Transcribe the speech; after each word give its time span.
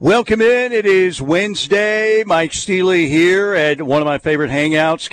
Welcome 0.00 0.40
in. 0.40 0.70
It 0.70 0.86
is 0.86 1.20
Wednesday. 1.20 2.22
Mike 2.24 2.52
Steely 2.52 3.08
here 3.08 3.54
at 3.54 3.82
one 3.82 4.00
of 4.00 4.06
my 4.06 4.18
favorite 4.18 4.52
hangouts, 4.52 5.10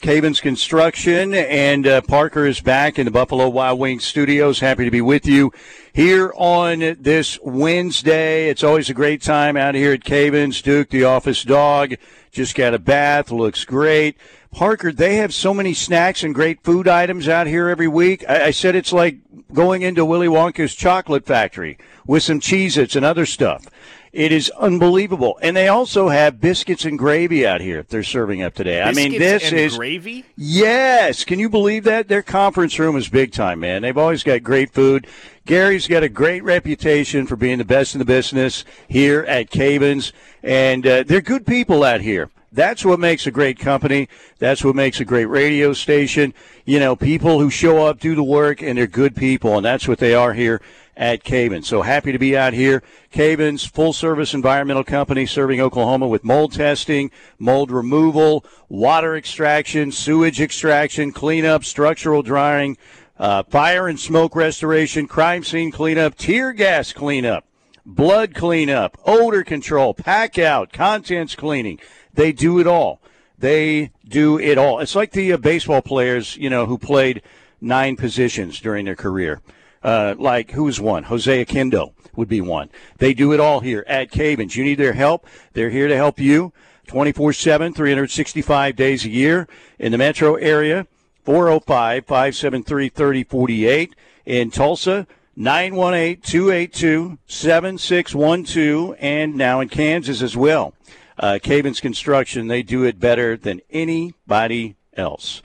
Cavens 0.00 0.40
Construction, 0.42 1.32
and 1.32 1.86
uh, 1.86 2.02
Parker 2.02 2.44
is 2.44 2.60
back 2.60 2.98
in 2.98 3.06
the 3.06 3.10
Buffalo 3.10 3.48
Wild 3.48 3.78
Wings 3.78 4.04
studios. 4.04 4.60
Happy 4.60 4.84
to 4.84 4.90
be 4.90 5.00
with 5.00 5.24
you 5.24 5.50
here 5.94 6.30
on 6.36 6.80
this 7.00 7.38
Wednesday. 7.42 8.50
It's 8.50 8.62
always 8.62 8.90
a 8.90 8.94
great 8.94 9.22
time 9.22 9.56
out 9.56 9.74
here 9.74 9.94
at 9.94 10.04
Cavens. 10.04 10.60
Duke, 10.60 10.90
the 10.90 11.04
office 11.04 11.42
dog, 11.42 11.94
just 12.30 12.54
got 12.54 12.74
a 12.74 12.78
bath, 12.78 13.30
looks 13.30 13.64
great. 13.64 14.18
Parker, 14.50 14.92
they 14.92 15.16
have 15.16 15.32
so 15.32 15.54
many 15.54 15.72
snacks 15.72 16.22
and 16.22 16.34
great 16.34 16.62
food 16.62 16.86
items 16.86 17.28
out 17.28 17.46
here 17.46 17.70
every 17.70 17.88
week. 17.88 18.28
I, 18.28 18.48
I 18.48 18.50
said 18.50 18.76
it's 18.76 18.92
like 18.92 19.20
going 19.54 19.80
into 19.80 20.04
Willy 20.04 20.28
Wonka's 20.28 20.74
chocolate 20.74 21.24
factory 21.24 21.78
with 22.06 22.22
some 22.22 22.40
Cheez 22.40 22.76
Its 22.76 22.94
and 22.94 23.06
other 23.06 23.24
stuff. 23.24 23.64
It 24.12 24.32
is 24.32 24.50
unbelievable. 24.50 25.38
And 25.42 25.56
they 25.56 25.68
also 25.68 26.08
have 26.08 26.40
biscuits 26.40 26.84
and 26.84 26.98
gravy 26.98 27.46
out 27.46 27.60
here 27.60 27.84
they're 27.88 28.02
serving 28.02 28.42
up 28.42 28.54
today. 28.54 28.82
Biscuits 28.84 28.98
I 28.98 29.08
mean, 29.08 29.18
this 29.18 29.52
is 29.52 29.76
gravy? 29.76 30.24
Yes. 30.36 31.24
Can 31.24 31.38
you 31.38 31.48
believe 31.48 31.84
that? 31.84 32.08
Their 32.08 32.22
conference 32.22 32.78
room 32.78 32.96
is 32.96 33.08
big 33.08 33.32
time, 33.32 33.60
man. 33.60 33.82
They've 33.82 33.96
always 33.96 34.22
got 34.22 34.42
great 34.42 34.72
food. 34.72 35.06
Gary's 35.46 35.86
got 35.86 36.02
a 36.02 36.08
great 36.08 36.44
reputation 36.44 37.26
for 37.26 37.36
being 37.36 37.58
the 37.58 37.64
best 37.64 37.94
in 37.94 37.98
the 37.98 38.04
business 38.04 38.64
here 38.86 39.24
at 39.26 39.48
Cavens, 39.48 40.12
and 40.42 40.86
uh, 40.86 41.02
they're 41.04 41.22
good 41.22 41.46
people 41.46 41.84
out 41.84 42.02
here. 42.02 42.28
That's 42.52 42.84
what 42.84 43.00
makes 43.00 43.26
a 43.26 43.30
great 43.30 43.58
company. 43.58 44.08
That's 44.38 44.64
what 44.64 44.74
makes 44.74 45.00
a 45.00 45.04
great 45.04 45.26
radio 45.26 45.72
station. 45.72 46.34
You 46.64 46.80
know, 46.80 46.96
people 46.96 47.40
who 47.40 47.50
show 47.50 47.86
up, 47.86 47.98
do 47.98 48.14
the 48.14 48.22
work, 48.22 48.62
and 48.62 48.76
they're 48.76 48.86
good 48.86 49.16
people, 49.16 49.56
and 49.56 49.64
that's 49.64 49.88
what 49.88 49.98
they 49.98 50.14
are 50.14 50.34
here 50.34 50.60
at 50.98 51.22
Cavens. 51.22 51.68
So 51.68 51.82
happy 51.82 52.10
to 52.10 52.18
be 52.18 52.36
out 52.36 52.52
here. 52.52 52.82
Cavens, 53.12 53.64
full 53.64 53.92
service 53.92 54.34
environmental 54.34 54.82
company 54.82 55.24
serving 55.24 55.60
Oklahoma 55.60 56.08
with 56.08 56.24
mold 56.24 56.52
testing, 56.52 57.12
mold 57.38 57.70
removal, 57.70 58.44
water 58.68 59.16
extraction, 59.16 59.92
sewage 59.92 60.40
extraction, 60.40 61.12
cleanup, 61.12 61.64
structural 61.64 62.22
drying, 62.22 62.76
uh, 63.16 63.44
fire 63.44 63.86
and 63.86 63.98
smoke 63.98 64.34
restoration, 64.34 65.06
crime 65.06 65.44
scene 65.44 65.70
cleanup, 65.70 66.16
tear 66.16 66.52
gas 66.52 66.92
cleanup, 66.92 67.44
blood 67.86 68.34
cleanup, 68.34 68.98
odor 69.04 69.44
control, 69.44 69.94
pack 69.94 70.36
out, 70.36 70.72
contents 70.72 71.36
cleaning. 71.36 71.78
They 72.12 72.32
do 72.32 72.58
it 72.58 72.66
all. 72.66 73.00
They 73.38 73.92
do 74.06 74.36
it 74.36 74.58
all. 74.58 74.80
It's 74.80 74.96
like 74.96 75.12
the 75.12 75.32
uh, 75.32 75.36
baseball 75.36 75.80
players, 75.80 76.36
you 76.36 76.50
know, 76.50 76.66
who 76.66 76.76
played 76.76 77.22
nine 77.60 77.94
positions 77.94 78.58
during 78.60 78.84
their 78.84 78.96
career. 78.96 79.40
Uh, 79.88 80.14
like 80.18 80.50
who's 80.50 80.78
one? 80.78 81.04
Jose 81.04 81.46
Oquendo 81.46 81.94
would 82.14 82.28
be 82.28 82.42
one. 82.42 82.68
They 82.98 83.14
do 83.14 83.32
it 83.32 83.40
all 83.40 83.60
here 83.60 83.86
at 83.86 84.10
Cavens. 84.10 84.54
You 84.54 84.62
need 84.62 84.74
their 84.74 84.92
help. 84.92 85.26
They're 85.54 85.70
here 85.70 85.88
to 85.88 85.96
help 85.96 86.20
you 86.20 86.52
24 86.88 87.32
7, 87.32 87.72
365 87.72 88.76
days 88.76 89.06
a 89.06 89.08
year 89.08 89.48
in 89.78 89.90
the 89.90 89.96
metro 89.96 90.34
area. 90.34 90.86
405 91.24 92.04
573 92.04 92.90
3048. 92.90 93.94
In 94.26 94.50
Tulsa, 94.50 95.06
918 95.36 96.20
282 96.20 97.16
7612. 97.26 98.94
And 99.00 99.36
now 99.36 99.60
in 99.60 99.70
Kansas 99.70 100.20
as 100.20 100.36
well. 100.36 100.74
Uh, 101.18 101.38
Cavens 101.42 101.80
Construction, 101.80 102.48
they 102.48 102.62
do 102.62 102.84
it 102.84 103.00
better 103.00 103.38
than 103.38 103.62
anybody 103.70 104.76
else. 104.92 105.40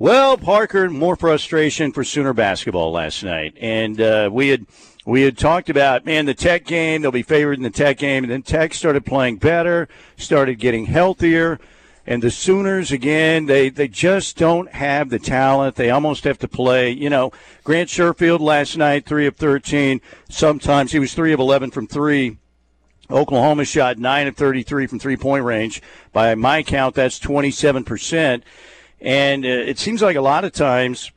Well, 0.00 0.38
Parker, 0.38 0.88
more 0.88 1.14
frustration 1.14 1.92
for 1.92 2.04
Sooner 2.04 2.32
basketball 2.32 2.90
last 2.90 3.22
night, 3.22 3.54
and 3.60 4.00
uh, 4.00 4.30
we 4.32 4.48
had 4.48 4.64
we 5.04 5.20
had 5.20 5.36
talked 5.36 5.68
about 5.68 6.06
man 6.06 6.24
the 6.24 6.32
Tech 6.32 6.64
game. 6.64 7.02
They'll 7.02 7.10
be 7.10 7.22
favored 7.22 7.58
in 7.58 7.64
the 7.64 7.68
Tech 7.68 7.98
game, 7.98 8.24
and 8.24 8.32
then 8.32 8.40
Tech 8.40 8.72
started 8.72 9.04
playing 9.04 9.36
better, 9.36 9.88
started 10.16 10.58
getting 10.58 10.86
healthier, 10.86 11.60
and 12.06 12.22
the 12.22 12.30
Sooners 12.30 12.90
again 12.90 13.44
they 13.44 13.68
they 13.68 13.88
just 13.88 14.38
don't 14.38 14.70
have 14.70 15.10
the 15.10 15.18
talent. 15.18 15.76
They 15.76 15.90
almost 15.90 16.24
have 16.24 16.38
to 16.38 16.48
play. 16.48 16.88
You 16.92 17.10
know, 17.10 17.30
Grant 17.62 17.90
Sherfield 17.90 18.40
last 18.40 18.78
night 18.78 19.04
three 19.04 19.26
of 19.26 19.36
thirteen. 19.36 20.00
Sometimes 20.30 20.92
he 20.92 20.98
was 20.98 21.12
three 21.12 21.34
of 21.34 21.40
eleven 21.40 21.70
from 21.70 21.86
three. 21.86 22.38
Oklahoma 23.10 23.66
shot 23.66 23.98
9 23.98 24.28
of 24.28 24.36
33 24.36 24.86
from 24.86 24.98
three 25.00 25.16
point 25.16 25.44
range. 25.44 25.82
By 26.12 26.34
my 26.36 26.62
count, 26.62 26.94
that's 26.94 27.18
27%. 27.18 28.42
And 29.00 29.44
uh, 29.44 29.48
it 29.48 29.78
seems 29.78 30.02
like 30.02 30.16
a 30.16 30.20
lot 30.20 30.44
of 30.44 30.52
times 30.52 31.10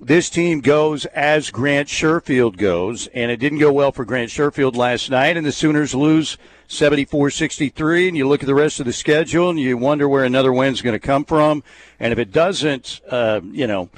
this 0.00 0.28
team 0.28 0.60
goes 0.60 1.04
as 1.06 1.50
Grant 1.50 1.88
Sherfield 1.88 2.56
goes, 2.56 3.06
and 3.08 3.30
it 3.30 3.38
didn't 3.38 3.58
go 3.58 3.72
well 3.72 3.92
for 3.92 4.04
Grant 4.04 4.30
Sherfield 4.30 4.76
last 4.76 5.10
night, 5.10 5.36
and 5.36 5.46
the 5.46 5.52
Sooners 5.52 5.94
lose 5.94 6.36
74 6.68 7.30
63. 7.30 8.08
And 8.08 8.16
you 8.16 8.28
look 8.28 8.42
at 8.42 8.46
the 8.46 8.54
rest 8.54 8.80
of 8.80 8.86
the 8.86 8.92
schedule 8.92 9.50
and 9.50 9.58
you 9.58 9.76
wonder 9.76 10.08
where 10.08 10.24
another 10.24 10.52
win's 10.52 10.82
going 10.82 10.94
to 10.94 10.98
come 10.98 11.24
from. 11.24 11.62
And 12.00 12.12
if 12.12 12.18
it 12.18 12.32
doesn't, 12.32 13.00
uh, 13.08 13.40
you 13.44 13.66
know, 13.66 13.90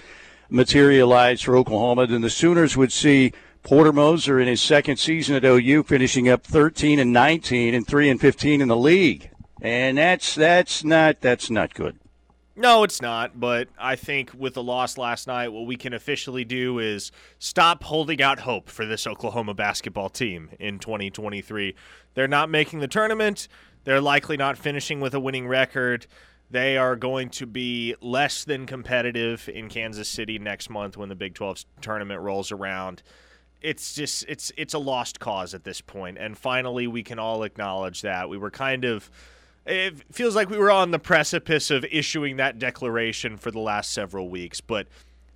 materialize 0.50 1.42
for 1.42 1.56
Oklahoma, 1.56 2.06
then 2.06 2.20
the 2.20 2.30
Sooners 2.30 2.76
would 2.76 2.92
see 2.92 3.32
Porter 3.62 3.92
Moser 3.92 4.38
in 4.38 4.46
his 4.46 4.60
second 4.60 4.98
season 4.98 5.34
at 5.34 5.44
OU 5.44 5.84
finishing 5.84 6.28
up 6.28 6.44
13 6.44 6.98
and 6.98 7.12
19 7.12 7.74
and 7.74 7.86
3 7.86 8.10
and 8.10 8.20
15 8.20 8.60
in 8.60 8.68
the 8.68 8.76
league. 8.76 9.30
And 9.60 9.98
that's 9.98 10.34
that's 10.34 10.84
not 10.84 11.20
that's 11.20 11.50
not 11.50 11.74
good. 11.74 11.98
No, 12.56 12.84
it's 12.84 13.02
not. 13.02 13.38
But 13.38 13.68
I 13.78 13.96
think 13.96 14.32
with 14.36 14.54
the 14.54 14.62
loss 14.62 14.96
last 14.96 15.26
night, 15.26 15.52
what 15.52 15.66
we 15.66 15.76
can 15.76 15.92
officially 15.92 16.44
do 16.44 16.78
is 16.78 17.12
stop 17.38 17.84
holding 17.84 18.22
out 18.22 18.40
hope 18.40 18.70
for 18.70 18.86
this 18.86 19.06
Oklahoma 19.06 19.52
basketball 19.52 20.08
team 20.08 20.48
in 20.58 20.78
2023. 20.78 21.74
They're 22.14 22.26
not 22.26 22.48
making 22.48 22.80
the 22.80 22.88
tournament. 22.88 23.46
They're 23.84 24.00
likely 24.00 24.38
not 24.38 24.56
finishing 24.56 25.00
with 25.00 25.14
a 25.14 25.20
winning 25.20 25.46
record. 25.46 26.06
They 26.50 26.78
are 26.78 26.96
going 26.96 27.28
to 27.30 27.46
be 27.46 27.94
less 28.00 28.44
than 28.44 28.66
competitive 28.66 29.48
in 29.48 29.68
Kansas 29.68 30.08
City 30.08 30.38
next 30.38 30.70
month 30.70 30.96
when 30.96 31.08
the 31.08 31.14
Big 31.14 31.34
12 31.34 31.64
tournament 31.82 32.20
rolls 32.20 32.52
around. 32.52 33.02
It's 33.60 33.94
just 33.94 34.24
it's 34.28 34.52
it's 34.56 34.74
a 34.74 34.78
lost 34.78 35.18
cause 35.18 35.54
at 35.54 35.64
this 35.64 35.80
point. 35.80 36.18
And 36.18 36.38
finally 36.38 36.86
we 36.86 37.02
can 37.02 37.18
all 37.18 37.42
acknowledge 37.42 38.02
that. 38.02 38.28
We 38.28 38.38
were 38.38 38.50
kind 38.50 38.84
of 38.84 39.10
it 39.66 40.14
feels 40.14 40.36
like 40.36 40.48
we 40.48 40.58
were 40.58 40.70
on 40.70 40.90
the 40.90 40.98
precipice 40.98 41.70
of 41.70 41.84
issuing 41.90 42.36
that 42.36 42.58
declaration 42.58 43.36
for 43.36 43.50
the 43.50 43.60
last 43.60 43.92
several 43.92 44.28
weeks. 44.28 44.60
But 44.60 44.86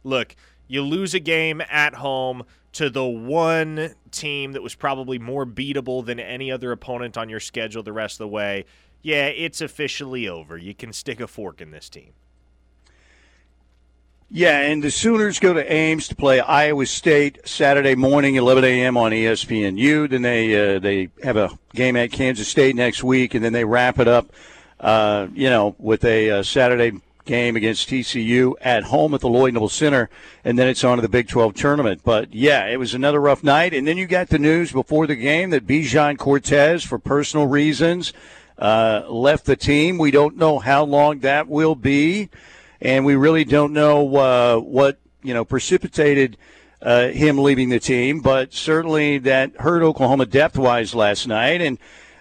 look, 0.05 0.37
you 0.69 0.83
lose 0.83 1.15
a 1.15 1.21
game 1.21 1.61
at 1.69 1.95
home 1.95 2.45
to 2.73 2.89
the 2.89 3.05
one 3.05 3.95
team 4.13 4.53
that 4.53 4.63
was 4.63 4.75
probably 4.75 5.19
more 5.19 5.45
beatable 5.45 6.05
than 6.05 6.21
any 6.21 6.53
other 6.53 6.71
opponent 6.71 7.19
on 7.19 7.29
your 7.29 7.41
schedule 7.41 7.83
the 7.83 7.93
rest 7.93 8.15
of 8.15 8.19
the 8.19 8.29
way. 8.29 8.65
Yeah, 9.03 9.27
it's 9.27 9.61
officially 9.61 10.29
over. 10.29 10.57
You 10.57 10.75
can 10.75 10.93
stick 10.93 11.21
a 11.21 11.27
fork 11.27 11.61
in 11.61 11.71
this 11.73 11.89
team. 11.89 12.13
Yeah, 14.33 14.61
and 14.61 14.81
the 14.81 14.93
Sooners 14.93 15.41
go 15.41 15.55
to 15.55 15.73
Ames 15.73 16.07
to 16.07 16.15
play 16.15 16.39
Iowa 16.39 16.87
State 16.87 17.41
Saturday 17.45 17.97
morning, 17.97 18.37
11 18.37 18.63
a.m. 18.63 18.97
on 18.97 19.11
ESPNU. 19.11 20.09
Then 20.09 20.23
they 20.23 20.77
uh, 20.77 20.79
they 20.79 21.09
have 21.25 21.37
a 21.37 21.59
game 21.75 21.97
at 21.97 22.13
Kansas 22.13 22.47
State 22.47 22.77
next 22.77 23.03
week, 23.03 23.35
and 23.35 23.45
then 23.45 23.53
they 23.53 23.65
wrap 23.65 23.99
it 23.99 24.07
up, 24.07 24.31
uh, 24.79 25.27
you 25.35 25.51
know, 25.51 25.75
with 25.81 26.05
a 26.05 26.31
uh, 26.31 26.43
Saturday 26.45 26.93
game 27.25 27.57
against 27.57 27.89
TCU 27.89 28.55
at 28.61 28.85
home 28.85 29.15
at 29.15 29.21
the 29.21 29.29
Lloyd 29.29 29.55
Noble 29.55 29.69
Center, 29.69 30.09
and 30.45 30.57
then 30.57 30.69
it's 30.69 30.85
on 30.85 30.99
to 30.99 31.03
the 31.03 31.09
Big 31.09 31.27
12 31.27 31.55
tournament. 31.55 32.03
But 32.05 32.33
yeah, 32.33 32.69
it 32.69 32.79
was 32.79 32.95
another 32.95 33.21
rough 33.21 33.43
night, 33.43 33.75
and 33.75 33.85
then 33.85 33.99
you 33.99 34.07
got 34.07 34.29
the 34.29 34.39
news 34.39 34.71
before 34.71 35.09
the 35.09 35.17
game 35.17 35.51
that 35.51 35.67
Bijan 35.67 36.19
Cortes, 36.19 36.85
for 36.85 37.01
personal 37.01 37.49
reasons, 37.49 38.13
uh, 38.59 39.03
left 39.09 39.47
the 39.47 39.57
team. 39.57 39.99
We 39.99 40.13
don't 40.13 40.37
know 40.37 40.61
how 40.61 40.85
long 40.85 41.19
that 41.21 41.49
will 41.49 41.75
be 41.75 42.31
and 42.81 43.05
we 43.05 43.15
really 43.15 43.45
don't 43.45 43.73
know 43.73 44.17
uh, 44.17 44.57
what 44.59 44.99
you 45.23 45.35
know 45.35 45.45
precipitated 45.45 46.37
uh, 46.83 47.09
him 47.09 47.39
leaving 47.39 47.69
the 47.69 47.81
team. 47.81 48.21
But 48.21 48.53
certainly 48.53 49.19
that 49.19 49.57
hurt 49.57 49.83
Oklahoma 49.83 50.27
depth 50.27 50.59
wise 50.59 50.95
last 50.95 51.27
night, 51.27 51.61
and. 51.61 51.79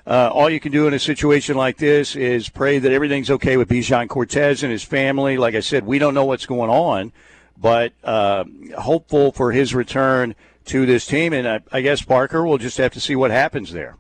Uh, 0.08 0.28
all 0.34 0.50
you 0.50 0.60
can 0.60 0.72
do 0.72 0.88
in 0.88 0.94
a 0.96 0.98
situation 0.98 1.56
like 1.56 1.78
this 1.78 2.16
is 2.16 2.50
pray 2.50 2.80
that 2.80 2.92
everything's 2.92 3.30
okay 3.30 3.58
with 3.58 3.70
Bijan 3.70 4.08
Cortes 4.08 4.64
and 4.64 4.72
his 4.72 4.84
family. 4.84 5.38
Like 5.38 5.54
I 5.54 5.60
said, 5.60 5.86
we 5.86 6.00
don't 6.00 6.16
know 6.16 6.26
what's 6.26 6.48
going 6.48 6.72
on, 6.72 7.12
but 7.56 7.94
uh, 8.04 8.44
hopeful 8.76 9.32
for 9.32 9.52
his 9.52 9.76
return 9.76 10.34
to 10.66 10.88
this 10.88 11.06
team. 11.06 11.32
And 11.32 11.48
I, 11.48 11.60
I 11.72 11.82
guess 11.82 12.02
Parker 12.02 12.44
will 12.44 12.58
just 12.58 12.80
have 12.80 12.94
to 12.94 13.00
see 13.00 13.16
what 13.16 13.30
happens 13.30 13.72
there. 13.72 13.98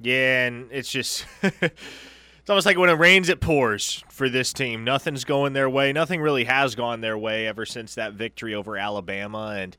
Yeah, 0.00 0.46
and 0.46 0.68
it's 0.70 0.90
just 0.90 1.26
it's 2.44 2.50
almost 2.50 2.66
like 2.66 2.76
when 2.76 2.90
it 2.90 2.98
rains, 2.98 3.30
it 3.30 3.40
pours 3.40 4.04
for 4.10 4.28
this 4.28 4.52
team. 4.52 4.84
Nothing's 4.84 5.24
going 5.24 5.54
their 5.54 5.70
way. 5.70 5.94
Nothing 5.94 6.20
really 6.20 6.44
has 6.44 6.74
gone 6.74 7.00
their 7.00 7.16
way 7.16 7.46
ever 7.46 7.64
since 7.64 7.94
that 7.94 8.12
victory 8.12 8.54
over 8.54 8.76
Alabama, 8.76 9.54
and 9.56 9.74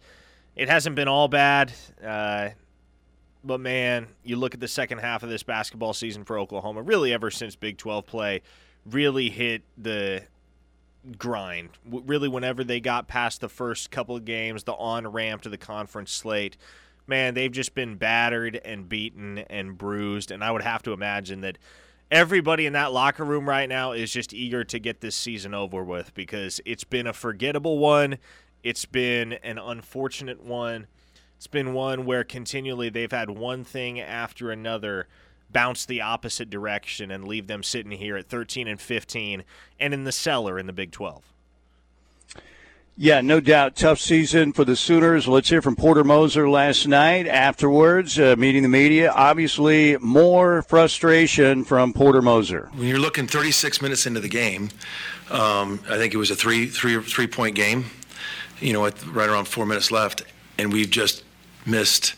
it 0.55 0.67
hasn't 0.67 0.95
been 0.95 1.07
all 1.07 1.27
bad. 1.27 1.71
Uh, 2.03 2.49
but 3.43 3.59
man, 3.59 4.07
you 4.23 4.35
look 4.35 4.55
at 4.55 4.61
the 4.61 4.67
second 4.67 4.97
half 4.97 5.21
of 5.21 5.29
this 5.29 5.43
basketball 5.43 5.93
season 5.93 6.23
for 6.23 6.39
Oklahoma, 6.39 6.81
really 6.81 7.13
ever 7.13 7.29
since 7.29 7.55
Big 7.55 7.77
12 7.77 8.07
play 8.07 8.41
really 8.83 9.29
hit 9.29 9.61
the 9.77 10.23
grind. 11.19 11.69
Really, 11.87 12.27
whenever 12.27 12.63
they 12.63 12.79
got 12.79 13.07
past 13.07 13.41
the 13.41 13.49
first 13.49 13.91
couple 13.91 14.15
of 14.15 14.25
games, 14.25 14.63
the 14.63 14.73
on 14.73 15.05
ramp 15.05 15.43
to 15.43 15.49
the 15.49 15.57
conference 15.59 16.11
slate 16.11 16.57
man, 17.07 17.35
they've 17.35 17.51
just 17.51 17.75
been 17.75 17.95
battered 17.97 18.59
and 18.65 18.89
beaten 18.89 19.37
and 19.49 19.77
bruised. 19.77 20.31
And 20.31 20.43
I 20.43 20.51
would 20.51 20.63
have 20.63 20.81
to 20.83 20.91
imagine 20.91 21.41
that 21.41 21.59
everybody 22.11 22.65
in 22.65 22.73
that 22.73 22.91
locker 22.91 23.23
room 23.23 23.47
right 23.47 23.67
now 23.67 23.91
is 23.91 24.11
just 24.11 24.33
eager 24.33 24.63
to 24.63 24.79
get 24.79 25.01
this 25.01 25.15
season 25.15 25.53
over 25.53 25.83
with 25.83 26.13
because 26.13 26.61
it's 26.65 26.83
been 26.83 27.07
a 27.07 27.13
forgettable 27.13 27.77
one. 27.77 28.17
It's 28.63 28.85
been 28.85 29.33
an 29.33 29.57
unfortunate 29.57 30.43
one. 30.43 30.87
It's 31.37 31.47
been 31.47 31.73
one 31.73 32.05
where 32.05 32.23
continually 32.23 32.89
they've 32.89 33.11
had 33.11 33.29
one 33.29 33.63
thing 33.63 33.99
after 33.99 34.51
another 34.51 35.07
bounce 35.51 35.85
the 35.85 36.01
opposite 36.01 36.49
direction 36.49 37.11
and 37.11 37.27
leave 37.27 37.47
them 37.47 37.63
sitting 37.63 37.91
here 37.91 38.17
at 38.17 38.27
13 38.27 38.67
and 38.67 38.81
15 38.81 39.43
and 39.79 39.93
in 39.93 40.03
the 40.03 40.11
cellar 40.11 40.57
in 40.57 40.65
the 40.65 40.73
Big 40.73 40.91
12. 40.91 41.34
Yeah, 42.97 43.19
no 43.19 43.41
doubt. 43.41 43.75
Tough 43.75 43.99
season 43.99 44.53
for 44.53 44.63
the 44.63 44.77
Sooners. 44.77 45.27
Let's 45.27 45.49
hear 45.49 45.61
from 45.61 45.75
Porter 45.75 46.05
Moser 46.05 46.49
last 46.49 46.87
night 46.87 47.27
afterwards, 47.27 48.17
uh, 48.17 48.37
meeting 48.37 48.63
the 48.63 48.69
media. 48.69 49.11
Obviously, 49.11 49.97
more 49.97 50.61
frustration 50.61 51.65
from 51.65 51.91
Porter 51.91 52.21
Moser. 52.21 52.69
When 52.73 52.87
you're 52.87 52.97
looking 52.97 53.27
36 53.27 53.81
minutes 53.81 54.05
into 54.05 54.21
the 54.21 54.29
game, 54.29 54.69
um, 55.29 55.81
I 55.89 55.97
think 55.97 56.13
it 56.13 56.17
was 56.17 56.31
a 56.31 56.37
three, 56.37 56.67
three, 56.67 57.01
three 57.01 57.27
point 57.27 57.55
game, 57.57 57.83
you 58.61 58.71
know, 58.71 58.83
right 58.83 59.27
around 59.27 59.49
four 59.49 59.65
minutes 59.65 59.91
left, 59.91 60.23
and 60.57 60.71
we've 60.71 60.89
just 60.89 61.25
missed 61.65 62.15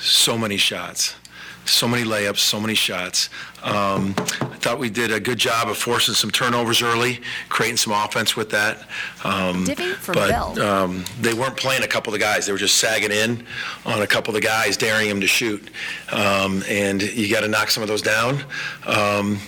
so 0.00 0.38
many 0.38 0.58
shots 0.58 1.16
so 1.64 1.88
many 1.88 2.04
layups, 2.04 2.38
so 2.38 2.60
many 2.60 2.74
shots. 2.74 3.30
Um, 3.62 4.14
I 4.18 4.56
thought 4.60 4.78
we 4.78 4.90
did 4.90 5.10
a 5.10 5.18
good 5.18 5.38
job 5.38 5.68
of 5.68 5.76
forcing 5.78 6.14
some 6.14 6.30
turnovers 6.30 6.82
early, 6.82 7.20
creating 7.48 7.78
some 7.78 7.92
offense 7.92 8.36
with 8.36 8.50
that. 8.50 8.86
Um, 9.24 9.64
but 10.06 10.30
um, 10.58 11.04
they 11.20 11.32
weren't 11.34 11.56
playing 11.56 11.82
a 11.82 11.86
couple 11.86 12.12
of 12.12 12.18
the 12.18 12.24
guys. 12.24 12.46
They 12.46 12.52
were 12.52 12.58
just 12.58 12.76
sagging 12.76 13.10
in 13.10 13.46
on 13.86 14.02
a 14.02 14.06
couple 14.06 14.34
of 14.34 14.40
the 14.40 14.46
guys, 14.46 14.76
daring 14.76 15.08
them 15.08 15.20
to 15.20 15.26
shoot. 15.26 15.70
Um, 16.12 16.62
and 16.68 17.02
you 17.02 17.30
got 17.32 17.40
to 17.40 17.48
knock 17.48 17.70
some 17.70 17.82
of 17.82 17.88
those 17.88 18.02
down. 18.02 18.44
Um, 18.86 19.38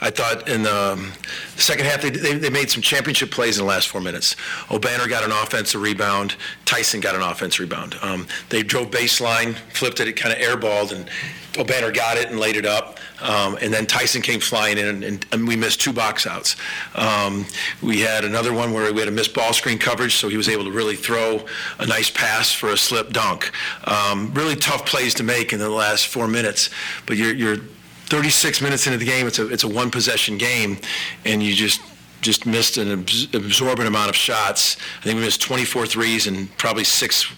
I 0.00 0.10
thought 0.10 0.48
in 0.48 0.62
the 0.62 1.12
second 1.56 1.86
half 1.86 2.02
they, 2.02 2.10
they, 2.10 2.34
they, 2.34 2.50
made 2.50 2.70
some 2.70 2.82
championship 2.82 3.30
plays 3.30 3.58
in 3.58 3.64
the 3.64 3.68
last 3.68 3.88
four 3.88 4.00
minutes. 4.00 4.34
Obanor 4.68 5.08
got 5.08 5.24
an 5.24 5.30
offensive 5.30 5.80
rebound. 5.80 6.36
Tyson 6.64 7.00
got 7.00 7.14
an 7.14 7.22
offensive 7.22 7.60
rebound. 7.60 7.96
Um, 8.02 8.26
they 8.48 8.62
drove 8.62 8.90
baseline, 8.90 9.54
flipped 9.72 10.00
it, 10.00 10.08
it 10.08 10.14
kind 10.14 10.34
of 10.34 10.40
airballed, 10.40 10.92
and 10.92 11.08
Obanor 11.54 11.94
got 11.94 12.16
it 12.16 12.30
and 12.30 12.40
laid 12.40 12.56
it 12.56 12.66
up. 12.66 12.98
Um, 13.22 13.56
and 13.62 13.72
then 13.72 13.86
Tyson 13.86 14.20
came 14.20 14.40
flying 14.40 14.76
in, 14.76 15.04
and, 15.04 15.26
and 15.32 15.48
we 15.48 15.56
missed 15.56 15.80
two 15.80 15.92
box 15.92 16.26
outs. 16.26 16.56
Um, 16.94 17.46
we 17.80 18.00
had 18.00 18.24
another 18.24 18.52
one 18.52 18.72
where 18.72 18.92
we 18.92 18.98
had 18.98 19.08
a 19.08 19.12
missed 19.12 19.32
ball 19.32 19.52
screen 19.52 19.78
coverage, 19.78 20.16
so 20.16 20.28
he 20.28 20.36
was 20.36 20.48
able 20.48 20.64
to 20.64 20.72
really 20.72 20.96
throw 20.96 21.44
a 21.78 21.86
nice 21.86 22.10
pass 22.10 22.52
for 22.52 22.70
a 22.70 22.76
slip 22.76 23.12
dunk. 23.12 23.52
Um, 23.84 24.34
really 24.34 24.56
tough 24.56 24.84
plays 24.84 25.14
to 25.14 25.22
make 25.22 25.52
in 25.52 25.60
the 25.60 25.70
last 25.70 26.08
four 26.08 26.26
minutes, 26.26 26.70
but 27.06 27.16
you're, 27.16 27.34
you're 27.34 27.58
36 28.06 28.60
minutes 28.60 28.86
into 28.86 28.98
the 28.98 29.04
game, 29.04 29.26
it's 29.26 29.38
a 29.38 29.48
it's 29.48 29.64
a 29.64 29.68
one 29.68 29.90
possession 29.90 30.38
game, 30.38 30.78
and 31.24 31.42
you 31.42 31.54
just 31.54 31.80
just 32.20 32.46
missed 32.46 32.78
an 32.78 32.90
absorbent 32.90 33.86
amount 33.86 34.08
of 34.08 34.16
shots. 34.16 34.76
I 35.00 35.04
think 35.04 35.18
we 35.18 35.24
missed 35.24 35.42
24 35.42 35.86
threes 35.86 36.26
and 36.26 36.56
probably 36.56 36.84
six 36.84 37.30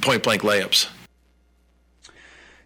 point 0.00 0.22
blank 0.22 0.42
layups. 0.42 0.88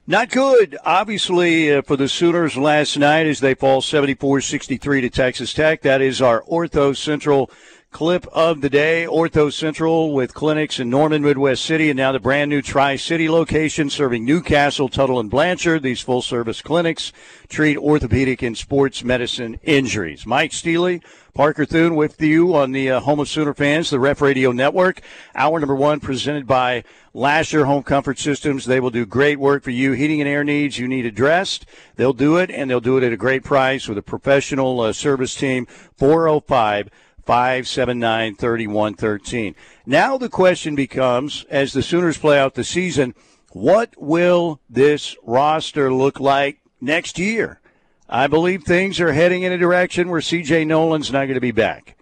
Not 0.09 0.31
good, 0.31 0.77
obviously, 0.85 1.73
uh, 1.73 1.83
for 1.83 1.97
the 1.97 2.09
Sooners 2.09 2.56
last 2.56 2.97
night 2.97 3.27
as 3.27 3.41
they 3.41 3.55
fall 3.55 3.81
74 3.81 4.41
63 4.41 5.00
to 5.00 5.11
Texas 5.11 5.53
Tech. 5.53 5.83
That 5.83 6.00
is 6.00 6.23
our 6.23 6.43
Ortho 6.43 6.97
Central 6.97 7.50
clip 7.96 8.26
of 8.31 8.60
the 8.60 8.69
day. 8.69 9.06
Ortho 9.08 9.50
Central 9.50 10.12
with 10.12 10.34
clinics 10.34 10.78
in 10.78 10.90
Norman, 10.90 11.22
Midwest 11.22 11.64
City, 11.64 11.88
and 11.88 11.96
now 11.96 12.12
the 12.12 12.20
brand 12.20 12.50
new 12.50 12.60
Tri 12.60 12.96
City 12.96 13.26
location 13.26 13.88
serving 13.88 14.22
Newcastle, 14.22 14.90
Tuttle, 14.90 15.19
and 15.19 15.31
Blanchard. 15.31 15.82
These 15.82 16.02
full 16.02 16.20
service 16.20 16.60
clinics 16.60 17.10
treat 17.48 17.78
orthopedic 17.78 18.43
and 18.43 18.54
sports 18.54 19.02
medicine 19.02 19.58
injuries. 19.62 20.26
Mike 20.26 20.52
Steely, 20.52 21.00
Parker 21.32 21.64
Thune 21.64 21.96
with 21.96 22.20
you 22.20 22.54
on 22.54 22.72
the 22.72 22.90
uh, 22.90 23.00
Home 23.00 23.19
of 23.19 23.31
Sooner 23.31 23.54
Fans, 23.54 23.88
the 23.88 23.99
Ref 23.99 24.20
Radio 24.20 24.52
Network. 24.52 25.00
Hour 25.34 25.58
number 25.58 25.75
one 25.75 25.99
presented 25.99 26.46
by 26.46 26.84
Lasher 27.14 27.64
Home 27.64 27.82
Comfort 27.82 28.19
Systems. 28.19 28.66
They 28.66 28.78
will 28.78 28.90
do 28.90 29.06
great 29.06 29.40
work 29.40 29.62
for 29.62 29.70
you. 29.70 29.92
Heating 29.92 30.20
and 30.20 30.28
air 30.28 30.44
needs 30.44 30.78
you 30.78 30.87
need 30.87 31.06
addressed. 31.06 31.64
They'll 31.94 32.12
do 32.12 32.37
it, 32.37 32.50
and 32.50 32.69
they'll 32.69 32.78
do 32.78 32.99
it 32.99 33.04
at 33.04 33.14
a 33.14 33.16
great 33.16 33.42
price 33.42 33.88
with 33.88 33.96
a 33.96 34.02
professional 34.02 34.82
uh, 34.82 34.92
service 34.92 35.34
team. 35.34 35.66
405- 35.99 36.88
579 37.26 38.37
3113. 38.37 39.55
Now 39.84 40.17
the 40.17 40.28
question 40.28 40.76
becomes 40.76 41.44
as 41.50 41.73
the 41.73 41.82
Sooners 41.82 42.17
play 42.17 42.38
out 42.38 42.55
the 42.55 42.64
season, 42.64 43.14
what 43.50 43.94
will 43.96 44.61
this 44.70 45.17
roster 45.25 45.93
look 45.93 46.20
like 46.20 46.61
next 46.81 47.19
year? 47.19 47.61
I 48.08 48.28
believe 48.28 48.62
things 48.62 49.00
are 49.00 49.12
heading 49.12 49.43
in 49.43 49.52
a 49.52 49.58
direction 49.58 50.08
where 50.08 50.20
CJ 50.20 50.69
Noland's 50.69 51.11
not 51.11 51.25
going 51.25 51.34
to 51.34 51.40
be 51.40 51.50
back. 51.50 51.96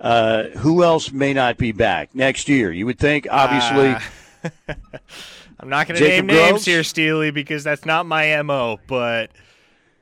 Uh, 0.00 0.44
who 0.44 0.82
else 0.82 1.12
may 1.12 1.34
not 1.34 1.58
be 1.58 1.72
back 1.72 2.14
next 2.14 2.48
year? 2.48 2.72
You 2.72 2.86
would 2.86 2.98
think, 2.98 3.26
obviously. 3.30 3.90
Uh, 4.48 4.74
I'm 5.60 5.68
not 5.68 5.86
going 5.86 6.00
to 6.00 6.08
name 6.08 6.26
Groves? 6.26 6.50
names 6.52 6.64
here, 6.64 6.82
Steely, 6.82 7.30
because 7.30 7.62
that's 7.64 7.84
not 7.84 8.06
my 8.06 8.40
MO, 8.40 8.80
but 8.86 9.30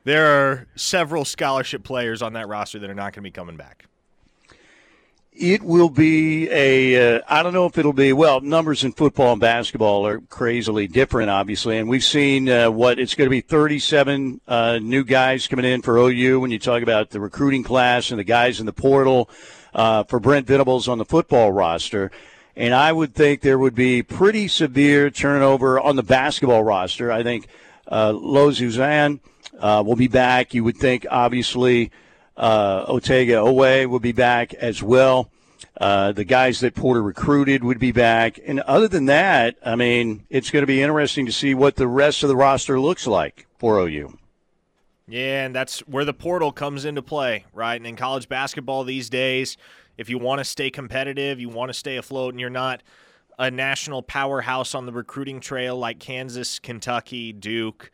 there 0.05 0.27
are 0.27 0.69
several 0.77 1.25
scholarship 1.25 1.83
players 1.83 2.23
on 2.23 2.35
that 2.35 2.47
roster 2.47 2.79
that 2.79 2.89
are 2.89 2.95
not 2.95 3.13
going 3.13 3.15
to 3.15 3.21
be 3.23 3.33
coming 3.33 3.57
back 3.57 3.89
it 5.39 5.63
will 5.63 5.89
be 5.89 6.51
a. 6.51 7.17
Uh, 7.17 7.21
I 7.29 7.45
don't 7.45 7.53
know 7.53 7.67
if 7.67 7.79
it'll 7.79 7.93
be 7.93 8.13
well 8.13 8.41
numbers 8.41 8.83
in 8.83 8.93
football 8.93 9.33
and 9.33 9.41
basketball 9.41 10.05
are 10.05 10.21
crazily 10.21 10.89
different 10.89 11.31
obviously 11.31 11.79
and 11.79 11.89
we've 11.89 12.05
seen 12.05 12.49
uh, 12.49 12.71
what 12.71 12.99
it's 12.99 13.15
going 13.15 13.27
to 13.27 13.31
be 13.31 13.41
37 13.41 14.41
uh, 14.49 14.81
new 14.83 15.05
guys 15.05 15.47
coming 15.47 15.65
in 15.65 15.81
for 15.81 15.97
OU 15.97 16.41
when 16.41 16.51
you 16.51 16.59
talk 16.59 16.83
about 16.83 17.11
the 17.11 17.21
recruiting 17.21 17.63
class 17.63 18.11
and 18.11 18.19
the 18.19 18.25
guys 18.25 18.59
in 18.59 18.67
the 18.67 18.73
portal 18.73 19.31
uh, 19.75 20.03
for 20.05 20.19
Brent 20.19 20.47
Venables 20.47 20.89
on 20.89 20.99
the 20.99 21.05
football 21.05 21.53
roster 21.53 22.11
and 22.57 22.75
I 22.75 22.91
would 22.93 23.15
think 23.15 23.41
there 23.41 23.59
would 23.59 23.77
be 23.77 24.03
pretty 24.03 24.49
severe 24.49 25.09
turnover 25.09 25.79
on 25.79 25.95
the 25.95 26.03
basketball 26.03 26.65
roster 26.65 27.13
I 27.13 27.23
think 27.23 27.47
uh, 27.91 28.13
Lo 28.13 28.51
uh, 28.51 29.83
will 29.87 29.97
be 29.97 30.09
back 30.09 30.53
you 30.53 30.65
would 30.65 30.79
think 30.79 31.07
obviously 31.09 31.93
uh, 32.39 32.87
Otega 32.87 33.45
Oweh 33.45 33.87
will 33.87 34.01
be 34.01 34.13
back 34.13 34.55
as 34.55 34.83
well. 34.83 35.31
Uh, 35.79 36.13
the 36.13 36.25
guys 36.25 36.61
that 36.61 36.75
Porter 36.75 37.03
recruited 37.03 37.63
would 37.63 37.79
be 37.79 37.93
back. 37.93 38.39
And 38.47 38.61
other 38.61 38.89
than 38.89 39.07
that, 39.07 39.57
I 39.65 39.77
mean, 39.77 40.25
it's 40.31 40.51
going 40.51 40.63
to 40.63 40.67
be 40.67 40.81
interesting 40.83 41.27
to 41.27 41.33
see 41.33 41.55
what 41.55 41.77
the 41.77 41.87
rest 41.87 42.23
of 42.23 42.29
the 42.29 42.37
roster 42.37 42.81
looks 42.81 43.07
like 43.07 43.47
for 43.59 43.79
OU. 43.79 44.17
Yeah, 45.07 45.45
and 45.45 45.55
that's 45.55 45.81
where 45.81 46.05
the 46.05 46.13
portal 46.13 46.53
comes 46.53 46.85
into 46.85 47.03
play, 47.03 47.45
right? 47.53 47.77
And 47.77 47.87
in 47.87 47.97
college 47.97 48.29
basketball 48.29 48.85
these 48.85 49.09
days, 49.09 49.57
if 49.97 50.11
you 50.11 50.19
want 50.19 50.39
to 50.39 50.45
stay 50.45 50.71
competitive, 50.71 51.41
you 51.41 51.49
want 51.49 51.71
to 51.71 51.75
stay 51.75 51.97
afloat, 51.97 52.35
and 52.35 52.41
you're 52.41 52.51
not 52.51 52.83
a 53.39 53.51
national 53.51 54.03
powerhouse 54.03 54.75
on 54.75 54.85
the 54.85 54.93
recruiting 54.93 55.41
trail 55.41 55.77
like 55.77 55.99
Kansas, 55.99 56.59
Kentucky, 56.59 57.33
Duke, 57.33 57.91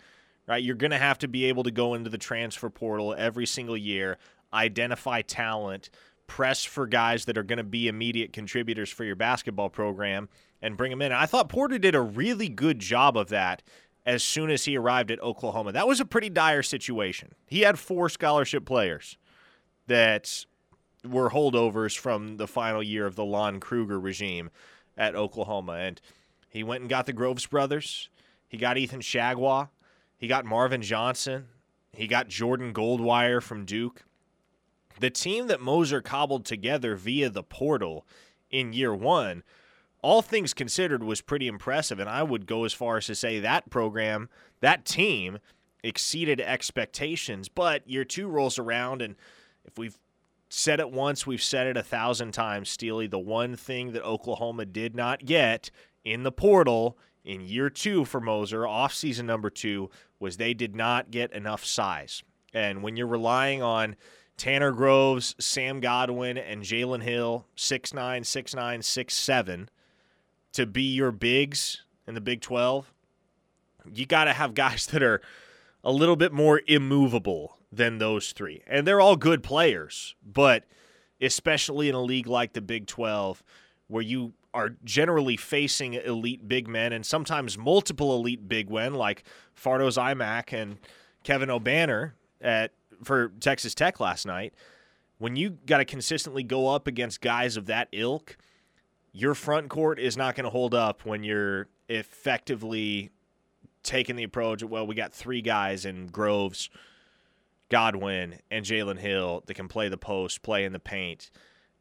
right? 0.47 0.63
You're 0.63 0.75
going 0.75 0.91
to 0.91 0.99
have 0.99 1.19
to 1.19 1.29
be 1.29 1.45
able 1.45 1.63
to 1.63 1.71
go 1.71 1.95
into 1.95 2.11
the 2.11 2.19
transfer 2.19 2.69
portal 2.69 3.15
every 3.17 3.47
single 3.47 3.77
year, 3.77 4.19
identify 4.55 5.23
talent, 5.23 5.91
press 6.27 6.65
for 6.65 6.87
guys 6.87 7.25
that 7.27 7.37
are 7.37 7.43
going 7.43 7.59
to 7.59 7.65
be 7.65 7.89
immediate 7.89 8.33
contributors 8.33 8.91
for 8.91 9.05
your 9.05 9.17
basketball 9.17 9.69
program, 9.69 10.29
and 10.63 10.77
bring 10.77 10.91
them 10.91 11.03
in. 11.03 11.13
I 11.13 11.27
thought 11.27 11.49
Porter 11.49 11.79
did 11.79 11.95
a 11.95 12.01
really 12.01 12.49
good 12.49 12.79
job 12.79 13.17
of 13.17 13.29
that 13.29 13.63
as 14.07 14.23
soon 14.23 14.51
as 14.51 14.65
he 14.65 14.77
arrived 14.77 15.11
at 15.11 15.21
Oklahoma. 15.21 15.73
That 15.73 15.89
was 15.89 16.01
a 16.01 16.05
pretty 16.05 16.31
dire 16.31 16.63
situation. 16.63 17.33
He 17.47 17.61
had 17.61 17.79
four 17.79 18.09
scholarship 18.09 18.65
players 18.65 19.19
that 19.87 20.47
were 21.07 21.31
holdovers 21.31 21.97
from 21.97 22.37
the 22.37 22.47
final 22.47 22.83
year 22.83 23.07
of 23.07 23.17
the 23.17 23.25
Lon 23.25 23.61
Kruger 23.61 24.01
regime 24.01 24.51
at 24.97 25.15
Oklahoma. 25.15 25.75
And 25.75 26.01
he 26.49 26.63
went 26.63 26.81
and 26.81 26.91
got 26.91 27.07
the 27.07 27.13
Groves 27.13 27.47
brothers. 27.47 28.09
He 28.49 28.57
got 28.57 28.79
Ethan 28.79 29.01
Chargois. 29.01 29.69
He 30.17 30.29
got 30.29 30.45
Marvin 30.45 30.83
Johnson. 30.83 31.47
He 31.93 32.07
got 32.07 32.29
Jordan 32.29 32.73
Goldwire 32.73 33.43
from 33.43 33.65
Duke. 33.65 34.05
The 35.01 35.11
team 35.11 35.49
that 35.49 35.61
Moser 35.61 36.01
cobbled 36.01 36.45
together 36.45 36.97
via 36.97 37.31
the 37.31 37.43
portal 37.43 38.07
in 38.51 38.73
year 38.73 38.95
one, 38.95 39.43
all 40.03 40.23
things 40.23 40.55
considered, 40.55 41.03
was 41.03 41.21
pretty 41.21 41.49
impressive. 41.49 41.99
And 41.99 42.09
I 42.09 42.23
would 42.23 42.47
go 42.47 42.65
as 42.65 42.73
far 42.73 42.99
as 42.99 43.07
to 43.07 43.15
say 43.15 43.41
that 43.41 43.71
program, 43.71 44.29
that 44.61 44.85
team, 44.85 45.39
exceeded 45.83 46.41
expectations. 46.41 47.49
But 47.49 47.89
year 47.89 48.05
two 48.05 48.29
rolls 48.29 48.59
around, 48.59 49.03
and 49.03 49.17
if 49.65 49.79
we've 49.79 49.99
said 50.49 50.79
it 50.79 50.91
once, 50.91 51.27
we've 51.27 51.43
said 51.43 51.67
it 51.67 51.77
a 51.77 51.83
thousand 51.83 52.33
times, 52.33 52.69
Steely. 52.71 53.07
The 53.07 53.19
one 53.19 53.57
thing 53.57 53.93
that 53.93 54.05
Oklahoma 54.05 54.67
did 54.67 54.95
not 54.95 55.25
get 55.25 55.71
in 56.05 56.23
the 56.23 56.33
portal 56.33 56.97
in 57.25 57.41
year 57.41 57.71
two 57.71 58.05
for 58.05 58.21
Moser, 58.21 58.67
off 58.67 58.93
season 58.93 59.27
number 59.27 59.51
two, 59.51 59.91
was 60.21 60.37
they 60.37 60.55
did 60.55 60.77
not 60.77 61.11
get 61.11 61.33
enough 61.33 61.65
size. 61.65 62.23
And 62.53 62.83
when 62.83 62.97
you're 62.97 63.07
relying 63.07 63.63
on 63.63 63.97
Tanner 64.37 64.73
Groves, 64.73 65.35
Sam 65.39 65.81
Godwin, 65.81 66.37
and 66.37 66.63
Jalen 66.63 67.03
Hill, 67.03 67.47
6'9, 67.57 68.23
6'9, 68.23 68.79
6'7, 68.81 69.69
to 70.53 70.67
be 70.67 70.83
your 70.83 71.13
bigs 71.13 71.83
in 72.07 72.15
the 72.15 72.21
Big 72.21 72.41
12, 72.41 72.93
You 73.93 74.07
got 74.07 74.25
to 74.25 74.33
have 74.33 74.55
guys 74.55 74.87
that 74.93 75.03
are 75.03 75.21
a 75.83 75.93
little 75.93 76.17
bit 76.17 76.33
more 76.33 76.63
immovable 76.67 77.59
than 77.71 77.99
those 77.99 78.33
three. 78.33 78.63
And 78.67 78.87
they're 78.87 79.01
all 79.01 79.17
good 79.17 79.43
players, 79.43 80.15
but 80.25 80.65
especially 81.21 81.89
in 81.89 81.95
a 81.95 82.03
league 82.03 82.27
like 82.27 82.53
the 82.53 82.61
Big 82.61 82.87
12 82.87 83.43
where 83.89 84.03
you 84.03 84.33
are 84.53 84.77
generally 84.85 85.37
facing 85.37 85.95
elite 85.95 86.49
big 86.49 86.69
men 86.69 86.93
and 86.93 87.05
sometimes 87.05 87.59
multiple 87.59 88.15
elite 88.15 88.49
big 88.49 88.71
men 88.71 88.95
like 88.95 89.25
Fardaws 89.61 89.99
Aimaq 89.99 90.53
and 90.53 90.79
Kevin 91.25 91.49
Obanor 91.49 92.13
at 92.41 92.73
for 93.05 93.29
Texas 93.41 93.75
Tech 93.75 94.01
last 94.01 94.27
night. 94.27 94.55
When 95.19 95.37
you 95.37 95.59
got 95.67 95.79
to 95.79 95.85
consistently 95.85 96.43
go 96.43 96.69
up 96.69 96.87
against 96.87 97.21
guys 97.21 97.57
of 97.57 97.67
that 97.67 97.89
ilk, 97.93 98.37
your 99.13 99.35
front 99.35 99.69
court 99.69 99.99
is 100.01 100.17
not 100.17 100.35
going 100.35 100.45
to 100.45 100.51
hold 100.51 100.75
up 100.75 101.07
when 101.07 101.23
you're 101.23 101.69
effectively 101.89 103.11
taking 103.83 104.17
the 104.17 104.25
approach 104.25 104.63
of, 104.63 104.71
well, 104.71 104.87
we 104.87 104.95
got 104.95 105.13
three 105.13 105.41
guys 105.41 105.85
in 105.85 106.07
Groves, 106.07 106.71
Godwin, 107.69 108.41
and 108.51 108.65
Jalen 108.65 108.99
Hill 108.99 109.45
that 109.47 109.55
can 109.55 109.69
play 109.69 109.89
the 109.89 109.97
post, 109.97 110.43
play 110.43 110.65
in 110.65 110.73
the 110.73 110.81
paint. 110.81 111.31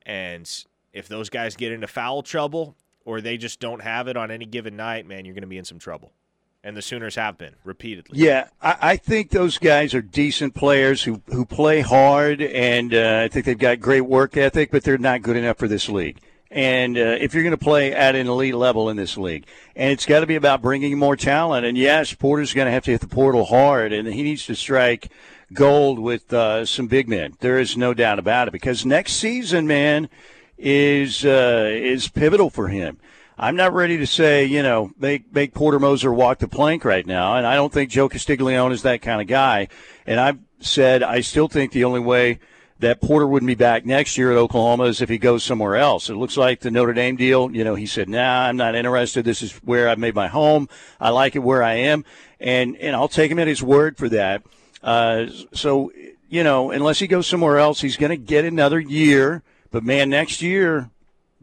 And 0.06 0.50
if 0.92 1.08
those 1.08 1.30
guys 1.30 1.56
get 1.56 1.72
into 1.72 1.88
foul 1.88 2.22
trouble 2.22 2.76
or 3.06 3.20
they 3.20 3.38
just 3.38 3.60
don't 3.60 3.82
have 3.82 4.08
it 4.08 4.16
on 4.16 4.30
any 4.30 4.46
given 4.46 4.76
night, 4.76 5.08
man, 5.08 5.26
you're 5.26 5.34
going 5.34 5.42
to 5.42 5.48
be 5.48 5.58
in 5.58 5.66
some 5.66 5.80
trouble. 5.80 6.12
And 6.66 6.78
the 6.78 6.82
Sooners 6.82 7.16
have 7.16 7.38
been 7.38 7.56
repeatedly. 7.66 8.18
Yeah, 8.18 8.48
I, 8.62 8.78
I 8.82 8.96
think 8.96 9.32
those 9.32 9.58
guys 9.58 9.94
are 9.94 10.02
decent 10.02 10.56
players 10.56 11.04
who, 11.04 11.22
who 11.28 11.46
play 11.46 11.82
hard, 11.82 12.42
and 12.42 12.94
uh, 12.94 13.22
I 13.26 13.28
think 13.28 13.46
they've 13.46 13.58
got 13.58 13.82
great 13.82 14.02
work 14.02 14.38
ethic, 14.38 14.72
but 14.72 14.84
they're 14.84 14.98
not 14.98 15.22
good 15.22 15.36
enough 15.36 15.58
for 15.58 15.68
this 15.68 15.90
league. 15.90 16.22
And 16.50 16.98
uh, 16.98 17.18
if 17.20 17.34
you're 17.34 17.44
going 17.44 17.52
to 17.52 17.58
play 17.58 17.94
at 17.94 18.16
an 18.16 18.28
elite 18.28 18.56
level 18.56 18.88
in 18.90 18.96
this 18.96 19.18
league, 19.18 19.46
and 19.76 19.92
it's 19.92 20.06
got 20.06 20.22
to 20.22 20.28
be 20.28 20.36
about 20.36 20.62
bringing 20.62 20.98
more 20.98 21.18
talent. 21.18 21.66
And 21.66 21.78
yes, 21.78 22.14
Porter's 22.14 22.54
going 22.54 22.68
to 22.68 22.72
have 22.72 22.84
to 22.86 22.92
hit 22.92 23.02
the 23.02 23.08
portal 23.08 23.46
hard, 23.46 23.92
and 23.92 24.08
he 24.08 24.24
needs 24.24 24.46
to 24.46 24.56
strike 24.56 25.12
gold 25.52 26.00
with 26.00 26.32
uh, 26.32 26.66
some 26.66 26.88
big 26.88 27.10
men. 27.10 27.34
There 27.40 27.60
is 27.60 27.76
no 27.76 27.94
doubt 27.94 28.20
about 28.20 28.48
it. 28.48 28.52
Because 28.52 28.86
next 28.86 29.14
season, 29.14 29.68
man, 29.68 30.10
is 30.58 31.26
uh, 31.26 31.70
is 31.72 32.08
pivotal 32.08 32.50
for 32.50 32.68
him. 32.68 33.00
I'm 33.44 33.58
not 33.58 33.74
ready 33.74 33.98
to 33.98 34.08
say, 34.08 34.46
you 34.46 34.64
know, 34.64 34.92
make 34.98 35.34
make 35.36 35.54
Porter 35.54 35.78
Moser 35.78 36.14
walk 36.14 36.40
the 36.40 36.48
plank 36.48 36.86
right 36.86 37.06
now, 37.06 37.36
and 37.36 37.46
I 37.46 37.56
don't 37.56 37.74
think 37.74 37.90
Joe 37.90 38.08
Castiglione 38.08 38.74
is 38.74 38.84
that 38.84 39.02
kind 39.02 39.20
of 39.20 39.28
guy. 39.28 39.68
And 40.08 40.18
I've 40.18 40.40
said 40.62 41.04
I 41.04 41.20
still 41.20 41.50
think 41.50 41.74
the 41.74 41.84
only 41.84 42.00
way 42.00 42.40
that 42.80 43.02
Porter 43.02 43.28
wouldn't 43.28 43.48
be 43.48 43.56
back 43.56 43.86
next 43.86 44.18
year 44.18 44.32
at 44.32 44.38
Oklahoma 44.38 44.86
is 44.86 45.02
if 45.02 45.10
he 45.10 45.18
goes 45.18 45.44
somewhere 45.44 45.76
else. 45.76 46.10
It 46.10 46.16
looks 46.16 46.38
like 46.38 46.62
the 46.62 46.72
Notre 46.72 46.94
Dame 46.94 47.18
deal, 47.18 47.52
you 47.54 47.66
know, 47.66 47.76
he 47.76 47.86
said, 47.86 48.08
nah, 48.08 48.46
I'm 48.46 48.56
not 48.56 48.76
interested. 48.76 49.26
This 49.26 49.42
is 49.42 49.52
where 49.58 49.90
I've 49.90 50.00
made 50.00 50.16
my 50.16 50.28
home. 50.28 50.70
I 50.98 51.10
like 51.10 51.36
it 51.36 51.40
where 51.40 51.64
I 51.64 51.74
am. 51.74 52.06
And, 52.40 52.78
and 52.78 52.96
I'll 52.96 53.10
take 53.10 53.30
him 53.30 53.40
at 53.40 53.48
his 53.48 53.62
word 53.62 53.98
for 53.98 54.08
that. 54.10 54.44
Uh, 54.82 55.28
so, 55.54 55.92
you 56.30 56.44
know, 56.44 56.72
unless 56.72 57.00
he 57.00 57.08
goes 57.08 57.28
somewhere 57.28 57.58
else, 57.58 57.82
he's 57.82 57.98
going 57.98 58.10
to 58.10 58.18
get 58.18 58.46
another 58.46 58.80
year. 58.80 59.44
But 59.70 59.84
man, 59.84 60.10
next 60.10 60.42
year, 60.42 60.90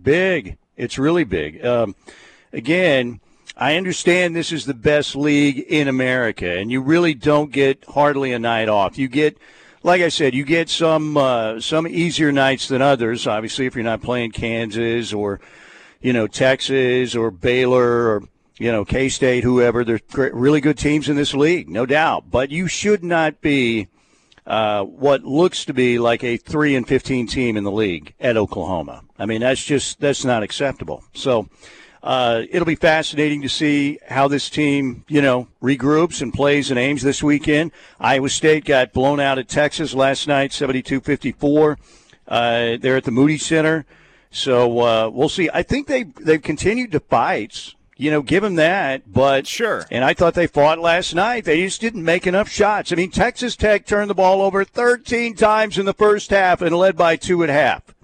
big. 0.00 0.56
It's 0.76 0.98
really 0.98 1.24
big. 1.24 1.64
Um, 1.64 1.94
again, 2.52 3.20
I 3.56 3.76
understand 3.76 4.34
this 4.34 4.52
is 4.52 4.64
the 4.64 4.74
best 4.74 5.14
league 5.16 5.58
in 5.58 5.88
America, 5.88 6.58
and 6.58 6.70
you 6.70 6.80
really 6.80 7.14
don't 7.14 7.52
get 7.52 7.84
hardly 7.86 8.32
a 8.32 8.38
night 8.38 8.68
off. 8.68 8.98
You 8.98 9.08
get– 9.08 9.36
like 9.82 10.02
I 10.02 10.08
said, 10.08 10.34
you 10.34 10.44
get 10.44 10.68
some 10.68 11.16
uh, 11.16 11.60
some 11.60 11.86
easier 11.86 12.32
nights 12.32 12.68
than 12.68 12.82
others. 12.82 13.26
Obviously, 13.26 13.66
if 13.66 13.74
you're 13.74 13.84
not 13.84 14.02
playing 14.02 14.32
Kansas 14.32 15.12
or 15.12 15.40
you 16.00 16.12
know 16.12 16.26
Texas 16.26 17.14
or 17.14 17.30
Baylor 17.30 18.08
or 18.08 18.22
you 18.58 18.70
know 18.70 18.84
K 18.84 19.08
State, 19.08 19.44
whoever, 19.44 19.84
there's 19.84 20.02
really 20.14 20.60
good 20.60 20.78
teams 20.78 21.08
in 21.08 21.16
this 21.16 21.34
league, 21.34 21.68
no 21.68 21.86
doubt. 21.86 22.30
But 22.30 22.50
you 22.50 22.66
should 22.68 23.02
not 23.02 23.40
be 23.40 23.88
uh, 24.50 24.82
what 24.82 25.22
looks 25.22 25.64
to 25.64 25.72
be 25.72 26.00
like 26.00 26.24
a 26.24 26.36
three 26.36 26.74
and 26.74 26.86
fifteen 26.86 27.28
team 27.28 27.56
in 27.56 27.62
the 27.62 27.70
league 27.70 28.14
at 28.18 28.36
Oklahoma. 28.36 29.04
I 29.16 29.24
mean, 29.24 29.42
that's 29.42 29.64
just 29.64 30.00
that's 30.00 30.24
not 30.24 30.42
acceptable. 30.42 31.04
So 31.14 31.48
uh, 32.02 32.42
it'll 32.50 32.66
be 32.66 32.74
fascinating 32.74 33.42
to 33.42 33.48
see 33.48 34.00
how 34.08 34.26
this 34.26 34.50
team, 34.50 35.04
you 35.06 35.22
know, 35.22 35.46
regroups 35.62 36.20
and 36.20 36.34
plays 36.34 36.72
in 36.72 36.78
Ames 36.78 37.02
this 37.02 37.22
weekend. 37.22 37.70
Iowa 38.00 38.28
State 38.28 38.64
got 38.64 38.92
blown 38.92 39.20
out 39.20 39.38
at 39.38 39.48
Texas 39.48 39.94
last 39.94 40.26
night, 40.26 40.50
72-54. 40.50 41.76
Uh, 42.26 42.76
they're 42.80 42.96
at 42.96 43.04
the 43.04 43.12
Moody 43.12 43.38
Center, 43.38 43.86
so 44.32 44.80
uh, 44.80 45.10
we'll 45.12 45.28
see. 45.28 45.48
I 45.54 45.62
think 45.62 45.86
they 45.86 46.02
they've 46.02 46.42
continued 46.42 46.90
to 46.90 46.98
fight. 46.98 47.76
You 48.00 48.10
know, 48.10 48.22
give 48.22 48.42
them 48.42 48.54
that, 48.54 49.12
but 49.12 49.46
sure. 49.46 49.84
And 49.90 50.02
I 50.02 50.14
thought 50.14 50.32
they 50.32 50.46
fought 50.46 50.78
last 50.78 51.14
night. 51.14 51.44
They 51.44 51.60
just 51.60 51.82
didn't 51.82 52.02
make 52.02 52.26
enough 52.26 52.48
shots. 52.48 52.90
I 52.90 52.94
mean, 52.94 53.10
Texas 53.10 53.56
Tech 53.56 53.84
turned 53.84 54.08
the 54.08 54.14
ball 54.14 54.40
over 54.40 54.64
13 54.64 55.34
times 55.34 55.76
in 55.76 55.84
the 55.84 55.92
first 55.92 56.30
half 56.30 56.62
and 56.62 56.74
led 56.74 56.96
by 56.96 57.16
two 57.16 57.42
at 57.44 57.50
half. 57.50 57.94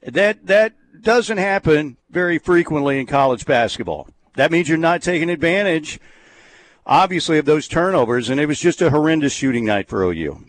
That 0.00 0.46
that 0.46 0.72
doesn't 1.02 1.36
happen 1.36 1.98
very 2.08 2.38
frequently 2.38 2.98
in 2.98 3.04
college 3.04 3.44
basketball. 3.44 4.08
That 4.36 4.50
means 4.50 4.70
you're 4.70 4.78
not 4.78 5.02
taking 5.02 5.28
advantage, 5.28 6.00
obviously, 6.86 7.36
of 7.36 7.44
those 7.44 7.68
turnovers, 7.68 8.30
and 8.30 8.40
it 8.40 8.46
was 8.46 8.58
just 8.58 8.80
a 8.80 8.88
horrendous 8.88 9.34
shooting 9.34 9.66
night 9.66 9.86
for 9.86 10.02
OU. 10.02 10.46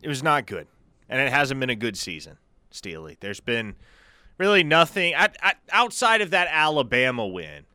It 0.00 0.08
was 0.08 0.22
not 0.22 0.46
good, 0.46 0.66
and 1.10 1.20
it 1.20 1.30
hasn't 1.30 1.60
been 1.60 1.68
a 1.68 1.76
good 1.76 1.98
season, 1.98 2.38
Steely. 2.70 3.18
There's 3.20 3.40
been 3.40 3.74
really 4.38 4.64
nothing 4.64 5.14
outside 5.70 6.20
of 6.20 6.30
that 6.30 6.48
Alabama 6.50 7.26
win. 7.26 7.66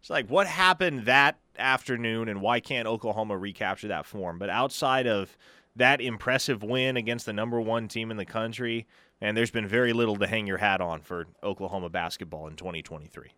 It's 0.00 0.10
like, 0.10 0.28
what 0.28 0.46
happened 0.46 1.06
that 1.06 1.38
afternoon, 1.58 2.28
and 2.28 2.40
why 2.40 2.60
can't 2.60 2.86
Oklahoma 2.86 3.36
recapture 3.36 3.88
that 3.88 4.06
form? 4.06 4.38
But 4.38 4.50
outside 4.50 5.06
of 5.06 5.36
that 5.74 6.00
impressive 6.00 6.62
win 6.62 6.96
against 6.96 7.26
the 7.26 7.32
number 7.32 7.60
one 7.60 7.88
team 7.88 8.10
in 8.10 8.16
the 8.16 8.24
country, 8.24 8.86
and 9.20 9.36
there's 9.36 9.50
been 9.50 9.66
very 9.66 9.92
little 9.92 10.16
to 10.16 10.26
hang 10.26 10.46
your 10.46 10.58
hat 10.58 10.80
on 10.80 11.00
for 11.00 11.26
Oklahoma 11.42 11.88
basketball 11.88 12.46
in 12.46 12.56
2023. 12.56 13.30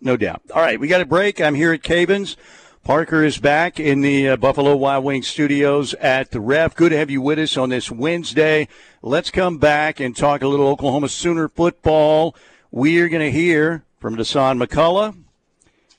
No 0.00 0.16
doubt. 0.16 0.42
All 0.54 0.62
right, 0.62 0.78
we 0.78 0.88
got 0.88 1.00
a 1.00 1.06
break. 1.06 1.40
I'm 1.40 1.54
here 1.54 1.72
at 1.72 1.82
Cavens. 1.82 2.36
Parker 2.86 3.24
is 3.24 3.38
back 3.38 3.80
in 3.80 4.00
the 4.00 4.28
uh, 4.28 4.36
Buffalo 4.36 4.76
Wild 4.76 5.04
Wings 5.04 5.26
studios 5.26 5.92
at 5.94 6.30
the 6.30 6.40
Ref. 6.40 6.76
Good 6.76 6.90
to 6.90 6.96
have 6.96 7.10
you 7.10 7.20
with 7.20 7.36
us 7.36 7.56
on 7.56 7.68
this 7.68 7.90
Wednesday. 7.90 8.68
Let's 9.02 9.32
come 9.32 9.58
back 9.58 9.98
and 9.98 10.16
talk 10.16 10.40
a 10.40 10.46
little 10.46 10.68
Oklahoma 10.68 11.08
Sooner 11.08 11.48
football. 11.48 12.36
We 12.70 13.00
are 13.00 13.08
going 13.08 13.24
to 13.24 13.36
hear 13.36 13.82
from 13.98 14.14
Dasan 14.14 14.64
McCullough, 14.64 15.16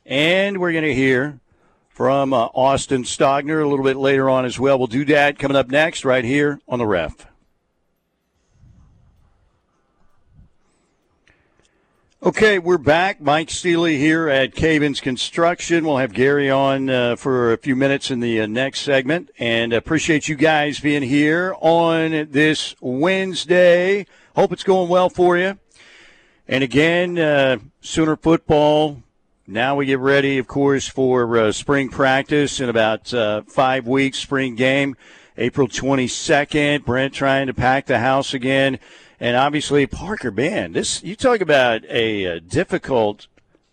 and 0.06 0.62
we're 0.62 0.72
going 0.72 0.86
to 0.86 0.96
hear 0.96 1.42
from 1.90 2.32
uh, 2.32 2.46
Austin 2.54 3.04
Stogner 3.04 3.62
a 3.62 3.68
little 3.68 3.84
bit 3.84 3.98
later 3.98 4.30
on 4.30 4.46
as 4.46 4.58
well. 4.58 4.78
We'll 4.78 4.88
do 4.88 5.04
that 5.08 5.38
coming 5.38 5.58
up 5.58 5.68
next 5.68 6.06
right 6.06 6.24
here 6.24 6.62
on 6.70 6.80
the 6.80 6.88
Ref. 6.88 7.28
Okay, 12.28 12.60
we're 12.60 12.78
back. 12.78 13.22
Mike 13.22 13.50
Steely 13.50 13.98
here 13.98 14.28
at 14.28 14.54
Cavens 14.54 15.00
Construction. 15.00 15.86
We'll 15.86 16.00
have 16.00 16.12
Gary 16.12 16.50
on 16.50 16.90
uh, 16.90 17.16
for 17.16 17.54
a 17.54 17.58
few 17.58 17.74
minutes 17.74 18.12
in 18.12 18.20
the 18.20 18.42
uh, 18.42 18.48
next 18.48 18.82
segment, 18.82 19.32
and 19.40 19.72
appreciate 19.72 20.28
you 20.28 20.36
guys 20.36 20.82
being 20.82 21.04
here 21.04 21.56
on 21.62 22.28
this 22.30 22.76
Wednesday. 22.82 24.06
Hope 24.36 24.52
it's 24.52 24.66
going 24.66 24.90
well 24.90 25.08
for 25.10 25.38
you. 25.38 25.58
And 26.50 26.66
again, 26.66 27.18
uh, 27.18 27.60
Sooner 27.80 28.18
football. 28.18 29.04
Now 29.48 29.78
we 29.78 29.86
get 29.86 30.00
ready, 30.00 30.38
of 30.38 30.48
course, 30.48 30.86
for 30.86 31.38
uh, 31.38 31.54
spring 31.54 31.88
practice 31.88 32.60
in 32.60 32.68
about 32.68 33.14
uh, 33.14 33.44
five 33.44 33.88
weeks. 33.88 34.20
Spring 34.20 34.56
game, 34.56 34.98
April 35.38 35.70
twenty 35.70 36.10
second. 36.10 36.84
Brent 36.84 37.14
trying 37.14 37.48
to 37.48 37.54
pack 37.54 37.86
the 37.86 38.00
house 38.00 38.34
again 38.34 38.80
and 39.20 39.36
obviously 39.36 39.86
Parker. 39.88 40.32
Man, 40.32 40.74
this 40.74 41.04
you 41.04 41.16
talk 41.16 41.42
about 41.42 41.84
a, 41.86 42.26
a 42.26 42.40
difficult 42.40 43.28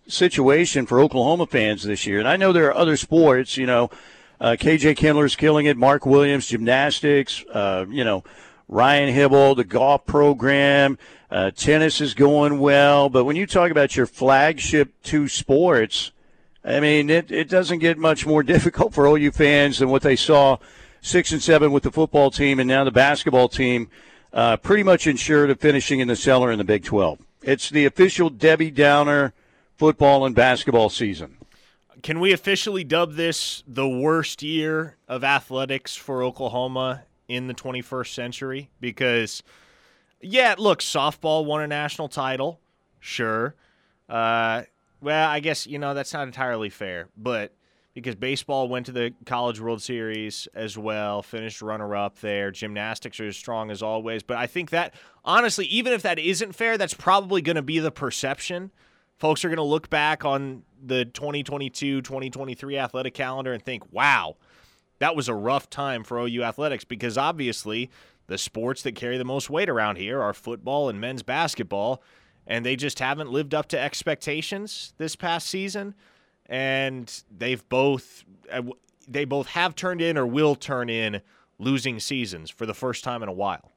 situation 0.06 0.86
for 0.86 1.00
Oklahoma 1.00 1.46
fans 1.46 1.82
this 1.82 2.06
year, 2.06 2.18
and 2.18 2.28
I 2.28 2.36
know 2.36 2.52
there 2.52 2.66
are 2.66 2.76
other 2.76 2.96
sports. 2.96 3.56
You 3.56 3.66
know, 3.66 3.90
uh, 4.40 4.56
KJ 4.58 4.96
Kindler's 4.96 5.36
killing 5.36 5.66
it. 5.66 5.76
Mark 5.76 6.06
Williams, 6.06 6.48
gymnastics. 6.48 7.44
Uh, 7.52 7.86
you 7.88 8.04
know, 8.04 8.24
Ryan 8.68 9.14
Hybl, 9.14 9.56
the 9.56 9.64
golf 9.64 10.06
program. 10.06 10.98
Uh, 11.30 11.50
tennis 11.50 12.00
is 12.00 12.14
going 12.14 12.60
well, 12.60 13.08
but 13.08 13.24
when 13.24 13.34
you 13.34 13.46
talk 13.46 13.70
about 13.70 13.96
your 13.96 14.06
flagship 14.06 14.92
two 15.02 15.26
sports, 15.26 16.12
I 16.64 16.78
mean, 16.78 17.10
it, 17.10 17.32
it 17.32 17.48
doesn't 17.48 17.80
get 17.80 17.98
much 17.98 18.24
more 18.24 18.42
difficult 18.44 18.94
for 18.94 19.06
OU 19.06 19.32
fans 19.32 19.78
than 19.78 19.88
what 19.88 20.02
they 20.02 20.16
saw 20.16 20.58
six 21.00 21.32
and 21.32 21.42
seven 21.42 21.72
with 21.72 21.82
the 21.82 21.90
football 21.90 22.30
team 22.30 22.58
and 22.58 22.68
now 22.68 22.84
the 22.84 22.90
basketball 22.90 23.48
team 23.48 23.90
uh, 24.34 24.56
pretty 24.56 24.82
much 24.82 25.06
ensured 25.06 25.48
of 25.48 25.60
finishing 25.60 26.00
in 26.00 26.08
the 26.08 26.16
cellar 26.16 26.50
in 26.50 26.58
the 26.58 26.64
Big 26.64 26.84
12. 26.84 27.20
It's 27.42 27.70
the 27.70 27.86
official 27.86 28.28
Debbie 28.28 28.70
Downer 28.70 29.32
football 29.76 30.26
and 30.26 30.34
basketball 30.34 30.90
season. 30.90 31.36
Can 32.02 32.20
we 32.20 32.32
officially 32.32 32.84
dub 32.84 33.14
this 33.14 33.62
the 33.66 33.88
worst 33.88 34.42
year 34.42 34.96
of 35.08 35.24
athletics 35.24 35.96
for 35.96 36.22
Oklahoma 36.22 37.04
in 37.28 37.46
the 37.46 37.54
21st 37.54 38.12
century? 38.12 38.70
Because, 38.80 39.42
yeah, 40.20 40.56
look, 40.58 40.80
softball 40.80 41.44
won 41.46 41.62
a 41.62 41.66
national 41.66 42.08
title, 42.08 42.60
sure. 42.98 43.54
Uh, 44.08 44.62
well, 45.00 45.30
I 45.30 45.40
guess, 45.40 45.66
you 45.66 45.78
know, 45.78 45.94
that's 45.94 46.12
not 46.12 46.26
entirely 46.26 46.70
fair, 46.70 47.08
but– 47.16 47.52
because 47.94 48.16
baseball 48.16 48.68
went 48.68 48.86
to 48.86 48.92
the 48.92 49.14
College 49.24 49.60
World 49.60 49.80
Series 49.80 50.48
as 50.52 50.76
well, 50.76 51.22
finished 51.22 51.62
runner 51.62 51.94
up 51.94 52.18
there. 52.18 52.50
Gymnastics 52.50 53.20
are 53.20 53.28
as 53.28 53.36
strong 53.36 53.70
as 53.70 53.82
always. 53.82 54.24
But 54.24 54.36
I 54.36 54.48
think 54.48 54.70
that, 54.70 54.94
honestly, 55.24 55.66
even 55.66 55.92
if 55.92 56.02
that 56.02 56.18
isn't 56.18 56.54
fair, 56.54 56.76
that's 56.76 56.94
probably 56.94 57.40
going 57.40 57.56
to 57.56 57.62
be 57.62 57.78
the 57.78 57.92
perception. 57.92 58.72
Folks 59.16 59.44
are 59.44 59.48
going 59.48 59.56
to 59.56 59.62
look 59.62 59.88
back 59.88 60.24
on 60.24 60.64
the 60.82 61.04
2022 61.04 62.02
2023 62.02 62.76
athletic 62.76 63.14
calendar 63.14 63.52
and 63.52 63.62
think, 63.62 63.84
wow, 63.92 64.36
that 64.98 65.14
was 65.14 65.28
a 65.28 65.34
rough 65.34 65.70
time 65.70 66.02
for 66.02 66.18
OU 66.18 66.42
athletics 66.42 66.84
because 66.84 67.16
obviously 67.16 67.90
the 68.26 68.36
sports 68.36 68.82
that 68.82 68.96
carry 68.96 69.18
the 69.18 69.24
most 69.24 69.48
weight 69.48 69.68
around 69.68 69.96
here 69.96 70.20
are 70.20 70.34
football 70.34 70.88
and 70.88 71.00
men's 71.00 71.22
basketball. 71.22 72.02
And 72.46 72.66
they 72.66 72.76
just 72.76 72.98
haven't 72.98 73.30
lived 73.30 73.54
up 73.54 73.68
to 73.68 73.78
expectations 73.78 74.92
this 74.98 75.16
past 75.16 75.46
season 75.46 75.94
and 76.46 77.22
they've 77.36 77.66
both 77.68 78.24
uh, 78.50 78.62
they 79.08 79.24
both 79.24 79.48
have 79.48 79.74
turned 79.74 80.00
in 80.00 80.16
or 80.16 80.26
will 80.26 80.54
turn 80.54 80.88
in 80.88 81.20
losing 81.58 82.00
seasons 82.00 82.50
for 82.50 82.66
the 82.66 82.74
first 82.74 83.04
time 83.04 83.22
in 83.22 83.28
a 83.28 83.32
while. 83.32 83.70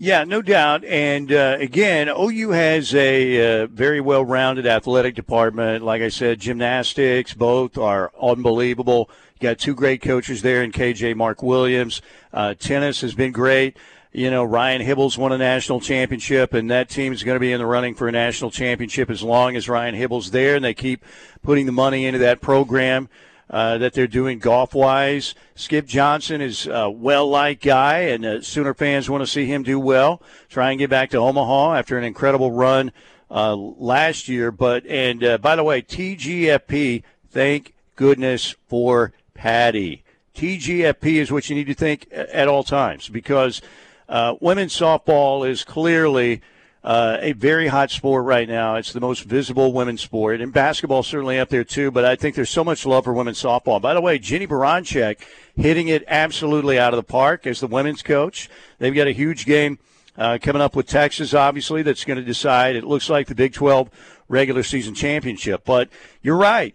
Yeah, 0.00 0.22
no 0.22 0.42
doubt. 0.42 0.84
And 0.84 1.32
uh, 1.32 1.56
again, 1.58 2.08
OU 2.08 2.50
has 2.50 2.94
a 2.94 3.62
uh, 3.62 3.66
very 3.66 4.00
well 4.00 4.24
rounded 4.24 4.64
athletic 4.64 5.16
department. 5.16 5.84
Like 5.84 6.02
I 6.02 6.08
said, 6.08 6.38
gymnastics, 6.38 7.34
both 7.34 7.76
are 7.76 8.12
unbelievable. 8.20 9.10
You 9.34 9.48
got 9.48 9.58
two 9.58 9.74
great 9.74 10.00
coaches 10.00 10.42
there 10.42 10.62
in 10.62 10.70
KJ 10.70 11.16
Mark 11.16 11.42
Williams. 11.42 12.00
Uh, 12.32 12.54
tennis 12.54 13.00
has 13.00 13.14
been 13.14 13.32
great 13.32 13.76
you 14.18 14.32
know, 14.32 14.42
Ryan 14.42 14.82
Hybls 14.82 15.16
won 15.16 15.30
a 15.30 15.38
national 15.38 15.80
championship, 15.80 16.52
and 16.52 16.68
that 16.72 16.88
team 16.88 17.12
is 17.12 17.22
going 17.22 17.36
to 17.36 17.40
be 17.40 17.52
in 17.52 17.60
the 17.60 17.66
running 17.66 17.94
for 17.94 18.08
a 18.08 18.12
national 18.12 18.50
championship 18.50 19.10
as 19.10 19.22
long 19.22 19.54
as 19.54 19.68
Ryan 19.68 19.94
Hybls 19.94 20.32
there, 20.32 20.56
and 20.56 20.64
they 20.64 20.74
keep 20.74 21.04
putting 21.40 21.66
the 21.66 21.72
money 21.72 22.04
into 22.04 22.18
that 22.18 22.40
program. 22.40 23.08
Uh, 23.50 23.78
that 23.78 23.94
they're 23.94 24.06
doing 24.06 24.38
golf 24.38 24.74
wise. 24.74 25.34
Skip 25.54 25.86
Johnson 25.86 26.42
is 26.42 26.66
a 26.66 26.90
well 26.90 27.26
liked 27.26 27.62
guy, 27.62 28.00
and 28.00 28.26
uh, 28.26 28.42
Sooner 28.42 28.74
fans 28.74 29.08
want 29.08 29.22
to 29.22 29.26
see 29.26 29.46
him 29.46 29.62
do 29.62 29.80
well. 29.80 30.20
Try 30.50 30.70
and 30.70 30.78
get 30.78 30.90
back 30.90 31.08
to 31.10 31.16
Omaha 31.16 31.76
after 31.76 31.96
an 31.96 32.04
incredible 32.04 32.52
run 32.52 32.92
uh, 33.30 33.56
last 33.56 34.28
year. 34.28 34.50
But 34.50 34.84
and 34.84 35.24
uh, 35.24 35.38
by 35.38 35.56
the 35.56 35.64
way, 35.64 35.80
TGFP, 35.80 37.04
thank 37.30 37.72
goodness 37.96 38.54
for 38.66 39.14
Patty. 39.32 40.02
TGFP 40.34 41.14
is 41.14 41.32
what 41.32 41.48
you 41.48 41.56
need 41.56 41.68
to 41.68 41.74
think 41.74 42.06
at 42.12 42.48
all 42.48 42.62
times 42.62 43.08
because 43.08 43.62
uh, 44.08 44.34
women's 44.40 44.74
softball 44.74 45.48
is 45.48 45.64
clearly 45.64 46.40
uh, 46.82 47.18
a 47.20 47.32
very 47.32 47.66
hot 47.66 47.90
sport 47.90 48.24
right 48.24 48.48
now. 48.48 48.76
It's 48.76 48.92
the 48.92 49.00
most 49.00 49.24
visible 49.24 49.72
women's 49.72 50.00
sport, 50.00 50.40
and 50.40 50.52
basketball 50.52 51.02
certainly 51.02 51.38
up 51.38 51.48
there 51.48 51.64
too. 51.64 51.90
But 51.90 52.04
I 52.04 52.16
think 52.16 52.34
there's 52.34 52.50
so 52.50 52.64
much 52.64 52.86
love 52.86 53.04
for 53.04 53.12
women's 53.12 53.42
softball. 53.42 53.80
By 53.80 53.94
the 53.94 54.00
way, 54.00 54.18
Jennie 54.18 54.46
Baranczyk 54.46 55.20
hitting 55.56 55.88
it 55.88 56.04
absolutely 56.06 56.78
out 56.78 56.94
of 56.94 56.96
the 56.96 57.02
park 57.02 57.46
as 57.46 57.60
the 57.60 57.66
women's 57.66 58.02
coach. 58.02 58.48
They've 58.78 58.94
got 58.94 59.06
a 59.06 59.12
huge 59.12 59.44
game 59.44 59.78
uh, 60.16 60.38
coming 60.40 60.62
up 60.62 60.74
with 60.74 60.86
Texas, 60.86 61.34
obviously, 61.34 61.82
that's 61.82 62.04
going 62.04 62.18
to 62.18 62.24
decide. 62.24 62.74
It 62.74 62.84
looks 62.84 63.08
like 63.08 63.28
the 63.28 63.34
Big 63.34 63.52
12 63.52 63.90
regular 64.28 64.62
season 64.62 64.94
championship. 64.94 65.64
But 65.64 65.88
you're 66.22 66.36
right. 66.36 66.74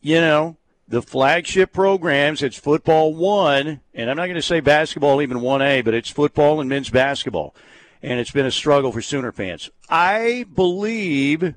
You 0.00 0.20
know, 0.20 0.56
the 0.88 1.02
flagship 1.02 1.72
programs. 1.72 2.42
It's 2.42 2.58
football 2.58 3.14
one, 3.14 3.80
and 3.94 4.10
I'm 4.10 4.16
not 4.16 4.24
going 4.24 4.34
to 4.34 4.42
say 4.42 4.60
basketball 4.60 5.22
even 5.22 5.38
1A, 5.38 5.84
but 5.84 5.94
it's 5.94 6.08
football 6.08 6.60
and 6.60 6.68
men's 6.68 6.90
basketball. 6.90 7.54
And 8.02 8.18
it's 8.18 8.30
been 8.30 8.46
a 8.46 8.50
struggle 8.50 8.92
for 8.92 9.02
Sooner 9.02 9.32
fans. 9.32 9.70
I 9.88 10.46
believe 10.54 11.54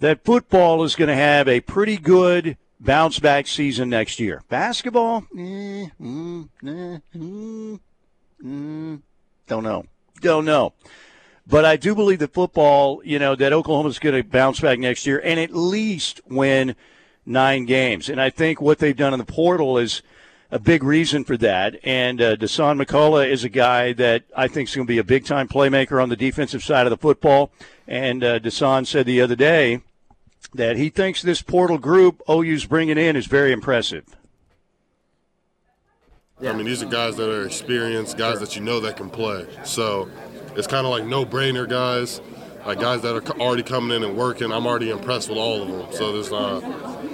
that 0.00 0.24
football 0.24 0.82
is 0.82 0.96
going 0.96 1.08
to 1.08 1.14
have 1.14 1.46
a 1.46 1.60
pretty 1.60 1.98
good 1.98 2.56
bounce 2.80 3.18
back 3.18 3.46
season 3.46 3.90
next 3.90 4.18
year. 4.18 4.42
Basketball, 4.48 5.24
eh, 5.36 5.88
mm, 6.00 6.48
eh, 6.64 6.98
mm, 7.14 7.80
mm, 8.42 9.02
don't 9.46 9.62
know. 9.62 9.84
Don't 10.22 10.46
know. 10.46 10.72
But 11.46 11.64
I 11.64 11.76
do 11.76 11.94
believe 11.94 12.20
that 12.20 12.32
football, 12.32 13.02
you 13.04 13.18
know, 13.18 13.34
that 13.34 13.52
Oklahoma's 13.52 13.98
going 13.98 14.14
to 14.14 14.26
bounce 14.26 14.60
back 14.60 14.78
next 14.78 15.06
year 15.06 15.20
and 15.22 15.38
at 15.38 15.54
least 15.54 16.22
win– 16.26 16.74
nine 17.26 17.64
games. 17.64 18.08
And 18.08 18.20
I 18.20 18.30
think 18.30 18.60
what 18.60 18.78
they've 18.78 18.96
done 18.96 19.12
in 19.12 19.18
the 19.18 19.24
portal 19.24 19.78
is 19.78 20.02
a 20.50 20.58
big 20.58 20.82
reason 20.82 21.24
for 21.24 21.36
that. 21.38 21.78
And 21.84 22.20
uh, 22.20 22.36
McCullough 22.36 23.28
is 23.28 23.44
a 23.44 23.48
guy 23.48 23.92
that 23.94 24.24
I 24.36 24.48
think 24.48 24.68
is 24.68 24.74
going 24.74 24.86
to 24.86 24.92
be 24.92 24.98
a 24.98 25.04
big 25.04 25.24
time 25.24 25.48
playmaker 25.48 26.02
on 26.02 26.08
the 26.08 26.16
defensive 26.16 26.62
side 26.62 26.86
of 26.86 26.90
the 26.90 26.96
football. 26.96 27.52
And 27.86 28.22
uh, 28.22 28.38
said 28.50 29.06
the 29.06 29.20
other 29.20 29.36
day 29.36 29.80
that 30.54 30.76
he 30.76 30.88
thinks 30.88 31.22
this 31.22 31.42
portal 31.42 31.78
group 31.78 32.22
OU's 32.28 32.66
bringing 32.66 32.98
in 32.98 33.16
is 33.16 33.26
very 33.26 33.52
impressive. 33.52 34.04
I 36.42 36.52
mean, 36.54 36.64
these 36.64 36.82
are 36.82 36.86
guys 36.86 37.16
that 37.16 37.28
are 37.28 37.44
experienced, 37.44 38.16
guys 38.16 38.40
that 38.40 38.56
you 38.56 38.62
know 38.62 38.80
that 38.80 38.96
can 38.96 39.10
play. 39.10 39.46
So 39.64 40.08
it's 40.56 40.66
kind 40.66 40.86
of 40.86 40.90
like 40.90 41.04
no 41.04 41.26
brainer 41.26 41.68
guys, 41.68 42.22
like 42.66 42.80
guys 42.80 43.02
that 43.02 43.14
are 43.14 43.40
already 43.40 43.62
coming 43.62 43.96
in 43.96 44.04
and 44.04 44.16
working. 44.16 44.52
I'm 44.52 44.66
already 44.66 44.90
impressed 44.90 45.28
with 45.28 45.38
all 45.38 45.62
of 45.62 45.68
them. 45.68 45.92
So 45.92 46.12
there's 46.12 46.32
uh, 46.32 46.60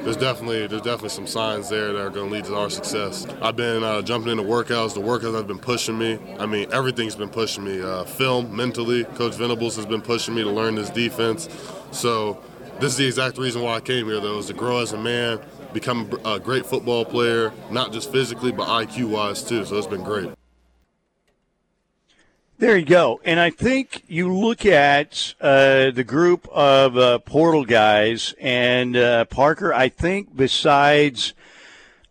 there's 0.03 0.17
definitely 0.17 0.67
there's 0.67 0.83
definitely 0.83 1.11
some 1.11 1.27
signs 1.27 1.69
there 1.69 1.93
that 1.93 2.01
are 2.01 2.11
going 2.11 2.29
to 2.29 2.35
lead 2.35 2.45
to 2.47 2.57
our 2.57 2.71
success. 2.71 3.27
I've 3.43 3.57
been 3.57 3.83
uh, 3.83 4.03
jumping 4.03 4.33
into 4.33 4.45
workouts. 4.45 4.95
The 4.95 5.01
workouts 5.01 5.35
have 5.35 5.47
been 5.47 5.59
pushing 5.59 5.99
me. 5.99 6.19
I 6.39 6.47
mean, 6.47 6.73
everything's 6.73 7.17
been 7.17 7.31
pushing 7.31 7.65
me. 7.65 7.81
Uh, 7.81 8.05
film, 8.05 8.55
mentally, 8.55 9.05
Coach 9.05 9.35
Venables 9.35 9.77
has 9.77 9.87
been 9.87 10.03
pushing 10.03 10.35
me 10.35 10.43
to 10.43 10.51
learn 10.51 10.75
this 10.75 10.91
defense. 10.91 11.49
So 11.93 12.43
this 12.81 12.93
is 12.93 12.97
the 12.99 13.07
exact 13.07 13.39
reason 13.39 13.63
why 13.63 13.77
I 13.77 13.81
came 13.81 14.07
here, 14.07 14.21
though, 14.21 14.39
is 14.39 14.47
to 14.47 14.53
grow 14.53 14.79
as 14.79 14.93
a 14.93 14.99
man, 14.99 15.41
become 15.73 16.11
a 16.25 16.39
great 16.39 16.67
football 16.67 17.05
player, 17.05 17.53
not 17.71 17.93
just 17.93 18.13
physically, 18.13 18.53
but 18.53 18.69
IQ 18.69 19.11
wise 19.11 19.43
too. 19.43 19.65
So 19.65 19.77
it's 19.77 19.87
been 19.87 20.05
great. 20.05 20.31
There 22.59 22.77
you 22.79 22.87
go. 22.87 23.21
And 23.23 23.39
I 23.39 23.51
think 23.51 24.03
you 24.09 24.33
look 24.33 24.65
at 24.65 25.35
uh, 25.43 25.91
the 25.91 26.05
group 26.05 26.49
of 26.51 26.97
uh, 26.97 27.19
portal 27.19 27.67
guys, 27.67 28.35
and 28.41 28.97
uh, 28.97 29.27
Parker, 29.27 29.75
I 29.75 29.91
think 29.91 30.35
besides 30.35 31.35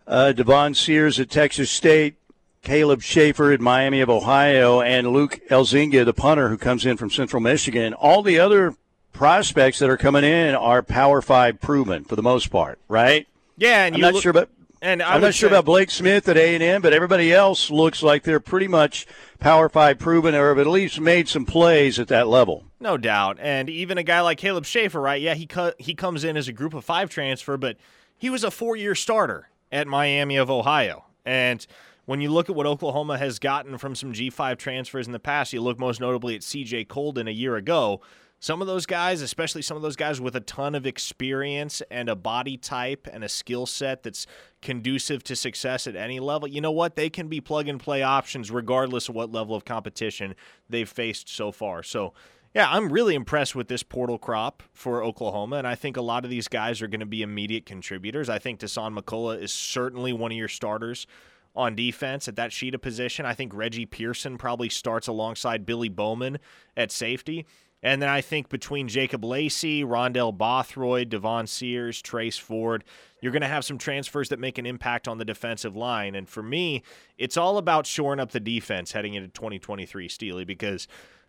uh, 0.05 0.34
Devon 0.34 0.75
Sears 0.75 1.19
at 1.19 1.31
Texas 1.31 1.71
State, 1.71 2.15
Caleb 2.62 3.01
Shaffer 3.01 3.51
at 3.51 3.60
Miami 3.60 4.01
of 4.01 4.10
Ohio, 4.10 4.81
and 4.81 5.08
Luke 5.08 5.39
Elzinga, 5.49 6.05
the 6.05 6.13
punter 6.13 6.49
who 6.49 6.58
comes 6.58 6.86
in 6.86 6.95
from 6.97 7.10
Central 7.10 7.41
Michigan, 7.41 7.95
all 7.95 8.21
the 8.21 8.38
other 8.38 8.75
prospects 9.13 9.79
that 9.79 9.89
are 9.89 9.97
coming 9.97 10.23
in 10.23 10.53
are 10.53 10.84
Power 10.84 11.23
Five 11.23 11.60
proven 11.60 12.03
for 12.03 12.15
the 12.15 12.23
most 12.23 12.51
part, 12.51 12.77
right? 12.88 13.27
Yeah, 13.58 13.86
and 13.86 13.95
I'm 13.95 14.01
not 14.01 14.13
look- 14.13 14.21
sure 14.23 14.31
about 14.31 14.49
and 14.86 15.02
I 15.02 15.15
am 15.15 15.21
not 15.21 15.34
sure 15.34 15.50
about 15.50 15.65
Blake 15.65 15.89
Smith 15.89 16.30
at 16.30 16.38
A 16.38 16.54
and 16.54 16.63
M, 16.63 16.82
but 16.82 16.93
everybody 16.93 17.34
else 17.34 17.71
looks 17.71 18.04
like 18.04 18.24
they're 18.24 18.39
pretty 18.39 18.67
much 18.67 19.08
Power 19.39 19.67
Five 19.67 19.98
proven, 19.98 20.36
or 20.36 20.58
at 20.60 20.67
least 20.67 21.00
made 21.00 21.28
some 21.28 21.45
plays 21.45 22.00
at 22.00 22.08
that 22.10 22.28
level. 22.28 22.65
No 22.80 22.95
doubt, 22.95 23.38
and 23.41 23.69
even 23.69 23.98
a 23.98 24.04
guy 24.04 24.21
like 24.21 24.38
Caleb 24.38 24.65
Shaffer, 24.65 25.02
right? 25.02 25.19
Yeah, 25.19 25.34
he 25.34 25.48
cu- 25.48 25.74
he 25.80 25.95
comes 25.95 26.24
in 26.24 26.38
as 26.38 26.48
a 26.48 26.54
Group 26.54 26.76
of 26.76 26.86
Five 26.86 27.10
transfer, 27.10 27.58
but 27.58 27.78
he 28.15 28.30
was 28.30 28.43
a 28.43 28.52
four-year 28.52 28.93
starter 28.93 29.50
at 29.71 29.88
Miami 29.88 30.38
of 30.38 30.52
Ohio, 30.52 31.06
and 31.26 31.65
when 32.06 32.21
you 32.21 32.32
look 32.32 32.50
at 32.50 32.56
what 32.56 32.67
Oklahoma 32.67 33.17
has 33.17 33.39
gotten 33.39 33.80
from 33.80 33.95
some 33.95 34.13
G5 34.13 34.58
transfers 34.58 35.08
in 35.08 35.13
the 35.13 35.19
past, 35.19 35.52
you 35.54 35.62
look 35.62 35.80
most 35.80 36.00
notably 36.00 36.36
at 36.36 36.41
CJ 36.41 36.88
Coldon 36.88 37.28
a 37.28 37.32
year 37.32 37.56
ago 37.56 38.00
some 38.45 38.62
of 38.62 38.67
those 38.67 38.86
guys, 38.86 39.23
especially 39.23 39.63
some 39.63 39.75
of 39.75 39.81
those 39.81 39.95
guys 39.95 40.21
with 40.21 40.36
a 40.36 40.39
ton 40.39 40.75
of 40.75 40.86
experience 40.86 41.81
and 41.89 42.08
a 42.08 42.15
body 42.15 42.58
type 42.58 43.08
and 43.12 43.23
a 43.23 43.27
skill 43.27 43.65
set 43.65 44.03
that's 44.03 44.27
conducive 44.62 45.23
to 45.23 45.36
success 45.36 45.88
at 45.88 45.95
any 45.95 46.19
level, 46.19 46.47
you 46.47 46.62
know 46.62 46.71
what? 46.71 46.95
They 46.95 47.10
can 47.10 47.27
be 47.27 47.41
plug 47.41 47.67
and 47.67 47.79
play 47.79 48.03
options 48.03 48.51
regardless 48.51 49.10
of 49.10 49.15
what 49.15 49.31
level 49.31 49.55
of 49.55 49.65
competition 49.65 50.36
they've 50.69 50.88
faced 50.88 51.27
so 51.27 51.51
far. 51.51 51.81
So, 51.81 52.13
yeah, 52.53 52.69
I'm 52.69 52.93
really 52.93 53.15
impressed 53.15 53.55
with 53.55 53.67
this 53.67 53.81
portal 53.81 54.19
crop 54.19 54.62
for 54.73 55.03
Oklahoma, 55.03 55.55
and 55.55 55.65
I 55.65 55.73
think 55.73 55.97
a 55.97 56.03
lot 56.03 56.23
of 56.23 56.29
these 56.29 56.47
guys 56.47 56.84
are 56.84 56.88
going 56.88 56.99
to 56.99 57.08
be 57.08 57.23
immediate 57.23 57.65
contributors. 57.65 58.29
I 58.29 58.38
think 58.38 58.60
Dasan 58.60 58.95
McCullough 58.95 59.41
is 59.41 59.51
certainly 59.51 60.13
one 60.13 60.31
of 60.31 60.38
your 60.38 60.49
starters 60.49 61.08
on 61.55 61.75
defense 61.75 62.27
at 62.27 62.36
that 62.36 62.51
Cheetah 62.51 62.79
position. 62.79 63.25
I 63.25 63.34
think 63.34 63.55
Reggie 63.55 63.86
Pearson 63.86 64.38
probably 64.38 64.69
starts 64.69 65.08
alongside 65.08 65.65
Billy 65.65 65.89
Bowman 65.89 66.38
at 66.77 66.91
safety. 66.91 67.45
And 67.86 68.02
then 68.02 68.10
I 68.10 68.19
think 68.19 68.50
between 68.50 68.88
Jacob 68.88 69.24
Lacey, 69.24 69.84
Rondell 69.84 70.36
Bothroyd, 70.36 71.10
Devon 71.10 71.45
Sears, 71.45 72.02
Trace 72.02 72.36
Ford, 72.36 72.84
you're 73.21 73.32
going 73.32 73.43
to 73.43 73.48
have 73.48 73.63
some 73.63 73.78
transfers 73.78 74.30
that 74.30 74.39
make 74.39 74.58
an 74.58 74.65
impact 74.65 75.08
on 75.08 75.19
the 75.19 75.24
defensive 75.24 75.76
line. 75.76 76.15
And 76.15 76.28
for 76.28 76.41
me, 76.41 76.82
it's 77.19 77.38
all 77.38 77.60
about 77.60 77.86
shoring 77.86 78.19
up 78.19 78.32
the 78.32 78.39
defense 78.39 78.93
heading 78.93 79.13
into 79.13 79.28
2023, 79.28 80.10
Steely, 80.10 80.45
because 80.45 80.88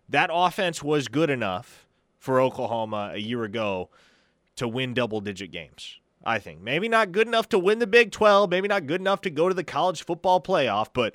that 0.08 0.30
offense 0.32 0.82
was 0.82 1.08
good 1.08 1.28
enough 1.28 1.86
for 2.18 2.40
Oklahoma 2.40 3.10
a 3.12 3.18
year 3.18 3.44
ago 3.44 3.90
to 4.56 4.66
win 4.66 4.94
double 4.94 5.20
digit 5.20 5.52
games. 5.52 6.00
I 6.24 6.38
think. 6.38 6.62
Maybe 6.62 6.88
not 6.88 7.12
good 7.12 7.28
enough 7.28 7.50
to 7.50 7.58
win 7.58 7.80
the 7.80 7.86
Big 7.86 8.12
12, 8.12 8.50
maybe 8.50 8.66
not 8.66 8.86
good 8.86 9.02
enough 9.02 9.20
to 9.20 9.30
go 9.30 9.50
to 9.50 9.54
the 9.54 9.62
college 9.62 10.02
football 10.02 10.40
playoff, 10.40 10.88
but 10.94 11.14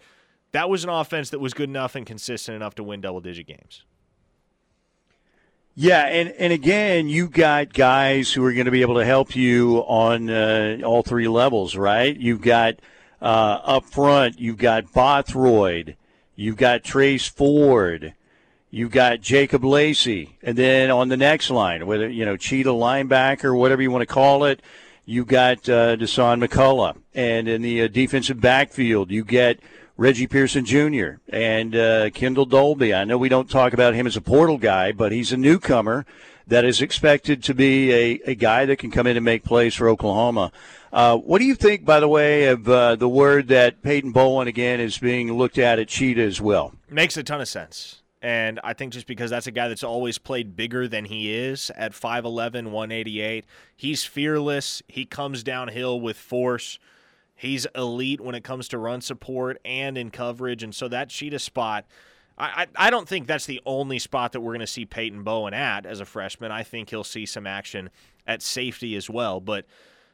that 0.52 0.70
was 0.70 0.84
an 0.84 0.92
offense 0.92 1.32
that 1.32 1.40
was 1.40 1.56
good 1.56 1.68
enough 1.68 1.96
and 1.96 2.06
consistent 2.06 2.56
enough 2.56 2.76
to 2.76 2.84
win 2.84 3.02
double 3.02 3.20
digit 3.22 3.48
games. 3.48 3.84
Yeah, 5.74 6.06
and, 6.06 6.30
and 6.38 6.52
again, 6.52 7.08
you 7.08 7.30
got 7.30 7.72
guys 7.72 8.34
who 8.34 8.44
are 8.44 8.52
going 8.52 8.66
to 8.66 8.72
be 8.72 8.82
able 8.82 8.96
to 8.96 9.06
help 9.06 9.38
you 9.38 9.78
on 9.88 10.30
uh, 10.30 10.80
all 10.84 11.02
three 11.02 11.30
levels, 11.30 11.78
right? 11.78 12.16
You've 12.16 12.42
got 12.42 12.76
uh, 13.22 13.60
up 13.64 13.86
front, 13.86 14.38
you've 14.38 14.58
got 14.58 14.92
Bothroyd, 14.92 15.96
you've 16.36 16.58
got 16.58 16.84
Trace 16.84 17.30
Ford, 17.30 18.14
you've 18.70 18.92
got 18.92 19.22
Jacob 19.22 19.64
Lacey, 19.64 20.38
and 20.44 20.58
then 20.58 20.92
on 20.92 21.08
the 21.08 21.16
next 21.16 21.50
line, 21.50 21.88
whether 21.88 22.10
you 22.10 22.26
know 22.26 22.36
Cheetah 22.36 22.70
linebacker, 22.70 23.58
whatever 23.58 23.82
you 23.82 23.92
want 23.92 24.02
to 24.02 24.14
call 24.14 24.44
it, 24.44 24.62
you've 25.06 25.28
got 25.28 25.70
uh, 25.70 25.96
Dasan 25.96 26.46
McCullough, 26.46 26.98
and 27.14 27.48
in 27.48 27.62
the 27.62 27.84
uh, 27.84 27.88
defensive 27.88 28.42
backfield, 28.42 29.10
you 29.10 29.24
get 29.24 29.62
Reggie 30.02 30.26
Pearson 30.26 30.66
Jr. 30.66 31.20
and 31.30 31.76
uh, 31.76 32.10
Kendel 32.10 32.50
Dolby. 32.50 32.92
I 32.92 33.04
know 33.04 33.20
we 33.20 33.30
don't 33.30 33.48
talk 33.48 33.72
about 33.72 33.94
him 33.94 34.08
as 34.08 34.18
a 34.18 34.22
portal 34.22 34.58
guy, 34.58 34.92
but 34.92 35.12
he's 35.12 35.32
a 35.32 35.38
newcomer 35.38 36.08
that 36.48 36.66
is 36.66 36.82
expected 36.82 37.44
to 37.44 37.54
be 37.54 37.92
a, 37.94 38.20
a 38.26 38.34
guy 38.34 38.66
that 38.66 38.78
can 38.78 38.90
come 38.90 39.06
in 39.06 39.16
and 39.16 39.24
make 39.24 39.44
plays 39.44 39.76
for 39.76 39.88
Oklahoma. 39.88 40.52
Uh, 40.92 41.18
what 41.18 41.38
do 41.38 41.46
you 41.46 41.54
think, 41.54 41.86
by 41.86 42.00
the 42.00 42.08
way, 42.08 42.48
of 42.48 42.68
uh, 42.68 42.96
the 42.96 43.08
word 43.08 43.48
that 43.50 43.84
Peyton 43.84 44.12
Bowen 44.12 44.48
again 44.48 44.80
is 44.80 44.98
being 44.98 45.32
looked 45.34 45.60
at 45.60 45.78
at 45.78 45.88
Cheetah 45.88 46.24
as 46.24 46.42
well? 46.42 46.74
Makes 46.90 47.16
a 47.18 47.24
ton 47.24 47.40
of 47.40 47.48
sense. 47.48 48.02
And 48.24 48.60
I 48.64 48.74
think 48.74 48.94
just 48.94 49.06
because 49.06 49.30
that's 49.30 49.46
a 49.46 49.52
guy 49.52 49.68
that's 49.68 49.84
always 49.84 50.18
played 50.18 50.56
bigger 50.56 50.88
than 50.88 51.06
he 51.06 51.32
is 51.32 51.70
at 51.76 51.92
5'11, 51.92 52.72
188, 52.72 53.46
he's 53.76 54.04
fearless. 54.04 54.82
He 54.88 55.06
comes 55.06 55.44
downhill 55.44 56.02
with 56.02 56.18
force. 56.18 56.80
He's 57.42 57.66
elite 57.74 58.22
when 58.22 58.36
it 58.36 58.44
comes 58.44 58.68
to 58.68 58.78
run 58.78 59.02
support 59.02 59.60
and 59.66 59.98
in 59.98 60.12
coverage. 60.12 60.62
And 60.62 60.76
so 60.76 60.88
that 60.90 61.10
cheetah 61.10 61.40
spot, 61.40 61.88
I, 62.38 62.68
I, 62.76 62.92
don't 62.92 63.10
think 63.10 63.26
that's 63.26 63.48
the 63.48 63.60
only 63.66 63.98
spot 63.98 64.34
that 64.34 64.42
we're 64.42 64.52
going 64.52 64.60
to 64.60 64.68
see 64.68 64.86
Peyton 64.86 65.24
Bowen 65.24 65.56
at 65.56 65.88
as 65.88 66.00
a 66.00 66.06
freshman. 66.06 66.52
I 66.52 66.62
think 66.62 66.92
he'll 66.92 67.04
see 67.04 67.26
some 67.26 67.48
action 67.48 67.90
at 68.28 68.44
safety 68.44 68.96
as 68.96 69.10
well. 69.10 69.40
But 69.40 69.66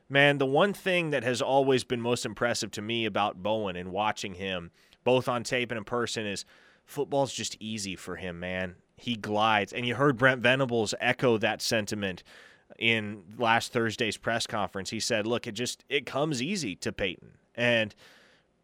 man, 0.08 0.38
the 0.38 0.46
one 0.46 0.72
thing 0.72 1.10
that 1.10 1.26
has 1.26 1.42
always 1.42 1.84
been 1.84 2.00
most 2.00 2.26
impressive 2.26 2.72
to 2.72 2.82
me 2.82 3.04
about 3.04 3.44
Bowen 3.44 3.76
and 3.76 3.92
watching 3.92 4.36
him, 4.36 4.72
both 5.04 5.28
on 5.28 5.44
tape 5.44 5.70
and 5.70 5.78
in 5.78 5.84
person, 5.84 6.26
is 6.26 6.46
football's 6.86 7.34
just 7.34 7.58
easy 7.60 7.98
for 7.98 8.16
him, 8.16 8.40
man. 8.40 8.76
He 8.96 9.18
glides. 9.18 9.74
And 9.74 9.86
you 9.86 9.96
heard 9.96 10.16
Brent 10.16 10.42
Venables 10.42 10.94
echo 11.02 11.38
that 11.40 11.62
sentiment 11.62 12.24
in 12.77 13.23
last 13.38 13.73
Thursday's 13.73 14.17
press 14.17 14.47
conference. 14.47 14.89
He 14.89 14.99
said, 14.99 15.25
"Look, 15.25 15.47
it 15.47 15.53
just 15.53 15.84
it 15.89 16.06
comes 16.06 16.41
easy 16.41 16.75
to 16.77 16.91
Peyton." 16.91 17.38
And 17.56 17.95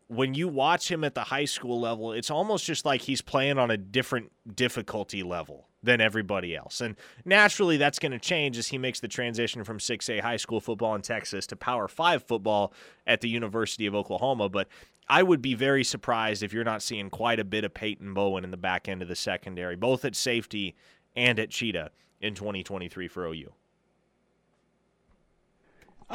when 0.08 0.34
you 0.34 0.48
watch 0.48 0.92
him 0.92 1.04
at 1.04 1.16
the 1.16 1.26
high 1.26 1.46
school 1.46 1.80
level, 1.80 2.12
it's 2.12 2.30
almost 2.30 2.66
just 2.66 2.86
like 2.86 3.02
he's 3.02 3.22
playing 3.22 3.58
on 3.58 3.72
a 3.72 3.78
different 3.78 4.32
difficulty 4.56 5.24
level 5.24 5.68
than 5.82 6.00
everybody 6.00 6.56
else. 6.56 6.80
And 6.82 6.96
naturally, 7.26 7.78
that's 7.78 8.00
going 8.00 8.12
to 8.12 8.20
change 8.20 8.58
as 8.58 8.68
he 8.68 8.78
makes 8.78 9.00
the 9.00 9.08
transition 9.08 9.64
from 9.64 9.80
6A 9.80 10.22
high 10.22 10.38
school 10.38 10.62
football 10.62 10.96
in 10.96 11.02
Texas 11.02 11.46
to 11.48 11.56
Power 11.56 11.88
5 11.88 12.24
football 12.24 12.74
at 13.06 13.22
the 13.22 13.30
University 13.30 13.86
of 13.86 13.96
Oklahoma. 13.96 14.50
But 14.50 14.68
I 15.10 15.24
would 15.24 15.42
be 15.42 15.56
very 15.56 15.84
surprised 15.84 16.44
if 16.44 16.54
you're 16.54 16.64
not 16.64 16.82
seeing 16.82 17.10
quite 17.10 17.40
a 17.40 17.44
bit 17.44 17.66
of 17.66 17.74
Peyton 17.74 18.14
Bowen 18.14 18.44
in 18.44 18.52
the 18.52 18.58
back 18.58 18.88
end 18.88 19.02
of 19.02 19.10
the 19.10 19.16
secondary, 19.16 19.76
both 19.76 20.06
at 20.06 20.16
safety 20.16 20.76
and 21.16 21.38
at 21.40 21.50
Cheetah 21.50 21.92
in 22.22 22.34
2023 22.34 23.08
for 23.10 23.26
OU. 23.26 23.52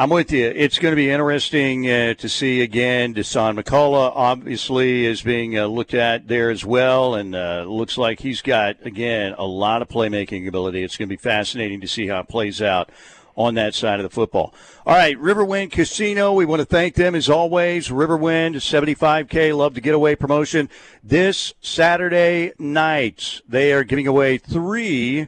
I'm 0.01 0.11
with 0.11 0.31
you. 0.31 0.47
It's 0.55 0.79
going 0.79 0.93
to 0.93 0.97
be 0.97 1.11
interesting 1.11 1.91
uh, 1.91 2.15
to 2.15 2.29
see 2.29 2.61
again. 2.61 3.15
Dasan 3.15 3.61
McCullough 3.61 4.13
obviously 4.15 5.05
is 5.05 5.23
being 5.23 5.59
uh, 5.59 5.67
looked 5.67 5.93
at 5.93 6.29
there 6.29 6.51
as 6.51 6.65
well, 6.65 7.17
and 7.17 7.35
uh, 7.35 7.65
looks 7.67 7.99
like 7.99 8.21
he's 8.21 8.41
got 8.41 8.77
again 8.87 9.35
a 9.37 9.45
lot 9.45 9.83
of 9.83 9.89
playmaking 9.89 10.47
ability. 10.47 10.85
It's 10.85 10.97
going 10.97 11.09
to 11.09 11.13
be 11.13 11.21
fascinating 11.21 11.81
to 11.81 11.89
see 11.89 12.07
how 12.07 12.21
it 12.21 12.29
plays 12.29 12.63
out 12.63 12.93
on 13.35 13.55
that 13.55 13.75
side 13.75 13.99
of 13.99 14.05
the 14.05 14.11
football. 14.11 14.55
All 14.87 14.95
right, 14.95 15.19
Riverwind 15.19 15.73
Casino. 15.73 16.33
We 16.33 16.47
want 16.47 16.61
to 16.61 16.67
thank 16.67 16.95
them 16.95 17.17
as 17.17 17.29
always. 17.29 17.89
Riverwind 17.89 18.55
75K 18.55 19.57
Love 19.57 19.75
to 19.75 19.81
Getaway 19.81 20.15
promotion 20.15 20.71
this 21.03 21.55
Saturday 21.61 22.53
night. 22.57 23.41
They 23.49 23.73
are 23.73 23.83
giving 23.83 24.07
away 24.07 24.39
three 24.39 25.27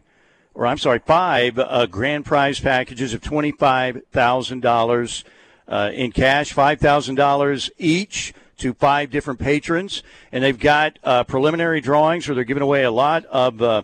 or 0.55 0.67
I'm 0.67 0.79
sorry, 0.79 0.99
five 0.99 1.59
uh, 1.59 1.87
grand 1.87 2.25
prize 2.25 2.61
packages 2.61 3.15
of 3.15 3.21
$25,000 3.21 5.25
uh, 5.69 5.91
in 5.95 6.13
cash, 6.13 6.55
$5,000 6.55 7.71
each 7.79 8.35
to 8.59 8.75
five 8.75 9.11
different 9.11 9.41
patrons. 9.41 10.03
And 10.33 10.45
they've 10.45 10.59
got 10.59 10.99
uh, 11.03 11.25
preliminary 11.25 11.81
drawings 11.81 12.29
where 12.29 12.35
they're 12.35 12.45
giving 12.45 12.63
away 12.63 12.85
a 12.85 12.91
lot 12.91 13.25
of 13.27 13.63
uh, 13.63 13.83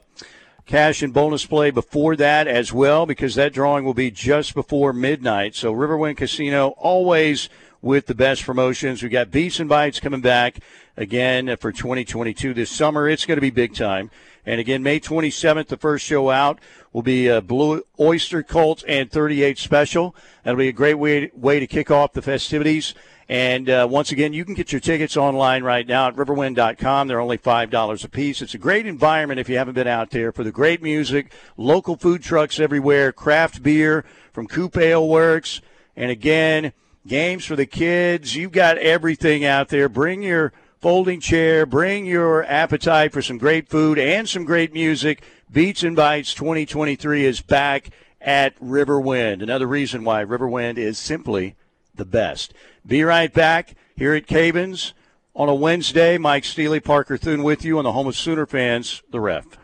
cash 0.67 1.03
and 1.03 1.15
bonus 1.15 1.47
play 1.47 1.71
before 1.71 2.17
that 2.17 2.47
as 2.47 2.73
well, 2.73 3.07
because 3.07 3.35
that 3.37 3.53
drawing 3.53 3.85
will 3.85 3.95
be 3.95 4.11
just 4.11 4.55
before 4.55 4.93
midnight. 4.93 5.55
So 5.55 5.73
Riverwind 5.73 6.17
Casino 6.17 6.71
always 6.77 7.49
with 7.81 8.07
the 8.07 8.15
best 8.15 8.45
promotions. 8.45 9.03
We've 9.03 9.13
got 9.13 9.31
Beats 9.31 9.61
and 9.61 9.69
Bites 9.69 10.01
coming 10.01 10.21
back 10.21 10.59
again 10.97 11.57
for 11.59 11.73
2022 11.73 12.53
this 12.53 12.71
summer. 12.71 13.09
It's 13.09 13.27
going 13.27 13.37
to 13.37 13.43
be 13.43 13.51
big 13.51 13.75
time. 13.75 14.11
And 14.47 14.61
again, 14.61 14.83
May 14.83 15.01
27th, 15.01 15.67
the 15.67 15.77
first 15.77 16.07
show 16.07 16.31
out 16.31 16.61
will 16.93 17.03
be 17.03 17.27
a 17.27 17.41
Blue 17.41 17.83
Oyster 17.99 18.45
Cult 18.45 18.85
and 18.87 19.11
38 19.11 19.59
Special. 19.59 20.15
That'll 20.45 20.57
be 20.57 20.69
a 20.69 20.73
great 20.73 20.95
way, 20.95 21.31
way 21.35 21.59
to 21.59 21.67
kick 21.67 21.91
off 21.91 22.13
the 22.13 22.23
festivities. 22.23 22.95
And 23.29 23.69
uh, 23.69 23.89
once 23.91 24.13
again, 24.13 24.33
you 24.33 24.45
can 24.45 24.55
get 24.55 24.71
your 24.71 24.81
tickets 24.81 25.17
online 25.17 25.65
right 25.65 25.85
now 25.85 26.07
at 26.07 26.15
riverwind.com. 26.15 27.09
They're 27.09 27.21
only 27.21 27.39
$5 27.39 28.05
a 28.05 28.09
piece. 28.09 28.41
It's 28.41 28.55
a 28.55 28.59
great 28.59 28.87
environment 28.87 29.41
if 29.41 29.49
you 29.49 29.59
haven't 29.59 29.75
been 29.75 29.89
out 29.89 30.11
there 30.11 30.31
for 30.31 30.45
the 30.45 30.53
great 30.53 30.81
music, 30.81 31.33
local 31.57 31.97
food 31.97 32.23
trucks 32.23 32.61
everywhere, 32.61 33.13
craft 33.13 33.65
beer 33.65 34.05
from 34.33 34.47
Coop 34.47 34.77
Ale 34.77 35.09
Works. 35.09 35.61
And 35.97 36.13
again, 36.13 36.73
games 37.05 37.45
for 37.45 37.57
the 37.57 37.67
kids. 37.67 38.37
You've 38.37 38.53
got 38.53 38.79
everything 38.79 39.45
out 39.45 39.71
there. 39.71 39.89
Bring 39.89 40.23
your 40.23 40.53
folding 40.87 41.19
chair. 41.19 41.67
Bring 41.67 42.07
your 42.07 42.45
appetite 42.45 43.13
for 43.13 43.21
some 43.21 43.39
great 43.39 43.69
food 43.69 43.99
and 43.99 44.29
some 44.29 44.45
great 44.45 44.73
music. 44.73 45.21
Beats 45.51 45.83
and 45.83 45.97
Bites 45.97 46.33
2023 46.33 47.25
is 47.25 47.41
back 47.41 47.91
at 48.21 48.57
Riverwind. 48.61 49.43
Another 49.43 49.67
reason 49.67 50.05
why 50.05 50.25
Riverwind 50.25 50.79
is 50.79 50.97
simply 50.97 51.57
the 51.97 52.05
best. 52.05 52.55
Be 52.87 53.03
right 53.03 53.35
back 53.35 53.75
here 53.97 54.15
at 54.15 54.29
Cavins 54.29 54.93
on 55.35 55.49
a 55.49 55.55
Wednesday. 55.57 56.19
Mike 56.19 56.45
Steely, 56.45 56.79
Parker 56.79 57.17
Thune 57.17 57.43
with 57.43 57.65
you 57.65 57.79
on 57.79 57.85
the 57.85 57.91
home 57.91 58.07
of 58.07 58.17
Sooner 58.17 58.47
fans, 58.47 59.03
the 59.11 59.19
ref. 59.19 59.59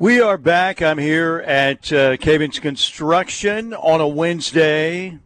We 0.00 0.20
are 0.20 0.36
back. 0.36 0.82
I'm 0.82 0.98
here 0.98 1.44
at 1.46 1.92
uh, 1.92 2.16
Cavins 2.16 2.60
Construction 2.60 3.72
on 3.72 4.00
a 4.00 4.08
Wednesday. 4.08 5.20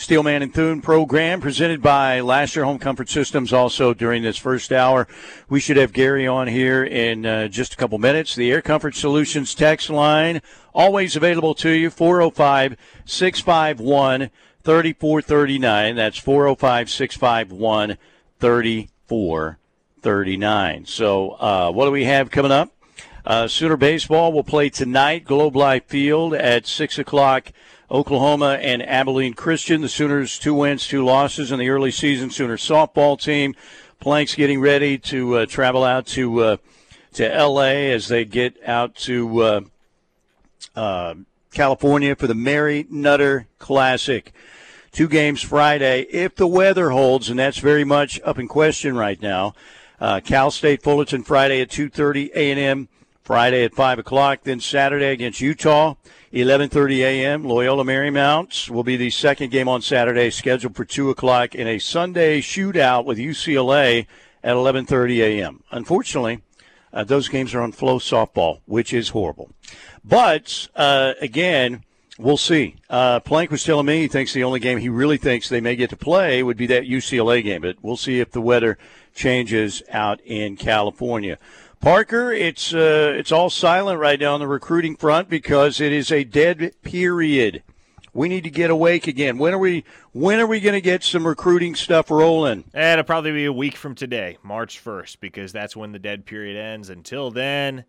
Steelman 0.00 0.40
and 0.40 0.54
Thune 0.54 0.80
program 0.80 1.42
presented 1.42 1.82
by 1.82 2.20
Lasher 2.20 2.64
Home 2.64 2.78
Comfort 2.78 3.10
Systems. 3.10 3.52
Also 3.52 3.92
during 3.92 4.22
this 4.22 4.38
first 4.38 4.72
hour, 4.72 5.06
we 5.50 5.60
should 5.60 5.76
have 5.76 5.92
Gary 5.92 6.26
on 6.26 6.48
here 6.48 6.82
in 6.82 7.26
uh, 7.26 7.48
just 7.48 7.74
a 7.74 7.76
couple 7.76 7.98
minutes. 7.98 8.34
The 8.34 8.50
Air 8.50 8.62
Comfort 8.62 8.94
Solutions 8.94 9.54
text 9.54 9.90
line 9.90 10.40
always 10.72 11.16
available 11.16 11.54
to 11.56 11.68
you 11.68 11.90
405 11.90 12.78
651 13.04 14.30
3439. 14.62 15.96
That's 15.96 16.16
405 16.16 16.88
651 16.88 17.98
3439. 18.38 20.86
So, 20.86 21.32
uh, 21.32 21.70
what 21.72 21.84
do 21.84 21.90
we 21.90 22.04
have 22.04 22.30
coming 22.30 22.52
up? 22.52 22.72
Uh, 23.26 23.46
Sooner 23.46 23.76
Baseball 23.76 24.32
will 24.32 24.44
play 24.44 24.70
tonight, 24.70 25.26
Globe 25.26 25.56
Life 25.56 25.84
Field 25.84 26.32
at 26.32 26.66
6 26.66 26.98
o'clock 26.98 27.52
Oklahoma 27.90 28.58
and 28.60 28.82
Abilene 28.82 29.34
Christian. 29.34 29.80
The 29.80 29.88
Sooners 29.88 30.38
two 30.38 30.54
wins, 30.54 30.86
two 30.86 31.04
losses 31.04 31.50
in 31.50 31.58
the 31.58 31.68
early 31.68 31.90
season. 31.90 32.30
Sooner 32.30 32.56
softball 32.56 33.20
team. 33.20 33.54
Planks 33.98 34.34
getting 34.34 34.60
ready 34.60 34.96
to 34.98 35.38
uh, 35.38 35.46
travel 35.46 35.84
out 35.84 36.06
to 36.08 36.40
uh, 36.40 36.56
to 37.14 37.34
L.A. 37.34 37.92
as 37.92 38.08
they 38.08 38.24
get 38.24 38.56
out 38.66 38.94
to 38.96 39.42
uh, 39.42 39.60
uh, 40.74 41.14
California 41.52 42.14
for 42.14 42.26
the 42.26 42.34
Mary 42.34 42.86
Nutter 42.88 43.46
Classic. 43.58 44.32
Two 44.92 45.08
games 45.08 45.42
Friday, 45.42 46.02
if 46.10 46.34
the 46.34 46.46
weather 46.46 46.90
holds, 46.90 47.28
and 47.28 47.38
that's 47.38 47.58
very 47.58 47.84
much 47.84 48.20
up 48.24 48.38
in 48.38 48.48
question 48.48 48.96
right 48.96 49.20
now. 49.20 49.54
Uh, 50.00 50.20
Cal 50.20 50.50
State 50.50 50.82
Fullerton 50.82 51.22
Friday 51.22 51.60
at 51.60 51.68
2:30 51.68 52.30
a.m. 52.34 52.88
Friday 53.30 53.62
at 53.62 53.72
5 53.72 54.00
o'clock. 54.00 54.40
Then 54.42 54.58
Saturday 54.58 55.12
against 55.12 55.40
Utah, 55.40 55.94
11:30 56.32 56.98
a.m. 56.98 57.44
Loyola 57.44 57.84
Marymount 57.84 58.68
will 58.68 58.82
be 58.82 58.96
the 58.96 59.10
second 59.10 59.52
game 59.52 59.68
on 59.68 59.82
Saturday, 59.82 60.30
scheduled 60.30 60.74
for 60.74 60.84
2 60.84 61.10
o'clock, 61.10 61.54
in 61.54 61.68
a 61.68 61.78
Sunday 61.78 62.40
shootout 62.40 63.04
with 63.04 63.18
UCLA 63.18 64.08
at 64.42 64.56
11:30 64.56 65.18
a.m. 65.18 65.62
Unfortunately, 65.70 66.40
uh, 66.92 67.04
those 67.04 67.28
games 67.28 67.54
are 67.54 67.60
on 67.60 67.70
flow 67.70 68.00
softball, 68.00 68.62
which 68.66 68.92
is 68.92 69.10
horrible. 69.10 69.52
But 70.04 70.66
uh, 70.74 71.12
again, 71.20 71.84
we'll 72.18 72.36
see. 72.36 72.74
Uh, 72.88 73.20
Plank 73.20 73.52
was 73.52 73.62
telling 73.62 73.86
me 73.86 74.00
he 74.00 74.08
thinks 74.08 74.32
the 74.32 74.42
only 74.42 74.58
game 74.58 74.78
he 74.78 74.88
really 74.88 75.18
thinks 75.18 75.48
they 75.48 75.60
may 75.60 75.76
get 75.76 75.90
to 75.90 75.96
play 75.96 76.42
would 76.42 76.56
be 76.56 76.66
that 76.66 76.82
UCLA 76.82 77.44
game, 77.44 77.62
but 77.62 77.76
we'll 77.80 77.96
see 77.96 78.18
if 78.18 78.32
the 78.32 78.40
weather 78.40 78.76
changes 79.14 79.84
out 79.92 80.20
in 80.22 80.56
California. 80.56 81.38
Parker, 81.80 82.30
it's 82.30 82.74
uh, 82.74 83.14
it's 83.16 83.32
all 83.32 83.48
silent 83.48 83.98
right 83.98 84.20
now 84.20 84.34
on 84.34 84.40
the 84.40 84.46
recruiting 84.46 84.96
front 84.96 85.30
because 85.30 85.80
it 85.80 85.92
is 85.92 86.12
a 86.12 86.24
dead 86.24 86.74
period. 86.82 87.62
We 88.12 88.28
need 88.28 88.44
to 88.44 88.50
get 88.50 88.68
awake 88.68 89.06
again. 89.06 89.38
When 89.38 89.54
are 89.54 89.58
we? 89.58 89.84
When 90.12 90.40
are 90.40 90.46
we 90.46 90.60
going 90.60 90.74
to 90.74 90.82
get 90.82 91.02
some 91.02 91.26
recruiting 91.26 91.74
stuff 91.74 92.10
rolling? 92.10 92.64
Eh, 92.74 92.92
it'll 92.92 93.04
probably 93.04 93.32
be 93.32 93.46
a 93.46 93.52
week 93.52 93.76
from 93.76 93.94
today, 93.94 94.36
March 94.42 94.78
first, 94.78 95.22
because 95.22 95.52
that's 95.52 95.74
when 95.74 95.92
the 95.92 95.98
dead 95.98 96.26
period 96.26 96.54
ends. 96.54 96.90
Until 96.90 97.30
then, 97.30 97.86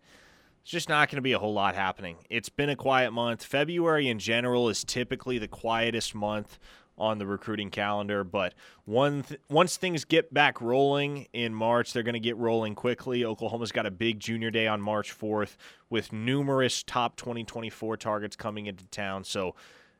it's 0.62 0.70
just 0.70 0.88
not 0.88 1.10
going 1.10 1.16
to 1.16 1.22
be 1.22 1.32
a 1.32 1.38
whole 1.38 1.52
lot 1.52 1.74
happening. 1.74 2.16
It's 2.30 2.48
been 2.48 2.70
a 2.70 2.76
quiet 2.76 3.10
month. 3.10 3.44
February 3.44 4.08
in 4.08 4.18
general 4.18 4.70
is 4.70 4.84
typically 4.84 5.36
the 5.36 5.48
quietest 5.48 6.14
month 6.14 6.58
on 6.98 7.18
the 7.18 7.26
recruiting 7.26 7.70
calendar. 7.70 8.24
But 8.24 8.54
one 8.84 9.22
th- 9.22 9.40
once 9.48 9.76
things 9.76 10.04
get 10.04 10.32
back 10.32 10.60
rolling 10.60 11.26
in 11.32 11.54
March, 11.54 11.92
they're 11.92 12.02
going 12.02 12.14
to 12.14 12.20
get 12.20 12.36
rolling 12.36 12.74
quickly. 12.74 13.24
Oklahoma's 13.24 13.72
got 13.72 13.86
a 13.86 13.90
big 13.90 14.20
junior 14.20 14.50
day 14.50 14.66
on 14.66 14.80
March 14.80 15.16
4th 15.16 15.56
with 15.90 16.12
numerous 16.12 16.82
top 16.82 17.16
2024 17.16 17.96
targets 17.96 18.36
coming 18.36 18.66
into 18.66 18.86
town. 18.86 19.24
So 19.24 19.54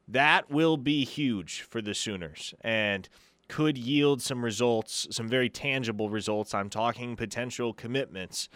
that 0.08 0.50
will 0.50 0.76
be 0.76 1.04
huge 1.04 1.62
for 1.62 1.80
the 1.80 1.94
Sooners 1.94 2.54
and 2.60 3.08
could 3.48 3.76
yield 3.76 4.22
some 4.22 4.44
results, 4.44 5.06
some 5.10 5.28
very 5.28 5.50
tangible 5.50 6.08
results. 6.08 6.54
I'm 6.54 6.70
talking 6.70 7.16
potential 7.16 7.74
commitments 7.74 8.48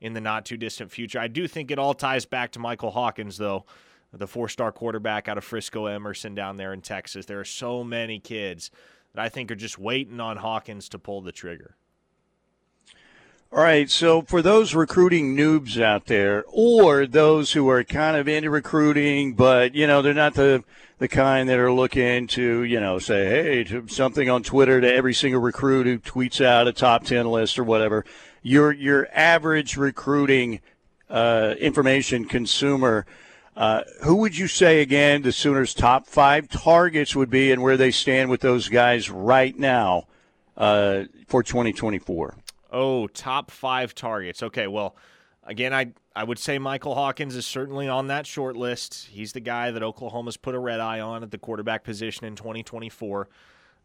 in 0.00 0.12
the 0.12 0.20
not 0.20 0.44
too 0.44 0.56
distant 0.56 0.90
future. 0.90 1.18
I 1.18 1.28
do 1.28 1.48
think 1.48 1.70
it 1.70 1.78
all 1.78 1.94
ties 1.94 2.24
back 2.24 2.52
to 2.52 2.58
Michael 2.58 2.90
Hawkins, 2.90 3.36
though 3.36 3.66
the 4.12 4.26
four 4.26 4.48
star 4.48 4.72
quarterback 4.72 5.28
out 5.28 5.38
of 5.38 5.44
Frisco 5.44 5.86
Emerson 5.86 6.34
down 6.34 6.56
there 6.56 6.72
in 6.72 6.80
Texas. 6.80 7.26
There 7.26 7.40
are 7.40 7.44
so 7.44 7.84
many 7.84 8.18
kids 8.18 8.70
that 9.14 9.22
I 9.22 9.28
think 9.28 9.50
are 9.50 9.56
just 9.56 9.78
waiting 9.78 10.20
on 10.20 10.38
Hawkins 10.38 10.88
to 10.90 10.98
pull 10.98 11.20
the 11.20 11.32
trigger. 11.32 11.76
All 13.50 13.62
right, 13.62 13.88
so 13.88 14.20
for 14.20 14.42
those 14.42 14.74
recruiting 14.74 15.34
noobs 15.34 15.80
out 15.80 16.04
there, 16.04 16.44
or 16.48 17.06
those 17.06 17.52
who 17.52 17.66
are 17.70 17.82
kind 17.82 18.14
of 18.14 18.28
into 18.28 18.50
recruiting, 18.50 19.32
but 19.32 19.74
you 19.74 19.86
know 19.86 20.02
they're 20.02 20.12
not 20.12 20.34
the 20.34 20.64
the 20.98 21.08
kind 21.08 21.48
that 21.48 21.58
are 21.58 21.72
looking 21.72 22.26
to 22.26 22.62
you 22.64 22.78
know 22.78 22.98
say 22.98 23.26
hey 23.26 23.64
to 23.64 23.88
something 23.88 24.28
on 24.28 24.42
Twitter 24.42 24.82
to 24.82 24.94
every 24.94 25.14
single 25.14 25.40
recruit 25.40 25.86
who 25.86 25.98
tweets 25.98 26.44
out 26.44 26.68
a 26.68 26.74
top 26.74 27.04
ten 27.04 27.26
list 27.26 27.58
or 27.58 27.64
whatever. 27.64 28.04
Your 28.42 28.70
your 28.70 29.08
average 29.14 29.78
recruiting 29.78 30.60
uh, 31.08 31.54
information 31.58 32.26
consumer 32.26 33.06
uh, 33.58 33.82
who 34.04 34.14
would 34.14 34.38
you 34.38 34.46
say 34.46 34.80
again 34.80 35.22
the 35.22 35.32
Sooners' 35.32 35.74
top 35.74 36.06
five 36.06 36.48
targets 36.48 37.16
would 37.16 37.28
be, 37.28 37.50
and 37.50 37.60
where 37.60 37.76
they 37.76 37.90
stand 37.90 38.30
with 38.30 38.40
those 38.40 38.68
guys 38.68 39.10
right 39.10 39.58
now 39.58 40.06
uh, 40.56 41.04
for 41.26 41.42
2024? 41.42 42.36
Oh, 42.70 43.08
top 43.08 43.50
five 43.50 43.96
targets. 43.96 44.44
Okay, 44.44 44.68
well, 44.68 44.94
again, 45.42 45.74
I 45.74 45.92
I 46.14 46.22
would 46.22 46.38
say 46.38 46.60
Michael 46.60 46.94
Hawkins 46.94 47.34
is 47.34 47.46
certainly 47.46 47.88
on 47.88 48.06
that 48.06 48.28
short 48.28 48.56
list. 48.56 49.08
He's 49.10 49.32
the 49.32 49.40
guy 49.40 49.72
that 49.72 49.82
Oklahoma's 49.82 50.36
put 50.36 50.54
a 50.54 50.60
red 50.60 50.78
eye 50.78 51.00
on 51.00 51.24
at 51.24 51.32
the 51.32 51.38
quarterback 51.38 51.82
position 51.82 52.26
in 52.26 52.36
2024. 52.36 53.28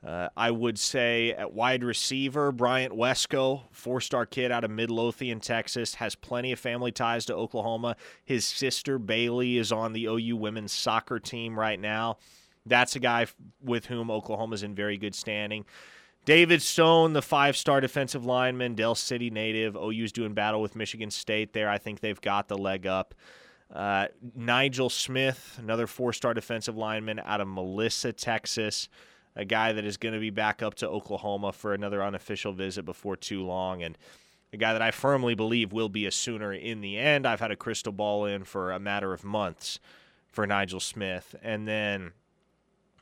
Uh, 0.05 0.27
I 0.35 0.51
would 0.51 0.77
say 0.77 1.31
at 1.31 1.53
wide 1.53 1.81
receiver, 1.81 2.51
Bryant 2.51 2.93
Wesco, 2.93 3.63
four 3.71 4.01
star 4.01 4.25
kid 4.25 4.51
out 4.51 4.65
of 4.65 4.71
Midlothian, 4.71 5.39
Texas, 5.39 5.95
has 5.95 6.13
plenty 6.13 6.51
of 6.51 6.59
family 6.59 6.91
ties 6.91 7.25
to 7.25 7.35
Oklahoma. 7.35 7.95
His 8.25 8.43
sister, 8.43 8.99
Bailey, 8.99 9.57
is 9.57 9.71
on 9.71 9.93
the 9.93 10.05
OU 10.05 10.35
women's 10.35 10.73
soccer 10.73 11.19
team 11.19 11.57
right 11.57 11.79
now. 11.79 12.17
That's 12.65 12.97
a 12.97 12.99
guy 12.99 13.27
with 13.63 13.85
whom 13.85 14.11
Oklahoma's 14.11 14.63
in 14.63 14.75
very 14.75 14.97
good 14.97 15.15
standing. 15.15 15.63
David 16.25 16.61
Stone, 16.61 17.13
the 17.13 17.21
five 17.21 17.55
star 17.55 17.79
defensive 17.79 18.25
lineman, 18.25 18.75
Del 18.75 18.95
City 18.95 19.29
native. 19.29 19.77
OU's 19.77 20.11
doing 20.11 20.33
battle 20.33 20.61
with 20.61 20.75
Michigan 20.75 21.11
State 21.11 21.53
there. 21.53 21.69
I 21.69 21.77
think 21.77 22.01
they've 22.01 22.19
got 22.21 22.49
the 22.49 22.57
leg 22.57 22.85
up. 22.87 23.13
Uh, 23.73 24.07
Nigel 24.35 24.89
Smith, 24.89 25.57
another 25.59 25.87
four 25.87 26.11
star 26.11 26.33
defensive 26.33 26.75
lineman 26.75 27.19
out 27.19 27.39
of 27.39 27.47
Melissa, 27.47 28.11
Texas 28.11 28.89
a 29.35 29.45
guy 29.45 29.73
that 29.73 29.85
is 29.85 29.97
going 29.97 30.13
to 30.13 30.19
be 30.19 30.29
back 30.29 30.61
up 30.61 30.75
to 30.75 30.89
Oklahoma 30.89 31.51
for 31.51 31.73
another 31.73 32.03
unofficial 32.03 32.53
visit 32.53 32.85
before 32.85 33.15
too 33.15 33.43
long, 33.43 33.81
and 33.81 33.97
a 34.51 34.57
guy 34.57 34.73
that 34.73 34.81
I 34.81 34.91
firmly 34.91 35.33
believe 35.33 35.73
will 35.73 35.89
be 35.89 36.05
a 36.05 36.11
Sooner 36.11 36.53
in 36.53 36.81
the 36.81 36.97
end. 36.97 37.25
I've 37.25 37.39
had 37.39 37.51
a 37.51 37.55
crystal 37.55 37.91
ball 37.91 38.25
in 38.25 38.43
for 38.43 38.71
a 38.71 38.79
matter 38.79 39.13
of 39.13 39.23
months 39.23 39.79
for 40.29 40.45
Nigel 40.45 40.79
Smith. 40.79 41.35
And 41.41 41.67
then 41.67 42.11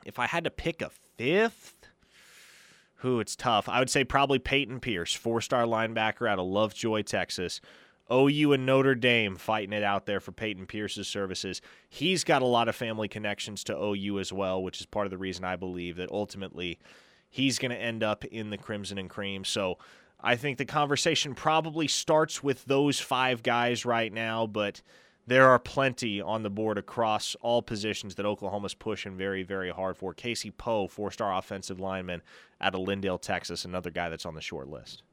if 0.05 0.17
I 0.17 0.27
had 0.27 0.45
to 0.45 0.49
pick 0.49 0.81
a 0.81 0.89
fifth, 1.17 1.81
who 3.01 3.19
it's 3.19 3.35
tough. 3.35 3.67
I 3.67 3.79
would 3.79 3.89
say 3.89 4.03
probably 4.03 4.39
Peyton 4.39 4.79
Pierce, 4.79 5.13
four 5.13 5.41
star 5.41 5.63
linebacker 5.63 6.29
out 6.29 6.39
of 6.39 6.45
Lovejoy, 6.45 7.01
Texas. 7.01 7.59
OU 8.11 8.53
and 8.53 8.65
Notre 8.65 8.95
Dame 8.95 9.35
fighting 9.35 9.73
it 9.73 9.83
out 9.83 10.05
there 10.05 10.19
for 10.19 10.31
Peyton 10.31 10.65
Pierce's 10.65 11.07
services. 11.07 11.61
He's 11.89 12.23
got 12.23 12.41
a 12.41 12.45
lot 12.45 12.69
of 12.69 12.75
family 12.75 13.07
connections 13.07 13.63
to 13.65 13.77
OU 13.77 14.19
as 14.19 14.33
well, 14.33 14.61
which 14.63 14.79
is 14.79 14.85
part 14.85 15.07
of 15.07 15.11
the 15.11 15.17
reason 15.17 15.43
I 15.43 15.55
believe 15.55 15.97
that 15.97 16.11
ultimately 16.11 16.79
he's 17.29 17.59
going 17.59 17.71
to 17.71 17.77
end 17.77 18.03
up 18.03 18.25
in 18.25 18.49
the 18.49 18.57
Crimson 18.57 18.97
and 18.97 19.09
Cream. 19.09 19.43
So 19.43 19.77
I 20.19 20.35
think 20.35 20.57
the 20.57 20.65
conversation 20.65 21.33
probably 21.33 21.87
starts 21.87 22.43
with 22.43 22.65
those 22.65 22.99
five 22.99 23.41
guys 23.43 23.85
right 23.85 24.13
now, 24.13 24.45
but 24.45 24.81
there 25.27 25.47
are 25.47 25.59
plenty 25.59 26.21
on 26.21 26.43
the 26.43 26.49
board 26.49 26.77
across 26.77 27.35
all 27.41 27.61
positions 27.61 28.15
that 28.15 28.25
Oklahoma's 28.25 28.73
pushing 28.73 29.15
very, 29.15 29.43
very 29.43 29.69
hard 29.69 29.97
for. 29.97 30.13
Casey 30.13 30.51
Poe, 30.51 30.87
four 30.87 31.11
star 31.11 31.35
offensive 31.37 31.79
lineman 31.79 32.21
out 32.59 32.75
of 32.75 32.81
Lindale, 32.81 33.21
Texas, 33.21 33.65
another 33.65 33.89
guy 33.89 34.09
that's 34.09 34.25
on 34.25 34.35
the 34.35 34.41
short 34.41 34.67
list. 34.67 35.03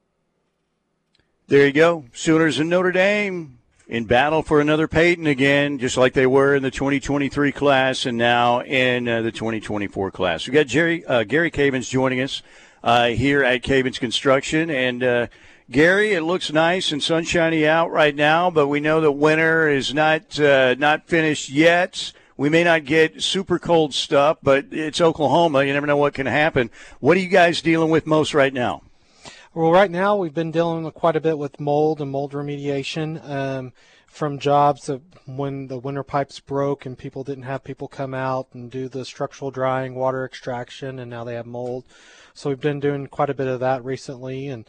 There 1.48 1.64
you 1.64 1.72
go. 1.72 2.04
Sooners 2.12 2.58
and 2.58 2.68
Notre 2.68 2.92
Dame 2.92 3.56
in 3.87 4.04
battle 4.04 4.42
for 4.42 4.61
another 4.61 4.87
Peyton 4.87 5.26
again, 5.26 5.78
just 5.78 5.96
like 5.96 6.12
they 6.12 6.26
were 6.26 6.54
in 6.54 6.62
the 6.62 6.70
2023 6.70 7.52
class 7.52 8.04
and 8.04 8.18
now 8.18 8.61
in 8.61 9.08
uh, 9.08 9.22
the 9.22 9.32
2024 9.32 10.11
class. 10.11 10.46
We 10.46 10.52
got 10.52 10.66
Jerry 10.66 11.06
uh, 11.06 11.24
Gary 11.24 11.50
Cavins 11.50 11.88
joining 11.88 12.20
us 12.20 12.42
uh, 12.84 13.06
here 13.06 13.42
at 13.42 13.62
Cavins 13.62 13.98
Construction, 13.98 14.68
and 14.68 15.02
uh, 15.02 15.26
Gary, 15.70 16.12
it 16.12 16.20
looks 16.20 16.52
nice 16.52 16.92
and 16.92 17.02
sunshiny 17.02 17.66
out 17.66 17.90
right 17.90 18.14
now, 18.14 18.50
but 18.50 18.68
we 18.68 18.78
know 18.78 19.00
that 19.00 19.12
winter 19.12 19.70
is 19.70 19.94
not 19.94 20.38
uh, 20.38 20.74
not 20.74 21.08
finished 21.08 21.48
yet. 21.48 22.12
We 22.37 22.50
may 22.50 22.62
not 22.62 22.84
get 22.84 23.22
super 23.22 23.58
cold 23.58 23.94
stuff, 23.94 24.37
but 24.42 24.66
it's 24.70 25.00
Oklahoma. 25.00 25.64
You 25.64 25.72
never 25.72 25.87
know 25.87 25.96
what 25.96 26.12
can 26.12 26.26
happen. 26.26 26.70
What 27.00 27.16
are 27.16 27.20
you 27.20 27.28
guys 27.28 27.62
dealing 27.62 27.88
with 27.88 28.06
most 28.06 28.34
right 28.34 28.52
now? 28.52 28.82
Well, 29.59 29.73
right 29.73 29.90
now 29.90 30.14
we've 30.14 30.33
been 30.33 30.53
dealing 30.53 30.88
quite 30.92 31.16
a 31.16 31.21
bit 31.21 31.37
with 31.37 31.59
mold 31.59 32.01
and 32.01 32.12
mold 32.12 32.33
remediation 32.33 33.29
um, 33.29 33.73
from 34.07 34.38
jobs 34.38 34.87
that 34.87 35.03
when 35.27 35.66
the 35.66 35.81
winter 35.81 36.05
pipes 36.05 36.38
broke 36.38 36.87
and 36.87 36.97
people 36.97 37.25
didn't 37.25 37.42
have 37.42 37.64
people 37.64 37.88
come 37.88 38.14
out 38.14 38.47
and 38.53 38.71
do 38.71 38.88
the 38.88 39.05
structural 39.05 39.51
drying, 39.51 39.97
water 39.97 40.25
extraction, 40.25 41.01
and 41.01 41.11
now 41.11 41.25
they 41.25 41.35
have 41.35 41.44
mold. 41.44 41.87
So 42.35 42.51
we've 42.51 42.61
been 42.61 42.79
doing 42.79 43.09
quite 43.09 43.31
a 43.31 43.35
bit 43.35 43.49
of 43.49 43.59
that 43.59 43.85
recently, 43.85 44.47
and 44.47 44.64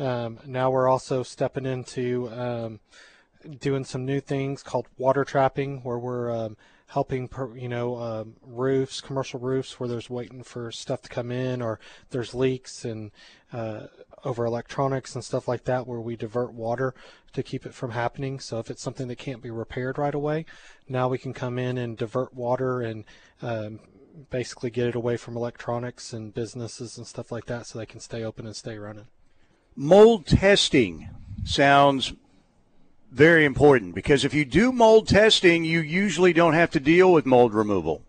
um, 0.00 0.40
now 0.44 0.72
we're 0.72 0.88
also 0.88 1.22
stepping 1.22 1.64
into 1.64 2.28
um, 2.30 2.80
doing 3.60 3.84
some 3.84 4.04
new 4.04 4.18
things 4.18 4.64
called 4.64 4.88
water 4.98 5.24
trapping, 5.24 5.84
where 5.84 6.00
we're 6.00 6.34
um, 6.34 6.56
helping, 6.88 7.28
you 7.54 7.68
know, 7.68 7.96
um, 7.96 8.34
roofs, 8.42 9.00
commercial 9.00 9.38
roofs 9.38 9.78
where 9.78 9.88
there's 9.88 10.10
waiting 10.10 10.42
for 10.42 10.72
stuff 10.72 11.00
to 11.00 11.08
come 11.08 11.30
in 11.30 11.62
or 11.62 11.78
there's 12.10 12.34
leaks 12.34 12.84
and 12.84 13.12
uh, 13.52 13.86
over 14.24 14.44
electronics 14.44 15.14
and 15.14 15.24
stuff 15.24 15.48
like 15.48 15.64
that 15.64 15.86
where 15.86 16.00
we 16.00 16.16
divert 16.16 16.52
water 16.52 16.94
to 17.32 17.42
keep 17.42 17.66
it 17.66 17.74
from 17.74 17.92
happening. 17.92 18.38
So 18.40 18.58
if 18.58 18.70
it's 18.70 18.82
something 18.82 19.08
that 19.08 19.18
can't 19.18 19.42
be 19.42 19.50
repaired 19.50 19.98
right 19.98 20.14
away, 20.14 20.46
now 20.88 21.08
we 21.08 21.18
can 21.18 21.32
come 21.32 21.58
in 21.58 21.78
and 21.78 21.96
divert 21.96 22.34
water 22.34 22.80
and 22.80 23.04
um, 23.40 23.80
basically 24.30 24.70
get 24.70 24.88
it 24.88 24.94
away 24.94 25.16
from 25.16 25.36
electronics 25.36 26.12
and 26.12 26.34
businesses 26.34 26.96
and 26.96 27.06
stuff 27.06 27.32
like 27.32 27.46
that 27.46 27.66
so 27.66 27.78
they 27.78 27.86
can 27.86 28.00
stay 28.00 28.22
open 28.22 28.46
and 28.46 28.56
stay 28.56 28.78
running. 28.78 29.06
Mold 29.74 30.26
testing 30.26 31.08
sounds 31.44 32.12
very 33.10 33.44
important 33.44 33.94
because 33.94 34.24
if 34.24 34.34
you 34.34 34.44
do 34.44 34.72
mold 34.72 35.08
testing, 35.08 35.64
you 35.64 35.80
usually 35.80 36.32
don't 36.32 36.54
have 36.54 36.70
to 36.70 36.80
deal 36.80 37.12
with 37.12 37.26
mold 37.26 37.54
removal. 37.54 38.02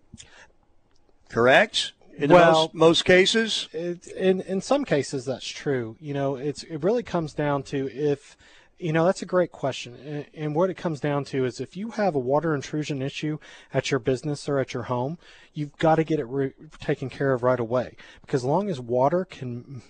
Correct? 1.28 1.92
In 2.16 2.30
well, 2.30 2.52
most, 2.52 2.74
most, 2.74 3.04
cases, 3.04 3.68
it, 3.72 4.06
in 4.08 4.40
in 4.42 4.60
some 4.60 4.84
cases 4.84 5.24
that's 5.24 5.46
true. 5.46 5.96
You 6.00 6.14
know, 6.14 6.36
it's 6.36 6.62
it 6.64 6.82
really 6.82 7.02
comes 7.02 7.32
down 7.32 7.62
to 7.64 7.88
if 7.92 8.36
you 8.78 8.92
know 8.92 9.04
that's 9.04 9.22
a 9.22 9.26
great 9.26 9.50
question, 9.50 9.96
and, 9.96 10.26
and 10.34 10.54
what 10.54 10.70
it 10.70 10.74
comes 10.74 11.00
down 11.00 11.24
to 11.26 11.44
is 11.44 11.60
if 11.60 11.76
you 11.76 11.90
have 11.92 12.14
a 12.14 12.18
water 12.18 12.54
intrusion 12.54 13.02
issue 13.02 13.38
at 13.72 13.90
your 13.90 14.00
business 14.00 14.48
or 14.48 14.58
at 14.58 14.74
your 14.74 14.84
home, 14.84 15.18
you've 15.52 15.76
got 15.78 15.96
to 15.96 16.04
get 16.04 16.20
it 16.20 16.26
re- 16.26 16.54
taken 16.80 17.10
care 17.10 17.32
of 17.32 17.42
right 17.42 17.60
away. 17.60 17.96
Because 18.20 18.42
as 18.42 18.46
long 18.46 18.70
as 18.70 18.80
water 18.80 19.24
can 19.24 19.82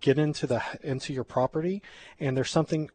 get 0.00 0.18
into 0.18 0.46
the 0.46 0.62
into 0.82 1.12
your 1.12 1.24
property 1.24 1.82
and 2.20 2.36
there's 2.36 2.50
something 2.50 2.90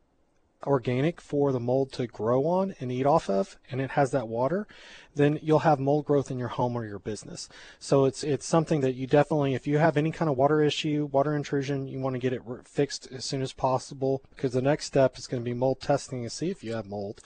organic 0.66 1.20
for 1.20 1.52
the 1.52 1.60
mold 1.60 1.92
to 1.94 2.08
grow 2.08 2.46
on 2.46 2.76
and 2.80 2.92
eat 2.92 3.06
off 3.06 3.30
of, 3.30 3.58
and 3.70 3.82
it 3.82 3.92
has 3.92 4.12
that 4.12 4.28
water, 4.28 4.68
then 5.16 5.40
you'll 5.42 5.60
have 5.60 5.80
mold 5.80 6.06
growth 6.06 6.32
in 6.32 6.40
your 6.40 6.50
home 6.50 6.76
or 6.76 6.86
your 6.86 7.00
business. 7.00 7.50
So 7.80 8.06
it's 8.06 8.24
it's 8.24 8.46
something 8.46 8.82
that 8.82 8.96
you 8.96 9.08
definitely, 9.08 9.54
if 9.54 9.68
you 9.68 9.78
have 9.78 9.98
any 9.98 10.12
kind 10.12 10.30
of 10.30 10.38
water 10.38 10.62
issue, 10.62 11.10
water 11.12 11.36
intrusion, 11.36 11.88
you 11.88 12.00
want 12.00 12.16
to 12.16 12.20
get 12.20 12.34
it 12.34 12.44
fixed 12.66 13.12
as 13.12 13.26
soon 13.26 13.42
as 13.42 13.54
possible 13.54 14.22
because 14.36 14.54
the 14.54 14.62
next 14.62 14.86
step 14.86 15.18
is 15.18 15.28
going 15.28 15.42
to 15.42 15.50
be 15.50 15.54
mold 15.54 15.82
testing 15.82 16.24
to 16.24 16.30
see 16.30 16.50
if 16.50 16.64
you 16.64 16.74
have 16.74 16.88
mold. 16.88 17.22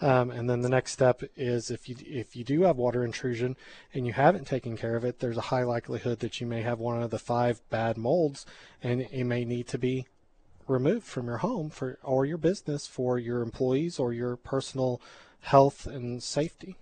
Um, 0.00 0.30
and 0.30 0.50
then 0.50 0.60
the 0.60 0.68
next 0.68 0.92
step 0.92 1.22
is 1.36 1.70
if 1.70 1.88
you 1.88 1.96
if 2.04 2.36
you 2.36 2.44
do 2.44 2.62
have 2.62 2.76
water 2.76 3.04
intrusion 3.04 3.56
and 3.92 4.06
you 4.06 4.12
haven't 4.12 4.46
taken 4.46 4.76
care 4.76 4.96
of 4.96 5.04
it, 5.04 5.20
there's 5.20 5.36
a 5.36 5.42
high 5.52 5.62
likelihood 5.62 6.18
that 6.18 6.40
you 6.40 6.46
may 6.46 6.62
have 6.62 6.78
one 6.78 7.02
of 7.02 7.10
the 7.10 7.18
five 7.18 7.62
bad 7.70 7.96
molds, 7.96 8.44
and 8.82 9.02
it 9.02 9.24
may 9.24 9.44
need 9.44 9.68
to 9.68 9.78
be 9.78 10.06
removed 10.68 11.04
from 11.04 11.26
your 11.26 11.38
home 11.38 11.70
for 11.70 11.98
or 12.02 12.26
your 12.26 12.38
business 12.38 12.86
for 12.86 13.18
your 13.18 13.42
employees 13.42 13.98
or 13.98 14.12
your 14.12 14.36
personal 14.36 15.00
health 15.40 15.86
and 15.86 16.22
safety. 16.22 16.76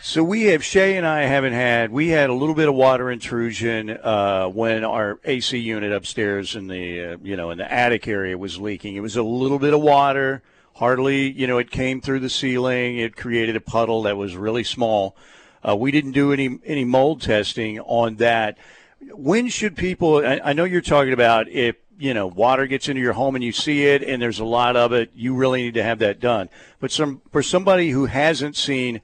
So 0.00 0.24
we 0.24 0.44
have 0.44 0.64
Shay 0.64 0.96
and 0.96 1.06
I 1.06 1.22
haven't 1.22 1.52
had. 1.52 1.90
We 1.90 2.08
had 2.08 2.28
a 2.28 2.34
little 2.34 2.54
bit 2.54 2.68
of 2.68 2.74
water 2.74 3.10
intrusion 3.10 3.90
uh, 3.90 4.46
when 4.46 4.84
our 4.84 5.18
AC 5.24 5.56
unit 5.56 5.92
upstairs 5.92 6.56
in 6.56 6.66
the 6.66 7.04
uh, 7.04 7.16
you 7.22 7.36
know 7.36 7.50
in 7.50 7.58
the 7.58 7.72
attic 7.72 8.08
area 8.08 8.36
was 8.36 8.58
leaking. 8.58 8.96
It 8.96 9.00
was 9.00 9.16
a 9.16 9.22
little 9.22 9.58
bit 9.58 9.72
of 9.72 9.80
water 9.80 10.42
hardly, 10.74 11.30
you 11.30 11.46
know, 11.46 11.58
it 11.58 11.70
came 11.70 12.00
through 12.00 12.20
the 12.20 12.28
ceiling. 12.28 12.98
It 12.98 13.16
created 13.16 13.56
a 13.56 13.60
puddle 13.60 14.02
that 14.02 14.16
was 14.16 14.36
really 14.36 14.64
small. 14.64 15.16
Uh, 15.66 15.74
we 15.74 15.90
didn't 15.90 16.12
do 16.12 16.32
any 16.32 16.58
any 16.64 16.84
mold 16.84 17.22
testing 17.22 17.80
on 17.80 18.16
that. 18.16 18.58
When 19.12 19.48
should 19.48 19.76
people? 19.76 20.18
I, 20.18 20.40
I 20.44 20.52
know 20.52 20.64
you're 20.64 20.82
talking 20.82 21.12
about 21.12 21.48
if 21.48 21.76
you 21.98 22.14
know 22.14 22.26
water 22.26 22.66
gets 22.66 22.88
into 22.88 23.00
your 23.00 23.12
home 23.12 23.34
and 23.34 23.44
you 23.44 23.52
see 23.52 23.86
it 23.86 24.02
and 24.02 24.20
there's 24.20 24.40
a 24.40 24.44
lot 24.44 24.76
of 24.76 24.92
it. 24.92 25.10
You 25.14 25.34
really 25.34 25.62
need 25.62 25.74
to 25.74 25.82
have 25.82 25.98
that 26.00 26.20
done. 26.20 26.48
But 26.80 26.92
some 26.92 27.22
for 27.30 27.42
somebody 27.42 27.90
who 27.90 28.06
hasn't 28.06 28.56
seen 28.56 29.00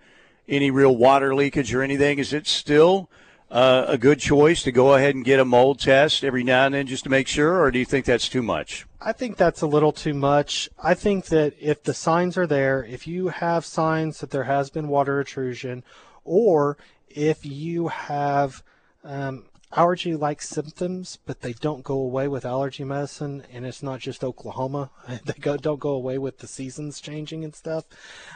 any 0.48 0.70
real 0.70 0.96
water 0.96 1.34
leakage 1.34 1.72
or 1.72 1.82
anything, 1.82 2.18
is 2.18 2.32
it 2.32 2.46
still 2.46 3.08
uh, 3.50 3.84
a 3.88 3.98
good 3.98 4.20
choice 4.20 4.62
to 4.62 4.72
go 4.72 4.94
ahead 4.94 5.14
and 5.14 5.24
get 5.24 5.40
a 5.40 5.44
mold 5.44 5.80
test 5.80 6.24
every 6.24 6.44
now 6.44 6.66
and 6.66 6.74
then 6.74 6.86
just 6.86 7.04
to 7.04 7.10
make 7.10 7.26
sure, 7.26 7.60
or 7.60 7.70
do 7.70 7.78
you 7.78 7.84
think 7.84 8.04
that's 8.04 8.28
too 8.28 8.42
much? 8.42 8.86
I 9.00 9.12
think 9.12 9.36
that's 9.36 9.62
a 9.62 9.66
little 9.66 9.92
too 9.92 10.14
much. 10.14 10.68
I 10.82 10.94
think 10.94 11.26
that 11.26 11.54
if 11.58 11.82
the 11.82 11.94
signs 11.94 12.36
are 12.36 12.46
there, 12.46 12.84
if 12.84 13.06
you 13.06 13.28
have 13.28 13.64
signs 13.64 14.20
that 14.20 14.30
there 14.30 14.44
has 14.44 14.70
been 14.70 14.88
water 14.88 15.20
intrusion, 15.20 15.82
or 16.24 16.76
if 17.08 17.44
you 17.44 17.88
have 17.88 18.62
um, 19.02 19.44
allergy 19.72 20.16
like 20.16 20.42
symptoms, 20.42 21.18
but 21.26 21.40
they 21.40 21.52
don't 21.52 21.84
go 21.84 21.94
away 21.94 22.26
with 22.26 22.44
allergy 22.44 22.84
medicine, 22.84 23.44
and 23.52 23.64
it's 23.64 23.82
not 23.82 24.00
just 24.00 24.24
Oklahoma, 24.24 24.90
they 25.24 25.34
go, 25.34 25.56
don't 25.56 25.80
go 25.80 25.90
away 25.90 26.18
with 26.18 26.38
the 26.38 26.48
seasons 26.48 27.00
changing 27.00 27.44
and 27.44 27.54
stuff, 27.54 27.84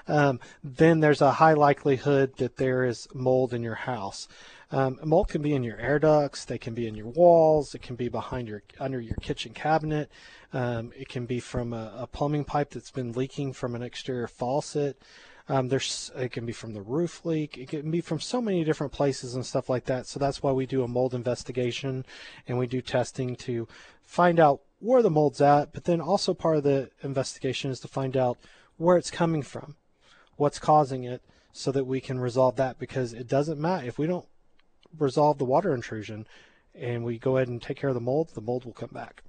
um, 0.07 0.39
then 0.63 1.01
there's 1.01 1.21
a 1.21 1.33
high 1.33 1.55
likelihood 1.55 2.37
that 2.37 2.57
there 2.57 2.85
is 2.85 3.09
mold 3.13 3.53
in 3.53 3.63
your 3.63 3.75
house. 3.75 4.29
Um, 4.71 4.99
mold 5.05 5.29
can 5.29 5.43
be 5.43 5.55
in 5.55 5.63
your 5.63 5.79
air 5.79 5.99
ducts, 5.99 6.45
they 6.45 6.59
can 6.59 6.75
be 6.75 6.87
in 6.87 6.95
your 6.95 7.07
walls, 7.07 7.75
it 7.75 7.83
can 7.83 7.97
be 7.97 8.09
behind 8.09 8.49
your 8.49 8.63
under 8.81 9.01
your 9.01 9.17
kitchen 9.17 9.53
cabinet, 9.53 10.11
um, 10.53 10.93
it 10.97 11.09
can 11.09 11.27
be 11.27 11.41
from 11.41 11.73
a, 11.73 11.95
a, 11.99 12.07
plumbing 12.07 12.45
pipe 12.45 12.71
that's 12.71 12.91
been 12.91 13.13
leaking 13.13 13.53
from 13.53 13.75
an 13.75 13.83
exterior 13.83 14.27
faucet. 14.27 15.01
Um, 15.49 15.69
there's 15.69 16.11
it 16.17 16.33
can 16.33 16.47
be 16.47 16.53
from 16.53 16.73
the 16.73 16.81
roof 16.81 17.25
leak. 17.25 17.59
It 17.59 17.69
can 17.69 17.91
be 17.91 18.01
from 18.01 18.19
so 18.19 18.41
many 18.41 18.65
different 18.65 18.93
places 18.93 19.35
and 19.35 19.45
stuff 19.45 19.69
like 19.69 19.85
that. 19.85 20.07
So 20.07 20.19
that's 20.19 20.43
why 20.43 20.53
we 20.53 20.65
do 20.65 20.83
a 20.83 20.89
mold 20.89 21.15
investigation 21.15 22.07
and 22.49 22.59
we 22.59 22.67
do 22.67 22.81
testing 22.81 23.37
to 23.37 23.69
find 24.03 24.41
out 24.41 24.61
where 24.79 25.03
the 25.03 25.11
mold's 25.11 25.43
at. 25.43 25.73
But 25.73 25.85
then 25.85 26.01
also 26.01 26.33
part 26.33 26.57
of 26.57 26.63
the 26.63 26.91
investigation 27.03 27.71
is 27.71 27.81
to 27.81 27.89
find 27.89 28.17
out 28.17 28.39
where 28.79 28.97
it's 28.97 29.11
coming 29.11 29.43
from, 29.43 29.77
what's 30.37 30.59
causing 30.59 31.05
it, 31.05 31.23
so 31.53 31.71
that 31.73 31.85
we 31.85 32.01
can 32.01 32.19
resolve 32.19 32.57
that. 32.57 32.79
Because 32.79 33.13
it 33.13 33.29
doesn't 33.29 33.61
matter 33.61 33.87
if 33.87 33.99
we 33.99 34.07
don't 34.07 34.27
resolve 34.99 35.37
the 35.37 35.45
water 35.45 35.75
intrusion 35.75 36.27
and 36.75 37.05
we 37.05 37.19
go 37.19 37.37
ahead 37.37 37.49
and 37.49 37.61
take 37.61 37.77
care 37.77 37.91
of 37.91 37.95
the 37.95 38.01
mold, 38.01 38.31
the 38.35 38.41
mold 38.41 38.65
will 38.65 38.73
come 38.73 38.91
back. 38.93 39.23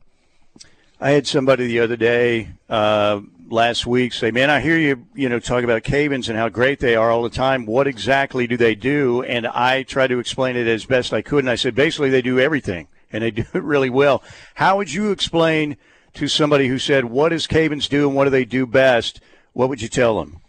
I 0.99 1.12
had 1.12 1.27
somebody 1.27 1.67
the 1.67 1.81
other 1.81 1.97
day, 1.97 2.49
uh, 2.69 3.19
last 3.49 3.86
week, 3.86 4.13
say, 4.13 4.31
"Man, 4.31 4.49
I 4.49 4.62
hear 4.62 4.77
you, 4.77 5.05
you 5.13 5.27
know, 5.27 5.39
talk 5.39 5.63
about 5.63 5.84
Cavins 5.84 6.29
and 6.29 6.38
how 6.38 6.47
great 6.47 6.79
they 6.79 6.95
are 6.95 7.12
all 7.12 7.21
the 7.21 7.29
time. 7.29 7.65
What 7.65 7.86
exactly 7.86 8.47
do 8.47 8.55
they 8.55 8.75
do?" 8.75 9.21
And 9.23 9.45
I 9.45 9.84
tried 9.84 10.08
to 10.08 10.19
explain 10.19 10.55
it 10.55 10.67
as 10.67 10.86
best 10.86 11.13
I 11.13 11.21
could, 11.21 11.39
and 11.39 11.49
I 11.49 11.55
said, 11.55 11.75
basically, 11.75 12.10
they 12.10 12.21
do 12.21 12.39
everything, 12.39 12.88
and 13.12 13.23
they 13.23 13.31
do 13.41 13.45
it 13.53 13.62
really 13.62 13.89
well. 13.89 14.23
How 14.55 14.77
would 14.77 14.93
you 14.93 15.12
explain 15.12 15.75
to 16.13 16.29
somebody 16.29 16.67
who 16.67 16.79
said, 16.79 17.05
"What 17.05 17.29
does 17.29 17.45
Cavins 17.45 17.89
do, 17.89 18.08
and 18.08 18.15
what 18.15 18.23
do 18.23 18.29
they 18.29 18.45
do 18.45 18.65
best?" 18.65 19.19
What 19.51 19.69
would 19.69 19.81
you 19.81 19.88
tell 19.88 20.19
them? 20.19 20.41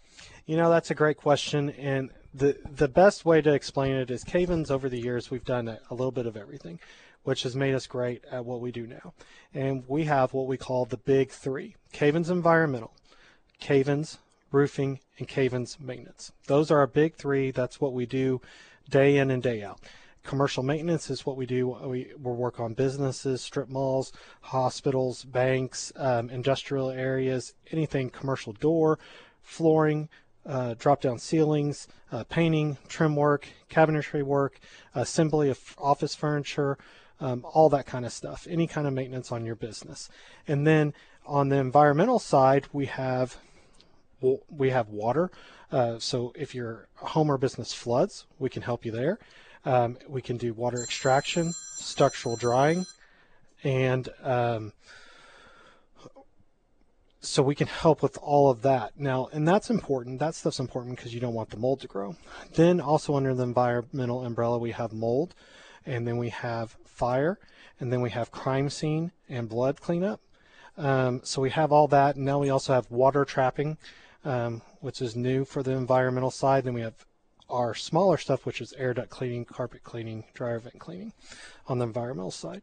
You 0.46 0.56
know, 0.56 0.68
that's 0.68 0.90
a 0.90 0.94
great 0.94 1.16
question, 1.16 1.70
and 1.70 2.10
the 2.34 2.56
the 2.76 2.88
best 2.88 3.24
way 3.24 3.40
to 3.40 3.52
explain 3.52 3.94
it 3.94 4.10
is 4.10 4.24
Cavins 4.24 4.70
over 4.70 4.88
the 4.88 4.98
years 4.98 5.30
we've 5.30 5.44
done 5.44 5.68
a, 5.68 5.78
a, 5.90 5.94
little 5.94 6.10
bit 6.10 6.26
of 6.26 6.36
everything, 6.36 6.78
which 7.26 7.42
has 7.42 7.56
made 7.56 7.74
us 7.74 7.88
great 7.88 8.24
at 8.30 8.44
what 8.44 8.60
we 8.60 8.70
do 8.70 8.86
now. 8.86 9.12
And 9.52 9.82
we 9.88 10.04
have 10.04 10.32
what 10.32 10.46
we 10.46 10.56
call 10.56 10.84
the 10.84 10.96
big 10.96 11.30
three: 11.30 11.74
Cavins 11.92 12.30
Environmental, 12.30 12.94
Cavins 13.60 14.18
Roofing, 14.52 15.00
and 15.18 15.26
Cavins 15.26 15.80
Maintenance. 15.80 16.30
Those 16.46 16.70
are 16.70 16.78
our 16.78 16.86
big 16.86 17.16
three. 17.16 17.50
That's 17.50 17.80
what 17.80 17.92
we 17.92 18.06
do 18.06 18.40
day 18.88 19.16
in 19.16 19.32
and 19.32 19.42
day 19.42 19.64
out. 19.64 19.80
Commercial 20.22 20.62
maintenance 20.62 21.10
is 21.10 21.26
what 21.26 21.36
we 21.36 21.46
do. 21.46 21.66
We, 21.68 22.12
we 22.16 22.32
work 22.32 22.60
on 22.60 22.74
businesses, 22.74 23.42
strip 23.42 23.68
malls, 23.68 24.12
hospitals, 24.42 25.24
banks, 25.24 25.92
um, 25.96 26.30
industrial 26.30 26.90
areas, 26.90 27.54
anything 27.72 28.08
commercial 28.08 28.52
door, 28.52 29.00
flooring, 29.42 30.08
uh, 30.46 30.74
drop 30.78 31.00
down 31.00 31.18
ceilings, 31.18 31.88
uh, 32.12 32.22
painting, 32.22 32.78
trim 32.86 33.16
work, 33.16 33.48
cabinetry 33.68 34.22
work, 34.22 34.60
assembly 34.94 35.50
of 35.50 35.74
office 35.76 36.14
furniture, 36.14 36.78
um, 37.20 37.44
all 37.52 37.68
that 37.70 37.86
kind 37.86 38.04
of 38.04 38.12
stuff, 38.12 38.46
any 38.48 38.66
kind 38.66 38.86
of 38.86 38.92
maintenance 38.92 39.32
on 39.32 39.44
your 39.44 39.54
business. 39.54 40.08
And 40.46 40.66
then 40.66 40.94
on 41.24 41.48
the 41.48 41.56
environmental 41.56 42.18
side, 42.18 42.66
we 42.72 42.86
have 42.86 43.36
we 44.48 44.70
have 44.70 44.88
water. 44.88 45.30
Uh, 45.70 45.98
so 45.98 46.32
if 46.34 46.54
your 46.54 46.88
home 46.96 47.30
or 47.30 47.36
business 47.36 47.72
floods, 47.72 48.24
we 48.38 48.48
can 48.48 48.62
help 48.62 48.84
you 48.84 48.92
there. 48.92 49.18
Um, 49.64 49.98
we 50.08 50.22
can 50.22 50.36
do 50.36 50.54
water 50.54 50.82
extraction, 50.82 51.52
structural 51.52 52.36
drying, 52.36 52.86
and 53.62 54.08
um, 54.22 54.72
so 57.20 57.42
we 57.42 57.54
can 57.54 57.66
help 57.66 58.02
with 58.02 58.16
all 58.22 58.50
of 58.50 58.62
that 58.62 58.92
now 58.96 59.28
and 59.32 59.46
that's 59.48 59.68
important 59.68 60.20
that 60.20 60.34
stuff's 60.34 60.60
important 60.60 60.96
because 60.96 61.12
you 61.12 61.18
don't 61.18 61.34
want 61.34 61.50
the 61.50 61.56
mold 61.56 61.80
to 61.80 61.88
grow 61.88 62.14
then 62.54 62.80
also 62.80 63.16
under 63.16 63.34
the 63.34 63.42
environmental 63.42 64.24
umbrella 64.24 64.58
we 64.58 64.70
have 64.70 64.92
mold 64.92 65.34
and 65.84 66.06
then 66.06 66.16
we 66.16 66.28
have 66.28 66.76
fire 66.96 67.38
and 67.78 67.92
then 67.92 68.00
we 68.00 68.10
have 68.10 68.30
crime 68.30 68.70
scene 68.70 69.12
and 69.28 69.48
blood 69.48 69.80
cleanup 69.80 70.20
um, 70.78 71.20
so 71.22 71.40
we 71.42 71.50
have 71.50 71.72
all 71.72 71.88
that 71.88 72.16
and 72.16 72.24
now 72.24 72.38
we 72.38 72.50
also 72.50 72.72
have 72.72 72.90
water 72.90 73.24
trapping 73.24 73.76
um, 74.24 74.62
which 74.80 75.00
is 75.02 75.14
new 75.14 75.44
for 75.44 75.62
the 75.62 75.72
environmental 75.72 76.30
side 76.30 76.64
then 76.64 76.74
we 76.74 76.80
have 76.80 77.04
our 77.48 77.74
smaller 77.74 78.16
stuff 78.16 78.46
which 78.46 78.60
is 78.60 78.72
air 78.74 78.94
duct 78.94 79.10
cleaning 79.10 79.44
carpet 79.44 79.84
cleaning 79.84 80.24
dryer 80.34 80.58
vent 80.58 80.78
cleaning 80.78 81.12
on 81.68 81.78
the 81.78 81.84
environmental 81.84 82.30
side 82.30 82.62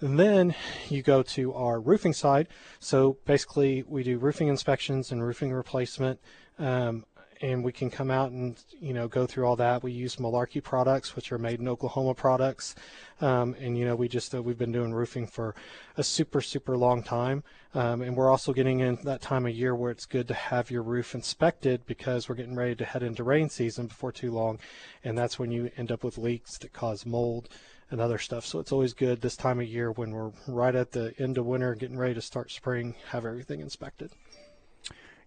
and 0.00 0.18
then 0.18 0.54
you 0.88 1.02
go 1.02 1.22
to 1.22 1.52
our 1.52 1.78
roofing 1.78 2.12
side. 2.12 2.48
So 2.78 3.18
basically, 3.26 3.84
we 3.86 4.02
do 4.02 4.18
roofing 4.18 4.48
inspections 4.48 5.12
and 5.12 5.22
roofing 5.22 5.52
replacement. 5.52 6.20
Um, 6.58 7.04
and 7.42 7.64
we 7.64 7.72
can 7.72 7.90
come 7.90 8.10
out 8.10 8.30
and 8.30 8.62
you 8.80 8.92
know 8.92 9.08
go 9.08 9.26
through 9.26 9.46
all 9.46 9.56
that. 9.56 9.82
We 9.82 9.92
use 9.92 10.16
Malarkey 10.16 10.62
products, 10.62 11.16
which 11.16 11.32
are 11.32 11.38
made 11.38 11.60
in 11.60 11.68
Oklahoma 11.68 12.14
products, 12.14 12.74
um, 13.20 13.54
and 13.58 13.78
you 13.78 13.84
know 13.84 13.96
we 13.96 14.08
just 14.08 14.34
uh, 14.34 14.42
we've 14.42 14.58
been 14.58 14.72
doing 14.72 14.92
roofing 14.92 15.26
for 15.26 15.54
a 15.96 16.02
super 16.02 16.40
super 16.40 16.76
long 16.76 17.02
time, 17.02 17.42
um, 17.74 18.02
and 18.02 18.16
we're 18.16 18.30
also 18.30 18.52
getting 18.52 18.80
in 18.80 18.96
that 19.04 19.22
time 19.22 19.46
of 19.46 19.54
year 19.54 19.74
where 19.74 19.90
it's 19.90 20.06
good 20.06 20.28
to 20.28 20.34
have 20.34 20.70
your 20.70 20.82
roof 20.82 21.14
inspected 21.14 21.86
because 21.86 22.28
we're 22.28 22.34
getting 22.34 22.56
ready 22.56 22.74
to 22.74 22.84
head 22.84 23.02
into 23.02 23.24
rain 23.24 23.48
season 23.48 23.86
before 23.86 24.12
too 24.12 24.30
long, 24.30 24.58
and 25.04 25.16
that's 25.16 25.38
when 25.38 25.50
you 25.50 25.70
end 25.76 25.90
up 25.90 26.04
with 26.04 26.18
leaks 26.18 26.58
that 26.58 26.72
cause 26.72 27.06
mold 27.06 27.48
and 27.90 28.00
other 28.00 28.18
stuff. 28.18 28.46
So 28.46 28.60
it's 28.60 28.72
always 28.72 28.92
good 28.92 29.20
this 29.20 29.36
time 29.36 29.60
of 29.60 29.66
year 29.66 29.90
when 29.90 30.12
we're 30.12 30.30
right 30.46 30.74
at 30.74 30.92
the 30.92 31.12
end 31.18 31.38
of 31.38 31.46
winter, 31.46 31.74
getting 31.74 31.98
ready 31.98 32.14
to 32.14 32.22
start 32.22 32.50
spring, 32.50 32.94
have 33.08 33.24
everything 33.24 33.60
inspected. 33.60 34.12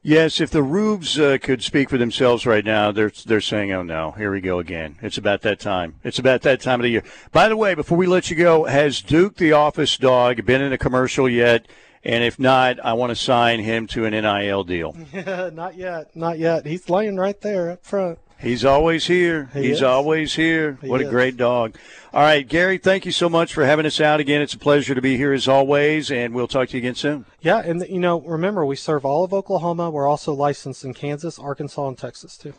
Yes, 0.05 0.41
if 0.41 0.49
the 0.49 0.61
roofs 0.61 1.17
uh, 1.17 1.37
could 1.41 1.63
speak 1.63 1.89
for 1.89 1.97
themselves 1.97 2.45
right 2.45 2.65
now, 2.65 2.91
they're 2.91 3.11
they're 3.25 3.39
saying, 3.39 3.71
"Oh 3.71 3.83
no, 3.83 4.11
here 4.11 4.31
we 4.31 4.41
go 4.41 4.59
again." 4.59 4.97
It's 5.01 5.17
about 5.17 5.43
that 5.43 5.61
time. 5.61 5.95
It's 6.03 6.19
about 6.19 6.41
that 6.41 6.59
time 6.59 6.81
of 6.81 6.83
the 6.83 6.89
year. 6.89 7.03
By 7.31 7.47
the 7.47 7.55
way, 7.55 7.73
before 7.73 7.97
we 7.97 8.05
let 8.05 8.29
you 8.29 8.35
go, 8.35 8.65
has 8.65 9.01
Duke 9.01 9.37
the 9.37 9.53
office 9.53 9.95
dog 9.95 10.45
been 10.45 10.61
in 10.61 10.73
a 10.73 10.77
commercial 10.77 11.29
yet? 11.29 11.69
And 12.03 12.21
if 12.21 12.37
not, 12.37 12.83
I 12.83 12.91
want 12.93 13.11
to 13.11 13.15
sign 13.15 13.61
him 13.61 13.87
to 13.87 14.03
an 14.03 14.11
NIL 14.11 14.65
deal. 14.65 14.93
not 15.53 15.77
yet, 15.77 16.13
not 16.13 16.37
yet. 16.37 16.65
He's 16.65 16.89
laying 16.89 17.15
right 17.15 17.39
there 17.39 17.71
up 17.71 17.85
front. 17.85 18.19
He's 18.43 18.65
always 18.65 19.07
here. 19.07 19.49
He 19.53 19.67
He's 19.67 19.77
is. 19.77 19.83
always 19.83 20.35
here. 20.35 20.77
He 20.81 20.89
what 20.89 20.99
a 20.99 21.05
great 21.05 21.37
dog. 21.37 21.77
All 22.13 22.21
right, 22.21 22.47
Gary, 22.47 22.77
thank 22.77 23.05
you 23.05 23.11
so 23.11 23.29
much 23.29 23.53
for 23.53 23.65
having 23.65 23.85
us 23.85 24.01
out 24.01 24.19
again. 24.19 24.41
It's 24.41 24.53
a 24.53 24.59
pleasure 24.59 24.93
to 24.93 25.01
be 25.01 25.15
here 25.15 25.31
as 25.31 25.47
always, 25.47 26.11
and 26.11 26.35
we'll 26.35 26.47
talk 26.47 26.69
to 26.69 26.77
you 26.77 26.79
again 26.79 26.95
soon. 26.95 27.25
Yeah, 27.41 27.59
and 27.59 27.87
you 27.87 27.99
know, 27.99 28.19
remember 28.21 28.65
we 28.65 28.75
serve 28.75 29.05
all 29.05 29.23
of 29.23 29.33
Oklahoma. 29.33 29.89
We're 29.89 30.07
also 30.07 30.33
licensed 30.33 30.83
in 30.83 30.93
Kansas, 30.93 31.39
Arkansas, 31.39 31.87
and 31.87 31.97
Texas 31.97 32.37
too. 32.37 32.53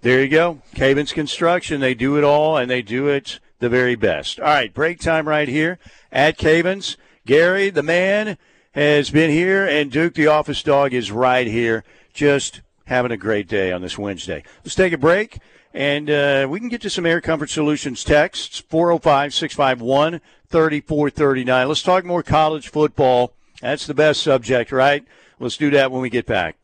There 0.00 0.22
you 0.22 0.28
go. 0.28 0.62
Cavins 0.74 1.12
Construction. 1.12 1.80
They 1.80 1.94
do 1.94 2.16
it 2.16 2.24
all, 2.24 2.56
and 2.56 2.70
they 2.70 2.82
do 2.82 3.08
it 3.08 3.38
the 3.58 3.68
very 3.68 3.94
best. 3.94 4.40
All 4.40 4.46
right, 4.46 4.72
break 4.72 5.00
time 5.00 5.28
right 5.28 5.48
here 5.48 5.78
at 6.10 6.38
Cavins. 6.38 6.96
Gary, 7.26 7.70
the 7.70 7.82
man, 7.82 8.38
has 8.72 9.10
been 9.10 9.30
here, 9.30 9.66
and 9.66 9.92
Duke, 9.92 10.14
the 10.14 10.28
office 10.28 10.62
dog, 10.62 10.94
is 10.94 11.12
right 11.12 11.46
here, 11.46 11.84
just 12.12 12.62
having 12.86 13.12
a 13.12 13.16
great 13.16 13.48
day 13.48 13.72
on 13.72 13.82
this 13.82 13.98
Wednesday. 13.98 14.42
Let's 14.64 14.74
take 14.74 14.92
a 14.92 14.98
break, 14.98 15.38
and 15.74 16.10
uh, 16.10 16.46
we 16.48 16.58
can 16.58 16.68
get 16.68 16.80
to 16.82 16.90
some 16.90 17.06
Air 17.06 17.20
Comfort 17.20 17.50
Solutions 17.50 18.02
texts 18.02 18.58
405 18.58 19.34
651 19.34 20.20
3439. 20.48 21.68
Let's 21.68 21.82
talk 21.82 22.04
more 22.04 22.22
college 22.22 22.68
football. 22.68 23.32
That's 23.60 23.86
the 23.86 23.94
best 23.94 24.22
subject, 24.22 24.72
right? 24.72 25.04
Let's 25.38 25.56
do 25.56 25.70
that 25.70 25.90
when 25.90 26.02
we 26.02 26.10
get 26.10 26.26
back. 26.26 26.56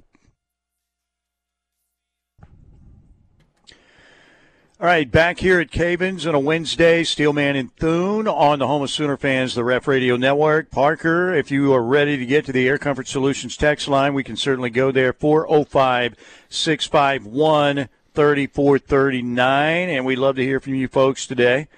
All 4.82 4.88
right, 4.88 5.08
back 5.08 5.38
here 5.38 5.60
at 5.60 5.70
Cavins 5.70 6.28
on 6.28 6.34
a 6.34 6.40
Wednesday, 6.40 7.04
Steelman 7.04 7.54
and 7.54 7.72
Thune 7.76 8.26
on 8.26 8.58
the 8.58 8.66
Home 8.66 8.82
of 8.82 8.90
Sooner 8.90 9.16
fans, 9.16 9.54
the 9.54 9.62
Ref 9.62 9.86
Radio 9.86 10.16
Network. 10.16 10.72
Parker, 10.72 11.32
if 11.32 11.52
you 11.52 11.72
are 11.72 11.84
ready 11.84 12.16
to 12.16 12.26
get 12.26 12.44
to 12.46 12.52
the 12.52 12.66
Air 12.66 12.78
Comfort 12.78 13.06
Solutions 13.06 13.56
text 13.56 13.86
line, 13.86 14.12
we 14.12 14.24
can 14.24 14.34
certainly 14.34 14.70
go 14.70 14.90
there 14.90 15.12
405 15.12 16.16
651 16.48 17.88
3439. 18.12 19.88
And 19.88 20.04
we'd 20.04 20.18
love 20.18 20.34
to 20.34 20.42
hear 20.42 20.58
from 20.58 20.74
you 20.74 20.88
folks 20.88 21.28
today. 21.28 21.68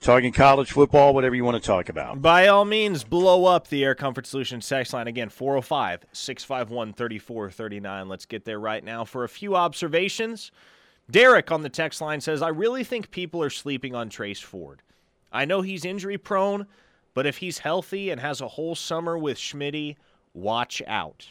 Talking 0.00 0.32
college 0.32 0.72
football, 0.72 1.14
whatever 1.14 1.36
you 1.36 1.44
want 1.44 1.62
to 1.62 1.64
talk 1.64 1.88
about. 1.88 2.20
By 2.20 2.48
all 2.48 2.64
means, 2.64 3.04
blow 3.04 3.44
up 3.44 3.68
the 3.68 3.84
Air 3.84 3.94
Comfort 3.94 4.26
Solutions 4.26 4.68
text 4.68 4.92
line 4.92 5.06
again, 5.06 5.28
405 5.28 6.06
651 6.10 6.92
3439. 6.94 8.08
Let's 8.08 8.26
get 8.26 8.44
there 8.44 8.58
right 8.58 8.82
now 8.82 9.04
for 9.04 9.22
a 9.22 9.28
few 9.28 9.54
observations. 9.54 10.50
Derek 11.10 11.50
on 11.50 11.62
the 11.62 11.68
text 11.68 12.00
line 12.00 12.20
says, 12.20 12.42
I 12.42 12.48
really 12.48 12.84
think 12.84 13.10
people 13.10 13.42
are 13.42 13.50
sleeping 13.50 13.94
on 13.94 14.10
Trace 14.10 14.40
Ford. 14.40 14.82
I 15.32 15.44
know 15.44 15.62
he's 15.62 15.84
injury 15.84 16.18
prone, 16.18 16.66
but 17.14 17.26
if 17.26 17.38
he's 17.38 17.58
healthy 17.58 18.10
and 18.10 18.20
has 18.20 18.40
a 18.40 18.48
whole 18.48 18.74
summer 18.74 19.16
with 19.16 19.38
Schmitty, 19.38 19.96
watch 20.34 20.82
out. 20.86 21.28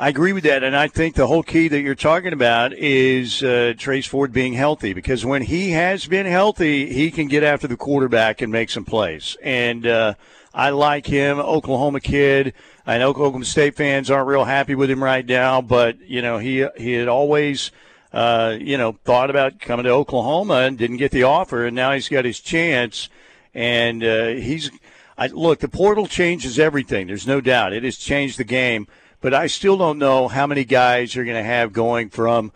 I 0.00 0.08
agree 0.08 0.32
with 0.32 0.44
that, 0.44 0.62
and 0.62 0.76
I 0.76 0.86
think 0.86 1.16
the 1.16 1.26
whole 1.26 1.42
key 1.42 1.66
that 1.66 1.80
you're 1.80 1.96
talking 1.96 2.32
about 2.32 2.72
is 2.72 3.42
uh, 3.42 3.74
Trace 3.76 4.06
Ford 4.06 4.32
being 4.32 4.52
healthy 4.52 4.92
because 4.92 5.24
when 5.24 5.42
he 5.42 5.70
has 5.70 6.06
been 6.06 6.26
healthy, 6.26 6.92
he 6.92 7.10
can 7.10 7.26
get 7.26 7.42
after 7.42 7.66
the 7.66 7.76
quarterback 7.76 8.40
and 8.40 8.52
make 8.52 8.70
some 8.70 8.84
plays. 8.84 9.36
And 9.42 9.84
uh, 9.84 10.14
I 10.54 10.70
like 10.70 11.06
him, 11.06 11.40
Oklahoma 11.40 12.00
kid. 12.00 12.54
I 12.86 12.98
know 12.98 13.10
Oklahoma 13.10 13.44
State 13.44 13.74
fans 13.74 14.08
aren't 14.08 14.28
real 14.28 14.44
happy 14.44 14.76
with 14.76 14.88
him 14.88 15.02
right 15.02 15.26
now, 15.26 15.62
but 15.62 16.00
you 16.08 16.22
know 16.22 16.38
he 16.38 16.66
he 16.76 16.92
had 16.92 17.08
always. 17.08 17.72
Uh, 18.12 18.56
you 18.58 18.78
know, 18.78 18.92
thought 19.04 19.30
about 19.30 19.60
coming 19.60 19.84
to 19.84 19.90
Oklahoma 19.90 20.54
and 20.60 20.78
didn't 20.78 20.96
get 20.96 21.10
the 21.10 21.24
offer, 21.24 21.66
and 21.66 21.76
now 21.76 21.92
he's 21.92 22.08
got 22.08 22.24
his 22.24 22.40
chance. 22.40 23.08
And 23.54 24.02
uh, 24.02 24.28
he's, 24.28 24.70
I, 25.16 25.26
look, 25.26 25.60
the 25.60 25.68
portal 25.68 26.06
changes 26.06 26.58
everything. 26.58 27.06
There's 27.06 27.26
no 27.26 27.40
doubt 27.40 27.72
it 27.72 27.84
has 27.84 27.96
changed 27.96 28.38
the 28.38 28.44
game 28.44 28.86
but 29.20 29.34
I 29.34 29.46
still 29.46 29.76
don't 29.76 29.98
know 29.98 30.28
how 30.28 30.46
many 30.46 30.64
guys 30.64 31.14
you're 31.14 31.24
going 31.24 31.36
to 31.36 31.42
have 31.42 31.72
going 31.72 32.10
from 32.10 32.52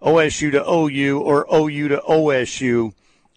OSU 0.00 0.52
to 0.52 0.70
OU 0.70 1.20
or 1.20 1.46
OU 1.52 1.88
to 1.88 2.02
OSU, 2.08 2.92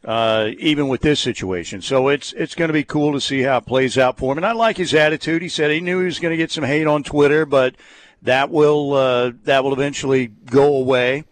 uh, 0.06 0.52
even 0.60 0.88
with 0.88 1.02
this 1.02 1.20
situation. 1.20 1.82
So 1.82 2.08
it's 2.10 2.34
it's 2.34 2.56
going 2.56 2.70
to 2.70 2.74
be 2.74 2.84
cool 2.84 3.14
to 3.14 3.22
see 3.22 3.42
how 3.42 3.58
it 3.58 3.66
plays 3.66 3.98
out 3.98 4.18
for 4.18 4.32
him. 4.32 4.38
And 4.38 4.46
I 4.46 4.52
like 4.52 4.78
his 4.78 4.94
attitude. 4.94 5.42
He 5.42 5.50
said 5.50 5.72
he 5.72 5.82
knew 5.82 6.00
he 6.00 6.06
was 6.06 6.20
going 6.20 6.32
to 6.32 6.38
get 6.38 6.52
some 6.52 6.64
hate 6.64 6.88
on 6.88 7.04
Twitter, 7.04 7.46
but 7.46 7.76
that 8.22 8.52
will 8.52 8.94
uh, 8.94 9.32
that 9.44 9.64
will 9.64 9.74
eventually 9.74 10.28
go 10.28 10.76
away. 10.76 11.24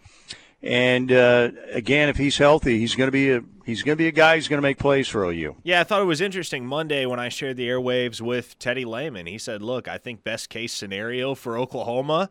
And 0.62 1.10
uh, 1.10 1.50
again, 1.72 2.08
if 2.08 2.16
he's 2.16 2.36
healthy, 2.36 2.78
he's 2.78 2.94
going 2.94 3.08
to 3.08 3.12
be 3.12 3.30
a 3.30 3.42
he's 3.64 3.82
going 3.82 3.96
to 3.96 4.02
be 4.02 4.08
a 4.08 4.12
guy 4.12 4.34
who's 4.34 4.48
going 4.48 4.58
to 4.58 4.62
make 4.62 4.78
plays 4.78 5.08
for 5.08 5.24
OU. 5.24 5.56
Yeah, 5.62 5.80
I 5.80 5.84
thought 5.84 6.02
it 6.02 6.06
was 6.06 6.20
interesting 6.20 6.66
Monday 6.66 7.06
when 7.06 7.18
I 7.18 7.30
shared 7.30 7.56
the 7.56 7.66
airwaves 7.68 8.20
with 8.20 8.58
Teddy 8.58 8.84
Lehman. 8.84 9.26
He 9.26 9.38
said, 9.38 9.62
"Look, 9.62 9.88
I 9.88 9.96
think 9.96 10.22
best 10.22 10.50
case 10.50 10.74
scenario 10.74 11.34
for 11.34 11.56
Oklahoma, 11.56 12.28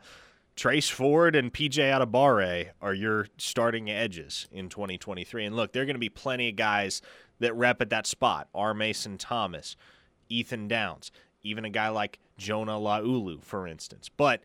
Trace 0.60 0.90
Ford 0.90 1.38
and 1.38 1.54
PJ 1.54 1.78
Adebawore 1.78 2.72
are 2.82 2.94
your 2.94 3.28
starting 3.38 3.90
edges 3.90 4.50
in 4.52 4.68
2023. 4.68 5.46
And 5.46 5.56
look, 5.56 5.72
there 5.72 5.84
are 5.84 5.86
going 5.86 5.96
to 5.96 6.00
be 6.00 6.10
plenty 6.10 6.50
of 6.50 6.58
guys 6.58 7.02
that 7.40 7.56
rep 7.56 7.82
at 7.82 7.90
that 7.92 8.06
spot. 8.06 8.50
R. 8.54 8.74
Mason 8.74 9.18
Thomas, 9.18 9.78
Ethan 10.28 10.68
Downs, 10.68 11.14
even 11.44 11.64
a 11.64 11.70
guy 11.70 11.88
like 11.88 12.20
Jonah 12.38 12.74
Laulu, 12.74 13.42
for 13.42 13.68
instance. 13.68 14.10
But 14.10 14.42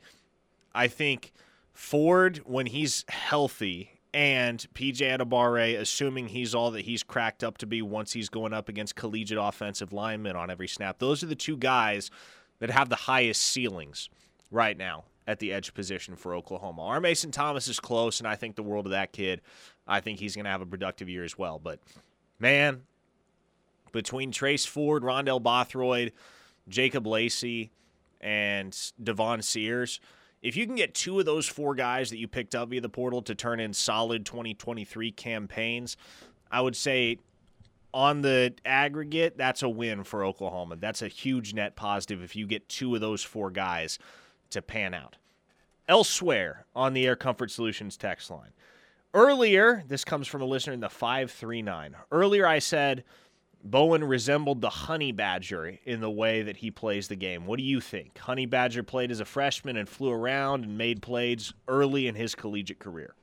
I 0.73 0.87
think 0.87 1.33
Ford, 1.75 2.39
when 2.45 2.67
he's 2.67 3.05
healthy, 3.09 3.91
and 4.15 4.65
PJ 4.75 4.99
Adebawore, 5.01 5.77
assuming 5.77 6.29
he's 6.29 6.55
all 6.55 6.71
that 6.71 6.83
he's 6.83 7.03
cracked 7.03 7.43
up 7.43 7.59
to 7.59 7.67
be 7.67 7.83
once 7.83 8.13
he's 8.13 8.29
going 8.29 8.53
up 8.53 8.69
against 8.69 8.95
collegiate 8.95 9.41
offensive 9.43 9.93
linemen 9.93 10.37
on 10.37 10.51
every 10.51 10.69
snap, 10.69 11.01
those 11.01 11.25
are 11.25 11.27
the 11.27 11.35
two 11.35 11.57
guys 11.57 12.13
that 12.61 12.71
have 12.71 12.89
the 12.89 12.97
highest 12.97 13.43
ceilings 13.43 14.09
right 14.53 14.79
now 14.79 15.03
at 15.27 15.41
the 15.41 15.53
edge 15.53 15.75
position 15.75 16.15
for 16.15 16.33
Oklahoma. 16.33 16.83
R. 16.83 17.01
Mason 17.01 17.33
Thomas 17.33 17.67
is 17.67 17.81
close, 17.81 18.21
and 18.21 18.29
I 18.29 18.37
think 18.37 18.55
the 18.55 18.63
world 18.63 18.87
of 18.87 18.93
that 18.93 19.13
kid. 19.13 19.41
I 19.87 19.99
think 19.99 20.21
he's 20.21 20.37
going 20.37 20.45
to 20.45 20.51
have 20.51 20.63
a 20.63 20.67
productive 20.67 21.09
year 21.09 21.25
as 21.25 21.37
well. 21.37 21.59
But, 21.59 21.81
man, 22.39 22.83
between 23.91 24.31
Trace 24.31 24.65
Ford, 24.65 25.03
Rondell 25.03 25.43
Bothroyd, 25.43 26.13
Jacob 26.69 27.05
Lacey, 27.05 27.73
and 28.21 28.79
Devon 29.03 29.43
Sears– 29.43 29.99
if 30.45 30.57
you 30.57 30.67
can 30.67 30.77
get 30.77 30.95
two 30.95 31.19
of 31.19 31.25
those 31.25 31.49
four 31.49 31.75
guys 31.75 32.11
that 32.11 32.19
you 32.19 32.29
picked 32.29 32.55
up 32.55 32.69
via 32.69 32.83
the 32.83 32.89
portal 32.91 33.23
to 33.23 33.35
turn 33.35 33.61
in 33.61 33.73
solid 33.73 34.27
2023 34.27 35.11
campaigns, 35.11 35.97
I 36.51 36.61
would 36.61 36.77
say 36.77 37.19
on 37.95 38.21
the 38.21 38.53
aggregate, 38.67 39.39
that's 39.39 39.63
a 39.63 39.69
win 39.71 40.05
for 40.05 40.23
Oklahoma. 40.23 40.77
That's 40.77 41.01
a 41.01 41.09
huge 41.09 41.55
net 41.55 41.77
positive 41.77 42.23
if 42.23 42.37
you 42.37 42.47
get 42.47 42.69
two 42.69 42.95
of 42.95 43.01
those 43.01 43.23
four 43.23 43.51
guys 43.51 43.99
to 44.51 44.61
pan 44.61 44.93
out. 44.93 45.17
Elsewhere 45.89 46.67
on 46.77 46.93
the 46.93 47.07
Air 47.07 47.17
Comfort 47.17 47.51
Solutions 47.51 47.97
text 47.97 48.31
line. 48.31 48.53
Earlier, 49.15 49.83
this 49.89 50.05
comes 50.05 50.27
from 50.27 50.43
a 50.43 50.47
listener 50.47 50.75
in 50.75 50.81
the 50.81 50.91
539. 50.91 51.97
Earlier, 52.13 52.47
I 52.47 52.59
said 52.59 53.05
Bowen 53.65 54.05
resembled 54.05 54.61
the 54.61 54.69
Honey 54.69 55.11
Badger 55.11 55.79
in 55.87 56.01
the 56.01 56.11
way 56.11 56.43
that 56.43 56.59
he 56.59 56.71
plays 56.71 57.09
the 57.09 57.17
game. 57.17 57.47
What 57.47 57.57
do 57.57 57.63
you 57.63 57.81
think? 57.81 58.19
Honey 58.19 58.45
Badger 58.45 58.83
played 58.83 59.11
as 59.11 59.21
a 59.21 59.25
freshman 59.25 59.79
and 59.79 59.89
flew 59.89 60.11
around 60.11 60.65
and 60.65 60.77
made 60.77 61.01
plays 61.01 61.55
early 61.67 62.07
in 62.07 62.15
his 62.15 62.35
collegiate 62.35 62.79
career. 62.79 63.15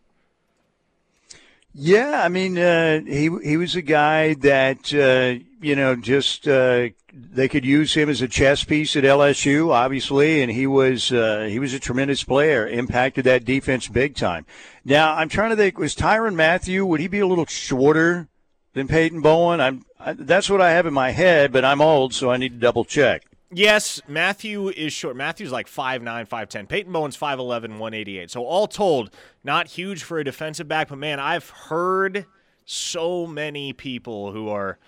Yeah, 1.73 2.21
I 2.23 2.27
mean, 2.27 2.57
uh, 2.57 3.01
he 3.01 3.29
he 3.43 3.55
was 3.55 3.75
a 3.75 3.81
guy 3.81 4.33
that 4.33 4.93
uh, 4.93 5.41
you 5.61 5.75
know 5.75 5.95
just 5.95 6.45
uh, 6.45 6.89
they 7.13 7.47
could 7.47 7.63
use 7.63 7.93
him 7.93 8.09
as 8.09 8.21
a 8.21 8.27
chess 8.27 8.65
piece 8.65 8.97
at 8.97 9.05
LSU, 9.05 9.71
obviously, 9.71 10.41
and 10.41 10.51
he 10.51 10.67
was 10.67 11.13
uh, 11.13 11.47
he 11.49 11.59
was 11.59 11.73
a 11.73 11.79
tremendous 11.79 12.25
player, 12.25 12.67
impacted 12.67 13.23
that 13.23 13.45
defense 13.45 13.87
big 13.87 14.15
time. 14.15 14.45
Now 14.83 15.15
I'm 15.15 15.29
trying 15.29 15.51
to 15.51 15.55
think, 15.55 15.77
was 15.77 15.95
Tyrann 15.95 16.35
Mathieu? 16.35 16.85
Would 16.85 16.99
he 16.99 17.07
be 17.07 17.19
a 17.19 17.27
little 17.27 17.45
shorter 17.45 18.27
than 18.73 18.89
Peyton 18.89 19.21
Bowen? 19.21 19.61
I'm 19.61 19.85
that's 20.15 20.49
what 20.49 20.61
I 20.61 20.71
have 20.71 20.85
in 20.85 20.93
my 20.93 21.11
head, 21.11 21.51
but 21.51 21.65
I'm 21.65 21.81
old, 21.81 22.13
so 22.13 22.31
I 22.31 22.37
need 22.37 22.53
to 22.53 22.59
double 22.59 22.85
check. 22.85 23.25
Yes, 23.53 24.01
Mathieu 24.07 24.69
is 24.69 24.93
short. 24.93 25.17
Mathieu's 25.17 25.51
like 25.51 25.67
5'9, 25.67 26.27
5'10. 26.27 26.69
Peyton 26.69 26.93
Bowen's 26.93 27.17
5'11, 27.17 27.79
188. 27.79 28.31
So, 28.31 28.45
all 28.45 28.65
told, 28.65 29.13
not 29.43 29.67
huge 29.67 30.03
for 30.03 30.19
a 30.19 30.23
defensive 30.23 30.69
back, 30.69 30.87
but 30.87 30.97
man, 30.97 31.19
I've 31.19 31.49
heard 31.49 32.25
so 32.63 33.27
many 33.27 33.73
people 33.73 34.31
who 34.31 34.47
are 34.47 34.79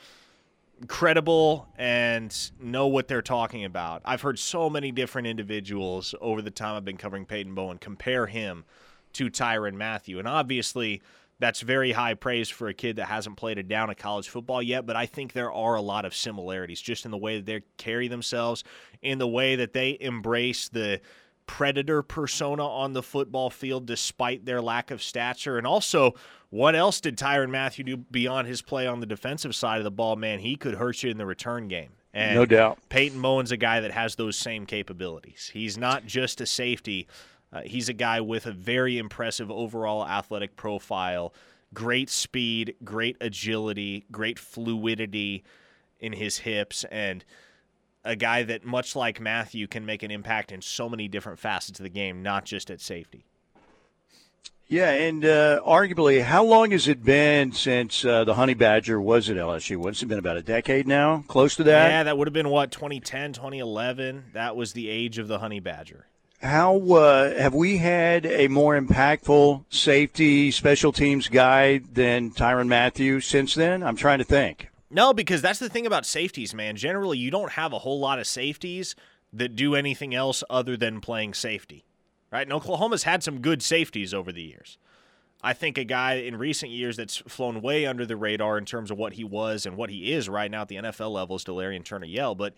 credible 0.87 1.67
and 1.77 2.51
know 2.59 2.87
what 2.87 3.09
they're 3.09 3.21
talking 3.21 3.65
about. 3.65 4.01
I've 4.05 4.21
heard 4.21 4.39
so 4.39 4.69
many 4.69 4.91
different 4.91 5.27
individuals 5.27 6.15
over 6.21 6.41
the 6.41 6.51
time 6.51 6.75
I've 6.75 6.85
been 6.85 6.97
covering 6.97 7.25
Peyton 7.25 7.53
Bowen 7.53 7.77
compare 7.77 8.27
him 8.27 8.63
to 9.13 9.29
Tyrann 9.29 9.75
Mathieu. 9.75 10.19
And 10.19 10.27
obviously, 10.27 11.01
that's 11.43 11.59
very 11.59 11.91
high 11.91 12.13
praise 12.13 12.49
for 12.49 12.69
a 12.69 12.73
kid 12.73 12.95
that 12.95 13.07
hasn't 13.07 13.35
played 13.35 13.57
a 13.57 13.63
down 13.63 13.89
of 13.89 13.97
college 13.97 14.29
football 14.29 14.63
yet, 14.63 14.85
but 14.85 14.95
I 14.95 15.05
think 15.05 15.33
there 15.33 15.51
are 15.51 15.75
a 15.75 15.81
lot 15.81 16.05
of 16.05 16.15
similarities 16.15 16.79
just 16.79 17.03
in 17.03 17.11
the 17.11 17.17
way 17.17 17.35
that 17.35 17.45
they 17.45 17.61
carry 17.77 18.07
themselves, 18.07 18.63
in 19.01 19.17
the 19.17 19.27
way 19.27 19.57
that 19.57 19.73
they 19.73 19.97
embrace 19.99 20.69
the 20.69 21.01
predator 21.45 22.01
persona 22.01 22.65
on 22.65 22.93
the 22.93 23.03
football 23.03 23.49
field 23.49 23.85
despite 23.85 24.45
their 24.45 24.61
lack 24.61 24.89
of 24.89 25.03
stature. 25.03 25.57
And 25.57 25.67
also, 25.67 26.13
what 26.49 26.75
else 26.75 27.01
did 27.01 27.17
Tyrann 27.17 27.49
Mathieu 27.49 27.83
do 27.83 27.97
beyond 27.97 28.47
his 28.47 28.61
play 28.61 28.87
on 28.87 29.01
the 29.01 29.05
defensive 29.05 29.53
side 29.53 29.79
of 29.79 29.83
the 29.83 29.91
ball? 29.91 30.15
Man, 30.15 30.39
he 30.39 30.55
could 30.55 30.75
hurt 30.75 31.03
you 31.03 31.11
in 31.11 31.17
the 31.17 31.25
return 31.25 31.67
game. 31.67 31.89
And 32.13 32.35
no 32.35 32.45
doubt. 32.45 32.79
Peyton 32.87 33.21
Bowen's 33.21 33.51
a 33.51 33.57
guy 33.57 33.81
that 33.81 33.91
has 33.91 34.15
those 34.15 34.37
same 34.37 34.65
capabilities. 34.65 35.49
He's 35.51 35.77
not 35.77 36.05
just 36.05 36.39
a 36.39 36.45
safety. 36.45 37.07
Uh, 37.53 37.61
he's 37.61 37.87
a 37.87 37.93
guy 37.93 38.19
with 38.19 38.47
a 38.47 38.51
very 38.51 38.97
impressive 38.97 39.51
overall 39.51 40.05
athletic 40.05 40.55
profile, 40.55 41.33
great 41.73 42.09
speed, 42.09 42.75
great 42.83 43.15
agility, 43.21 44.05
great 44.11 44.39
fluidity 44.39 45.43
in 45.99 46.13
his 46.13 46.39
hips, 46.39 46.83
and 46.85 47.23
a 48.03 48.15
guy 48.15 48.43
that, 48.43 48.65
much 48.65 48.95
like 48.95 49.21
Mathieu, 49.21 49.67
can 49.67 49.85
make 49.85 50.03
an 50.03 50.11
impact 50.11 50.51
in 50.51 50.61
so 50.61 50.89
many 50.89 51.07
different 51.07 51.39
facets 51.39 51.79
of 51.79 51.83
the 51.83 51.89
game, 51.89 52.23
not 52.23 52.43
just 52.43 52.71
at 52.71 52.81
safety. 52.81 53.25
Yeah, 54.67 54.89
and 54.89 55.23
uh, 55.23 55.61
arguably, 55.65 56.23
how 56.23 56.43
long 56.43 56.71
has 56.71 56.87
it 56.87 57.03
been 57.03 57.51
since 57.51 58.03
uh, 58.03 58.23
the 58.23 58.33
Honey 58.33 58.55
Badger 58.55 58.99
was 58.99 59.29
at 59.29 59.37
LSU? 59.37 59.77
What's 59.77 60.01
it 60.01 60.07
been, 60.07 60.17
about 60.17 60.37
a 60.37 60.41
decade 60.41 60.87
now? 60.87 61.23
Close 61.27 61.55
to 61.57 61.63
that? 61.65 61.89
Yeah, 61.89 62.03
that 62.03 62.17
would 62.17 62.27
have 62.27 62.33
been, 62.33 62.49
what, 62.49 62.71
2010, 62.71 63.33
2011? 63.33 64.25
That 64.33 64.55
was 64.55 64.73
the 64.73 64.89
age 64.89 65.19
of 65.19 65.27
the 65.27 65.39
Honey 65.39 65.59
Badger. 65.59 66.07
How 66.43 66.77
uh, 66.77 67.33
have 67.39 67.55
we 67.55 67.77
had 67.77 68.25
a 68.25 68.47
more 68.49 68.79
impactful 68.79 69.65
safety 69.69 70.51
special 70.51 70.91
teams 70.91 71.29
guy 71.29 71.79
than 71.79 72.31
Tyrann 72.31 72.67
Mathieu 72.67 73.21
since 73.21 73.55
then? 73.55 73.81
I'm 73.81 73.95
trying 73.95 74.19
to 74.19 74.25
think. 74.25 74.69
No, 74.91 75.13
because 75.13 75.41
that's 75.41 75.59
the 75.59 75.69
thing 75.69 75.87
about 75.87 76.05
safeties, 76.05 76.53
man. 76.53 76.75
Generally, 76.75 77.17
you 77.17 77.31
don't 77.31 77.53
have 77.53 77.73
a 77.73 77.79
whole 77.79 77.99
lot 77.99 78.19
of 78.19 78.27
safeties 78.27 78.95
that 79.31 79.55
do 79.55 79.73
anything 79.73 80.13
else 80.13 80.43
other 80.49 80.77
than 80.77 81.01
playing 81.01 81.33
safety 81.33 81.85
right? 82.33 82.47
And 82.47 82.51
Oklahoma's 82.51 83.03
had 83.03 83.23
some 83.23 83.39
good 83.39 83.61
safeties 83.61 84.13
over 84.13 84.31
the 84.31 84.41
years. 84.41 84.79
I 85.43 85.53
think 85.53 85.77
a 85.77 85.83
guy 85.83 86.15
in 86.15 86.37
recent 86.37 86.71
years 86.71 86.97
that's 86.97 87.17
flown 87.17 87.61
way 87.61 87.85
under 87.85 88.05
the 88.05 88.17
radar 88.17 88.57
in 88.57 88.65
terms 88.65 88.89
of 88.89 88.97
what 88.97 89.13
he 89.13 89.23
was 89.23 89.65
and 89.65 89.77
what 89.77 89.91
he 89.91 90.11
is 90.11 90.27
right 90.27 90.49
now 90.49 90.61
at 90.61 90.67
the 90.67 90.77
NFL 90.77 91.11
level 91.11 91.35
is 91.35 91.43
Delarrion 91.43 91.85
Turner-Yell. 91.85 92.33
But 92.33 92.55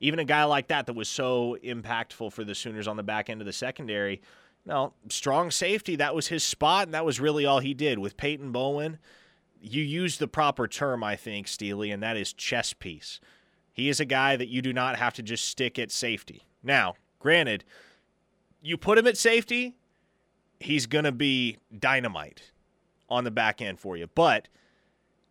even 0.00 0.18
a 0.18 0.24
guy 0.24 0.44
like 0.44 0.68
that 0.68 0.86
that 0.86 0.94
was 0.94 1.08
so 1.08 1.56
impactful 1.64 2.32
for 2.32 2.44
the 2.44 2.54
Sooners 2.54 2.88
on 2.88 2.96
the 2.96 3.02
back 3.02 3.30
end 3.30 3.40
of 3.40 3.46
the 3.46 3.52
secondary, 3.52 4.20
no, 4.64 4.92
strong 5.08 5.50
safety, 5.50 5.96
that 5.96 6.14
was 6.14 6.28
his 6.28 6.42
spot, 6.42 6.86
and 6.86 6.94
that 6.94 7.04
was 7.04 7.20
really 7.20 7.46
all 7.46 7.60
he 7.60 7.74
did. 7.74 7.98
With 7.98 8.16
Peyton 8.16 8.52
Bowen, 8.52 8.98
you 9.60 9.82
use 9.82 10.18
the 10.18 10.28
proper 10.28 10.66
term, 10.66 11.04
I 11.04 11.16
think, 11.16 11.48
Steely, 11.48 11.90
and 11.90 12.02
that 12.02 12.16
is 12.16 12.32
chess 12.32 12.72
piece. 12.72 13.20
He 13.72 13.88
is 13.88 14.00
a 14.00 14.04
guy 14.04 14.36
that 14.36 14.48
you 14.48 14.62
do 14.62 14.72
not 14.72 14.98
have 14.98 15.14
to 15.14 15.22
just 15.22 15.46
stick 15.46 15.78
at 15.78 15.90
safety. 15.90 16.46
Now, 16.62 16.94
granted– 17.18 17.64
you 18.66 18.76
put 18.76 18.98
him 18.98 19.06
at 19.06 19.16
safety, 19.16 19.76
he's 20.58 20.86
going 20.86 21.04
to 21.04 21.12
be 21.12 21.58
dynamite 21.78 22.50
on 23.08 23.24
the 23.24 23.30
back 23.30 23.62
end 23.62 23.78
for 23.78 23.96
you. 23.96 24.08
But 24.14 24.48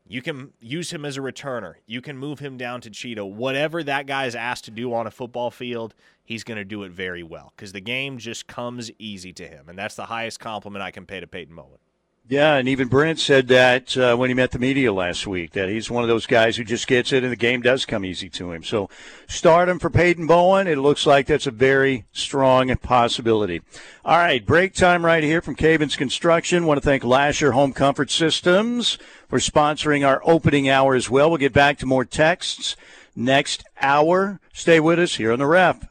you 0.08 0.22
can 0.22 0.52
use 0.60 0.92
him 0.92 1.04
as 1.04 1.18
a 1.18 1.22
returner. 1.22 1.76
You 1.88 2.02
can 2.02 2.18
move 2.18 2.40
him 2.40 2.58
down 2.58 2.82
to 2.82 2.90
Cheetah. 2.90 3.26
Whatever 3.26 3.84
that 3.84 4.06
guy 4.06 4.26
is 4.26 4.36
asked 4.36 4.66
to 4.66 4.72
do 4.72 4.94
on 4.94 5.08
a 5.08 5.12
football 5.12 5.50
field, 5.50 5.96
he's 6.24 6.44
going 6.44 6.58
to 6.58 6.66
do 6.66 6.84
it 6.84 6.92
very 6.92 7.24
well 7.24 7.54
because 7.56 7.72
the 7.72 7.82
game 7.82 8.20
just 8.20 8.46
comes 8.46 8.92
easy 9.00 9.34
to 9.34 9.48
him. 9.48 9.68
And 9.68 9.78
that's 9.78 9.96
the 9.96 10.06
highest 10.06 10.40
compliment 10.40 10.84
I 10.84 10.92
can 10.92 11.06
pay 11.06 11.20
to 11.20 11.28
Peyton 11.28 11.56
Bowen. 11.56 11.80
Yeah, 12.28 12.56
and 12.56 12.68
even 12.68 12.88
Brent 12.88 13.20
said 13.20 13.50
that 13.50 13.96
uh, 13.96 14.16
when 14.16 14.32
he 14.32 14.34
met 14.34 14.50
the 14.50 14.58
media 14.58 14.92
last 14.92 15.28
week, 15.28 15.52
that 15.52 15.70
he's 15.70 15.92
one 15.92 16.02
of 16.02 16.08
those 16.08 16.26
guys 16.26 16.58
who 16.58 16.64
just 16.64 16.88
gets 16.88 17.14
it 17.14 17.22
and 17.24 17.32
the 17.32 17.36
game 17.38 17.62
does 17.62 17.86
come 17.86 18.04
easy 18.04 18.30
to 18.30 18.52
him. 18.52 18.64
So 18.64 18.90
start 19.28 19.70
him 19.70 19.78
for 19.78 19.92
Peyton 19.92 20.26
Bowen. 20.26 20.66
It 20.68 20.80
looks 20.80 21.06
like 21.06 21.28
that's 21.28 21.46
a 21.46 21.52
very 21.52 22.06
strong 22.14 22.76
possibility. 22.78 23.62
All 24.04 24.18
right, 24.18 24.44
break 24.44 24.74
time 24.74 25.06
right 25.06 25.24
here 25.24 25.40
from 25.40 25.56
Cavins 25.56 25.96
Construction. 25.96 26.66
Want 26.66 26.82
to 26.82 26.86
thank 26.86 27.04
Lasher 27.04 27.52
Home 27.52 27.74
Comfort 27.74 28.10
Systems 28.10 28.98
for 29.30 29.38
sponsoring 29.38 30.08
our 30.08 30.20
opening 30.26 30.68
hour 30.68 30.96
as 30.96 31.12
well. 31.12 31.30
We'll 31.30 31.38
get 31.38 31.54
back 31.54 31.78
to 31.80 31.86
more 31.86 32.06
texts 32.06 32.76
next 33.16 33.64
hour. 33.80 34.40
Stay 34.52 34.80
with 34.80 34.98
us 34.98 35.16
here 35.16 35.32
on 35.32 35.38
the 35.38 35.46
ref. 35.46 35.88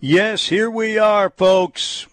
Yes, 0.00 0.46
here 0.46 0.70
we 0.70 0.96
are, 0.96 1.28
folks. 1.28 2.06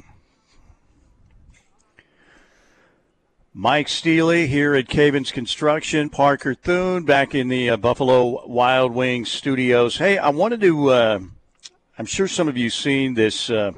Mike 3.54 3.88
Steely 3.88 4.48
here 4.48 4.74
at 4.74 4.88
Cavins 4.88 5.32
Construction, 5.32 6.10
Parker 6.10 6.56
Thune 6.56 7.04
back 7.04 7.36
in 7.36 7.48
the 7.48 7.70
uh, 7.70 7.78
Buffalo 7.78 8.44
Wild 8.48 8.92
Wings 8.92 9.30
studios. 9.32 9.98
Hey, 9.98 10.18
I 10.18 10.30
wanted 10.30 10.62
to, 10.62 10.90
uh, 10.90 11.20
I'm 12.00 12.08
sure 12.08 12.28
some 12.28 12.48
of 12.48 12.58
you 12.58 12.72
seen 12.72 13.14
this 13.14 13.52
uh, 13.52 13.74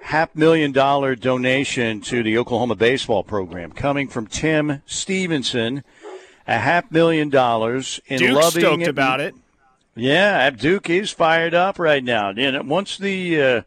half 0.00 0.34
million 0.34 0.72
dollar 0.72 1.14
donation 1.14 2.00
to 2.00 2.22
the 2.22 2.38
Oklahoma 2.38 2.74
baseball 2.74 3.22
program 3.22 3.70
coming 3.70 4.08
from 4.08 4.26
Tim 4.26 4.80
Stevenson. 4.86 5.84
A 6.46 6.56
half 6.58 6.90
million 6.90 7.28
dollars 7.28 8.00
in 8.06 8.18
Duke's 8.18 8.32
loving 8.34 8.62
stoked 8.62 8.86
about 8.86 9.20
it. 9.20 9.34
Yeah, 9.98 10.50
Duke 10.50 10.88
is 10.90 11.10
fired 11.10 11.54
up 11.54 11.80
right 11.80 12.04
now. 12.04 12.30
And 12.30 12.68
once 12.70 12.96
the 12.96 13.42
uh, 13.42 13.62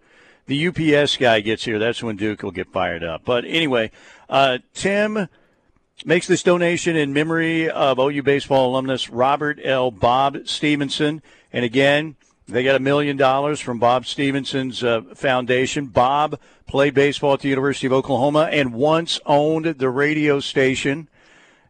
the 0.46 0.68
UPS 0.68 1.18
guy 1.18 1.42
gets 1.42 1.66
here, 1.66 1.78
that's 1.78 2.02
when 2.02 2.16
Duke 2.16 2.42
will 2.42 2.52
get 2.52 2.72
fired 2.72 3.04
up. 3.04 3.24
But 3.26 3.44
anyway, 3.44 3.92
uh, 4.30 4.60
Tim 4.74 5.28
makes 6.06 6.28
this 6.28 6.42
donation 6.42 6.96
in 6.96 7.12
memory 7.12 7.70
of 7.70 8.00
OU 8.00 8.24
baseball 8.24 8.72
alumnus 8.72 9.10
Robert 9.10 9.60
L. 9.62 9.92
Bob 9.92 10.48
Stevenson. 10.48 11.22
And 11.52 11.66
again, 11.66 12.16
they 12.48 12.64
got 12.64 12.78
a 12.78 12.80
million 12.80 13.18
dollars 13.18 13.60
from 13.60 13.78
Bob 13.78 14.06
Stevenson's 14.06 14.86
uh, 14.86 15.02
foundation. 15.14 15.88
Bob 15.88 16.40
played 16.66 16.94
baseball 16.94 17.34
at 17.34 17.42
the 17.42 17.50
University 17.50 17.88
of 17.88 17.94
Oklahoma 17.94 18.48
and 18.54 18.74
once 18.74 19.20
owned 19.26 19.66
the 19.66 19.90
radio 19.90 20.40
station 20.40 21.10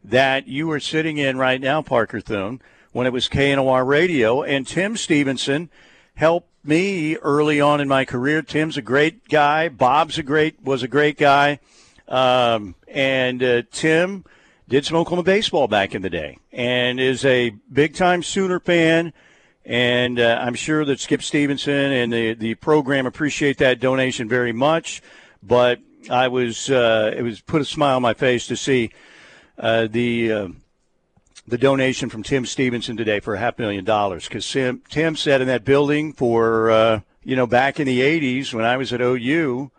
that 0.03 0.47
you 0.47 0.69
are 0.69 0.79
sitting 0.79 1.17
in 1.17 1.37
right 1.37 1.59
now, 1.59 1.81
Parker 1.81 2.21
Thune 2.21 2.61
when 2.91 3.07
it 3.07 3.13
was 3.13 3.29
KNOR 3.29 3.85
Radio. 3.85 4.43
And 4.43 4.67
Tim 4.67 4.97
Stevenson 4.97 5.69
helped 6.15 6.49
me 6.63 7.15
early 7.17 7.59
on 7.59 7.81
in 7.81 7.87
my 7.87 8.05
career. 8.05 8.41
Tim's 8.41 8.77
a 8.77 8.81
great 8.81 9.27
guy. 9.27 9.69
Bob's 9.69 10.17
a 10.17 10.23
great 10.23 10.61
was 10.63 10.83
a 10.83 10.87
great 10.87 11.17
guy. 11.17 11.59
Um, 12.07 12.75
and 12.87 13.41
uh, 13.41 13.63
Tim 13.71 14.25
did 14.67 14.85
some 14.85 14.97
Oklahoma 14.97 15.23
baseball 15.23 15.67
back 15.67 15.95
in 15.95 16.01
the 16.01 16.09
day, 16.09 16.37
and 16.51 16.99
is 16.99 17.25
a 17.25 17.51
big 17.71 17.95
time 17.95 18.23
Sooner 18.23 18.59
fan. 18.59 19.13
And 19.63 20.19
uh, 20.19 20.39
I'm 20.41 20.55
sure 20.55 20.83
that 20.85 20.99
Skip 20.99 21.21
Stevenson 21.21 21.73
and 21.73 22.11
the 22.11 22.33
the 22.33 22.55
program 22.55 23.05
appreciate 23.05 23.57
that 23.59 23.79
donation 23.79 24.27
very 24.27 24.51
much. 24.51 25.01
But 25.41 25.79
I 26.09 26.27
was 26.27 26.69
uh, 26.69 27.13
it 27.15 27.21
was 27.21 27.41
put 27.41 27.61
a 27.61 27.65
smile 27.65 27.95
on 27.95 28.01
my 28.01 28.13
face 28.13 28.47
to 28.47 28.55
see 28.55 28.91
uh, 29.57 29.87
the 29.87 30.31
uh, 30.31 30.47
the 31.47 31.57
donation 31.57 32.09
from 32.09 32.23
Tim 32.23 32.45
Stevenson 32.45 32.97
today 32.97 33.19
for 33.19 33.35
a 33.35 33.39
half 33.39 33.57
million 33.57 33.83
dollars 33.83 34.27
because 34.27 34.49
Tim, 34.49 34.81
Tim 34.89 35.15
said 35.15 35.41
in 35.41 35.47
that 35.47 35.65
building 35.65 36.13
for 36.13 36.71
uh, 36.71 37.01
you 37.23 37.35
know 37.35 37.47
back 37.47 37.79
in 37.79 37.87
the 37.87 38.01
'80s 38.01 38.53
when 38.53 38.65
I 38.65 38.77
was 38.77 38.93
at 38.93 39.01
OU 39.01 39.71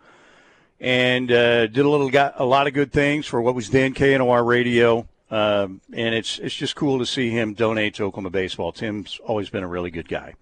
and 0.79 1.31
uh, 1.31 1.67
did 1.67 1.79
a 1.79 1.89
little 1.89 2.09
got 2.09 2.35
a 2.37 2.45
lot 2.45 2.67
of 2.67 2.73
good 2.73 2.91
things 2.91 3.25
for 3.25 3.41
what 3.41 3.55
was 3.55 3.69
then 3.69 3.93
KNOR 3.93 4.45
Radio. 4.45 5.07
Um, 5.31 5.81
and 5.91 6.13
it's 6.13 6.37
it's 6.37 6.53
just 6.53 6.75
cool 6.75 6.99
to 6.99 7.07
see 7.07 7.31
him 7.31 7.55
donate 7.55 7.95
to 7.95 8.03
Oklahoma 8.03 8.29
baseball. 8.29 8.71
Tim's 8.71 9.19
always 9.25 9.49
been 9.49 9.63
a 9.63 9.67
really 9.67 9.89
good 9.89 10.07
guy. 10.07 10.35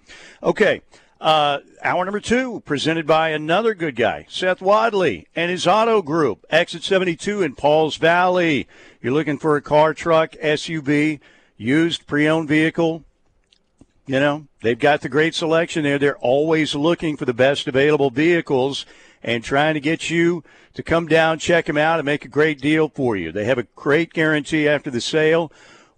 Okay, 0.44 0.82
uh, 1.22 1.60
hour 1.84 2.04
number 2.04 2.20
two, 2.20 2.62
presented 2.66 3.06
by 3.06 3.30
another 3.30 3.76
good 3.76 3.96
guy, 3.96 4.26
Seth 4.28 4.60
Wadley 4.60 5.28
and 5.36 5.52
his 5.52 5.68
auto 5.68 6.02
group, 6.02 6.44
Exit 6.50 6.84
72 6.84 7.44
in 7.44 7.54
Pauls 7.54 7.96
Valley. 7.98 8.68
You're 9.02 9.14
looking 9.14 9.38
for 9.38 9.56
a 9.56 9.62
car, 9.62 9.94
truck, 9.94 10.32
SUV, 10.34 11.20
used 11.58 12.08
pre 12.08 12.28
owned 12.28 12.50
vehicle. 12.50 13.04
You 14.08 14.20
know, 14.20 14.48
they've 14.64 14.80
got 14.80 15.02
the 15.02 15.10
great 15.10 15.36
selection 15.36 15.84
there. 15.84 16.00
They're 16.00 16.18
always 16.18 16.74
looking 16.74 17.16
for 17.16 17.26
the 17.26 17.36
best 17.36 17.68
available 17.68 18.10
vehicles 18.10 18.88
and 19.22 19.44
trying 19.44 19.76
to 19.76 19.80
get 19.80 20.10
you 20.10 20.44
to 20.74 20.82
come 20.82 21.08
down, 21.08 21.38
check 21.38 21.68
them 21.68 21.78
out, 21.78 22.00
and 22.00 22.06
make 22.06 22.26
a 22.26 22.30
great 22.30 22.60
deal 22.60 22.90
for 22.90 23.16
you. 23.16 23.32
They 23.32 23.46
have 23.46 23.60
a 23.60 23.68
great 23.76 24.12
guarantee 24.12 24.68
after 24.68 24.90
the 24.90 25.02
sale. 25.02 25.52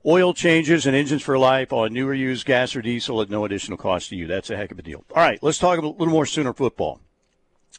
Oil 0.06 0.34
changes 0.34 0.86
and 0.86 0.96
engines 0.96 1.22
for 1.22 1.38
life 1.38 1.72
on 1.72 1.94
new 1.94 2.08
or 2.08 2.14
used 2.14 2.46
gas 2.46 2.76
or 2.76 2.82
diesel 2.82 3.22
at 3.22 3.30
no 3.30 3.46
additional 3.46 3.78
cost 3.78 4.10
to 4.10 4.18
you. 4.18 4.28
That's 4.28 4.50
a 4.50 4.58
heck 4.58 4.72
of 4.72 4.80
a 4.80 4.82
deal. 4.82 5.06
All 5.16 5.24
right, 5.24 5.42
let's 5.42 5.60
talk 5.60 5.80
a 5.80 5.82
little 5.82 6.08
more 6.08 6.26
Sooner 6.26 6.54
football. 6.54 7.00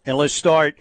And 0.07 0.16
let's 0.16 0.33
start 0.33 0.77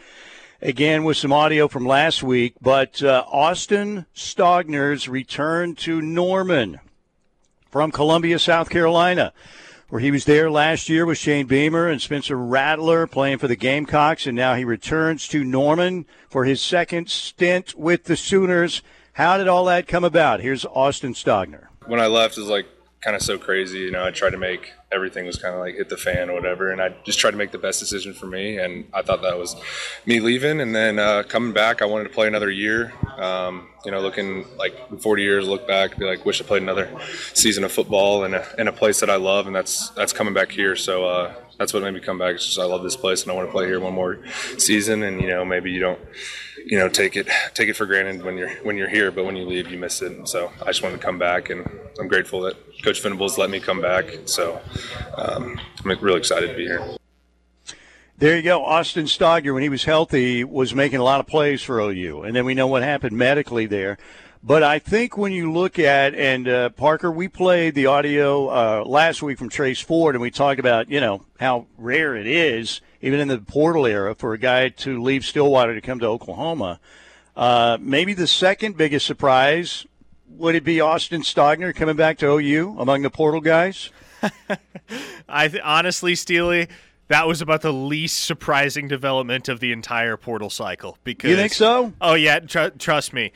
again 0.62 1.04
with 1.04 1.18
some 1.18 1.34
audio 1.34 1.68
from 1.68 1.86
last 1.86 2.24
week. 2.24 2.56
But 2.62 3.04
uh, 3.04 3.26
Austin 3.28 4.06
Stogner's 4.16 5.10
return 5.10 5.76
to 5.76 6.02
Norman 6.02 6.80
from 7.70 7.91
Columbia, 7.91 8.39
South 8.39 8.70
Carolina, 8.70 9.34
where 9.89 10.00
he 10.00 10.12
was 10.12 10.26
there 10.26 10.50
last 10.50 10.88
year 10.88 11.06
with 11.06 11.18
Shane 11.18 11.46
Beamer 11.46 11.89
and 11.89 12.02
Spencer 12.02 12.38
Rattler 12.38 13.06
playing 13.06 13.39
for 13.39 13.48
the 13.48 13.56
Gamecocks, 13.56 14.26
and 14.26 14.36
now 14.36 14.56
he 14.56 14.64
returns 14.64 15.28
to 15.28 15.44
Norman 15.44 16.06
for 16.30 16.46
his 16.46 16.62
second 16.62 17.10
stint 17.10 17.76
with 17.76 18.06
the 18.06 18.16
Sooners. 18.16 18.82
How 19.14 19.38
did 19.38 19.47
all 19.47 19.66
that 19.66 19.88
come 19.88 20.03
about? 20.03 20.39
Here's 20.39 20.66
Austin 20.66 21.14
Stogner. 21.14 21.68
When 21.86 21.99
I 21.99 22.07
left, 22.07 22.36
it 22.36 22.41
was 22.41 22.49
like 22.49 22.66
kind 23.01 23.16
of 23.16 23.22
so 23.22 23.38
crazy. 23.38 23.80
You 23.80 23.91
know, 23.91 24.03
I 24.03 24.09
tried 24.09 24.32
to 24.32 24.38
make 24.38 24.72
everything 24.91 25.28
was 25.28 25.38
kind 25.38 25.53
of 25.53 25.59
like 25.59 25.76
hit 25.76 25.89
the 25.89 25.97
fan 25.97 26.32
or 26.32 26.34
whatever, 26.34 26.72
and 26.72 26.82
I 26.82 26.95
just 27.03 27.20
tried 27.20 27.32
to 27.32 27.38
make 27.38 27.51
the 27.51 27.59
best 27.59 27.80
decision 27.80 28.16
for 28.16 28.26
me. 28.26 28.57
And 28.57 28.86
I 28.91 29.03
thought 29.03 29.22
that 29.22 29.38
was 29.38 29.55
me 30.07 30.20
leaving, 30.20 30.59
and 30.59 30.74
then 30.74 30.97
uh, 30.97 31.22
coming 31.28 31.53
back, 31.53 31.84
I 31.84 31.86
wanted 31.86 32.05
to 32.05 32.09
play 32.09 32.28
another 32.28 32.49
year. 32.49 32.91
Um, 33.18 33.68
you 33.86 33.91
know, 33.91 33.99
looking 33.99 34.47
like 34.57 34.76
in 34.89 34.97
40 34.97 35.22
years, 35.22 35.47
look 35.47 35.68
back, 35.68 35.95
be 35.95 36.05
like, 36.05 36.26
wish 36.26 36.41
I 36.41 36.45
played 36.45 36.64
another 36.64 36.89
season 37.36 37.64
of 37.64 37.72
football 37.72 38.24
in 38.24 38.34
a, 38.34 38.43
in 38.57 38.68
a 38.68 38.74
place 38.74 38.99
that 39.01 39.11
I 39.11 39.18
love, 39.18 39.45
and 39.45 39.55
that's 39.55 39.89
that's 39.89 40.11
coming 40.11 40.34
back 40.34 40.51
here. 40.51 40.76
So 40.76 41.05
uh, 41.05 41.34
that's 41.58 41.74
what 41.74 41.84
made 41.84 41.93
me 41.93 41.99
come 41.99 42.18
back. 42.18 42.36
It's 42.36 42.45
just 42.45 42.60
I 42.60 42.66
love 42.66 42.84
this 42.84 42.95
place, 42.95 43.24
and 43.24 43.32
I 43.32 43.36
want 43.36 43.47
to 43.47 43.51
play 43.51 43.68
here 43.68 43.80
one 43.80 43.93
more 43.93 44.20
season. 44.58 45.04
And 45.04 45.22
you 45.22 45.28
know, 45.28 45.45
maybe 45.45 45.72
you 45.72 45.80
don't 45.80 45.99
you 46.66 46.78
know 46.78 46.89
take 46.89 47.16
it 47.16 47.28
take 47.54 47.70
it 47.70 47.76
for 47.76 47.86
granted 47.86 48.24
when 48.24 48.38
you're 48.38 48.51
when 48.64 48.78
you're 48.78 48.89
here, 48.89 49.12
but 49.12 49.26
when 49.26 49.36
you 49.36 49.45
leave, 49.45 49.70
you 49.70 49.78
miss 49.78 50.01
it. 50.01 50.12
And 50.12 50.28
so 50.28 50.51
I 50.62 50.68
just 50.68 50.82
wanted 50.82 50.97
to 50.97 51.04
come 51.04 51.20
back, 51.20 51.49
and 51.49 51.68
I'm 51.99 52.08
grateful 52.08 52.41
that 52.41 52.56
Coach 52.84 53.01
Venables 53.01 53.38
let 53.38 53.49
me 53.49 53.60
come 53.60 53.82
back. 53.82 54.06
So 54.26 54.62
um, 55.16 55.60
I'm 55.84 55.99
really 55.99 56.20
excited 56.20 56.47
to 56.47 56.56
be 56.56 56.64
here. 56.64 56.97
There 58.18 58.38
you 58.38 58.43
go. 58.43 58.64
Austin 58.64 59.06
Stogner, 59.06 59.54
when 59.54 59.64
he 59.64 59.70
was 59.70 59.84
healthy, 59.84 60.43
was 60.43 60.74
making 60.74 60.99
a 60.99 61.04
lot 61.04 61.20
of 61.20 61.28
plays 61.28 61.62
for 61.62 61.80
OU, 61.80 62.24
and 62.24 62.36
then 62.36 62.45
we 62.45 62.54
know 62.54 62.68
what 62.68 62.84
happened 62.84 63.18
medically 63.18 63.66
there. 63.66 63.97
But 64.46 64.62
I 64.62 64.78
think 64.78 65.18
when 65.18 65.32
you 65.32 65.54
look 65.54 65.80
at 65.80 66.14
and 66.16 66.50
uh, 66.50 66.70
Parker, 66.70 67.10
we 67.10 67.30
played 67.30 67.76
the 67.76 67.86
audio 67.86 68.48
uh, 68.50 68.84
last 68.86 69.24
week 69.24 69.38
from 69.38 69.48
Trace 69.48 69.80
Ford, 69.80 70.16
and 70.16 70.22
we 70.22 70.32
talked 70.32 70.60
about 70.60 70.89
you 70.89 71.00
know 71.00 71.24
how 71.39 71.68
rare 71.78 72.16
it 72.18 72.28
is, 72.28 72.82
even 73.02 73.22
in 73.22 73.30
the 73.30 73.38
portal 73.38 73.86
era, 73.86 74.14
for 74.14 74.34
a 74.34 74.38
guy 74.38 74.68
to 74.68 75.02
leave 75.02 75.24
Stillwater 75.24 75.74
to 75.74 75.82
come 75.82 76.00
to 76.00 76.08
Oklahoma. 76.08 76.82
Uh, 77.38 77.78
maybe 77.80 78.14
the 78.14 78.28
second 78.28 78.76
biggest 78.76 79.06
surprise 79.06 79.86
would 80.28 80.56
it 80.56 80.64
be 80.64 80.82
Austin 80.82 81.22
Stogner 81.22 81.74
coming 81.74 81.96
back 81.96 82.18
to 82.18 82.28
OU 82.28 82.76
among 82.80 83.02
the 83.04 83.10
portal 83.10 83.41
guys? 83.41 83.91
I 85.30 85.48
th- 85.48 85.62
honestly, 85.64 86.16
Steely, 86.16 86.68
that 87.08 87.28
was 87.28 87.41
about 87.41 87.62
the 87.62 87.74
least 87.74 88.24
surprising 88.24 88.88
development 88.88 89.50
of 89.50 89.60
the 89.60 89.72
entire 89.72 90.18
portal 90.18 90.50
cycle. 90.50 90.98
Because 91.04 91.30
you 91.30 91.36
think 91.36 91.54
so? 91.54 91.94
Oh 92.02 92.16
yeah, 92.16 92.39
tr- 92.39 92.70
trust 92.78 93.14
me. 93.14 93.32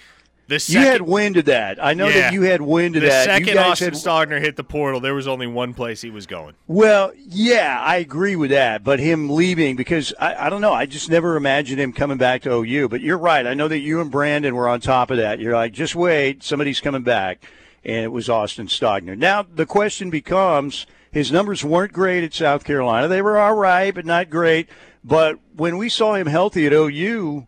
The 0.48 0.60
second, 0.60 0.82
you 0.82 0.88
had 0.88 1.02
wind 1.02 1.38
of 1.38 1.46
that. 1.46 1.84
I 1.84 1.94
know 1.94 2.08
yeah, 2.08 2.22
that 2.22 2.34
you 2.34 2.44
had 2.44 2.62
wind 2.62 2.96
of 2.96 3.02
the 3.02 3.10
that. 3.10 3.28
The 3.28 3.46
second 3.46 3.58
Austin 3.58 3.94
had, 3.94 3.94
Stogner 3.94 4.40
hit 4.40 4.56
the 4.56 4.64
portal, 4.64 5.02
there 5.02 5.14
was 5.14 5.28
only 5.28 5.46
one 5.46 5.74
place 5.74 6.02
he 6.02 6.10
was 6.10 6.26
going. 6.26 6.56
Well, 6.68 7.12
yeah, 7.18 7.82
I 7.82 7.98
agree 7.98 8.38
with 8.38 8.52
that. 8.52 8.82
But 8.84 9.00
him 9.00 9.30
leaving, 9.30 9.76
because 9.76 10.14
I, 10.20 10.48
I 10.48 10.50
don't 10.50 10.62
know, 10.62 10.74
I 10.74 10.86
just 10.86 11.10
never 11.10 11.36
imagined 11.36 11.82
him 11.82 11.92
coming 11.92 12.18
back 12.18 12.44
to 12.44 12.54
OU. 12.54 12.88
But 12.88 13.02
you're 13.02 13.18
right. 13.18 13.46
I 13.46 13.56
know 13.56 13.68
that 13.68 13.80
you 13.80 14.00
and 14.00 14.10
Brandon 14.10 14.56
were 14.56 14.70
on 14.70 14.80
top 14.80 15.12
of 15.12 15.18
that. 15.18 15.40
You're 15.40 15.54
like, 15.54 15.74
just 15.74 15.96
wait, 15.96 16.44
somebody's 16.44 16.80
coming 16.80 17.04
back. 17.04 17.44
And 17.84 18.06
it 18.06 18.12
was 18.12 18.30
Austin 18.30 18.68
Stogner. 18.68 19.18
Now, 19.18 19.44
the 19.44 19.66
question 19.66 20.10
becomes 20.10 20.88
his 21.12 21.32
numbers 21.32 21.64
weren't 21.64 21.94
great 21.94 22.24
at 22.24 22.34
South 22.34 22.64
Carolina. 22.64 23.08
They 23.08 23.22
were 23.22 23.38
all 23.38 23.54
right, 23.54 23.94
but 23.94 24.06
not 24.06 24.30
great. 24.30 24.70
But 25.04 25.40
when 25.56 25.78
we 25.78 25.90
saw 25.90 26.16
him 26.16 26.28
healthy 26.28 26.66
at 26.68 26.74
OU, 26.74 27.48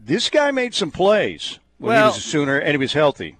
this 0.00 0.30
guy 0.30 0.50
made 0.50 0.74
some 0.74 0.90
plays 0.90 1.60
when 1.80 1.94
well, 1.94 2.04
he 2.04 2.08
was 2.08 2.18
a 2.18 2.20
Sooner 2.20 2.58
and 2.58 2.72
he 2.72 2.76
was 2.76 2.92
healthy. 2.92 3.36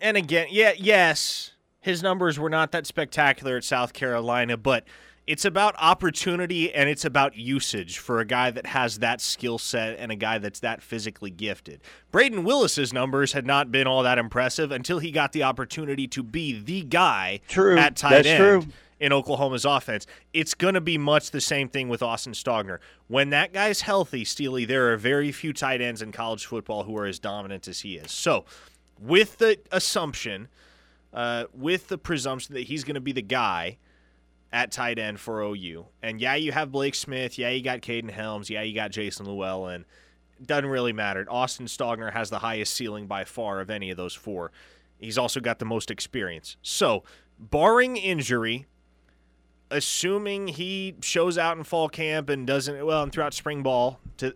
And 0.00 0.16
again, 0.16 0.48
yeah, 0.50 0.72
yes, 0.76 1.52
his 1.80 2.02
numbers 2.02 2.38
were 2.38 2.50
not 2.50 2.72
that 2.72 2.86
spectacular 2.86 3.56
at 3.56 3.64
South 3.64 3.92
Carolina, 3.92 4.56
but 4.56 4.84
it's 5.26 5.44
about 5.44 5.74
opportunity 5.78 6.72
and 6.72 6.88
it's 6.88 7.04
about 7.04 7.36
usage 7.36 7.98
for 7.98 8.20
a 8.20 8.24
guy 8.24 8.50
that 8.50 8.66
has 8.66 8.98
that 9.00 9.20
skill 9.20 9.58
set 9.58 9.98
and 9.98 10.12
a 10.12 10.16
guy 10.16 10.38
that's 10.38 10.60
that 10.60 10.82
physically 10.82 11.30
gifted. 11.30 11.80
Brayden 12.12 12.44
Willis's 12.44 12.92
numbers 12.92 13.32
had 13.32 13.46
not 13.46 13.72
been 13.72 13.86
all 13.86 14.04
that 14.04 14.18
impressive 14.18 14.70
until 14.70 15.00
he 15.00 15.10
got 15.10 15.32
the 15.32 15.42
opportunity 15.42 16.06
to 16.08 16.22
be 16.22 16.60
the 16.60 16.82
guy 16.82 17.40
true. 17.48 17.76
at 17.76 17.96
tight 17.96 18.10
that's 18.10 18.28
end. 18.28 18.62
True 18.62 18.72
in 18.98 19.12
Oklahoma's 19.12 19.64
offense. 19.64 20.06
It's 20.32 20.54
going 20.54 20.74
to 20.74 20.80
be 20.80 20.98
much 20.98 21.30
the 21.30 21.40
same 21.40 21.68
thing 21.68 21.88
with 21.88 22.02
Austin 22.02 22.32
Stogner. 22.32 22.78
When 23.08 23.30
that 23.30 23.52
guy's 23.52 23.82
healthy, 23.82 24.24
Steely, 24.24 24.64
there 24.64 24.92
are 24.92 24.96
very 24.96 25.32
few 25.32 25.52
tight 25.52 25.80
ends 25.80 26.02
in 26.02 26.12
college 26.12 26.46
football 26.46 26.84
who 26.84 26.96
are 26.96 27.06
as 27.06 27.18
dominant 27.18 27.68
as 27.68 27.80
he 27.80 27.96
is. 27.96 28.10
So, 28.10 28.44
with 28.98 29.38
the 29.38 29.58
assumption, 29.72 30.48
uh, 31.12 31.44
with 31.52 31.88
the 31.88 31.98
presumption 31.98 32.54
that 32.54 32.62
he's 32.62 32.84
going 32.84 32.94
to 32.94 33.00
be 33.00 33.12
the 33.12 33.22
guy 33.22 33.78
at 34.52 34.72
tight 34.72 34.98
end 34.98 35.20
for 35.20 35.42
OU, 35.42 35.86
and 36.02 36.20
yeah, 36.20 36.34
you 36.34 36.52
have 36.52 36.72
Blake 36.72 36.94
Smith, 36.94 37.38
yeah, 37.38 37.50
you 37.50 37.62
got 37.62 37.80
Kaden 37.80 38.10
Helms, 38.10 38.48
yeah, 38.48 38.62
you 38.62 38.74
got 38.74 38.90
Jason 38.90 39.26
Llewellyn. 39.26 39.84
Doesn't 40.44 40.66
really 40.66 40.92
matter. 40.92 41.26
Austin 41.30 41.66
Stogner 41.66 42.12
has 42.12 42.28
the 42.28 42.38
highest 42.38 42.74
ceiling 42.74 43.06
by 43.06 43.24
far 43.24 43.60
of 43.60 43.70
any 43.70 43.90
of 43.90 43.96
those 43.96 44.14
four. 44.14 44.52
He's 44.98 45.18
also 45.18 45.40
got 45.40 45.58
the 45.58 45.64
most 45.64 45.90
experience. 45.90 46.56
So, 46.62 47.04
barring 47.38 47.96
injury, 47.96 48.66
assuming 49.70 50.48
he 50.48 50.94
shows 51.02 51.36
out 51.36 51.56
in 51.56 51.64
fall 51.64 51.88
camp 51.88 52.28
and 52.28 52.46
doesn't 52.46 52.84
well 52.84 53.02
and 53.02 53.12
throughout 53.12 53.34
spring 53.34 53.62
ball 53.62 53.98
to 54.18 54.34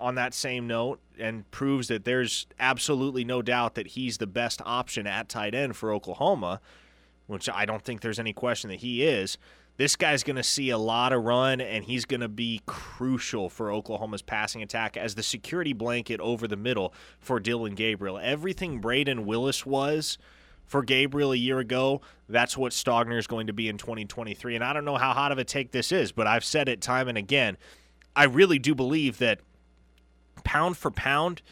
on 0.00 0.14
that 0.14 0.32
same 0.32 0.66
note 0.66 1.00
and 1.18 1.50
proves 1.50 1.88
that 1.88 2.04
there's 2.04 2.46
absolutely 2.60 3.24
no 3.24 3.42
doubt 3.42 3.74
that 3.74 3.88
he's 3.88 4.18
the 4.18 4.26
best 4.26 4.62
option 4.64 5.06
at 5.06 5.28
tight 5.28 5.54
end 5.54 5.76
for 5.76 5.92
Oklahoma, 5.92 6.60
which 7.26 7.48
I 7.48 7.66
don't 7.66 7.82
think 7.82 8.00
there's 8.00 8.20
any 8.20 8.32
question 8.32 8.70
that 8.70 8.80
he 8.80 9.02
is. 9.02 9.38
This 9.76 9.96
guy's 9.96 10.24
going 10.24 10.36
to 10.36 10.42
see 10.42 10.70
a 10.70 10.78
lot 10.78 11.12
of 11.12 11.24
run, 11.24 11.60
and 11.60 11.84
he's 11.84 12.04
going 12.04 12.20
to 12.20 12.28
be 12.28 12.60
crucial 12.66 13.48
for 13.48 13.70
Oklahoma's 13.70 14.22
passing 14.22 14.60
attack 14.62 14.96
as 14.96 15.14
the 15.14 15.22
security 15.22 15.72
blanket 15.72 16.20
over 16.20 16.48
the 16.48 16.56
middle 16.56 16.92
for 17.20 17.38
Dillon 17.38 17.74
Gabriel. 17.74 18.18
Everything 18.18 18.80
Brayden 18.80 19.24
Willis 19.24 19.64
was 19.64 20.18
for 20.68 20.82
Gabriel 20.82 21.32
a 21.32 21.36
year 21.36 21.58
ago. 21.58 22.00
That's 22.28 22.56
what 22.56 22.72
Stogner 22.72 23.18
is 23.18 23.26
going 23.26 23.48
to 23.48 23.52
be 23.52 23.68
in 23.68 23.78
2023. 23.78 24.54
And 24.54 24.62
I 24.62 24.72
don't 24.72 24.84
know 24.84 24.96
how 24.96 25.12
hot 25.12 25.32
of 25.32 25.38
a 25.38 25.44
take 25.44 25.72
this 25.72 25.90
is, 25.90 26.12
but 26.12 26.26
I've 26.26 26.44
said 26.44 26.68
it 26.68 26.80
time 26.80 27.08
and 27.08 27.18
again. 27.18 27.56
I 28.14 28.24
really 28.24 28.58
do 28.58 28.74
believe 28.74 29.18
that 29.18 29.40
pound 30.44 30.76
for 30.76 30.90
pound, 30.90 31.42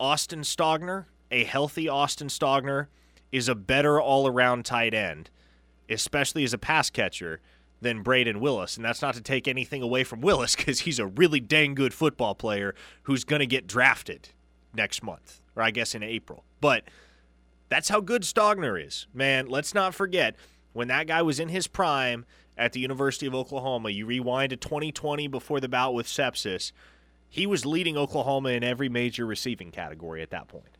Austin 0.00 0.40
Stogner, 0.40 1.04
a 1.30 1.44
healthy 1.44 1.88
Austin 1.88 2.28
Stogner, 2.28 2.86
is 3.30 3.48
a 3.48 3.54
better 3.54 4.00
all 4.00 4.26
around 4.26 4.64
tight 4.64 4.94
end, 4.94 5.30
especially 5.90 6.44
as 6.44 6.54
a 6.54 6.58
pass 6.58 6.88
catcher, 6.90 7.40
than 7.80 8.02
Brayden 8.02 8.38
Willis. 8.40 8.76
And 8.76 8.84
that's 8.84 9.02
not 9.02 9.14
to 9.14 9.20
take 9.20 9.46
anything 9.46 9.82
away 9.82 10.02
from 10.02 10.22
Willis 10.22 10.56
because 10.56 10.80
he's 10.80 10.98
a 10.98 11.06
really 11.06 11.40
dang 11.40 11.74
good 11.74 11.92
football 11.92 12.34
player 12.34 12.74
who's 13.02 13.24
going 13.24 13.40
to 13.40 13.46
get 13.46 13.66
drafted 13.66 14.30
next 14.74 15.02
month, 15.02 15.40
or 15.54 15.62
I 15.62 15.70
guess 15.70 15.94
in 15.94 16.02
April. 16.02 16.44
But 16.60 16.84
that's 17.68 17.88
how 17.88 18.00
good 18.00 18.22
Stogner 18.22 18.84
is. 18.84 19.06
Man, 19.12 19.46
let's 19.46 19.74
not 19.74 19.94
forget 19.94 20.36
when 20.72 20.88
that 20.88 21.06
guy 21.06 21.22
was 21.22 21.40
in 21.40 21.48
his 21.48 21.66
prime 21.66 22.26
at 22.58 22.72
the 22.72 22.80
University 22.80 23.26
of 23.26 23.34
Oklahoma, 23.34 23.90
you 23.90 24.06
rewind 24.06 24.50
to 24.50 24.56
2020 24.56 25.28
before 25.28 25.60
the 25.60 25.68
bout 25.68 25.94
with 25.94 26.06
sepsis, 26.06 26.72
he 27.28 27.46
was 27.46 27.66
leading 27.66 27.96
Oklahoma 27.96 28.50
in 28.50 28.64
every 28.64 28.88
major 28.88 29.26
receiving 29.26 29.70
category 29.70 30.22
at 30.22 30.30
that 30.30 30.48
point. 30.48 30.75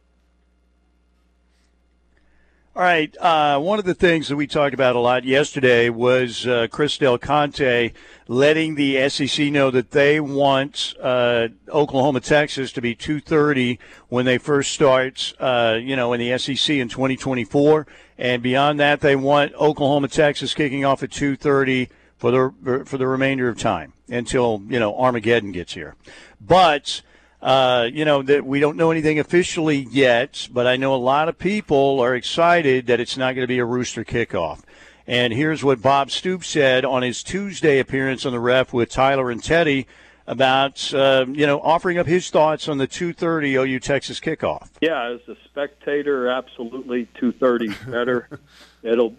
All 2.76 2.82
right. 2.82 3.16
Uh, 3.18 3.58
one 3.58 3.78
of 3.78 3.86
the 3.86 3.94
things 3.94 4.28
that 4.28 4.36
we 4.36 4.46
talked 4.46 4.74
about 4.74 4.96
a 4.96 4.98
lot 5.00 5.24
yesterday 5.24 5.88
was 5.88 6.46
uh, 6.46 6.66
Chris 6.70 6.98
Del 6.98 7.16
Conte 7.16 7.92
letting 8.28 8.74
the 8.74 9.08
SEC 9.08 9.46
know 9.46 9.70
that 9.70 9.92
they 9.92 10.20
want 10.20 10.92
uh, 11.02 11.48
Oklahoma, 11.70 12.20
Texas 12.20 12.72
to 12.72 12.82
be 12.82 12.94
2:30 12.94 13.78
when 14.10 14.26
they 14.26 14.36
first 14.36 14.72
start. 14.72 15.32
Uh, 15.40 15.78
you 15.80 15.96
know, 15.96 16.12
in 16.12 16.20
the 16.20 16.36
SEC 16.36 16.76
in 16.76 16.90
2024, 16.90 17.86
and 18.18 18.42
beyond 18.42 18.78
that, 18.78 19.00
they 19.00 19.16
want 19.16 19.54
Oklahoma, 19.54 20.08
Texas 20.08 20.52
kicking 20.52 20.84
off 20.84 21.02
at 21.02 21.08
2:30 21.08 21.88
for 22.18 22.30
the 22.30 22.84
for 22.84 22.98
the 22.98 23.06
remainder 23.06 23.48
of 23.48 23.58
time 23.58 23.94
until 24.10 24.62
you 24.68 24.78
know 24.78 24.94
Armageddon 24.98 25.50
gets 25.50 25.72
here. 25.72 25.94
But 26.42 27.00
uh, 27.42 27.88
you 27.92 28.04
know 28.04 28.22
that 28.22 28.44
we 28.46 28.60
don't 28.60 28.76
know 28.76 28.90
anything 28.90 29.18
officially 29.18 29.86
yet, 29.90 30.48
but 30.52 30.66
I 30.66 30.76
know 30.76 30.94
a 30.94 30.96
lot 30.96 31.28
of 31.28 31.38
people 31.38 32.00
are 32.00 32.14
excited 32.14 32.86
that 32.86 33.00
it's 33.00 33.16
not 33.16 33.34
going 33.34 33.42
to 33.42 33.48
be 33.48 33.58
a 33.58 33.64
rooster 33.64 34.04
kickoff. 34.04 34.62
And 35.06 35.32
here's 35.32 35.62
what 35.62 35.80
Bob 35.80 36.10
Stoops 36.10 36.48
said 36.48 36.84
on 36.84 37.02
his 37.02 37.22
Tuesday 37.22 37.78
appearance 37.78 38.26
on 38.26 38.32
the 38.32 38.40
ref 38.40 38.72
with 38.72 38.90
Tyler 38.90 39.30
and 39.30 39.42
Teddy 39.42 39.86
about 40.26 40.92
uh, 40.92 41.24
you 41.28 41.46
know 41.46 41.60
offering 41.60 41.98
up 41.98 42.06
his 42.06 42.30
thoughts 42.30 42.68
on 42.68 42.78
the 42.78 42.88
2:30 42.88 43.64
OU 43.64 43.80
Texas 43.80 44.18
kickoff. 44.18 44.68
Yeah, 44.80 45.10
as 45.12 45.20
a 45.28 45.36
spectator, 45.44 46.28
absolutely 46.28 47.06
2:30 47.20 47.90
better. 47.90 48.28
It'll 48.82 49.14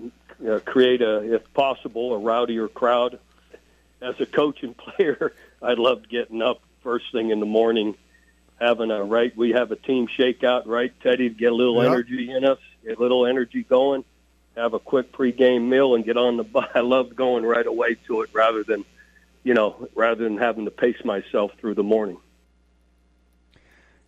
uh, 0.45 0.59
create 0.65 1.01
a, 1.01 1.33
if 1.33 1.53
possible, 1.53 2.15
a 2.15 2.19
rowdier 2.19 2.71
crowd. 2.73 3.19
As 4.01 4.19
a 4.19 4.25
coach 4.25 4.61
and 4.63 4.75
player, 4.77 5.33
I 5.61 5.73
loved 5.73 6.09
getting 6.09 6.41
up 6.41 6.61
first 6.83 7.11
thing 7.11 7.31
in 7.31 7.39
the 7.39 7.45
morning 7.45 7.95
having 8.59 8.91
a 8.91 9.03
right. 9.03 9.35
We 9.35 9.51
have 9.51 9.71
a 9.71 9.75
team 9.75 10.07
shakeout, 10.07 10.63
right, 10.65 10.93
Teddy, 11.01 11.29
to 11.29 11.35
get 11.35 11.51
a 11.51 11.55
little 11.55 11.81
yep. 11.81 11.91
energy 11.91 12.31
in 12.31 12.45
us, 12.45 12.59
get 12.83 12.97
a 12.97 13.01
little 13.01 13.25
energy 13.25 13.63
going, 13.63 14.03
have 14.55 14.73
a 14.73 14.79
quick 14.79 15.11
pregame 15.11 15.67
meal, 15.67 15.95
and 15.95 16.03
get 16.03 16.17
on 16.17 16.37
the 16.37 16.43
bus. 16.43 16.69
I 16.73 16.79
love 16.79 17.15
going 17.15 17.45
right 17.45 17.65
away 17.65 17.95
to 18.07 18.21
it 18.21 18.29
rather 18.33 18.63
than, 18.63 18.85
you 19.43 19.53
know, 19.53 19.87
rather 19.95 20.23
than 20.23 20.37
having 20.37 20.65
to 20.65 20.71
pace 20.71 21.03
myself 21.05 21.51
through 21.59 21.75
the 21.75 21.83
morning. 21.83 22.17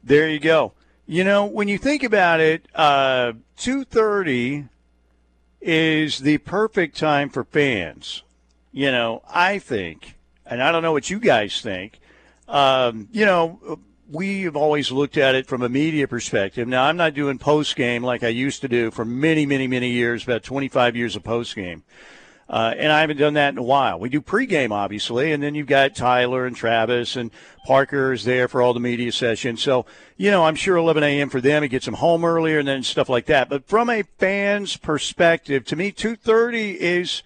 There 0.03 0.29
you 0.29 0.39
go. 0.39 0.73
You 1.05 1.23
know, 1.23 1.45
when 1.45 1.67
you 1.67 1.77
think 1.77 2.03
about 2.03 2.39
it, 2.39 2.67
uh, 2.73 3.33
two 3.57 3.83
thirty 3.83 4.65
is 5.59 6.19
the 6.19 6.37
perfect 6.37 6.97
time 6.97 7.29
for 7.29 7.43
fans. 7.43 8.23
You 8.71 8.91
know, 8.91 9.23
I 9.27 9.59
think, 9.59 10.15
and 10.45 10.61
I 10.61 10.71
don't 10.71 10.83
know 10.83 10.91
what 10.91 11.09
you 11.09 11.19
guys 11.19 11.61
think. 11.61 11.99
Um, 12.47 13.09
you 13.11 13.25
know, 13.25 13.79
we 14.11 14.41
have 14.43 14.55
always 14.55 14.91
looked 14.91 15.17
at 15.17 15.35
it 15.35 15.45
from 15.45 15.61
a 15.61 15.69
media 15.69 16.07
perspective. 16.07 16.67
Now, 16.67 16.85
I'm 16.85 16.97
not 16.97 17.13
doing 17.13 17.37
post 17.37 17.75
game 17.75 18.03
like 18.03 18.23
I 18.23 18.29
used 18.29 18.61
to 18.61 18.67
do 18.67 18.89
for 18.89 19.05
many, 19.05 19.45
many, 19.45 19.67
many 19.67 19.91
years, 19.91 20.23
about 20.23 20.43
25 20.43 20.95
years 20.95 21.15
of 21.15 21.23
post 21.23 21.55
game. 21.55 21.83
Uh, 22.49 22.73
and 22.75 22.91
I 22.91 23.01
haven't 23.01 23.17
done 23.17 23.35
that 23.35 23.53
in 23.53 23.59
a 23.59 23.63
while. 23.63 23.99
We 23.99 24.09
do 24.09 24.21
pregame, 24.21 24.71
obviously, 24.71 25.31
and 25.31 25.43
then 25.43 25.53
you've 25.53 25.67
got 25.67 25.93
Tyler 25.93 26.47
and 26.47 26.55
Travis 26.55 27.15
and 27.15 27.29
Parker 27.67 28.11
is 28.11 28.25
there 28.25 28.47
for 28.47 28.63
all 28.63 28.73
the 28.73 28.79
media 28.79 29.11
sessions. 29.11 29.61
So, 29.61 29.85
you 30.17 30.31
know, 30.31 30.43
I'm 30.45 30.55
sure 30.55 30.75
11 30.75 31.03
a.m. 31.03 31.29
for 31.29 31.41
them. 31.41 31.63
It 31.63 31.67
gets 31.67 31.85
them 31.85 31.93
home 31.93 32.25
earlier 32.25 32.57
and 32.57 32.67
then 32.67 32.81
stuff 32.81 33.07
like 33.07 33.27
that. 33.27 33.49
But 33.49 33.67
from 33.67 33.91
a 33.91 34.01
fan's 34.17 34.77
perspective, 34.77 35.63
to 35.65 35.75
me, 35.75 35.91
2:30 35.91 36.75
is 36.79 37.21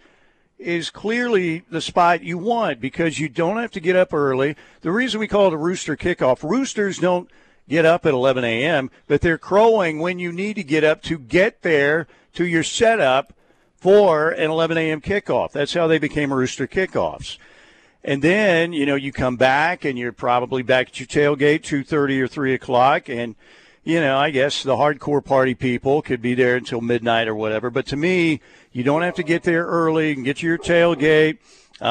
is 0.63 0.89
clearly 0.89 1.63
the 1.69 1.81
spot 1.81 2.23
you 2.23 2.37
want 2.37 2.79
because 2.79 3.19
you 3.19 3.29
don't 3.29 3.57
have 3.57 3.71
to 3.71 3.79
get 3.79 3.95
up 3.95 4.13
early. 4.13 4.55
The 4.81 4.91
reason 4.91 5.19
we 5.19 5.27
call 5.27 5.47
it 5.47 5.53
a 5.53 5.57
rooster 5.57 5.95
kickoff, 5.95 6.47
roosters 6.47 6.97
don't 6.97 7.29
get 7.67 7.85
up 7.85 8.05
at 8.05 8.13
11 8.13 8.43
a.m., 8.43 8.89
but 9.07 9.21
they're 9.21 9.37
crowing 9.37 9.99
when 9.99 10.19
you 10.19 10.31
need 10.31 10.55
to 10.55 10.63
get 10.63 10.83
up 10.83 11.01
to 11.03 11.17
get 11.17 11.61
there 11.61 12.07
to 12.33 12.45
your 12.45 12.63
setup 12.63 13.33
for 13.75 14.29
an 14.29 14.49
11 14.49 14.77
a.m. 14.77 15.01
kickoff. 15.01 15.51
That's 15.51 15.73
how 15.73 15.87
they 15.87 15.99
became 15.99 16.33
rooster 16.33 16.67
kickoffs. 16.67 17.37
And 18.03 18.21
then, 18.21 18.73
you 18.73 18.85
know, 18.85 18.95
you 18.95 19.11
come 19.11 19.37
back 19.37 19.85
and 19.85 19.97
you're 19.97 20.11
probably 20.11 20.61
back 20.61 20.89
at 20.89 20.99
your 20.99 21.07
tailgate 21.07 21.61
2.30 21.61 22.21
or 22.21 22.27
3 22.27 22.53
o'clock. 22.53 23.09
And, 23.09 23.35
you 23.83 23.99
know, 23.99 24.17
I 24.17 24.29
guess 24.29 24.63
the 24.63 24.75
hardcore 24.75 25.23
party 25.23 25.55
people 25.55 26.01
could 26.01 26.21
be 26.21 26.35
there 26.35 26.55
until 26.55 26.81
midnight 26.81 27.27
or 27.27 27.35
whatever. 27.35 27.69
But 27.69 27.85
to 27.87 27.97
me, 27.97 28.39
you 28.71 28.83
don't 28.83 29.01
have 29.01 29.15
to 29.15 29.23
get 29.23 29.43
there 29.43 29.65
early. 29.65 30.13
Can 30.13 30.23
get 30.23 30.37
to 30.37 30.45
your 30.45 30.57
tailgate 30.57 31.39
uh, 31.81 31.83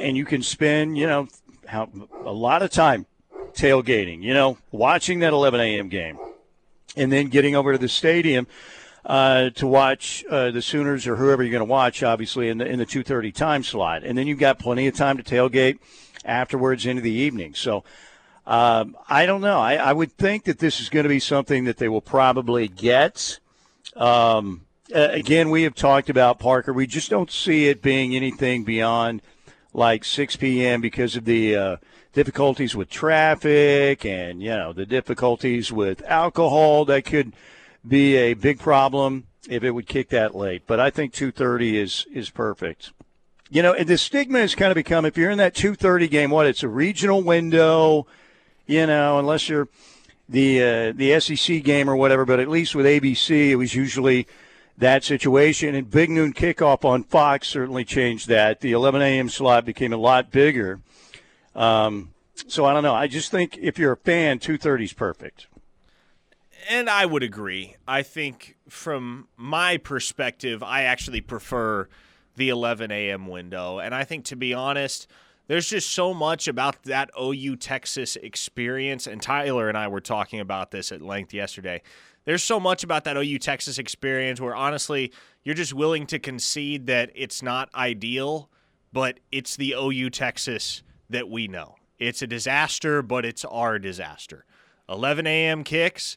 and 0.00 0.16
you 0.16 0.24
can 0.24 0.42
spend, 0.42 0.96
you 0.96 1.06
know, 1.06 1.28
how, 1.66 1.88
a 2.24 2.32
lot 2.32 2.62
of 2.62 2.70
time 2.70 3.06
tailgating, 3.52 4.22
you 4.22 4.32
know, 4.32 4.58
watching 4.70 5.20
that 5.20 5.32
11 5.32 5.60
a.m. 5.60 5.88
game 5.88 6.18
and 6.96 7.12
then 7.12 7.26
getting 7.26 7.56
over 7.56 7.72
to 7.72 7.78
the 7.78 7.88
stadium 7.88 8.46
uh, 9.04 9.50
to 9.50 9.66
watch 9.66 10.24
uh, 10.30 10.50
the 10.50 10.62
Sooners 10.62 11.06
or 11.06 11.16
whoever 11.16 11.42
you're 11.42 11.50
going 11.52 11.60
to 11.60 11.64
watch, 11.64 12.02
obviously 12.02 12.48
in 12.48 12.58
the 12.58 12.66
in 12.66 12.78
the 12.78 12.86
2:30 12.86 13.34
time 13.34 13.62
slot, 13.64 14.04
and 14.04 14.16
then 14.16 14.26
you've 14.26 14.38
got 14.38 14.58
plenty 14.58 14.86
of 14.86 14.94
time 14.94 15.16
to 15.16 15.22
tailgate 15.22 15.78
afterwards 16.24 16.86
into 16.86 17.02
the 17.02 17.12
evening. 17.12 17.54
So. 17.54 17.84
Um, 18.50 18.96
I 19.08 19.26
don't 19.26 19.42
know. 19.42 19.60
I, 19.60 19.76
I, 19.76 19.92
would 19.92 20.10
think 20.10 20.42
that 20.42 20.58
this 20.58 20.80
is 20.80 20.88
going 20.88 21.04
to 21.04 21.08
be 21.08 21.20
something 21.20 21.66
that 21.66 21.76
they 21.76 21.88
will 21.88 22.00
probably 22.00 22.66
get. 22.66 23.38
Um, 23.94 24.62
again, 24.92 25.50
we 25.50 25.62
have 25.62 25.76
talked 25.76 26.10
about 26.10 26.40
Parker. 26.40 26.72
We 26.72 26.88
just 26.88 27.10
don't 27.10 27.30
see 27.30 27.68
it 27.68 27.80
being 27.80 28.16
anything 28.16 28.64
beyond 28.64 29.22
like 29.72 30.04
6 30.04 30.34
p.m. 30.34 30.80
because 30.80 31.14
of 31.14 31.26
the 31.26 31.54
uh, 31.54 31.76
difficulties 32.12 32.74
with 32.74 32.90
traffic 32.90 34.04
and 34.04 34.42
you 34.42 34.50
know 34.50 34.72
the 34.72 34.84
difficulties 34.84 35.70
with 35.70 36.02
alcohol 36.08 36.84
that 36.86 37.04
could 37.04 37.32
be 37.86 38.16
a 38.16 38.34
big 38.34 38.58
problem 38.58 39.28
if 39.48 39.62
it 39.62 39.70
would 39.70 39.86
kick 39.86 40.08
that 40.08 40.34
late. 40.34 40.64
But 40.66 40.80
I 40.80 40.90
think 40.90 41.12
2:30 41.12 41.74
is 41.74 42.06
is 42.12 42.30
perfect. 42.30 42.90
You 43.48 43.62
know, 43.62 43.74
the 43.80 43.96
stigma 43.96 44.40
has 44.40 44.56
kind 44.56 44.72
of 44.72 44.76
become 44.76 45.04
if 45.04 45.16
you're 45.16 45.30
in 45.30 45.38
that 45.38 45.54
2:30 45.54 46.10
game, 46.10 46.30
what 46.30 46.46
it's 46.46 46.64
a 46.64 46.68
regional 46.68 47.22
window, 47.22 48.08
you 48.70 48.86
know, 48.86 49.18
unless 49.18 49.48
you're 49.48 49.68
the 50.28 50.62
uh, 50.62 50.92
the 50.92 51.18
SEC 51.20 51.62
game 51.62 51.88
or 51.88 51.96
whatever. 51.96 52.24
But 52.24 52.40
at 52.40 52.48
least 52.48 52.74
with 52.74 52.86
ABC, 52.86 53.50
it 53.50 53.56
was 53.56 53.74
usually 53.74 54.26
that 54.78 55.04
situation. 55.04 55.74
And 55.74 55.90
big 55.90 56.10
noon 56.10 56.32
kickoff 56.32 56.84
on 56.84 57.02
Fox 57.04 57.48
certainly 57.48 57.84
changed 57.84 58.28
that. 58.28 58.60
The 58.60 58.72
11 58.72 59.02
a.m. 59.02 59.28
slot 59.28 59.64
became 59.64 59.92
a 59.92 59.98
lot 59.98 60.30
bigger. 60.30 60.80
Um, 61.54 62.10
so 62.46 62.64
I 62.64 62.72
don't 62.72 62.82
know. 62.82 62.94
I 62.94 63.06
just 63.06 63.30
think 63.30 63.58
if 63.60 63.78
you're 63.78 63.92
a 63.92 63.96
fan, 63.96 64.38
2:30 64.38 64.84
is 64.84 64.92
perfect 64.92 65.46
and 66.68 66.88
I 66.88 67.06
would 67.06 67.22
agree. 67.22 67.76
I 67.86 68.02
think 68.02 68.56
from 68.68 69.28
my 69.36 69.76
perspective, 69.76 70.62
I 70.62 70.82
actually 70.82 71.20
prefer 71.20 71.88
the 72.36 72.48
11 72.48 72.90
a.m. 72.90 73.26
window. 73.26 73.78
And 73.78 73.94
I 73.94 74.04
think, 74.04 74.24
to 74.26 74.36
be 74.36 74.54
honest, 74.54 75.06
there's 75.50 75.68
just 75.68 75.90
so 75.90 76.14
much 76.14 76.46
about 76.46 76.84
that 76.84 77.10
OU 77.20 77.56
Texas 77.56 78.14
experience. 78.14 79.08
And 79.08 79.20
Tyler 79.20 79.68
and 79.68 79.76
I 79.76 79.88
were 79.88 80.00
talking 80.00 80.38
about 80.38 80.70
this 80.70 80.92
at 80.92 81.02
length 81.02 81.34
yesterday. 81.34 81.82
There's 82.24 82.44
so 82.44 82.60
much 82.60 82.84
about 82.84 83.02
that 83.02 83.16
OU 83.16 83.40
Texas 83.40 83.76
experience 83.76 84.40
where 84.40 84.54
honestly, 84.54 85.12
you're 85.42 85.56
just 85.56 85.74
willing 85.74 86.06
to 86.06 86.20
concede 86.20 86.86
that 86.86 87.10
it's 87.16 87.42
not 87.42 87.68
ideal, 87.74 88.48
but 88.92 89.18
it's 89.32 89.56
the 89.56 89.74
OU 89.76 90.10
Texas 90.10 90.84
that 91.08 91.28
we 91.28 91.48
know. 91.48 91.74
It's 91.98 92.22
a 92.22 92.28
disaster, 92.28 93.02
but 93.02 93.24
it's 93.24 93.44
our 93.44 93.80
disaster. 93.80 94.44
11 94.88 95.26
a.m. 95.26 95.64
kicks 95.64 96.16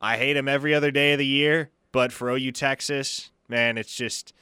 I 0.00 0.16
hate 0.16 0.32
them 0.32 0.48
every 0.48 0.74
other 0.74 0.90
day 0.90 1.12
of 1.12 1.20
the 1.20 1.26
year, 1.26 1.70
but 1.92 2.12
for 2.12 2.28
OU 2.28 2.50
Texas, 2.50 3.30
man, 3.48 3.78
it's 3.78 3.94
just 3.94 4.34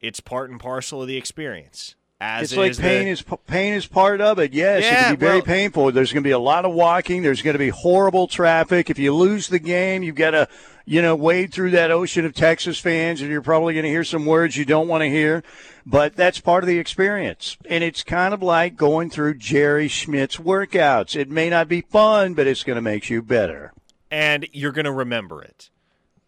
it's 0.00 0.20
part 0.20 0.48
and 0.48 0.58
parcel 0.58 1.02
of 1.02 1.08
the 1.08 1.18
experience. 1.18 1.94
As 2.18 2.52
it's 2.52 2.56
like 2.56 2.78
pain 2.78 3.04
the, 3.04 3.10
is 3.10 3.24
pain 3.46 3.74
is 3.74 3.86
part 3.86 4.22
of 4.22 4.38
it. 4.38 4.54
Yes, 4.54 4.84
yeah, 4.84 4.90
it 4.90 5.02
can 5.04 5.14
be 5.16 5.20
very 5.20 5.36
well, 5.36 5.42
painful. 5.42 5.92
There's 5.92 6.12
going 6.12 6.22
to 6.22 6.26
be 6.26 6.32
a 6.32 6.38
lot 6.38 6.64
of 6.64 6.72
walking. 6.72 7.22
There's 7.22 7.42
going 7.42 7.54
to 7.54 7.58
be 7.58 7.68
horrible 7.68 8.26
traffic. 8.26 8.88
If 8.88 8.98
you 8.98 9.14
lose 9.14 9.48
the 9.48 9.58
game, 9.58 10.02
you've 10.02 10.16
got 10.16 10.30
to 10.30 10.48
you 10.86 11.02
know 11.02 11.14
wade 11.14 11.52
through 11.52 11.72
that 11.72 11.90
ocean 11.90 12.24
of 12.24 12.34
Texas 12.34 12.78
fans, 12.78 13.20
and 13.20 13.30
you're 13.30 13.42
probably 13.42 13.74
going 13.74 13.84
to 13.84 13.90
hear 13.90 14.04
some 14.04 14.24
words 14.24 14.56
you 14.56 14.64
don't 14.64 14.88
want 14.88 15.02
to 15.02 15.10
hear. 15.10 15.42
But 15.84 16.16
that's 16.16 16.40
part 16.40 16.64
of 16.64 16.68
the 16.68 16.78
experience, 16.78 17.58
and 17.68 17.84
it's 17.84 18.02
kind 18.02 18.32
of 18.32 18.42
like 18.42 18.76
going 18.76 19.10
through 19.10 19.34
Jerry 19.34 19.88
Schmidt's 19.88 20.38
workouts. 20.38 21.14
It 21.14 21.30
may 21.30 21.50
not 21.50 21.68
be 21.68 21.82
fun, 21.82 22.34
but 22.34 22.46
it's 22.46 22.64
going 22.64 22.76
to 22.76 22.82
make 22.82 23.10
you 23.10 23.22
better 23.22 23.72
and 24.10 24.46
you're 24.52 24.72
going 24.72 24.84
to 24.84 24.92
remember 24.92 25.42
it. 25.42 25.70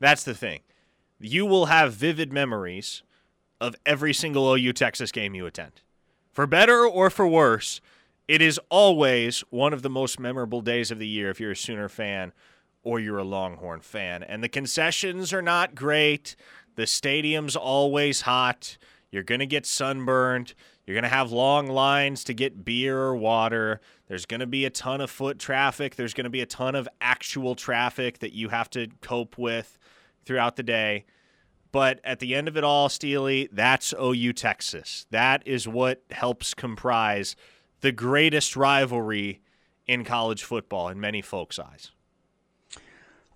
That's 0.01 0.25
the 0.25 0.35
thing. 0.35 0.61
You 1.21 1.47
will 1.47 1.67
have 1.67 1.95
vivid 1.95 2.33
memories 2.33 3.03
of 3.61 3.75
every 3.85 4.13
single 4.13 4.55
OU 4.55 4.73
Texas 4.75 5.13
game 5.13 5.35
you 5.35 5.47
attend. 5.47 5.83
For 6.33 6.47
better 6.47 6.87
or 6.87 7.11
for 7.11 7.27
worse, 7.27 7.81
it 8.29 8.43
is 8.43 8.61
always 8.69 9.41
one 9.51 9.73
of 9.73 9.83
the 9.83 9.91
most 9.91 10.21
memorable 10.21 10.61
days 10.61 10.91
of 10.91 10.99
the 10.99 11.09
year 11.09 11.31
if 11.31 11.41
you're 11.41 11.53
a 11.53 11.57
Sooner 11.57 11.89
fan 11.89 12.33
or 12.83 13.01
you're 13.01 13.19
a 13.19 13.25
Longhorn 13.25 13.81
fan. 13.81 14.23
And 14.23 14.43
the 14.43 14.49
concessions 14.49 15.33
are 15.33 15.43
not 15.43 15.75
great. 15.75 16.37
The 16.77 16.87
stadium's 16.87 17.57
always 17.57 18.21
hot. 18.21 18.79
You're 19.11 19.23
going 19.23 19.41
to 19.41 19.47
get 19.47 19.67
sunburned. 19.67 20.55
You're 20.87 20.95
going 20.95 21.03
to 21.03 21.09
have 21.09 21.33
long 21.33 21.67
lines 21.67 22.23
to 22.25 22.35
get 22.35 22.65
beer 22.65 22.99
or 22.99 23.17
water. 23.17 23.81
There's 24.07 24.27
going 24.27 24.41
to 24.41 24.47
be 24.47 24.65
a 24.65 24.71
ton 24.71 25.01
of 25.01 25.11
foot 25.11 25.39
traffic. 25.39 25.97
There's 25.97 26.15
going 26.15 26.25
to 26.25 26.31
be 26.31 26.41
a 26.41 26.47
ton 26.47 26.75
of 26.75 26.89
actual 27.01 27.55
traffic 27.55 28.21
that 28.21 28.33
you 28.33 28.49
have 28.49 28.71
to 28.71 28.89
cope 29.01 29.37
with 29.37 29.79
throughout 30.25 30.57
the 30.57 30.63
day. 30.63 31.05
But 31.71 32.01
at 32.03 32.19
the 32.19 32.35
end 32.35 32.49
of 32.49 32.57
it 32.57 32.65
all, 32.65 32.89
Steely, 32.89 33.49
that's 33.53 33.93
OU 34.01 34.33
Texas. 34.33 35.07
That 35.11 35.47
is 35.47 35.69
what 35.69 36.03
helps 36.11 36.55
comprise 36.55 37.37
the 37.81 37.93
greatest 37.93 38.57
rivalry 38.57 39.41
in 39.87 40.05
college 40.05 40.45
football 40.45 40.89
in 40.89 41.01
many 41.01 41.23
folks' 41.23 41.59
eyes. 41.59 41.91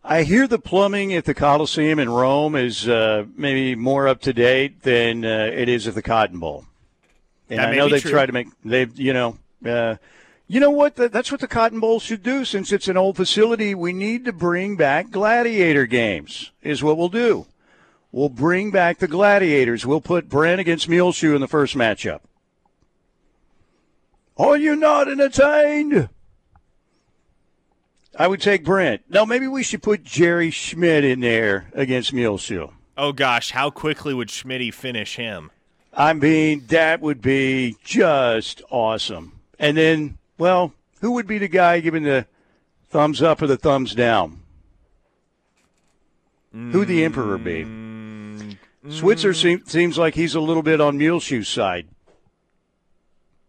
I 0.04 0.24
hear 0.24 0.48
the 0.48 0.58
plumbing 0.58 1.14
at 1.14 1.26
the 1.26 1.34
Coliseum 1.34 2.00
in 2.00 2.10
Rome 2.10 2.56
is 2.56 2.88
uh, 2.88 3.24
maybe 3.36 3.76
more 3.76 4.08
up 4.08 4.20
to 4.22 4.32
date 4.32 4.82
than 4.82 5.24
uh, 5.24 5.50
it 5.52 5.68
is 5.68 5.86
at 5.86 5.94
the 5.94 6.02
Cotton 6.02 6.40
Bowl. 6.40 6.66
And 7.48 7.60
I 7.60 7.74
know 7.74 7.88
they've 7.88 8.02
true. 8.02 8.10
tried 8.10 8.26
to 8.26 8.32
make 8.32 8.48
they've 8.64 8.98
you 8.98 9.12
know 9.12 9.38
uh, 9.64 9.96
you 10.48 10.58
know 10.58 10.70
what 10.70 10.96
that's 10.96 11.30
what 11.30 11.40
the 11.40 11.46
Cotton 11.46 11.80
Bowl 11.80 12.00
should 12.00 12.22
do 12.22 12.44
since 12.44 12.72
it's 12.72 12.88
an 12.88 12.96
old 12.96 13.16
facility. 13.16 13.74
We 13.74 13.92
need 13.92 14.24
to 14.24 14.32
bring 14.32 14.76
back 14.76 15.10
gladiator 15.10 15.86
games. 15.86 16.50
Is 16.62 16.82
what 16.82 16.96
we'll 16.96 17.08
do. 17.08 17.46
We'll 18.12 18.28
bring 18.28 18.70
back 18.70 18.98
the 18.98 19.08
gladiators. 19.08 19.86
We'll 19.86 20.02
put 20.02 20.28
Brent 20.28 20.60
against 20.60 20.88
Muleshoe 20.88 21.34
in 21.34 21.40
the 21.40 21.48
first 21.48 21.74
matchup. 21.74 22.20
Are 24.36 24.56
you 24.56 24.76
not 24.76 25.08
entertained? 25.08 26.10
I 28.18 28.28
would 28.28 28.42
take 28.42 28.64
Brent. 28.64 29.02
No, 29.08 29.24
maybe 29.24 29.48
we 29.48 29.62
should 29.62 29.82
put 29.82 30.04
Jerry 30.04 30.50
Schmidt 30.50 31.04
in 31.04 31.20
there 31.20 31.70
against 31.72 32.12
Muleshoe. 32.12 32.68
Oh 32.98 33.12
gosh, 33.12 33.52
how 33.52 33.70
quickly 33.70 34.12
would 34.12 34.30
Schmidt 34.30 34.74
finish 34.74 35.16
him? 35.16 35.50
I 35.94 36.12
mean, 36.12 36.66
that 36.68 37.00
would 37.00 37.22
be 37.22 37.76
just 37.82 38.62
awesome. 38.70 39.40
And 39.58 39.76
then, 39.76 40.18
well, 40.36 40.74
who 41.00 41.12
would 41.12 41.26
be 41.26 41.38
the 41.38 41.48
guy 41.48 41.80
giving 41.80 42.02
the 42.02 42.26
thumbs 42.90 43.22
up 43.22 43.40
or 43.40 43.46
the 43.46 43.56
thumbs 43.56 43.94
down? 43.94 44.40
Mm, 46.54 46.72
who 46.72 46.84
the 46.84 47.04
emperor 47.04 47.38
be? 47.38 47.81
Mm, 48.84 48.92
Switzer 48.92 49.34
seem, 49.34 49.64
seems 49.66 49.98
like 49.98 50.14
he's 50.14 50.34
a 50.34 50.40
little 50.40 50.62
bit 50.62 50.80
on 50.80 50.98
Muleshoe's 50.98 51.48
side. 51.48 51.88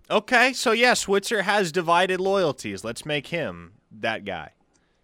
Okay, 0.09 0.53
so 0.53 0.71
yeah, 0.71 0.93
Switzer 0.93 1.43
has 1.43 1.71
divided 1.71 2.19
loyalties. 2.19 2.83
Let's 2.83 3.05
make 3.05 3.27
him 3.27 3.73
that 3.91 4.25
guy. 4.25 4.51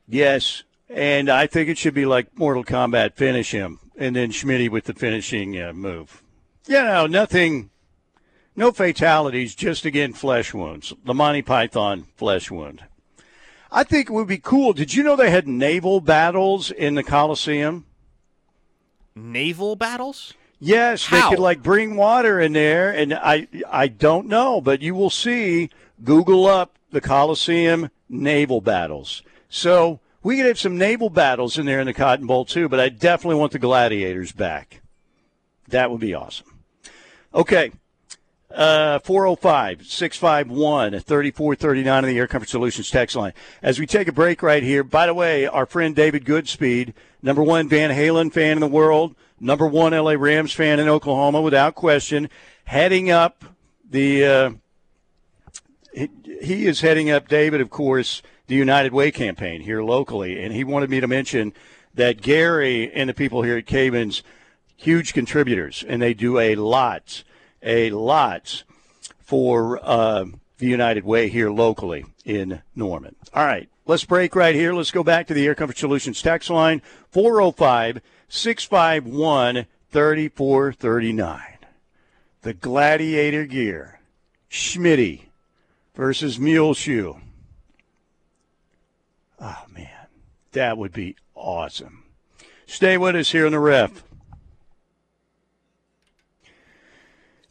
Yes, 0.08 0.64
and 0.90 1.30
I 1.30 1.48
think 1.48 1.70
it 1.70 1.78
should 1.78 1.94
be 1.94 2.06
like 2.06 2.38
Mortal 2.38 2.64
Kombat. 2.64 3.16
Finish 3.16 3.52
him 3.52 3.80
and 4.00 4.16
then 4.16 4.32
Schmidt 4.32 4.72
with 4.72 4.86
the 4.86 4.94
finishing 4.94 5.62
uh, 5.62 5.74
move. 5.74 6.24
You 6.68 6.82
know, 6.82 7.06
nothing, 7.06 7.70
no 8.56 8.72
fatalities, 8.72 9.54
just 9.54 9.86
again 9.86 10.14
flesh 10.14 10.54
wounds. 10.54 10.94
The 11.04 11.14
Monty 11.14 11.42
Python 11.42 12.06
flesh 12.16 12.50
wound. 12.50 12.84
I 13.72 13.84
think 13.84 14.10
it 14.10 14.14
would 14.14 14.28
be 14.28 14.40
cool. 14.40 14.74
Did 14.74 14.96
you 14.96 15.04
know 15.04 15.16
they 15.16 15.30
had 15.30 15.48
naval 15.48 16.02
battles 16.02 16.72
in 16.72 16.96
the 16.96 17.04
Coliseum? 17.04 17.86
Naval 19.16 19.76
battles? 19.76 20.34
Yes, 20.60 21.06
How? 21.06 21.30
they 21.30 21.36
could 21.36 21.42
like 21.42 21.64
bring 21.64 21.96
water 21.96 22.40
in 22.40 22.54
there, 22.54 22.92
and 22.92 23.14
I 23.14 23.48
I 23.70 23.88
don't 23.88 24.28
know, 24.28 24.60
but 24.62 24.82
you 24.82 24.96
will 24.96 25.10
see. 25.10 25.70
Google 26.04 26.46
up 26.46 26.78
the 26.92 27.02
Coliseum 27.02 27.90
naval 28.08 28.62
battles. 28.62 29.22
So 29.50 30.00
we 30.24 30.38
could 30.38 30.46
have 30.46 30.60
some 30.60 30.78
naval 30.78 31.10
battles 31.10 31.58
in 31.58 31.66
there 31.66 31.82
in 31.82 31.88
the 31.88 31.94
Cotton 31.94 32.26
Bowl 32.26 32.46
too. 32.46 32.70
But 32.70 32.80
I 32.80 32.88
definitely 32.90 33.36
want 33.36 33.52
the 33.52 33.60
gladiators 33.60 34.32
back. 34.32 34.82
That 35.68 35.92
would 35.92 36.00
be 36.00 36.14
awesome. 36.14 36.60
Okay. 37.34 37.72
Uh, 38.52 38.98
405 39.00 39.86
651 39.86 40.94
3439 40.94 41.88
on 41.88 42.04
the 42.04 42.18
Air 42.18 42.26
Comfort 42.26 42.50
Solutions 42.50 42.90
text 42.90 43.16
line. 43.16 43.34
As 43.62 43.80
we 43.80 43.86
take 43.86 44.08
a 44.08 44.12
break 44.12 44.42
right 44.42 44.64
here, 44.64 44.84
by 44.84 45.06
the 45.06 45.14
way, 45.14 45.46
our 45.46 45.68
friend 45.68 45.96
David 45.96 46.26
Goodspeed, 46.26 46.94
number 47.22 47.44
one 47.44 47.70
Van 47.70 47.92
Halen 47.92 48.34
fan 48.34 48.54
in 48.54 48.60
the 48.60 48.68
world, 48.68 49.14
number 49.40 49.68
one 49.68 49.92
LA 49.92 50.14
Rams 50.14 50.52
fan 50.52 50.80
in 50.80 50.88
Oklahoma, 50.88 51.42
without 51.42 51.76
question, 51.76 52.28
heading 52.66 53.12
up 53.12 53.46
the. 53.88 54.26
Uh, 54.26 54.52
he, 55.94 56.10
he 56.42 56.66
is 56.66 56.82
heading 56.82 57.12
up, 57.12 57.28
David, 57.28 57.62
of 57.62 57.70
course, 57.70 58.24
the 58.48 58.56
United 58.56 58.94
Way 58.94 59.12
campaign 59.12 59.62
here 59.62 59.84
locally, 59.84 60.44
and 60.44 60.54
he 60.54 60.64
wanted 60.64 60.90
me 60.90 61.00
to 61.00 61.08
mention 61.08 61.54
that 61.94 62.22
Gary 62.22 62.92
and 62.94 63.10
the 63.10 63.14
people 63.14 63.44
here 63.44 63.58
at 63.58 63.68
Cavins, 63.68 64.24
huge 64.76 65.14
contributors, 65.14 65.84
and 65.88 66.02
they 66.02 66.16
do 66.16 66.40
a 66.40 66.56
lot 66.56 67.24
a 67.62 67.90
lot 67.92 68.64
for 69.20 69.80
uh, 69.84 70.26
the 70.58 70.68
United 70.68 71.04
Way 71.06 71.30
here 71.30 71.50
locally 71.50 72.06
in 72.26 72.62
Norman. 72.76 73.16
All 73.34 73.46
right, 73.46 73.70
let's 73.86 74.06
break 74.06 74.36
right 74.36 74.56
here. 74.56 74.74
Let's 74.74 74.92
go 74.92 75.04
back 75.04 75.28
to 75.28 75.34
the 75.34 75.46
Air 75.46 75.56
Comfort 75.56 75.78
Solutions 75.78 76.22
tax 76.22 76.50
line 76.50 76.82
405 77.12 78.02
651 78.28 79.66
3439. 79.90 81.42
The 82.42 82.54
Gladiator 82.54 83.46
gear. 83.46 84.00
Schmitty 84.50 85.24
versus 85.94 86.40
Mule 86.40 86.74
Shoe. 86.74 87.20
Oh, 89.40 89.66
man. 89.74 89.90
That 90.54 90.78
would 90.78 90.92
be 90.92 91.16
awesome. 91.36 92.04
Stay 92.66 92.98
with 92.98 93.16
us 93.16 93.32
here 93.32 93.46
in 93.46 93.52
the 93.52 93.60
ref. 93.60 94.04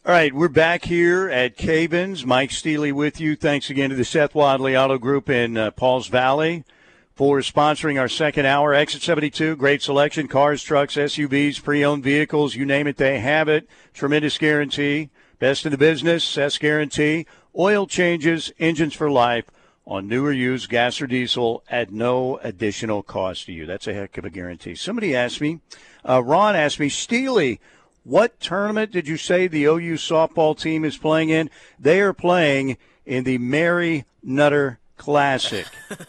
All 0.05 0.13
right, 0.13 0.33
we're 0.33 0.47
back 0.47 0.85
here 0.85 1.27
at 1.29 1.57
Cavins. 1.57 2.25
Mike 2.25 2.51
Steely 2.51 2.93
with 2.93 3.19
you. 3.19 3.35
Thanks 3.35 3.69
again 3.69 3.89
to 3.89 3.97
the 3.97 4.05
Seth 4.05 4.33
Wadley 4.33 4.75
Auto 4.75 4.97
Group 4.97 5.29
in 5.29 5.57
uh, 5.57 5.71
Pauls 5.71 6.07
Valley 6.07 6.63
for 7.15 7.39
sponsoring 7.39 7.99
our 7.99 8.07
second 8.07 8.45
hour. 8.45 8.73
Exit 8.73 9.01
72, 9.01 9.57
great 9.57 9.81
selection 9.81 10.29
cars, 10.29 10.63
trucks, 10.63 10.95
SUVs, 10.95 11.61
pre 11.61 11.83
owned 11.83 12.01
vehicles, 12.01 12.55
you 12.55 12.65
name 12.65 12.87
it, 12.87 12.95
they 12.95 13.19
have 13.19 13.49
it. 13.49 13.67
Tremendous 13.93 14.37
guarantee. 14.37 15.09
Best 15.37 15.65
in 15.65 15.73
the 15.73 15.77
business, 15.77 16.37
S 16.37 16.57
guarantee. 16.57 17.25
Oil 17.57 17.85
changes, 17.85 18.53
engines 18.57 18.93
for 18.93 19.11
life 19.11 19.51
on 19.85 20.07
new 20.07 20.25
or 20.25 20.31
used 20.31 20.69
gas 20.69 21.01
or 21.01 21.07
diesel 21.07 21.61
at 21.69 21.91
no 21.91 22.37
additional 22.37 23.03
cost 23.03 23.47
to 23.47 23.51
you. 23.51 23.65
That's 23.65 23.87
a 23.87 23.93
heck 23.93 24.17
of 24.17 24.23
a 24.23 24.29
guarantee. 24.29 24.75
Somebody 24.75 25.13
asked 25.13 25.41
me, 25.41 25.59
uh, 26.07 26.23
Ron 26.23 26.55
asked 26.55 26.79
me, 26.79 26.87
Steely, 26.87 27.59
what 28.03 28.39
tournament 28.39 28.91
did 28.91 29.07
you 29.07 29.17
say 29.17 29.47
the 29.47 29.65
OU 29.65 29.95
softball 29.95 30.57
team 30.57 30.83
is 30.85 30.97
playing 30.97 31.29
in? 31.29 31.49
They 31.77 32.01
are 32.01 32.13
playing 32.13 32.77
in 33.05 33.23
the 33.23 33.37
Mary 33.37 34.05
Nutter 34.23 34.79
Classic. 34.97 35.65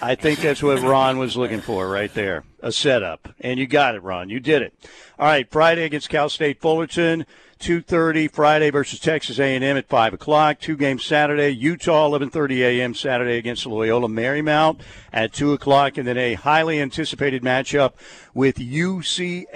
I 0.00 0.14
think 0.14 0.40
that's 0.40 0.62
what 0.62 0.80
Ron 0.80 1.18
was 1.18 1.36
looking 1.36 1.60
for 1.60 1.88
right 1.88 2.12
there. 2.14 2.44
A 2.60 2.72
setup. 2.72 3.28
And 3.40 3.58
you 3.58 3.66
got 3.66 3.94
it, 3.94 4.02
Ron. 4.02 4.30
You 4.30 4.40
did 4.40 4.62
it. 4.62 4.74
All 5.18 5.26
right, 5.26 5.50
Friday 5.50 5.84
against 5.84 6.08
Cal 6.08 6.28
State 6.28 6.60
Fullerton. 6.60 7.26
2.30 7.58 8.30
Friday 8.30 8.70
versus 8.70 9.00
Texas 9.00 9.38
A&M 9.38 9.62
at 9.62 9.88
5 9.88 10.14
o'clock. 10.14 10.60
Two 10.60 10.76
games 10.76 11.04
Saturday. 11.04 11.50
Utah 11.50 12.08
11.30 12.08 12.58
a.m. 12.58 12.94
Saturday 12.94 13.38
against 13.38 13.66
Loyola 13.66 14.08
Marymount 14.08 14.80
at 15.12 15.32
2 15.32 15.52
o'clock. 15.52 15.96
And 15.96 16.06
then 16.06 16.18
a 16.18 16.34
highly 16.34 16.80
anticipated 16.80 17.42
matchup 17.42 17.94
with 18.34 18.56
UCLA 18.56 19.46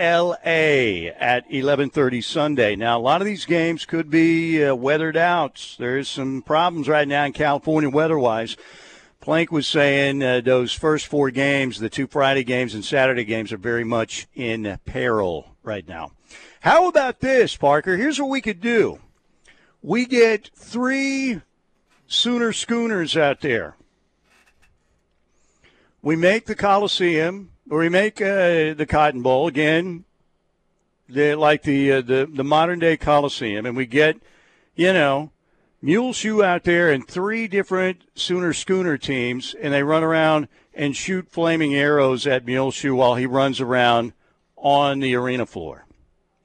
at 1.19 1.49
11.30 1.51 2.25
Sunday. 2.25 2.75
Now, 2.75 2.99
a 2.99 3.03
lot 3.03 3.21
of 3.21 3.27
these 3.27 3.45
games 3.45 3.85
could 3.85 4.09
be 4.11 4.65
uh, 4.65 4.75
weathered 4.75 5.17
out. 5.17 5.77
There's 5.79 6.09
some 6.09 6.43
problems 6.43 6.89
right 6.89 7.07
now 7.07 7.25
in 7.27 7.33
California 7.33 7.91
weather-wise. 7.91 8.57
Plank 9.21 9.53
was 9.53 9.67
saying 9.67 10.23
uh, 10.23 10.41
those 10.41 10.73
first 10.73 11.07
four 11.07 11.31
games, 11.31 11.79
the 11.79 11.91
two 11.91 12.07
Friday 12.07 12.43
games 12.43 12.75
and 12.75 12.83
Saturday 12.83 13.25
games, 13.25 13.53
are 13.53 13.59
very 13.59 13.85
much 13.85 14.27
in 14.35 14.79
peril 14.87 15.55
right 15.63 15.87
now. 15.87 16.13
How 16.61 16.89
about 16.89 17.21
this, 17.21 17.57
Parker? 17.57 17.97
Here's 17.97 18.21
what 18.21 18.29
we 18.29 18.43
could 18.43 18.61
do. 18.61 18.99
We 19.83 20.05
get 20.05 20.51
three 20.55 21.41
Sooner 22.07 22.53
Schooners 22.53 23.17
out 23.17 23.41
there. 23.41 23.77
We 26.03 26.17
make 26.17 26.45
the 26.45 26.55
Coliseum, 26.55 27.53
or 27.71 27.79
we 27.79 27.89
make 27.89 28.21
uh, 28.21 28.75
the 28.75 28.87
Cotton 28.87 29.23
Bowl 29.23 29.47
again, 29.47 30.05
the, 31.09 31.35
like 31.35 31.63
the, 31.63 31.93
uh, 31.93 32.01
the 32.03 32.29
the 32.31 32.45
modern 32.45 32.79
day 32.79 32.99
Coliseum, 32.99 33.65
and 33.65 33.75
we 33.75 33.87
get, 33.87 34.17
you 34.75 34.93
know, 34.93 35.31
Mule 35.81 36.13
Shoe 36.13 36.45
out 36.45 36.65
there 36.65 36.91
and 36.91 37.09
three 37.09 37.49
different 37.49 38.03
Sooner 38.15 38.53
Schooner 38.53 38.99
teams, 38.99 39.55
and 39.55 39.73
they 39.73 39.83
run 39.83 40.05
around 40.05 40.49
and 40.75 40.95
shoot 40.95 41.31
flaming 41.31 41.75
arrows 41.75 42.27
at 42.27 42.45
Mule 42.45 42.71
Shoe 42.71 42.97
while 42.97 43.15
he 43.15 43.25
runs 43.25 43.63
around 43.63 44.13
on 44.57 45.01
the 45.01 45.15
arena 45.15 45.47
floor. 45.47 45.87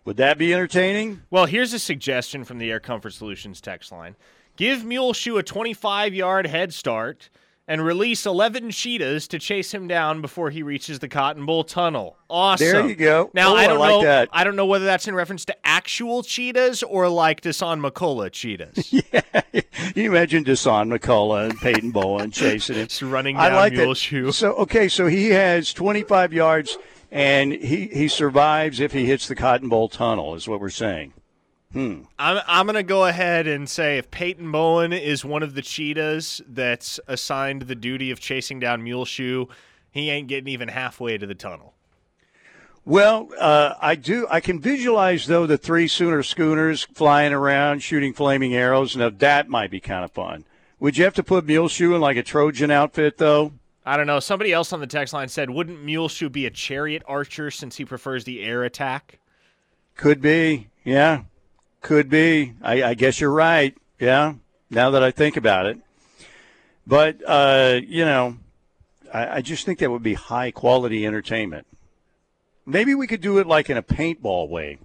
Would 0.06 0.18
that 0.18 0.38
be 0.38 0.54
entertaining? 0.54 1.22
Well, 1.32 1.46
here's 1.48 1.74
a 1.74 1.80
suggestion 1.80 2.44
from 2.44 2.60
the 2.60 2.70
Air 2.72 2.80
Comfort 2.80 3.12
Solutions 3.12 3.60
text 3.60 3.92
line. 3.92 4.16
Give 4.56 4.86
Mule 4.86 5.14
Shoe 5.14 5.38
a 5.38 5.44
25 5.44 6.14
yard 6.14 6.48
head 6.48 6.74
start 6.74 7.30
and 7.68 7.84
release 7.84 8.28
11 8.28 8.70
cheetahs 8.70 9.28
to 9.30 9.40
chase 9.40 9.74
him 9.74 9.88
down 9.88 10.22
before 10.22 10.52
he 10.52 10.62
reaches 10.62 11.00
the 11.00 11.08
Cotton 11.08 11.48
Bowl 11.48 11.64
tunnel. 11.64 12.16
Awesome. 12.30 12.68
There 12.68 12.88
you 12.88 12.96
go. 12.96 13.32
Now 13.34 13.54
Oh, 13.54 13.56
I 13.56 13.64
I 13.64 13.68
don't 13.68 13.80
like 13.80 13.90
know. 13.90 14.04
that. 14.04 14.30
I 14.32 14.44
don't 14.44 14.56
know 14.56 14.68
whether 14.68 14.86
that's 14.86 15.08
in 15.08 15.16
reference 15.16 15.44
to 15.46 15.56
actual 15.66 16.22
cheetahs 16.22 16.84
or 16.84 17.10
like 17.10 17.42
Dasan 17.42 17.82
McCullough 17.84 18.32
cheetahs. 18.32 18.94
yeah, 19.12 19.42
you 19.96 20.12
imagine 20.12 20.44
Dasan 20.46 20.96
McCullough 20.96 21.50
and 21.50 21.60
Peyton 21.60 21.90
Bowen 21.90 22.30
chasing 22.30 22.76
him. 22.76 22.88
Just 22.88 23.02
running 23.02 23.36
I 23.38 23.50
down 23.50 23.56
like 23.58 23.74
Mule 23.74 23.90
that. 23.90 23.96
Shoe. 23.96 24.32
So 24.32 24.54
okay, 24.58 24.88
so 24.88 25.08
he 25.08 25.32
has 25.32 25.74
25 25.74 26.34
yards, 26.34 26.78
and 27.16 27.54
he 27.54 27.88
he 27.88 28.10
survives 28.10 28.82
if 28.82 28.92
he 28.92 29.06
hits 29.06 29.26
the 29.30 29.36
Cotton 29.36 29.70
Bowl 29.70 29.88
tunnel. 29.88 30.36
Is 30.36 30.50
what 30.50 30.60
we're 30.60 30.70
saying. 30.70 31.14
I'm 32.20 32.42
I'm 32.46 32.66
gonna 32.66 32.84
go 32.84 33.06
ahead 33.06 33.48
and 33.48 33.70
say 33.70 33.98
if 33.98 34.12
Peyton 34.12 34.52
Bowen 34.52 34.92
is 34.92 35.24
one 35.24 35.42
of 35.42 35.56
the 35.56 35.62
cheetahs 35.62 36.42
that's 36.46 37.00
assigned 37.08 37.64
the 37.64 37.76
duty 37.76 38.12
of 38.12 38.20
chasing 38.20 38.60
down 38.60 38.84
Mule 38.84 39.06
Shoe, 39.06 39.48
he 39.92 40.10
ain't 40.10 40.28
getting 40.28 40.50
even 40.50 40.68
halfway 40.68 41.18
to 41.18 41.26
the 41.26 41.36
tunnel. 41.36 41.74
Well, 42.84 43.30
uh, 43.40 43.76
I 43.82 43.96
do. 43.96 44.28
I 44.30 44.42
can 44.42 44.60
visualize 44.60 45.26
though 45.26 45.48
the 45.48 45.58
three 45.58 45.88
Sooner 45.88 46.22
schooners 46.22 46.84
flying 46.94 47.32
around 47.32 47.82
shooting 47.82 48.14
flaming 48.14 48.54
arrows. 48.54 48.98
Now 48.98 49.10
that 49.10 49.48
might 49.48 49.72
be 49.72 49.80
kind 49.80 50.04
of 50.04 50.12
fun. 50.12 50.44
Would 50.82 50.98
you 50.98 51.06
have 51.06 51.14
to 51.16 51.24
put 51.24 51.46
Mule 51.46 51.70
Shoe 51.70 51.96
in 51.96 52.02
like 52.02 52.18
a 52.18 52.24
Trojan 52.24 52.72
outfit 52.72 53.18
though? 53.18 53.54
I 53.86 53.98
don't 53.98 54.08
know. 54.08 54.20
Somebody 54.20 54.52
else 54.52 54.74
on 54.74 54.80
the 54.80 54.88
text 54.88 55.14
line 55.14 55.28
said, 55.28 55.50
"Wouldn't 55.50 55.84
Mule 55.84 56.10
Shoe 56.10 56.30
be 56.30 56.46
a 56.46 56.52
chariot 56.52 57.04
archer 57.08 57.52
since 57.52 57.78
he 57.78 57.86
prefers 57.86 58.24
the 58.24 58.44
air 58.44 58.64
attack?" 58.64 59.20
Could 59.96 60.22
be. 60.22 60.70
Yeah, 60.84 61.24
could 61.82 62.10
be. 62.10 62.54
I, 62.62 62.84
I 62.84 62.94
guess 62.96 63.22
you're 63.22 63.32
right. 63.32 63.78
Yeah. 64.00 64.36
Now 64.70 64.90
that 64.92 65.04
I 65.04 65.12
think 65.12 65.38
about 65.38 65.68
it, 65.68 65.80
but 66.88 67.22
uh, 67.26 67.80
you 67.86 68.04
know, 68.04 68.38
I, 69.14 69.38
I 69.38 69.42
just 69.42 69.66
think 69.66 69.80
that 69.80 69.92
would 69.92 70.04
be 70.04 70.16
high 70.16 70.50
quality 70.50 71.06
entertainment. 71.06 71.68
Maybe 72.66 72.96
we 72.96 73.06
could 73.06 73.22
do 73.22 73.38
it 73.38 73.46
like 73.46 73.70
in 73.70 73.78
a 73.78 73.84
paintball 73.84 74.50
way. 74.50 74.80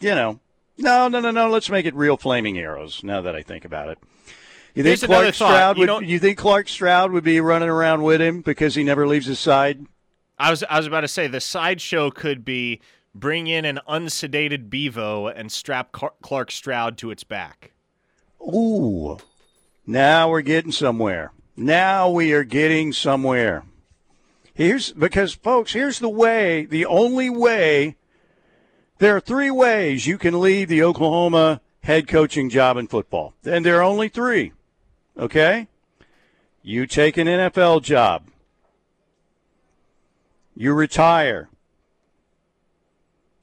You 0.00 0.14
know, 0.14 0.40
no, 0.78 1.08
no, 1.08 1.20
no, 1.20 1.30
no. 1.30 1.50
Let's 1.50 1.68
make 1.68 1.84
it 1.84 1.94
real 1.94 2.16
flaming 2.16 2.58
arrows. 2.58 3.04
Now 3.04 3.20
that 3.20 3.36
I 3.36 3.42
think 3.42 3.66
about 3.66 3.90
it. 3.90 3.98
You 4.74 4.82
think 4.82 4.98
Here's 5.00 5.04
Clark. 5.04 5.34
Stroud 5.34 5.78
would? 5.78 5.86
don't- 5.86 6.06
You 6.06 6.18
think 6.18 6.36
Clark 6.36 6.68
Stroud 6.68 7.12
would 7.12 7.24
be 7.24 7.40
running 7.40 7.68
around 7.68 8.02
with 8.02 8.20
him 8.20 8.40
because 8.40 8.74
he 8.74 8.82
never 8.82 9.06
leaves 9.06 9.26
his 9.26 9.38
side? 9.38 9.86
I 10.38 10.50
was 10.50 10.64
I 10.68 10.78
was 10.78 10.86
about 10.86 11.02
to 11.02 11.08
say 11.08 11.28
the 11.28 11.40
sideshow 11.40 12.10
could 12.10 12.44
be 12.44 12.80
bring 13.14 13.46
in 13.46 13.64
an 13.64 13.78
unsedated 13.88 14.68
Bevo 14.68 15.28
and 15.28 15.52
strap 15.52 15.92
Clark 15.92 16.50
Stroud 16.50 16.98
to 16.98 17.12
its 17.12 17.22
back. 17.22 17.70
Ooh, 18.42 19.18
now 19.86 20.28
we're 20.28 20.42
getting 20.42 20.72
somewhere. 20.72 21.30
Now 21.56 22.10
we 22.10 22.32
are 22.32 22.42
getting 22.42 22.92
somewhere. 22.92 23.62
Here's 24.52 24.92
because, 24.92 25.34
folks, 25.34 25.72
here's 25.72 26.00
the 26.00 26.08
way, 26.08 26.64
the 26.64 26.84
only 26.86 27.30
way. 27.30 27.96
There 28.98 29.16
are 29.16 29.20
three 29.20 29.50
ways 29.50 30.06
you 30.06 30.18
can 30.18 30.40
leave 30.40 30.68
the 30.68 30.82
Oklahoma 30.82 31.60
head 31.80 32.08
coaching 32.08 32.48
job 32.50 32.76
in 32.76 32.86
football. 32.88 33.34
And 33.44 33.64
there 33.64 33.78
are 33.78 33.82
only 33.82 34.08
three. 34.08 34.52
Okay? 35.18 35.68
You 36.62 36.86
take 36.86 37.16
an 37.16 37.26
NFL 37.26 37.82
job. 37.82 38.28
You 40.56 40.72
retire. 40.72 41.48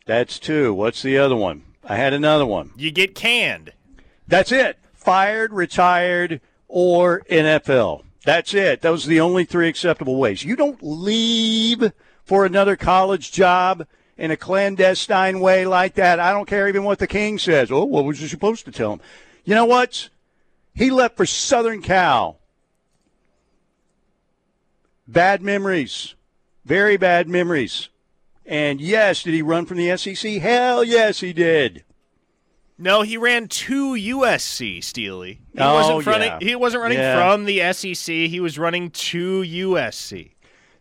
That's 0.05 0.39
two. 0.39 0.73
What's 0.73 1.01
the 1.01 1.17
other 1.17 1.35
one? 1.35 1.63
I 1.83 1.95
had 1.95 2.13
another 2.13 2.45
one. 2.45 2.71
You 2.75 2.91
get 2.91 3.15
canned. 3.15 3.73
That's 4.27 4.51
it. 4.51 4.79
Fired, 4.93 5.51
retired, 5.53 6.41
or 6.67 7.21
NFL. 7.29 8.03
That's 8.25 8.53
it. 8.53 8.81
Those 8.81 9.05
are 9.05 9.09
the 9.09 9.19
only 9.19 9.45
three 9.45 9.67
acceptable 9.67 10.17
ways. 10.17 10.43
You 10.43 10.55
don't 10.55 10.79
leave 10.81 11.91
for 12.23 12.45
another 12.45 12.75
college 12.75 13.31
job 13.31 13.87
in 14.17 14.31
a 14.31 14.37
clandestine 14.37 15.39
way 15.39 15.65
like 15.65 15.95
that. 15.95 16.19
I 16.19 16.31
don't 16.31 16.47
care 16.47 16.67
even 16.67 16.83
what 16.83 16.99
the 16.99 17.07
king 17.07 17.39
says. 17.39 17.71
Oh, 17.71 17.83
what 17.85 18.05
was 18.05 18.21
you 18.21 18.27
supposed 18.27 18.65
to 18.65 18.71
tell 18.71 18.93
him? 18.93 19.01
You 19.43 19.55
know 19.55 19.65
what? 19.65 20.09
He 20.73 20.89
left 20.89 21.17
for 21.17 21.25
Southern 21.25 21.81
Cal. 21.81 22.39
Bad 25.07 25.41
memories. 25.41 26.15
Very 26.65 26.97
bad 26.97 27.27
memories. 27.27 27.89
And 28.45 28.79
yes, 28.81 29.23
did 29.23 29.33
he 29.33 29.41
run 29.41 29.65
from 29.65 29.77
the 29.77 29.95
SEC? 29.97 30.33
Hell 30.41 30.83
yes, 30.83 31.19
he 31.19 31.33
did. 31.33 31.83
No, 32.77 33.03
he 33.03 33.15
ran 33.17 33.47
to 33.47 33.93
USC, 33.93 34.83
Steely. 34.83 35.41
He 35.53 35.59
Oh, 35.59 35.73
wasn't 35.75 36.05
running 36.07 36.27
yeah. 36.29 36.39
he 36.41 36.55
wasn't 36.55 36.81
running 36.81 36.97
Yeah. 36.97 37.15
from 37.15 37.45
the 37.45 37.59
SEC, 37.73 38.27
he 38.27 38.39
was 38.39 38.57
running 38.57 38.89
to 38.89 39.41
USC. 39.43 40.31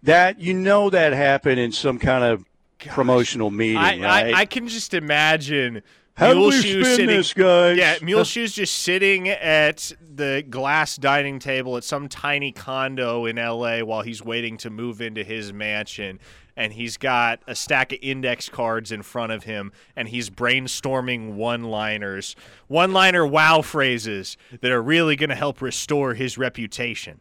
That 0.02 0.40
you 0.40 0.54
know 0.54 0.88
that 0.88 1.12
happened 1.12 1.60
in 1.60 1.72
some 1.72 1.98
kind 1.98 2.24
of 2.24 2.44
promotional 2.78 3.50
meeting, 3.50 3.76
I, 3.76 4.00
right? 4.00 4.34
I, 4.34 4.40
I 4.40 4.44
can 4.46 4.66
just 4.68 4.94
imagine 4.94 5.82
How 6.14 6.34
do 6.34 6.40
we 6.40 6.50
Muleshoe 6.50 6.82
spin 6.82 6.84
sitting, 6.84 7.06
this, 7.06 7.32
guys? 7.32 7.78
Yeah, 7.78 7.96
Muleshoe's 8.02 8.52
just 8.54 8.78
sitting 8.78 9.28
at 9.28 9.92
the 10.00 10.44
glass 10.48 10.96
dining 10.96 11.38
table 11.38 11.76
at 11.76 11.84
some 11.84 12.08
tiny 12.08 12.52
condo 12.52 13.24
in 13.24 13.36
LA 13.36 13.80
while 13.80 14.02
he's 14.02 14.22
waiting 14.22 14.56
to 14.58 14.70
move 14.70 15.00
into 15.00 15.24
his 15.24 15.52
mansion. 15.52 16.20
And 16.56 16.74
he's 16.74 16.98
got 16.98 17.40
a 17.46 17.54
stack 17.54 17.92
of 17.92 18.00
index 18.02 18.50
cards 18.50 18.92
in 18.92 19.02
front 19.02 19.32
of 19.32 19.44
him, 19.44 19.72
and 19.96 20.08
he's 20.08 20.28
brainstorming 20.28 21.32
one 21.34 21.64
liners, 21.64 22.36
one 22.66 22.92
liner 22.92 23.26
wow 23.26 23.62
phrases 23.62 24.36
that 24.60 24.70
are 24.70 24.82
really 24.82 25.16
going 25.16 25.30
to 25.30 25.36
help 25.36 25.62
restore 25.62 26.12
his 26.14 26.36
reputation. 26.36 27.20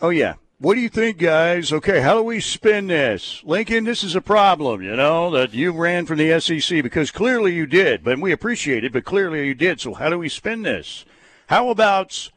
Oh 0.00 0.08
yeah. 0.10 0.34
What 0.60 0.74
do 0.74 0.80
you 0.80 0.88
think, 0.88 1.18
guys? 1.18 1.72
Okay, 1.72 2.00
how 2.00 2.14
do 2.14 2.22
we 2.24 2.40
spin 2.40 2.88
this? 2.88 3.44
Lincoln, 3.44 3.84
this 3.84 4.02
is 4.02 4.16
a 4.16 4.20
problem, 4.20 4.82
you 4.82 4.96
know, 4.96 5.30
that 5.30 5.54
you 5.54 5.70
ran 5.70 6.04
from 6.04 6.18
the 6.18 6.40
SEC 6.40 6.82
because 6.82 7.12
clearly 7.12 7.54
you 7.54 7.64
did, 7.64 8.02
but 8.02 8.18
we 8.18 8.32
appreciate 8.32 8.82
it, 8.82 8.92
but 8.92 9.04
clearly 9.04 9.46
you 9.46 9.54
did. 9.54 9.80
So 9.80 9.94
how 9.94 10.10
do 10.10 10.18
we 10.18 10.28
spin 10.28 10.62
this? 10.62 11.04
How 11.46 11.68
about 11.68 12.32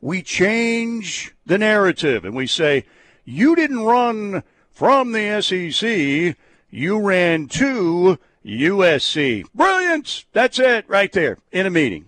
we 0.00 0.22
change 0.22 1.34
the 1.44 1.58
narrative 1.58 2.24
and 2.24 2.36
we 2.36 2.46
say, 2.46 2.84
you 3.24 3.56
didn't 3.56 3.80
run 3.80 4.44
from 4.70 5.10
the 5.10 5.42
SEC, 5.42 6.36
you 6.70 7.00
ran 7.00 7.48
to 7.48 8.20
USC. 8.46 9.46
Brilliant! 9.52 10.26
That's 10.32 10.60
it 10.60 10.84
right 10.88 11.10
there 11.10 11.38
in 11.50 11.66
a 11.66 11.70
meeting. 11.70 12.06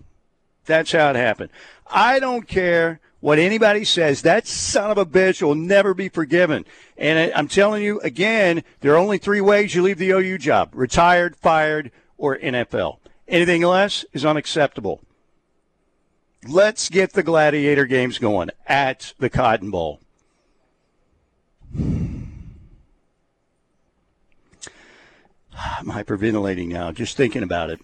That's 0.65 0.93
how 0.93 1.09
it 1.09 1.17
happened. 1.17 1.49
I 1.87 2.19
don't 2.19 2.47
care 2.47 3.01
what 3.19 3.39
anybody 3.39 3.83
says. 3.83 4.21
That 4.21 4.47
son 4.47 4.91
of 4.91 4.97
a 4.97 5.05
bitch 5.05 5.41
will 5.41 5.55
never 5.55 5.93
be 5.93 6.09
forgiven. 6.09 6.65
And 6.97 7.31
I'm 7.33 7.47
telling 7.47 7.83
you 7.83 7.99
again, 8.01 8.63
there 8.81 8.93
are 8.93 8.97
only 8.97 9.17
three 9.17 9.41
ways 9.41 9.73
you 9.73 9.81
leave 9.81 9.97
the 9.97 10.11
OU 10.11 10.37
job 10.37 10.69
retired, 10.73 11.35
fired, 11.35 11.91
or 12.17 12.37
NFL. 12.37 12.99
Anything 13.27 13.63
less 13.63 14.05
is 14.13 14.25
unacceptable. 14.25 15.01
Let's 16.47 16.89
get 16.89 17.13
the 17.13 17.23
gladiator 17.23 17.85
games 17.85 18.19
going 18.19 18.51
at 18.67 19.13
the 19.17 19.31
Cotton 19.31 19.71
Bowl. 19.71 19.99
I'm 21.75 22.29
hyperventilating 25.87 26.67
now, 26.67 26.91
just 26.91 27.17
thinking 27.17 27.41
about 27.41 27.71
it. 27.71 27.81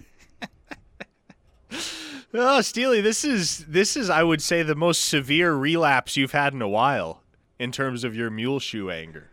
Oh, 2.33 2.61
Steely, 2.61 3.01
this 3.01 3.25
is 3.25 3.65
this 3.65 3.97
is 3.97 4.09
I 4.09 4.23
would 4.23 4.41
say 4.41 4.63
the 4.63 4.75
most 4.75 5.05
severe 5.05 5.53
relapse 5.53 6.15
you've 6.15 6.31
had 6.31 6.53
in 6.53 6.61
a 6.61 6.69
while 6.69 7.21
in 7.59 7.71
terms 7.71 8.03
of 8.03 8.15
your 8.15 8.29
mule 8.29 8.59
shoe 8.59 8.89
anger. 8.89 9.29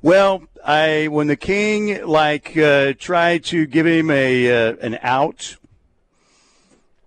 Well, 0.00 0.44
I 0.64 1.08
when 1.08 1.26
the 1.26 1.36
king 1.36 2.06
like 2.06 2.56
uh, 2.56 2.94
tried 2.98 3.44
to 3.44 3.66
give 3.66 3.86
him 3.86 4.10
a 4.10 4.68
uh, 4.68 4.76
an 4.80 4.98
out, 5.02 5.56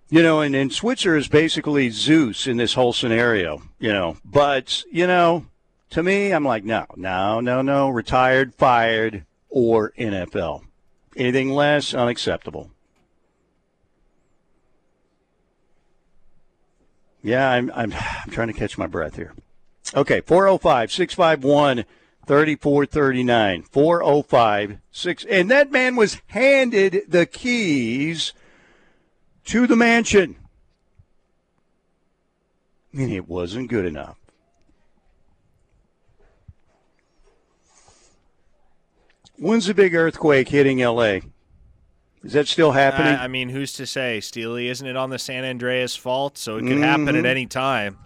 you 0.08 0.22
know, 0.22 0.40
and, 0.40 0.54
and 0.54 0.72
Switzer 0.72 1.16
is 1.16 1.26
basically 1.26 1.90
Zeus 1.90 2.46
in 2.46 2.56
this 2.56 2.74
whole 2.74 2.92
scenario, 2.92 3.60
you 3.80 3.92
know. 3.92 4.16
But 4.24 4.84
you 4.92 5.08
know, 5.08 5.46
to 5.90 6.04
me, 6.04 6.32
I'm 6.32 6.44
like, 6.44 6.62
no, 6.62 6.86
no, 6.94 7.40
no, 7.40 7.60
no, 7.60 7.88
retired, 7.88 8.54
fired, 8.54 9.24
or 9.48 9.92
NFL. 9.98 10.62
Anything 11.16 11.50
less, 11.50 11.92
unacceptable. 11.92 12.70
Yeah, 17.24 17.50
I'm, 17.50 17.72
I'm, 17.74 17.92
I'm 17.92 18.30
trying 18.30 18.48
to 18.48 18.54
catch 18.54 18.76
my 18.76 18.86
breath 18.86 19.16
here. 19.16 19.32
Okay, 19.96 20.20
405 20.20 20.92
651 20.92 21.86
3439. 22.26 23.62
405 23.62 24.78
6. 24.92 25.24
And 25.24 25.50
that 25.50 25.72
man 25.72 25.96
was 25.96 26.20
handed 26.28 27.04
the 27.08 27.24
keys 27.24 28.34
to 29.46 29.66
the 29.66 29.74
mansion. 29.74 30.36
And 32.92 33.10
it 33.10 33.26
wasn't 33.26 33.70
good 33.70 33.86
enough. 33.86 34.18
When's 39.38 39.66
the 39.66 39.74
big 39.74 39.94
earthquake 39.94 40.50
hitting 40.50 40.78
LA? 40.78 41.20
Is 42.24 42.32
that 42.32 42.48
still 42.48 42.72
happening? 42.72 43.14
I 43.14 43.28
mean, 43.28 43.50
who's 43.50 43.74
to 43.74 43.86
say, 43.86 44.18
Steely? 44.20 44.68
Isn't 44.68 44.86
it 44.86 44.96
on 44.96 45.10
the 45.10 45.18
San 45.18 45.44
Andreas 45.44 45.94
fault? 45.94 46.38
So 46.38 46.56
it 46.56 46.62
could 46.62 46.78
happen 46.78 47.06
Mm-hmm. 47.06 47.16
at 47.18 47.26
any 47.26 47.44
time. 47.46 47.98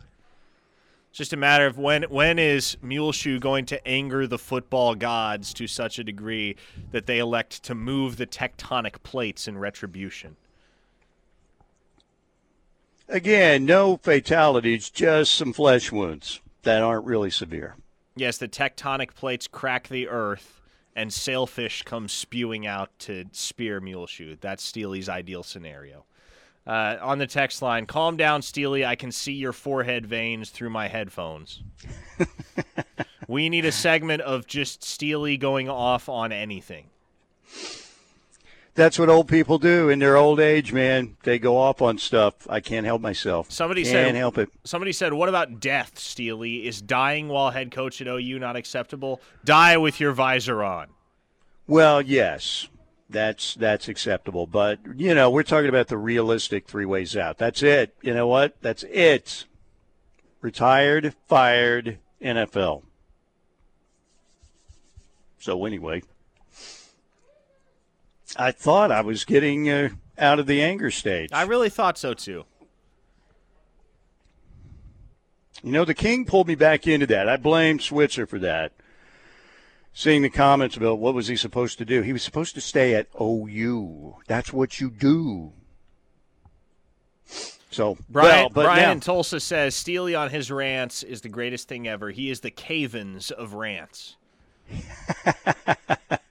It's 1.10 1.18
just 1.18 1.32
a 1.32 1.36
matter 1.36 1.66
of 1.66 1.78
when 1.78 2.02
when 2.04 2.38
is 2.38 2.76
Muleshoe 2.82 3.38
going 3.38 3.64
to 3.66 3.86
anger 3.88 4.26
the 4.26 4.36
football 4.38 4.94
gods 4.94 5.54
to 5.54 5.66
such 5.66 5.98
a 5.98 6.04
degree 6.04 6.56
that 6.90 7.06
they 7.06 7.18
elect 7.18 7.62
to 7.64 7.74
move 7.74 8.16
the 8.16 8.26
tectonic 8.26 9.02
plates 9.04 9.46
in 9.48 9.56
retribution. 9.56 10.36
Again, 13.08 13.64
no 13.64 13.96
fatalities, 13.96 14.90
just 14.90 15.34
some 15.34 15.52
flesh 15.54 15.90
wounds 15.90 16.40
that 16.62 16.82
aren't 16.82 17.06
really 17.06 17.30
severe. 17.30 17.74
Yes, 18.16 18.36
the 18.36 18.48
tectonic 18.48 19.14
plates 19.14 19.46
crack 19.46 19.88
the 19.88 20.08
earth, 20.08 20.60
and 20.98 21.12
sailfish 21.12 21.84
come 21.84 22.08
spewing 22.08 22.66
out 22.66 22.90
to 22.98 23.24
spear 23.30 23.80
Muleshoe. 23.80 24.36
That's 24.40 24.64
Steely's 24.64 25.08
ideal 25.08 25.44
scenario. 25.44 26.04
Uh, 26.66 26.96
on 27.00 27.18
the 27.18 27.26
text 27.26 27.62
line, 27.62 27.86
calm 27.86 28.16
down, 28.16 28.42
Steely. 28.42 28.84
I 28.84 28.96
can 28.96 29.12
see 29.12 29.32
your 29.32 29.52
forehead 29.52 30.06
veins 30.06 30.50
through 30.50 30.70
my 30.70 30.88
headphones. 30.88 31.62
we 33.28 33.48
need 33.48 33.64
a 33.64 33.70
segment 33.70 34.22
of 34.22 34.48
just 34.48 34.82
Steely 34.82 35.36
going 35.36 35.68
off 35.68 36.08
on 36.08 36.32
anything. 36.32 36.86
That's 38.78 38.96
what 38.96 39.08
old 39.08 39.26
people 39.26 39.58
do 39.58 39.88
in 39.88 39.98
their 39.98 40.16
old 40.16 40.38
age, 40.38 40.72
man. 40.72 41.16
They 41.24 41.40
go 41.40 41.56
off 41.58 41.82
on 41.82 41.98
stuff. 41.98 42.46
I 42.48 42.60
can't 42.60 42.86
help 42.86 43.02
myself. 43.02 43.50
Somebody 43.50 43.82
can't 43.82 43.92
said 43.92 44.14
help 44.14 44.38
it. 44.38 44.50
Somebody 44.62 44.92
said, 44.92 45.12
"What 45.12 45.28
about 45.28 45.58
death, 45.58 45.98
Steely? 45.98 46.64
Is 46.64 46.80
dying 46.80 47.26
while 47.26 47.50
head 47.50 47.72
coach 47.72 48.00
at 48.00 48.06
OU 48.06 48.38
not 48.38 48.54
acceptable? 48.54 49.20
Die 49.44 49.76
with 49.78 49.98
your 49.98 50.12
visor 50.12 50.62
on." 50.62 50.90
Well, 51.66 52.00
yes, 52.00 52.68
that's 53.10 53.56
that's 53.56 53.88
acceptable. 53.88 54.46
But 54.46 54.78
you 54.94 55.12
know, 55.12 55.28
we're 55.28 55.42
talking 55.42 55.68
about 55.68 55.88
the 55.88 55.98
realistic 55.98 56.68
three 56.68 56.86
ways 56.86 57.16
out. 57.16 57.36
That's 57.38 57.64
it. 57.64 57.96
You 58.00 58.14
know 58.14 58.28
what? 58.28 58.54
That's 58.62 58.84
it. 58.84 59.46
Retired, 60.40 61.16
fired, 61.26 61.98
NFL. 62.22 62.84
So 65.40 65.64
anyway, 65.64 66.02
I 68.36 68.52
thought 68.52 68.92
I 68.92 69.00
was 69.00 69.24
getting 69.24 69.68
uh, 69.68 69.90
out 70.18 70.38
of 70.38 70.46
the 70.46 70.62
anger 70.62 70.90
stage. 70.90 71.30
I 71.32 71.42
really 71.42 71.70
thought 71.70 71.98
so 71.98 72.14
too. 72.14 72.44
You 75.62 75.72
know, 75.72 75.84
the 75.84 75.94
king 75.94 76.24
pulled 76.24 76.46
me 76.46 76.54
back 76.54 76.86
into 76.86 77.06
that. 77.06 77.28
I 77.28 77.36
blame 77.36 77.80
Switzer 77.80 78.26
for 78.26 78.38
that. 78.38 78.72
Seeing 79.92 80.22
the 80.22 80.30
comments 80.30 80.76
about 80.76 81.00
what 81.00 81.14
was 81.14 81.26
he 81.26 81.34
supposed 81.34 81.78
to 81.78 81.84
do? 81.84 82.02
He 82.02 82.12
was 82.12 82.22
supposed 82.22 82.54
to 82.54 82.60
stay 82.60 82.94
at 82.94 83.08
OU. 83.20 84.16
That's 84.28 84.52
what 84.52 84.80
you 84.80 84.90
do. 84.90 85.52
So 87.70 87.98
Brian, 88.08 88.48
well, 88.54 88.64
Brian 88.64 88.82
now, 88.82 88.92
in 88.92 89.00
Tulsa 89.00 89.40
says 89.40 89.74
Steely 89.74 90.14
on 90.14 90.30
his 90.30 90.50
rants 90.50 91.02
is 91.02 91.20
the 91.22 91.28
greatest 91.28 91.68
thing 91.68 91.88
ever. 91.88 92.10
He 92.10 92.30
is 92.30 92.40
the 92.40 92.50
Cavins 92.50 93.32
of 93.32 93.54
rants. 93.54 94.16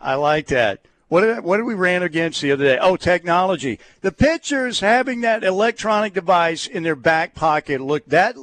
I 0.00 0.14
like 0.14 0.46
that. 0.48 0.80
What 1.08 1.20
did, 1.20 1.44
what 1.44 1.58
did 1.58 1.66
we 1.66 1.74
ran 1.74 2.02
against 2.02 2.40
the 2.40 2.50
other 2.50 2.64
day? 2.64 2.78
Oh, 2.80 2.96
technology. 2.96 3.78
The 4.00 4.10
pitchers 4.10 4.80
having 4.80 5.20
that 5.20 5.44
electronic 5.44 6.14
device 6.14 6.66
in 6.66 6.82
their 6.82 6.96
back 6.96 7.34
pocket. 7.34 7.80
Look, 7.80 8.06
that 8.06 8.36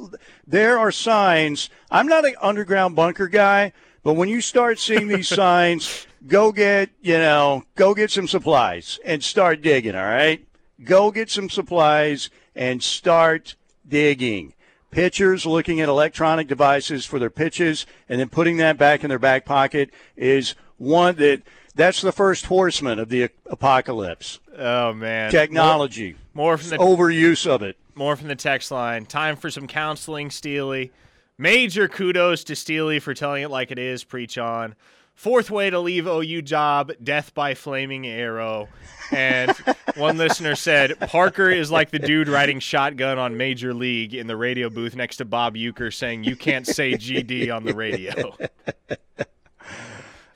there 0.46 0.78
are 0.78 0.90
signs. 0.90 1.68
I'm 1.90 2.06
not 2.06 2.24
an 2.24 2.36
underground 2.40 2.96
bunker 2.96 3.28
guy, 3.28 3.72
but 4.02 4.14
when 4.14 4.30
you 4.30 4.40
start 4.40 4.78
seeing 4.78 5.08
these 5.08 5.28
signs, 5.42 6.06
go 6.26 6.52
get 6.52 6.88
you 7.02 7.18
know, 7.18 7.64
go 7.74 7.94
get 7.94 8.10
some 8.10 8.28
supplies 8.28 8.98
and 9.04 9.22
start 9.22 9.60
digging. 9.60 9.94
All 9.94 10.02
right, 10.02 10.42
go 10.82 11.10
get 11.10 11.28
some 11.28 11.50
supplies 11.50 12.30
and 12.54 12.82
start 12.82 13.56
digging. 13.86 14.54
Pitchers 14.90 15.44
looking 15.44 15.80
at 15.80 15.88
electronic 15.88 16.46
devices 16.46 17.04
for 17.04 17.18
their 17.18 17.28
pitches 17.28 17.84
and 18.08 18.20
then 18.20 18.28
putting 18.28 18.58
that 18.58 18.78
back 18.78 19.02
in 19.02 19.08
their 19.08 19.18
back 19.18 19.44
pocket 19.44 19.90
is 20.16 20.54
one 20.78 21.16
that 21.16 21.42
that's 21.74 22.00
the 22.00 22.12
first 22.12 22.46
horseman 22.46 22.98
of 22.98 23.08
the 23.08 23.30
apocalypse. 23.46 24.40
Oh 24.56 24.92
man, 24.92 25.30
Technology, 25.30 26.16
More, 26.32 26.46
more 26.52 26.58
from 26.58 26.70
the 26.70 26.78
overuse 26.78 27.46
of 27.46 27.62
it. 27.62 27.76
more 27.94 28.16
from 28.16 28.28
the 28.28 28.36
text 28.36 28.70
line. 28.70 29.06
Time 29.06 29.36
for 29.36 29.50
some 29.50 29.66
counseling, 29.66 30.30
Steely. 30.30 30.92
Major 31.36 31.88
kudos 31.88 32.44
to 32.44 32.54
Steely 32.54 33.00
for 33.00 33.12
telling 33.14 33.42
it 33.42 33.50
like 33.50 33.70
it 33.72 33.78
is. 33.78 34.04
Preach 34.04 34.38
on. 34.38 34.76
Fourth 35.16 35.48
way 35.50 35.70
to 35.70 35.78
leave 35.80 36.06
OU 36.06 36.42
job: 36.42 36.92
death 37.02 37.34
by 37.34 37.54
flaming 37.54 38.06
arrow. 38.06 38.68
And 39.12 39.50
one 39.96 40.16
listener 40.18 40.54
said 40.56 40.98
Parker 41.08 41.50
is 41.50 41.70
like 41.70 41.90
the 41.90 41.98
dude 42.00 42.28
riding 42.28 42.58
shotgun 42.60 43.18
on 43.18 43.36
Major 43.36 43.74
League 43.74 44.14
in 44.14 44.26
the 44.28 44.36
radio 44.36 44.68
booth 44.70 44.94
next 44.96 45.16
to 45.18 45.24
Bob 45.24 45.54
Uecker, 45.56 45.92
saying 45.92 46.24
you 46.24 46.34
can't 46.36 46.66
say 46.66 46.92
GD 46.94 47.54
on 47.54 47.64
the 47.64 47.74
radio. 47.74 48.36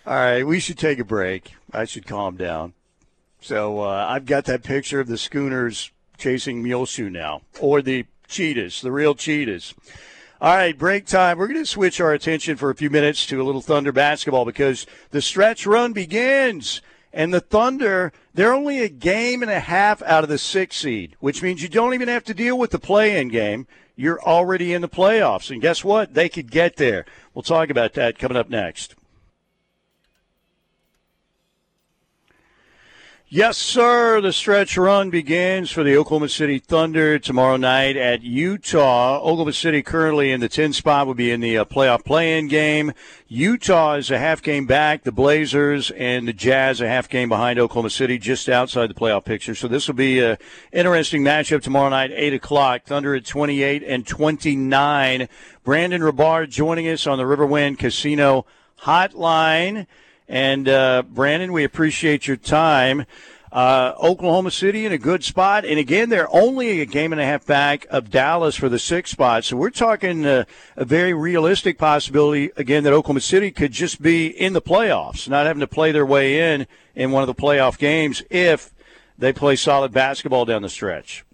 All 0.08 0.14
right, 0.14 0.46
we 0.46 0.58
should 0.58 0.78
take 0.78 0.98
a 0.98 1.04
break. 1.04 1.52
I 1.70 1.84
should 1.84 2.06
calm 2.06 2.38
down. 2.38 2.72
So 3.42 3.80
uh, 3.80 4.06
I've 4.08 4.24
got 4.24 4.46
that 4.46 4.62
picture 4.62 5.00
of 5.00 5.06
the 5.06 5.18
schooners 5.18 5.90
chasing 6.16 6.62
Muleshoe 6.62 7.10
now, 7.10 7.42
or 7.60 7.82
the 7.82 8.06
cheetahs, 8.26 8.80
the 8.80 8.90
real 8.90 9.14
cheetahs. 9.14 9.74
All 10.40 10.56
right, 10.56 10.78
break 10.78 11.04
time. 11.04 11.36
We're 11.36 11.46
going 11.46 11.62
to 11.62 11.66
switch 11.66 12.00
our 12.00 12.14
attention 12.14 12.56
for 12.56 12.70
a 12.70 12.74
few 12.74 12.88
minutes 12.88 13.26
to 13.26 13.42
a 13.42 13.44
little 13.44 13.60
Thunder 13.60 13.92
basketball 13.92 14.46
because 14.46 14.86
the 15.10 15.20
stretch 15.20 15.66
run 15.66 15.92
begins. 15.92 16.80
And 17.12 17.34
the 17.34 17.40
Thunder, 17.40 18.14
they're 18.32 18.54
only 18.54 18.80
a 18.80 18.88
game 18.88 19.42
and 19.42 19.50
a 19.50 19.60
half 19.60 20.00
out 20.04 20.24
of 20.24 20.30
the 20.30 20.38
six 20.38 20.76
seed, 20.76 21.16
which 21.20 21.42
means 21.42 21.62
you 21.62 21.68
don't 21.68 21.92
even 21.92 22.08
have 22.08 22.24
to 22.24 22.32
deal 22.32 22.58
with 22.58 22.70
the 22.70 22.78
play 22.78 23.20
in 23.20 23.28
game. 23.28 23.66
You're 23.94 24.22
already 24.22 24.72
in 24.72 24.80
the 24.80 24.88
playoffs. 24.88 25.50
And 25.50 25.60
guess 25.60 25.84
what? 25.84 26.14
They 26.14 26.30
could 26.30 26.50
get 26.50 26.76
there. 26.76 27.04
We'll 27.34 27.42
talk 27.42 27.68
about 27.68 27.92
that 27.92 28.18
coming 28.18 28.38
up 28.38 28.48
next. 28.48 28.94
Yes, 33.30 33.58
sir. 33.58 34.22
The 34.22 34.32
stretch 34.32 34.78
run 34.78 35.10
begins 35.10 35.70
for 35.70 35.84
the 35.84 35.94
Oklahoma 35.98 36.30
City 36.30 36.58
Thunder 36.58 37.18
tomorrow 37.18 37.58
night 37.58 37.94
at 37.94 38.22
Utah. 38.22 39.18
Oklahoma 39.18 39.52
City 39.52 39.82
currently 39.82 40.32
in 40.32 40.40
the 40.40 40.48
10 40.48 40.72
spot 40.72 41.06
will 41.06 41.12
be 41.12 41.30
in 41.30 41.40
the 41.40 41.58
uh, 41.58 41.66
playoff 41.66 42.06
play-in 42.06 42.48
game. 42.48 42.94
Utah 43.26 43.96
is 43.96 44.10
a 44.10 44.18
half 44.18 44.40
game 44.40 44.64
back. 44.64 45.02
The 45.02 45.12
Blazers 45.12 45.90
and 45.90 46.26
the 46.26 46.32
Jazz 46.32 46.80
a 46.80 46.88
half 46.88 47.10
game 47.10 47.28
behind 47.28 47.58
Oklahoma 47.58 47.90
City, 47.90 48.16
just 48.16 48.48
outside 48.48 48.88
the 48.88 48.94
playoff 48.94 49.26
picture. 49.26 49.54
So 49.54 49.68
this 49.68 49.88
will 49.88 49.94
be 49.94 50.20
an 50.20 50.38
interesting 50.72 51.22
matchup 51.22 51.60
tomorrow 51.60 51.90
night, 51.90 52.10
8 52.14 52.32
o'clock. 52.32 52.84
Thunder 52.84 53.14
at 53.14 53.26
28 53.26 53.82
and 53.82 54.06
29. 54.06 55.28
Brandon 55.64 56.00
Rahbar 56.00 56.48
joining 56.48 56.88
us 56.88 57.06
on 57.06 57.18
the 57.18 57.24
Riverwind 57.24 57.78
Casino 57.78 58.46
Hotline. 58.84 59.86
And 60.28 60.68
uh, 60.68 61.02
Brandon, 61.08 61.52
we 61.52 61.64
appreciate 61.64 62.26
your 62.26 62.36
time. 62.36 63.06
Uh, 63.50 63.94
Oklahoma 64.02 64.50
City 64.50 64.84
in 64.84 64.92
a 64.92 64.98
good 64.98 65.24
spot, 65.24 65.64
and 65.64 65.78
again, 65.78 66.10
they're 66.10 66.28
only 66.34 66.82
a 66.82 66.86
game 66.86 67.12
and 67.12 67.20
a 67.20 67.24
half 67.24 67.46
back 67.46 67.86
of 67.88 68.10
Dallas 68.10 68.56
for 68.56 68.68
the 68.68 68.78
sixth 68.78 69.10
spot. 69.10 69.42
So 69.42 69.56
we're 69.56 69.70
talking 69.70 70.26
uh, 70.26 70.44
a 70.76 70.84
very 70.84 71.14
realistic 71.14 71.78
possibility 71.78 72.50
again 72.56 72.84
that 72.84 72.92
Oklahoma 72.92 73.22
City 73.22 73.50
could 73.50 73.72
just 73.72 74.02
be 74.02 74.26
in 74.26 74.52
the 74.52 74.60
playoffs, 74.60 75.30
not 75.30 75.46
having 75.46 75.60
to 75.60 75.66
play 75.66 75.92
their 75.92 76.04
way 76.04 76.52
in 76.52 76.66
in 76.94 77.10
one 77.10 77.22
of 77.22 77.26
the 77.26 77.34
playoff 77.34 77.78
games 77.78 78.22
if 78.28 78.74
they 79.16 79.32
play 79.32 79.56
solid 79.56 79.92
basketball 79.92 80.44
down 80.44 80.60
the 80.60 80.68
stretch. 80.68 81.24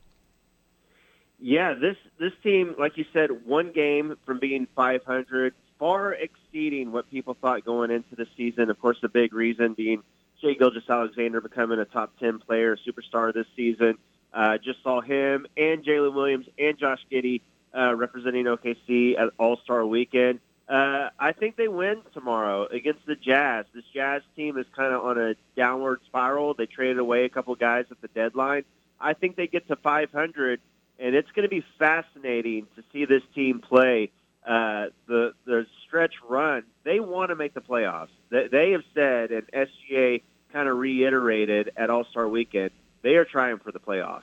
Yeah, 1.41 1.75
this 1.75 1.97
this 2.21 2.33
team, 2.45 2.77
like 2.79 2.97
you 2.97 3.07
said, 3.13 3.45
one 3.45 3.73
game 3.73 4.17
from 4.25 4.39
being 4.39 4.69
500, 4.77 5.53
far 5.81 6.15
exceeding 6.55 6.93
what 6.93 7.11
people 7.11 7.37
thought 7.41 7.65
going 7.65 7.91
into 7.91 8.15
the 8.15 8.27
season. 8.37 8.71
Of 8.71 8.81
course, 8.81 8.97
the 9.03 9.09
big 9.09 9.35
reason 9.35 9.75
being 9.75 10.03
Shai 10.41 10.55
Gilgeous-Alexander 10.55 11.41
becoming 11.41 11.81
a 11.81 11.85
top 11.85 12.13
10 12.21 12.39
player, 12.41 12.77
superstar 12.77 13.35
this 13.35 13.47
season. 13.57 13.99
Uh, 14.33 14.59
just 14.59 14.83
saw 14.83 15.01
him 15.01 15.47
and 15.57 15.85
Jalen 15.85 16.15
Williams 16.15 16.47
and 16.59 16.79
Josh 16.79 17.01
Giddey 17.11 17.41
uh, 17.77 17.95
representing 17.95 18.45
OKC 18.45 19.19
at 19.19 19.31
All 19.39 19.59
Star 19.65 19.85
Weekend. 19.85 20.41
Uh, 20.69 21.11
I 21.19 21.33
think 21.33 21.57
they 21.57 21.69
win 21.69 22.03
tomorrow 22.13 22.67
against 22.67 23.05
the 23.07 23.17
Jazz. 23.17 23.67
This 23.75 23.85
Jazz 23.93 24.23
team 24.35 24.57
is 24.57 24.67
kind 24.75 24.95
of 24.95 25.05
on 25.05 25.19
a 25.19 25.35
downward 25.57 26.01
spiral. 26.07 26.55
They 26.55 26.67
traded 26.67 26.99
away 26.99 27.25
a 27.25 27.29
couple 27.29 27.55
guys 27.55 27.87
at 27.91 28.01
the 28.01 28.09
deadline. 28.09 28.65
I 29.01 29.13
think 29.13 29.37
they 29.37 29.47
get 29.47 29.69
to 29.69 29.77
500, 29.77 30.61
and 30.99 31.15
it's 31.15 31.31
going 31.33 31.43
to 31.43 31.51
be 31.51 31.65
fascinating 31.79 32.67
to 32.77 32.85
see 32.93 33.05
this 33.05 33.23
team 33.35 33.61
play 33.61 34.11
uh, 34.47 34.87
the 35.07 35.33
the 35.47 35.67
stretch 35.95 36.15
run. 36.29 36.65
They 36.83 36.99
want 36.99 37.29
to 37.29 37.37
make 37.37 37.55
the 37.55 37.61
playoffs. 37.61 38.09
They, 38.29 38.49
they 38.49 38.73
have 38.73 38.83
said, 38.95 39.31
and 39.31 39.47
SGA 39.53 40.23
kind 40.53 40.69
of 40.69 40.77
reiterated 40.77 41.71
at 41.77 41.89
All 41.89 42.05
Star 42.11 42.27
Weekend, 42.27 42.73
they 43.03 43.15
are 43.15 43.25
trying 43.25 43.61
for 43.61 43.71
the 43.71 43.79
playoffs. 43.79 44.23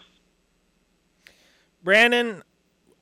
Brandon, 1.81 2.43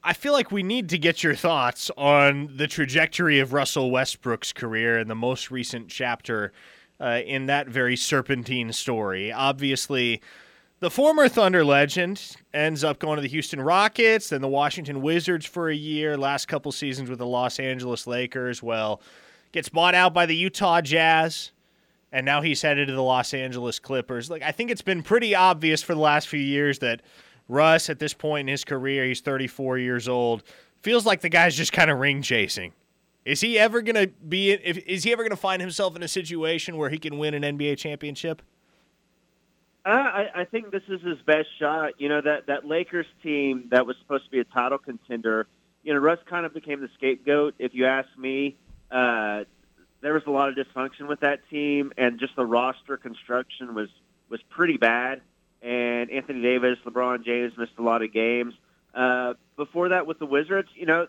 I 0.03 0.13
feel 0.13 0.33
like 0.33 0.51
we 0.51 0.61
need 0.61 0.89
to 0.89 0.99
get 0.99 1.23
your 1.23 1.33
thoughts 1.33 1.89
on 1.97 2.57
the 2.57 2.67
trajectory 2.67 3.39
of 3.39 3.53
Russell 3.53 3.89
Westbrook's 3.89 4.53
career 4.53 4.99
and 4.99 5.09
the 5.09 5.15
most 5.15 5.49
recent 5.49 5.89
chapter 5.89 6.53
uh, 6.99 7.21
in 7.25 7.47
that 7.47 7.67
very 7.67 7.95
serpentine 7.95 8.71
story. 8.71 9.31
Obviously, 9.31 10.21
the 10.79 10.89
former 10.89 11.27
Thunder 11.27 11.65
legend 11.65 12.37
ends 12.53 12.83
up 12.83 12.99
going 12.99 13.17
to 13.17 13.21
the 13.21 13.27
Houston 13.27 13.61
Rockets, 13.61 14.29
then 14.29 14.41
the 14.41 14.47
Washington 14.47 15.01
Wizards 15.01 15.45
for 15.45 15.69
a 15.69 15.75
year, 15.75 16.17
last 16.17 16.47
couple 16.47 16.71
seasons 16.71 17.09
with 17.09 17.19
the 17.19 17.25
Los 17.25 17.59
Angeles 17.59 18.07
Lakers. 18.07 18.63
Well, 18.63 19.01
gets 19.51 19.69
bought 19.69 19.95
out 19.95 20.13
by 20.13 20.25
the 20.25 20.35
Utah 20.35 20.81
Jazz, 20.81 21.51
and 22.11 22.25
now 22.25 22.41
he's 22.41 22.61
headed 22.61 22.87
to 22.87 22.93
the 22.93 23.03
Los 23.03 23.33
Angeles 23.33 23.77
Clippers. 23.79 24.29
Like 24.29 24.41
I 24.41 24.51
think 24.51 24.71
it's 24.71 24.81
been 24.81 25.03
pretty 25.03 25.35
obvious 25.35 25.83
for 25.83 25.93
the 25.93 26.01
last 26.01 26.27
few 26.29 26.39
years 26.39 26.79
that 26.79 27.01
Russ, 27.49 27.89
at 27.89 27.99
this 27.99 28.13
point 28.13 28.47
in 28.47 28.51
his 28.51 28.63
career, 28.63 29.05
he's 29.05 29.21
34 29.21 29.79
years 29.79 30.07
old, 30.07 30.43
feels 30.81 31.05
like 31.05 31.21
the 31.21 31.29
guy's 31.29 31.57
just 31.57 31.73
kind 31.73 31.91
of 31.91 31.99
ring 31.99 32.21
chasing. 32.21 32.71
Is 33.25 33.41
he 33.41 33.59
ever 33.59 33.81
going 33.81 33.95
to 33.95 34.07
be? 34.07 34.51
If, 34.51 34.77
is 34.77 35.03
he 35.03 35.11
ever 35.11 35.23
going 35.23 35.31
to 35.31 35.35
find 35.35 35.61
himself 35.61 35.95
in 35.95 36.03
a 36.03 36.07
situation 36.07 36.77
where 36.77 36.89
he 36.89 36.97
can 36.97 37.17
win 37.17 37.33
an 37.33 37.57
NBA 37.57 37.77
championship? 37.77 38.41
I, 39.85 40.27
I 40.35 40.45
think 40.45 40.71
this 40.71 40.83
is 40.87 41.01
his 41.01 41.17
best 41.25 41.47
shot. 41.57 41.93
You 41.97 42.09
know 42.09 42.21
that 42.21 42.47
that 42.47 42.65
Lakers 42.65 43.05
team 43.23 43.67
that 43.71 43.85
was 43.85 43.95
supposed 44.01 44.25
to 44.25 44.31
be 44.31 44.39
a 44.39 44.43
title 44.43 44.77
contender. 44.77 45.47
You 45.83 45.93
know, 45.93 45.99
Russ 45.99 46.19
kind 46.29 46.45
of 46.45 46.53
became 46.53 46.81
the 46.81 46.89
scapegoat. 46.95 47.55
If 47.57 47.73
you 47.73 47.85
ask 47.85 48.09
me, 48.17 48.57
uh, 48.91 49.45
there 50.01 50.13
was 50.13 50.23
a 50.27 50.31
lot 50.31 50.49
of 50.49 50.55
dysfunction 50.55 51.07
with 51.07 51.21
that 51.21 51.39
team, 51.49 51.93
and 51.97 52.19
just 52.19 52.35
the 52.35 52.45
roster 52.45 52.97
construction 52.97 53.73
was 53.73 53.89
was 54.29 54.41
pretty 54.49 54.77
bad. 54.77 55.21
And 55.61 56.09
Anthony 56.09 56.41
Davis, 56.41 56.77
LeBron 56.85 57.25
James 57.25 57.53
missed 57.57 57.73
a 57.77 57.83
lot 57.83 58.01
of 58.01 58.13
games. 58.13 58.53
Uh, 58.93 59.33
before 59.55 59.89
that, 59.89 60.07
with 60.07 60.19
the 60.19 60.25
Wizards, 60.25 60.69
you 60.73 60.85
know, 60.85 61.07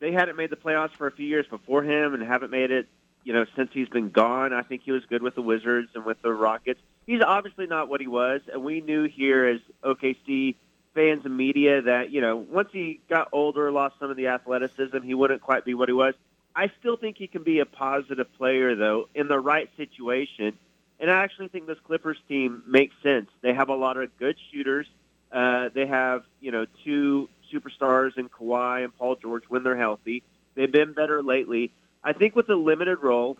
they 0.00 0.12
hadn't 0.12 0.36
made 0.36 0.50
the 0.50 0.56
playoffs 0.56 0.92
for 0.96 1.06
a 1.06 1.12
few 1.12 1.26
years 1.26 1.46
before 1.48 1.82
him, 1.82 2.14
and 2.14 2.22
haven't 2.22 2.50
made 2.50 2.70
it 2.70 2.88
you 3.28 3.34
know, 3.34 3.44
since 3.56 3.70
he's 3.74 3.88
been 3.90 4.08
gone. 4.08 4.54
I 4.54 4.62
think 4.62 4.82
he 4.84 4.92
was 4.92 5.02
good 5.06 5.22
with 5.22 5.34
the 5.34 5.42
Wizards 5.42 5.90
and 5.94 6.04
with 6.06 6.16
the 6.22 6.32
Rockets. 6.32 6.80
He's 7.08 7.22
obviously 7.22 7.66
not 7.66 7.88
what 7.88 8.02
he 8.02 8.06
was, 8.06 8.42
and 8.52 8.62
we 8.62 8.82
knew 8.82 9.04
here 9.04 9.46
as 9.46 9.60
OKC 9.82 10.56
fans 10.94 11.24
and 11.24 11.34
media 11.34 11.80
that, 11.80 12.10
you 12.10 12.20
know, 12.20 12.36
once 12.36 12.68
he 12.70 13.00
got 13.08 13.30
older, 13.32 13.72
lost 13.72 13.94
some 13.98 14.10
of 14.10 14.18
the 14.18 14.26
athleticism, 14.26 14.98
he 15.00 15.14
wouldn't 15.14 15.40
quite 15.40 15.64
be 15.64 15.72
what 15.72 15.88
he 15.88 15.94
was. 15.94 16.12
I 16.54 16.70
still 16.78 16.98
think 16.98 17.16
he 17.16 17.26
can 17.26 17.44
be 17.44 17.60
a 17.60 17.64
positive 17.64 18.30
player, 18.36 18.74
though, 18.74 19.08
in 19.14 19.26
the 19.26 19.40
right 19.40 19.70
situation. 19.78 20.58
And 21.00 21.10
I 21.10 21.24
actually 21.24 21.48
think 21.48 21.66
this 21.66 21.78
Clippers 21.82 22.18
team 22.28 22.62
makes 22.66 22.94
sense. 23.02 23.30
They 23.40 23.54
have 23.54 23.70
a 23.70 23.74
lot 23.74 23.96
of 23.96 24.14
good 24.18 24.36
shooters. 24.52 24.86
Uh, 25.32 25.70
they 25.72 25.86
have, 25.86 26.24
you 26.42 26.52
know, 26.52 26.66
two 26.84 27.30
superstars 27.50 28.18
in 28.18 28.28
Kawhi 28.28 28.84
and 28.84 28.94
Paul 28.98 29.16
George 29.16 29.44
when 29.48 29.62
they're 29.62 29.78
healthy. 29.78 30.24
They've 30.56 30.70
been 30.70 30.92
better 30.92 31.22
lately. 31.22 31.72
I 32.04 32.12
think 32.12 32.36
with 32.36 32.50
a 32.50 32.54
limited 32.54 32.98
role 32.98 33.38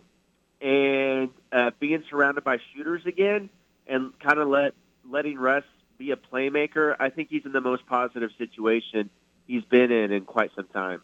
and 0.62 1.28
uh, 1.52 1.72
being 1.78 2.02
surrounded 2.08 2.44
by 2.44 2.60
shooters 2.72 3.04
again, 3.04 3.50
and 3.88 4.18
kind 4.20 4.38
of 4.38 4.48
let 4.48 4.74
letting 5.08 5.38
Russ 5.38 5.64
be 5.96 6.10
a 6.12 6.16
playmaker, 6.16 6.94
I 7.00 7.10
think 7.10 7.28
he's 7.30 7.44
in 7.44 7.52
the 7.52 7.60
most 7.60 7.86
positive 7.86 8.30
situation 8.38 9.10
he's 9.46 9.64
been 9.64 9.90
in 9.90 10.12
in 10.12 10.24
quite 10.24 10.50
some 10.54 10.66
time. 10.66 11.02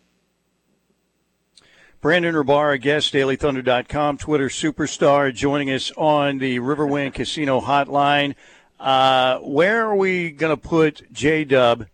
Brandon 2.00 2.34
Rahbar, 2.34 2.78
guest, 2.80 3.14
dailythunder.com, 3.14 4.18
Twitter 4.18 4.48
superstar, 4.48 5.34
joining 5.34 5.70
us 5.70 5.90
on 5.96 6.38
the 6.38 6.60
Riverwind 6.60 7.14
Casino 7.14 7.60
hotline. 7.60 8.34
Uh, 8.78 9.38
where 9.38 9.86
are 9.86 9.96
we 9.96 10.30
going 10.30 10.54
to 10.54 10.60
put 10.60 11.10
J 11.12 11.44
Dub, 11.44 11.86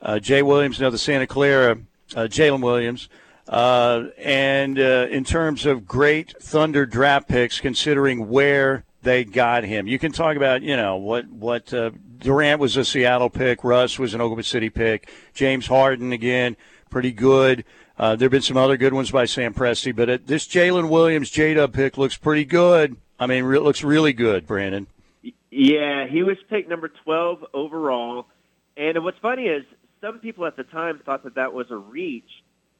uh, 0.00 0.18
Jay 0.18 0.42
Williams, 0.42 0.80
now 0.80 0.88
the 0.88 0.96
Santa 0.96 1.26
Clara, 1.26 1.76
uh, 2.16 2.22
Jalen 2.22 2.62
Williams, 2.62 3.10
uh, 3.48 4.04
and 4.16 4.78
uh, 4.78 5.08
in 5.10 5.24
terms 5.24 5.66
of 5.66 5.86
great 5.86 6.34
Thunder 6.40 6.86
draft 6.86 7.28
picks, 7.28 7.60
considering 7.60 8.30
where 8.30 8.84
they 9.02 9.24
got 9.24 9.64
him, 9.64 9.86
you 9.86 9.98
can 9.98 10.12
talk 10.12 10.36
about 10.36 10.62
you 10.62 10.76
know 10.76 10.96
what 10.96 11.28
what 11.28 11.72
uh, 11.72 11.90
Durant 12.18 12.60
was 12.60 12.76
a 12.76 12.84
Seattle 12.84 13.30
pick, 13.30 13.64
Russ 13.64 13.98
was 13.98 14.14
an 14.14 14.20
Oklahoma 14.20 14.42
City 14.42 14.70
pick, 14.70 15.10
James 15.34 15.66
Harden 15.66 16.12
again, 16.12 16.56
pretty 16.90 17.12
good. 17.12 17.64
Uh, 17.98 18.16
there 18.16 18.26
have 18.26 18.32
been 18.32 18.40
some 18.40 18.56
other 18.56 18.78
good 18.78 18.94
ones 18.94 19.10
by 19.10 19.26
Sam 19.26 19.52
Presti, 19.52 19.94
but 19.94 20.08
it, 20.08 20.26
this 20.26 20.46
Jalen 20.46 20.88
Williams 20.88 21.30
J 21.30 21.54
Dub 21.54 21.74
pick 21.74 21.98
looks 21.98 22.16
pretty 22.16 22.46
good. 22.46 22.96
I 23.18 23.26
mean, 23.26 23.44
it 23.52 23.62
looks 23.62 23.84
really 23.84 24.14
good, 24.14 24.46
Brandon. 24.46 24.86
Yeah, 25.50 26.06
he 26.06 26.22
was 26.22 26.38
picked 26.48 26.70
number 26.70 26.88
12 26.88 27.44
overall. 27.52 28.26
And 28.76 29.04
what's 29.04 29.18
funny 29.18 29.44
is 29.44 29.64
some 30.00 30.20
people 30.20 30.46
at 30.46 30.56
the 30.56 30.64
time 30.64 31.00
thought 31.04 31.24
that 31.24 31.34
that 31.34 31.52
was 31.52 31.70
a 31.70 31.76
reach. 31.76 32.30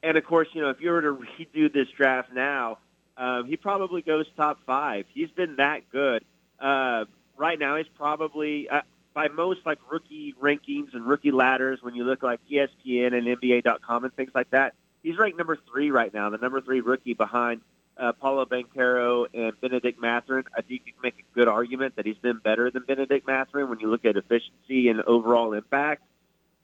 And 0.03 0.17
of 0.17 0.25
course, 0.25 0.49
you 0.55 0.63
know, 0.63 0.71
if 0.71 0.81
you 0.81 0.91
were 0.91 1.03
to 1.03 1.13
redo 1.39 1.73
this 1.73 1.89
draft 1.97 2.33
now, 2.33 2.79
um, 3.21 3.47
he 3.47 3.59
probably 3.59 4.01
goes 4.01 4.25
top 4.35 4.61
five. 4.65 5.05
He's 5.13 5.31
been 5.31 5.57
that 5.57 5.91
good. 5.91 6.25
Uh, 6.59 7.05
right 7.37 7.59
now, 7.59 7.77
he's 7.77 7.87
probably 7.95 8.67
uh, 8.69 8.81
by 9.13 9.29
most 9.29 9.61
like 9.67 9.79
rookie 9.93 10.35
rankings 10.43 10.95
and 10.95 11.07
rookie 11.07 11.31
ladders. 11.31 11.81
When 11.83 11.95
you 11.95 12.05
look 12.05 12.23
like 12.23 12.41
ESPN 12.51 13.13
and 13.13 13.27
NBA.com 13.27 14.05
and 14.05 14.15
things 14.15 14.31
like 14.35 14.51
that, 14.51 14.75
he's 15.03 15.19
ranked 15.19 15.37
number 15.37 15.59
three 15.71 15.91
right 15.91 16.13
now, 16.13 16.31
the 16.31 16.39
number 16.39 16.63
three 16.63 16.81
rookie 16.81 17.13
behind 17.13 17.61
uh, 17.99 18.13
Paolo 18.13 18.47
Banchero 18.47 19.27
and 19.35 19.53
Bennedict 19.61 20.01
Mathurin. 20.01 20.45
I 20.57 20.63
think 20.63 20.83
you 20.87 20.93
can 20.95 21.03
make 21.03 21.19
a 21.19 21.35
good 21.35 21.47
argument 21.47 21.97
that 21.97 22.07
he's 22.07 22.17
been 22.17 22.39
better 22.39 22.71
than 22.71 22.85
Bennedict 22.85 23.27
Mathurin 23.27 23.69
when 23.69 23.81
you 23.81 23.91
look 23.91 24.07
at 24.07 24.17
efficiency 24.17 24.89
and 24.89 25.03
overall 25.03 25.53
impact. 25.53 26.03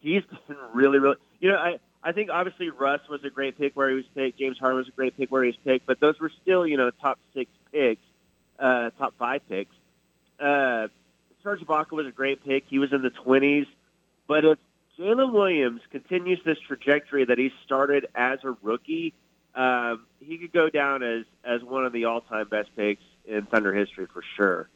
He's 0.01 0.23
been 0.49 0.57
really, 0.73 1.01
really. 1.01 1.17
You 1.39 1.51
know, 1.51 1.59
I 1.59 1.79
I 2.07 2.13
think 2.13 2.31
obviously 2.31 2.71
Russ 2.71 3.01
was 3.11 3.25
a 3.25 3.31
great 3.31 3.59
pick 3.59 3.75
where 3.75 3.91
he 3.91 3.97
was 3.97 4.05
picked. 4.15 4.39
James 4.39 4.57
Harden 4.59 4.79
was 4.79 4.87
a 4.87 4.93
great 4.93 5.17
pick 5.17 5.29
where 5.33 5.43
he 5.43 5.49
was 5.49 5.57
picked, 5.65 5.87
but 5.87 5.99
those 5.99 6.21
were 6.21 6.31
still 6.41 6.65
you 6.65 6.77
know 6.77 6.93
top 7.03 7.19
six 7.35 7.51
picks, 7.73 8.01
uh, 8.61 8.91
top 8.97 9.15
five 9.19 9.41
picks. 9.49 9.75
Uh, 10.39 10.87
Serge 11.43 11.63
Ibaka 11.63 11.91
was 11.91 12.07
a 12.07 12.13
great 12.13 12.45
pick. 12.45 12.63
He 12.69 12.79
was 12.79 12.93
in 12.93 13.03
the 13.03 13.11
twenties, 13.11 13.67
but 14.29 14.45
if 14.45 14.57
Jalen 14.97 15.33
Williams 15.33 15.81
continues 15.91 16.39
this 16.45 16.59
trajectory 16.61 17.25
that 17.25 17.39
he 17.39 17.51
started 17.65 18.07
as 18.15 18.39
a 18.45 18.57
rookie, 18.63 19.13
um, 19.57 20.07
he 20.21 20.39
could 20.39 20.53
go 20.53 20.71
down 20.71 21.03
as 21.03 21.25
as 21.45 21.61
one 21.65 21.85
of 21.85 21.93
the 21.93 22.05
all 22.05 22.21
time 22.21 22.47
best 22.49 22.69
picks 22.77 23.03
in 23.25 23.47
Thunder 23.47 23.75
history 23.75 24.07
for 24.13 24.23
sure. 24.37 24.69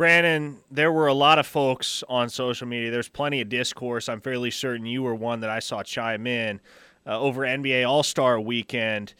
Brandon, 0.00 0.56
there 0.70 0.90
were 0.90 1.08
a 1.08 1.12
lot 1.12 1.38
of 1.38 1.46
folks 1.46 2.02
on 2.08 2.30
social 2.30 2.66
media. 2.66 2.90
There's 2.90 3.10
plenty 3.10 3.42
of 3.42 3.50
discourse. 3.50 4.08
I'm 4.08 4.22
fairly 4.22 4.50
certain 4.50 4.86
you 4.86 5.02
were 5.02 5.14
one 5.14 5.40
that 5.40 5.50
I 5.50 5.58
saw 5.58 5.82
chime 5.82 6.26
in 6.26 6.58
uh, 7.06 7.20
over 7.20 7.42
NBA 7.42 7.86
All 7.86 8.02
Star 8.02 8.40
weekend, 8.40 9.12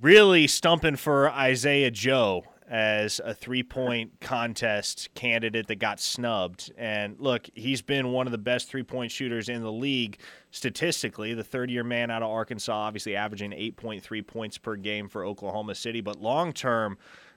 really 0.00 0.46
stumping 0.46 0.96
for 0.96 1.28
Isaiah 1.28 1.90
Joe 1.90 2.46
as 2.66 3.20
a 3.26 3.34
three 3.34 3.62
point 3.62 4.18
contest 4.22 5.10
candidate 5.14 5.66
that 5.66 5.80
got 5.80 6.00
snubbed. 6.00 6.72
And 6.78 7.20
look, 7.20 7.50
he's 7.52 7.82
been 7.82 8.10
one 8.10 8.26
of 8.26 8.32
the 8.32 8.38
best 8.38 8.70
three 8.70 8.84
point 8.84 9.12
shooters 9.12 9.50
in 9.50 9.60
the 9.60 9.70
league 9.70 10.18
statistically. 10.50 11.34
The 11.34 11.44
third 11.44 11.70
year 11.70 11.84
man 11.84 12.10
out 12.10 12.22
of 12.22 12.30
Arkansas, 12.30 12.72
obviously 12.72 13.16
averaging 13.16 13.50
8.3 13.50 14.26
points 14.26 14.56
per 14.56 14.76
game 14.76 15.10
for 15.10 15.26
Oklahoma 15.26 15.74
City. 15.74 16.00
But 16.00 16.22
long 16.22 16.54
term, 16.54 16.96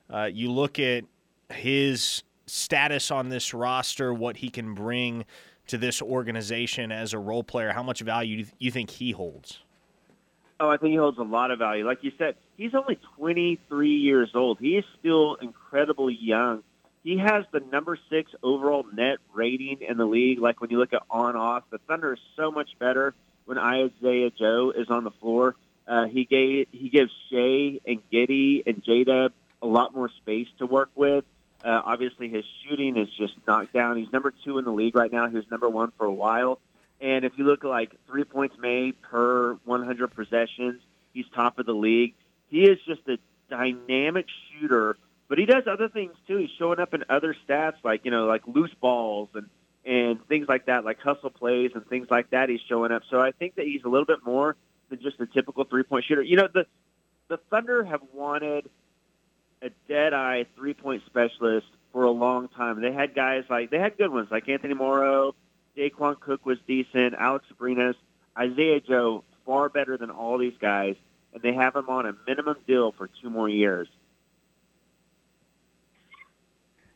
uh, 0.09 0.29
you 0.31 0.49
look 0.49 0.79
at 0.79 1.03
his 1.49 2.23
status 2.49 3.11
on 3.11 3.29
this 3.29 3.53
roster, 3.53 4.13
what 4.13 4.37
he 4.37 4.49
can 4.49 4.73
bring 4.73 5.25
to 5.67 5.77
this 5.77 6.01
organization 6.01 6.91
as 6.91 7.13
a 7.13 7.19
role 7.19 7.43
player, 7.43 7.71
how 7.71 7.83
much 7.83 8.01
value 8.01 8.43
do 8.43 8.51
you 8.57 8.71
think 8.71 8.89
he 8.89 9.11
holds? 9.11 9.59
Oh, 10.59 10.69
I 10.69 10.77
think 10.77 10.91
he 10.91 10.97
holds 10.97 11.17
a 11.17 11.23
lot 11.23 11.51
of 11.51 11.59
value. 11.59 11.85
Like 11.85 12.03
you 12.03 12.11
said, 12.17 12.35
he's 12.57 12.75
only 12.75 12.99
23 13.17 13.89
years 13.89 14.31
old. 14.35 14.59
He 14.59 14.77
is 14.77 14.83
still 14.99 15.35
incredibly 15.35 16.17
young. 16.19 16.63
He 17.03 17.17
has 17.17 17.45
the 17.53 17.61
number 17.61 17.97
six 18.09 18.31
overall 18.43 18.85
net 18.93 19.19
rating 19.33 19.77
in 19.87 19.97
the 19.97 20.05
league. 20.05 20.39
Like 20.39 20.59
when 20.59 20.69
you 20.69 20.77
look 20.77 20.91
at 20.91 21.03
on 21.09 21.37
off, 21.37 21.63
the 21.69 21.77
Thunder 21.87 22.13
is 22.13 22.19
so 22.35 22.51
much 22.51 22.69
better 22.77 23.13
when 23.45 23.57
Isaiah 23.57 24.31
Joe 24.37 24.73
is 24.75 24.89
on 24.89 25.05
the 25.05 25.11
floor. 25.11 25.55
Uh, 25.87 26.05
he 26.05 26.25
gave 26.25 26.67
he 26.71 26.89
gives 26.89 27.11
Shai 27.31 27.79
and 27.85 28.01
Giddey 28.11 28.63
and 28.67 28.83
J-Dub 28.83 29.31
a 29.61 29.65
lot 29.65 29.95
more 29.95 30.09
space 30.21 30.47
to 30.59 30.65
work 30.65 30.91
with. 30.93 31.23
Uh, 31.63 31.81
obviously, 31.85 32.29
his 32.29 32.45
shooting 32.63 32.97
is 32.97 33.09
just 33.17 33.33
knocked 33.47 33.73
down. 33.73 33.97
He's 33.97 34.11
number 34.13 34.33
two 34.45 34.57
in 34.57 34.65
the 34.65 34.71
league 34.71 34.95
right 34.95 35.11
now. 35.11 35.27
He 35.27 35.35
was 35.35 35.49
number 35.51 35.69
one 35.69 35.91
for 35.97 36.05
a 36.05 36.13
while. 36.13 36.59
And 37.01 37.25
if 37.25 37.33
you 37.37 37.45
look 37.45 37.63
at 37.63 37.67
like 37.69 37.91
three 38.07 38.23
points 38.23 38.55
made 38.59 39.01
per 39.01 39.53
100 39.65 40.07
possessions, 40.09 40.81
he's 41.13 41.25
top 41.33 41.59
of 41.59 41.65
the 41.65 41.73
league. 41.73 42.13
He 42.49 42.63
is 42.63 42.77
just 42.85 43.01
a 43.07 43.17
dynamic 43.49 44.25
shooter, 44.51 44.97
but 45.27 45.37
he 45.37 45.45
does 45.45 45.63
other 45.67 45.89
things 45.89 46.13
too. 46.27 46.37
He's 46.37 46.49
showing 46.57 46.79
up 46.79 46.93
in 46.93 47.03
other 47.09 47.35
stats 47.47 47.75
like 47.83 48.05
you 48.05 48.11
know 48.11 48.25
like 48.25 48.41
loose 48.47 48.73
balls 48.81 49.29
and 49.33 49.47
and 49.85 50.25
things 50.27 50.47
like 50.47 50.65
that, 50.65 50.83
like 50.83 50.99
hustle 50.99 51.29
plays 51.29 51.71
and 51.73 51.85
things 51.87 52.07
like 52.09 52.31
that. 52.31 52.49
He's 52.49 52.61
showing 52.67 52.91
up. 52.91 53.03
So 53.09 53.21
I 53.21 53.31
think 53.31 53.55
that 53.55 53.65
he's 53.65 53.83
a 53.85 53.89
little 53.89 54.05
bit 54.05 54.19
more 54.25 54.55
than 54.89 55.01
just 55.01 55.19
a 55.19 55.25
typical 55.25 55.63
three 55.63 55.83
point 55.83 56.05
shooter. 56.05 56.21
You 56.21 56.37
know 56.37 56.47
the 56.53 56.65
the 57.29 57.37
Thunder 57.49 57.83
have 57.83 58.01
wanted 58.13 58.69
a 59.61 59.69
dead 59.87 60.13
eye 60.13 60.45
three 60.55 60.73
point 60.73 61.03
specialist 61.05 61.67
for 61.91 62.03
a 62.03 62.11
long 62.11 62.47
time. 62.49 62.81
They 62.81 62.93
had 62.93 63.15
guys 63.15 63.43
like 63.49 63.69
they 63.69 63.79
had 63.79 63.97
good 63.97 64.11
ones 64.11 64.29
like 64.31 64.47
Anthony 64.47 64.73
Morrow 64.73 65.35
Daequan 65.79 66.19
Cook 66.19 66.45
was 66.45 66.57
decent. 66.67 67.15
Alex 67.17 67.45
Abrines, 67.53 67.95
Isaiah 68.37 68.81
Joe, 68.81 69.23
far 69.45 69.69
better 69.69 69.97
than 69.97 70.09
all 70.09 70.37
these 70.37 70.57
guys, 70.59 70.95
and 71.33 71.41
they 71.41 71.53
have 71.53 71.75
him 71.75 71.89
on 71.89 72.05
a 72.05 72.13
minimum 72.27 72.57
deal 72.67 72.91
for 72.91 73.09
two 73.21 73.29
more 73.29 73.49
years. 73.49 73.87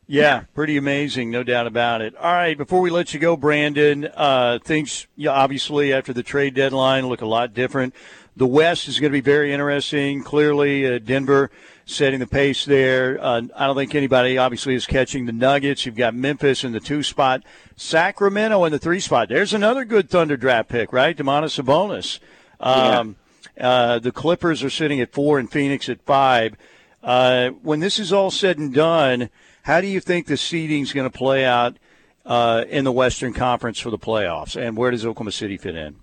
Yeah, 0.06 0.44
pretty 0.54 0.76
amazing, 0.76 1.30
no 1.30 1.42
doubt 1.42 1.66
about 1.66 2.02
it. 2.02 2.14
All 2.16 2.30
right, 2.30 2.58
before 2.58 2.82
we 2.82 2.90
let 2.90 3.14
you 3.14 3.20
go, 3.20 3.38
Brandon, 3.38 4.10
uh, 4.14 4.58
things 4.62 5.06
yeah, 5.16 5.30
obviously 5.30 5.94
after 5.94 6.12
the 6.12 6.22
trade 6.22 6.54
deadline 6.54 7.06
look 7.06 7.22
a 7.22 7.26
lot 7.26 7.54
different. 7.54 7.94
The 8.36 8.46
West 8.46 8.86
is 8.86 9.00
going 9.00 9.10
to 9.10 9.16
be 9.16 9.22
very 9.22 9.52
interesting. 9.52 10.22
Clearly, 10.22 10.86
uh, 10.86 10.98
Denver 10.98 11.50
setting 11.86 12.20
the 12.20 12.26
pace 12.26 12.64
there. 12.64 13.18
Uh, 13.20 13.42
I 13.56 13.66
don't 13.66 13.76
think 13.76 13.94
anybody 13.94 14.38
obviously 14.38 14.74
is 14.74 14.86
catching 14.86 15.26
the 15.26 15.32
Nuggets. 15.32 15.86
You've 15.86 15.96
got 15.96 16.14
Memphis 16.14 16.64
in 16.64 16.72
the 16.72 16.80
two 16.80 17.02
spot, 17.02 17.42
Sacramento 17.76 18.64
in 18.64 18.72
the 18.72 18.78
three 18.78 19.00
spot. 19.00 19.28
There's 19.28 19.52
another 19.52 19.84
good 19.84 20.08
Thunder 20.08 20.36
draft 20.36 20.68
pick, 20.68 20.92
right? 20.92 21.16
Domantas 21.16 21.62
Sabonis. 21.62 22.20
Um, 22.60 23.16
yeah. 23.56 23.68
uh, 23.68 23.98
the 23.98 24.12
Clippers 24.12 24.62
are 24.62 24.70
sitting 24.70 25.00
at 25.00 25.12
four 25.12 25.38
and 25.38 25.50
Phoenix 25.50 25.88
at 25.88 26.02
five. 26.02 26.56
Uh, 27.02 27.50
when 27.62 27.80
this 27.80 27.98
is 27.98 28.12
all 28.12 28.30
said 28.30 28.58
and 28.58 28.72
done, 28.72 29.28
how 29.62 29.80
do 29.80 29.86
you 29.86 30.00
think 30.00 30.26
the 30.26 30.36
seeding 30.36 30.82
is 30.82 30.92
going 30.92 31.10
to 31.10 31.16
play 31.16 31.44
out 31.44 31.76
uh, 32.24 32.64
in 32.68 32.84
the 32.84 32.92
Western 32.92 33.32
Conference 33.32 33.78
for 33.78 33.90
the 33.90 33.98
playoffs, 33.98 34.60
and 34.60 34.76
where 34.76 34.90
does 34.90 35.04
Oklahoma 35.04 35.32
City 35.32 35.56
fit 35.56 35.74
in? 35.74 35.96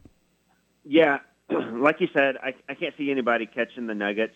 Yeah, 0.86 1.20
like 1.50 2.00
you 2.00 2.08
said, 2.14 2.38
I, 2.38 2.54
I 2.70 2.76
can't 2.76 2.94
see 2.98 3.12
anybody 3.12 3.48
catching 3.48 3.88
the 3.88 3.96
Nuggets. 3.96 4.36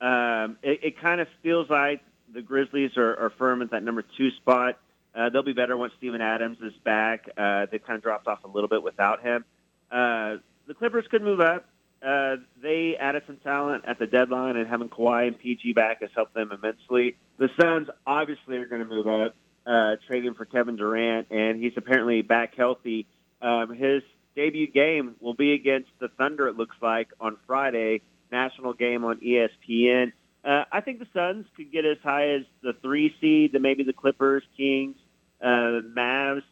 Um, 0.00 0.58
it, 0.62 0.80
it 0.82 1.00
kind 1.00 1.20
of 1.20 1.28
feels 1.42 1.68
like 1.68 2.02
the 2.32 2.42
Grizzlies 2.42 2.96
are, 2.96 3.16
are 3.16 3.30
firm 3.30 3.62
at 3.62 3.70
that 3.70 3.82
number 3.82 4.04
two 4.16 4.30
spot. 4.32 4.78
Uh, 5.14 5.28
they'll 5.28 5.42
be 5.42 5.52
better 5.52 5.76
once 5.76 5.92
Steven 5.98 6.20
Adams 6.20 6.58
is 6.62 6.72
back. 6.84 7.28
Uh, 7.36 7.66
they 7.70 7.78
kind 7.78 7.96
of 7.96 8.02
dropped 8.02 8.26
off 8.26 8.44
a 8.44 8.48
little 8.48 8.68
bit 8.68 8.82
without 8.82 9.22
him. 9.22 9.44
Uh, 9.90 10.36
the 10.66 10.74
Clippers 10.74 11.04
could 11.10 11.22
move 11.22 11.40
up. 11.40 11.66
Uh, 12.02 12.36
they 12.62 12.96
added 12.98 13.22
some 13.26 13.36
talent 13.38 13.84
at 13.86 13.98
the 13.98 14.06
deadline, 14.06 14.56
and 14.56 14.66
having 14.66 14.88
Kawhi 14.88 15.28
and 15.28 15.38
PG 15.38 15.74
back 15.74 16.00
has 16.00 16.10
helped 16.14 16.32
them 16.32 16.50
immensely. 16.52 17.16
The 17.38 17.50
Suns 17.60 17.88
obviously 18.06 18.56
are 18.56 18.66
going 18.66 18.82
to 18.82 18.88
move 18.88 19.06
up, 19.06 19.34
uh, 19.66 19.96
trading 20.06 20.34
for 20.34 20.46
Kevin 20.46 20.76
Durant, 20.76 21.30
and 21.30 21.62
he's 21.62 21.72
apparently 21.76 22.22
back 22.22 22.54
healthy. 22.54 23.06
Um, 23.42 23.74
his 23.74 24.02
debut 24.34 24.70
game 24.70 25.16
will 25.20 25.34
be 25.34 25.52
against 25.52 25.90
the 25.98 26.08
Thunder, 26.08 26.48
it 26.48 26.56
looks 26.56 26.76
like, 26.80 27.08
on 27.20 27.36
Friday 27.46 28.00
national 28.30 28.72
game 28.72 29.04
on 29.04 29.18
ESPN. 29.20 30.12
Uh, 30.44 30.64
I 30.72 30.80
think 30.80 30.98
the 31.00 31.06
Suns 31.12 31.46
could 31.56 31.70
get 31.70 31.84
as 31.84 31.98
high 32.02 32.30
as 32.30 32.42
the 32.62 32.72
three 32.72 33.14
seed, 33.20 33.52
then 33.52 33.62
maybe 33.62 33.82
the 33.82 33.92
Clippers, 33.92 34.42
Kings, 34.56 34.96
uh, 35.42 35.80
Mavs, 35.94 36.42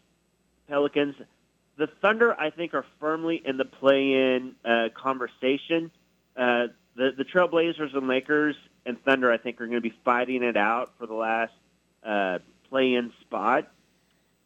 Pelicans. 0.68 1.14
The 1.76 1.86
Thunder, 2.02 2.38
I 2.38 2.50
think, 2.50 2.74
are 2.74 2.84
firmly 3.00 3.40
in 3.44 3.56
the 3.56 3.64
play-in 3.64 4.54
uh, 4.64 4.88
conversation. 4.94 5.90
Uh, 6.36 6.68
the 6.96 7.12
the 7.16 7.24
Trailblazers 7.24 7.96
and 7.96 8.08
Lakers 8.08 8.56
and 8.84 9.02
Thunder, 9.04 9.32
I 9.32 9.38
think, 9.38 9.60
are 9.60 9.66
going 9.66 9.80
to 9.82 9.88
be 9.88 9.94
fighting 10.04 10.42
it 10.42 10.56
out 10.56 10.92
for 10.98 11.06
the 11.06 11.14
last 11.14 11.52
uh, 12.04 12.38
play-in 12.68 13.12
spot. 13.22 13.70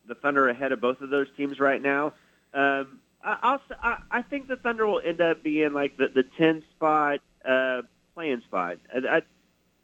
the 0.06 0.14
Thunder 0.14 0.48
ahead 0.48 0.72
of 0.72 0.80
both 0.80 1.00
of 1.00 1.10
those 1.10 1.26
teams 1.36 1.58
right 1.58 1.80
now. 1.80 2.12
Um, 2.54 3.00
I, 3.24 3.58
I, 3.82 3.96
I 4.10 4.22
think 4.22 4.48
the 4.48 4.56
Thunder 4.56 4.86
will 4.86 5.00
end 5.04 5.20
up 5.20 5.42
being 5.42 5.72
like 5.72 5.96
the 5.96 6.08
the 6.14 6.24
10 6.38 6.62
spot 6.74 7.20
uh, 7.48 7.82
playing 8.14 8.42
spot. 8.46 8.78
I, 8.92 9.16
I, 9.16 9.20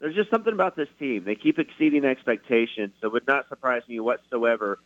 there's 0.01 0.15
just 0.15 0.31
something 0.31 0.53
about 0.53 0.77
this 0.77 0.89
team. 0.99 1.25
They 1.25 1.35
keep 1.35 1.59
exceeding 1.59 2.05
expectations, 2.05 2.93
so 3.01 3.09
it 3.09 3.13
would 3.13 3.27
not 3.27 3.49
surprise 3.49 3.83
me 3.89 4.01
whatsoever 4.01 4.79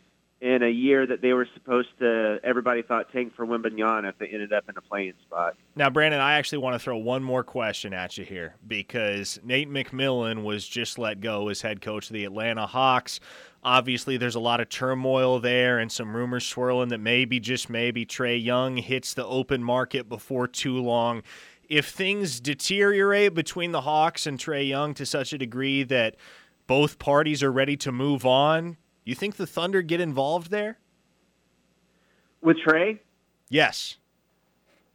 in 0.43 0.61
a 0.61 0.69
year 0.69 1.07
that 1.07 1.21
they 1.21 1.31
were 1.31 1.47
supposed 1.53 1.87
to, 1.99 2.37
everybody 2.43 2.81
thought 2.81 3.09
tank 3.13 3.33
for 3.33 3.45
Wembanyama 3.47 4.09
if 4.09 4.17
they 4.17 4.27
ended 4.27 4.51
up 4.51 4.65
in 4.67 4.75
a 4.75 4.81
playing 4.81 5.13
spot. 5.25 5.55
Now, 5.73 5.89
Brandon, 5.89 6.19
I 6.19 6.33
actually 6.33 6.57
want 6.57 6.73
to 6.73 6.79
throw 6.79 6.97
one 6.97 7.23
more 7.23 7.45
question 7.45 7.93
at 7.93 8.17
you 8.17 8.25
here 8.25 8.55
because 8.67 9.39
Nate 9.41 9.69
McMillan 9.69 10.43
was 10.43 10.67
just 10.67 10.99
let 10.99 11.21
go 11.21 11.47
as 11.47 11.61
head 11.61 11.79
coach 11.79 12.09
of 12.09 12.13
the 12.13 12.25
Atlanta 12.25 12.67
Hawks. 12.67 13.21
Obviously, 13.65 14.17
there's 14.17 14.35
a 14.35 14.41
lot 14.41 14.59
of 14.59 14.67
turmoil 14.67 15.39
there 15.39 15.79
and 15.79 15.91
some 15.91 16.15
rumors 16.15 16.45
swirling 16.45 16.89
that 16.89 16.99
maybe, 16.99 17.39
just 17.39 17.69
maybe, 17.69 18.05
Trae 18.05 18.43
Young 18.43 18.77
hits 18.77 19.13
the 19.13 19.25
open 19.25 19.63
market 19.63 20.09
before 20.09 20.47
too 20.47 20.77
long. 20.77 21.23
If 21.69 21.87
things 21.87 22.41
deteriorate 22.41 23.33
between 23.33 23.71
the 23.71 23.81
Hawks 23.81 24.27
and 24.27 24.37
Trae 24.37 24.67
Young 24.67 24.93
to 24.95 25.05
such 25.05 25.31
a 25.31 25.37
degree 25.37 25.83
that 25.83 26.17
both 26.67 26.99
parties 26.99 27.41
are 27.41 27.51
ready 27.51 27.77
to 27.77 27.91
move 27.91 28.25
on, 28.25 28.77
you 29.05 29.15
think 29.15 29.37
the 29.37 29.47
Thunder 29.47 29.81
get 29.81 30.01
involved 30.01 30.51
there? 30.51 30.77
With 32.41 32.57
Trae? 32.57 32.99
Yes. 33.49 33.97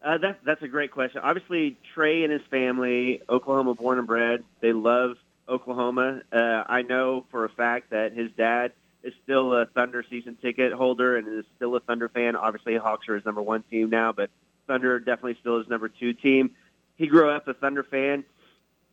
Uh, 0.05 0.19
that, 0.19 0.41
that's 0.45 0.63
a 0.63 0.69
great 0.69 0.91
question. 0.91 1.23
Obviously, 1.25 1.79
Trae 1.97 2.23
and 2.23 2.33
his 2.33 2.43
family, 2.51 3.23
Oklahoma 3.29 3.75
born 3.75 3.99
and 3.99 4.07
bred, 4.07 4.45
they 4.61 4.73
love 4.73 5.17
Oklahoma. 5.49 6.23
Uh, 6.33 6.37
I 6.67 6.83
know 6.83 7.25
for 7.31 7.45
a 7.45 7.49
fact 7.49 7.91
that 7.91 8.13
his 8.13 8.31
dad 8.37 8.73
is 9.03 9.13
still 9.23 9.55
a 9.55 9.67
Thunder 9.67 10.05
season 10.09 10.37
ticket 10.41 10.73
holder 10.73 11.17
and 11.17 11.27
is 11.29 11.45
still 11.57 11.75
a 11.77 11.81
Thunder 11.81 12.09
fan. 12.09 12.37
Obviously, 12.37 12.77
Hawks 12.77 13.09
are 13.09 13.15
his 13.15 13.25
number 13.25 13.43
one 13.43 13.63
team 13.71 13.91
now, 13.91 14.13
but 14.13 14.31
Thunder 14.67 14.99
definitely 14.99 15.37
still 15.41 15.59
his 15.59 15.69
number 15.69 15.89
two 15.89 16.13
team. 16.13 16.51
He 16.97 17.07
grew 17.07 17.31
up 17.31 17.49
a 17.49 17.55
Thunder 17.55 17.85
fan. 17.85 18.25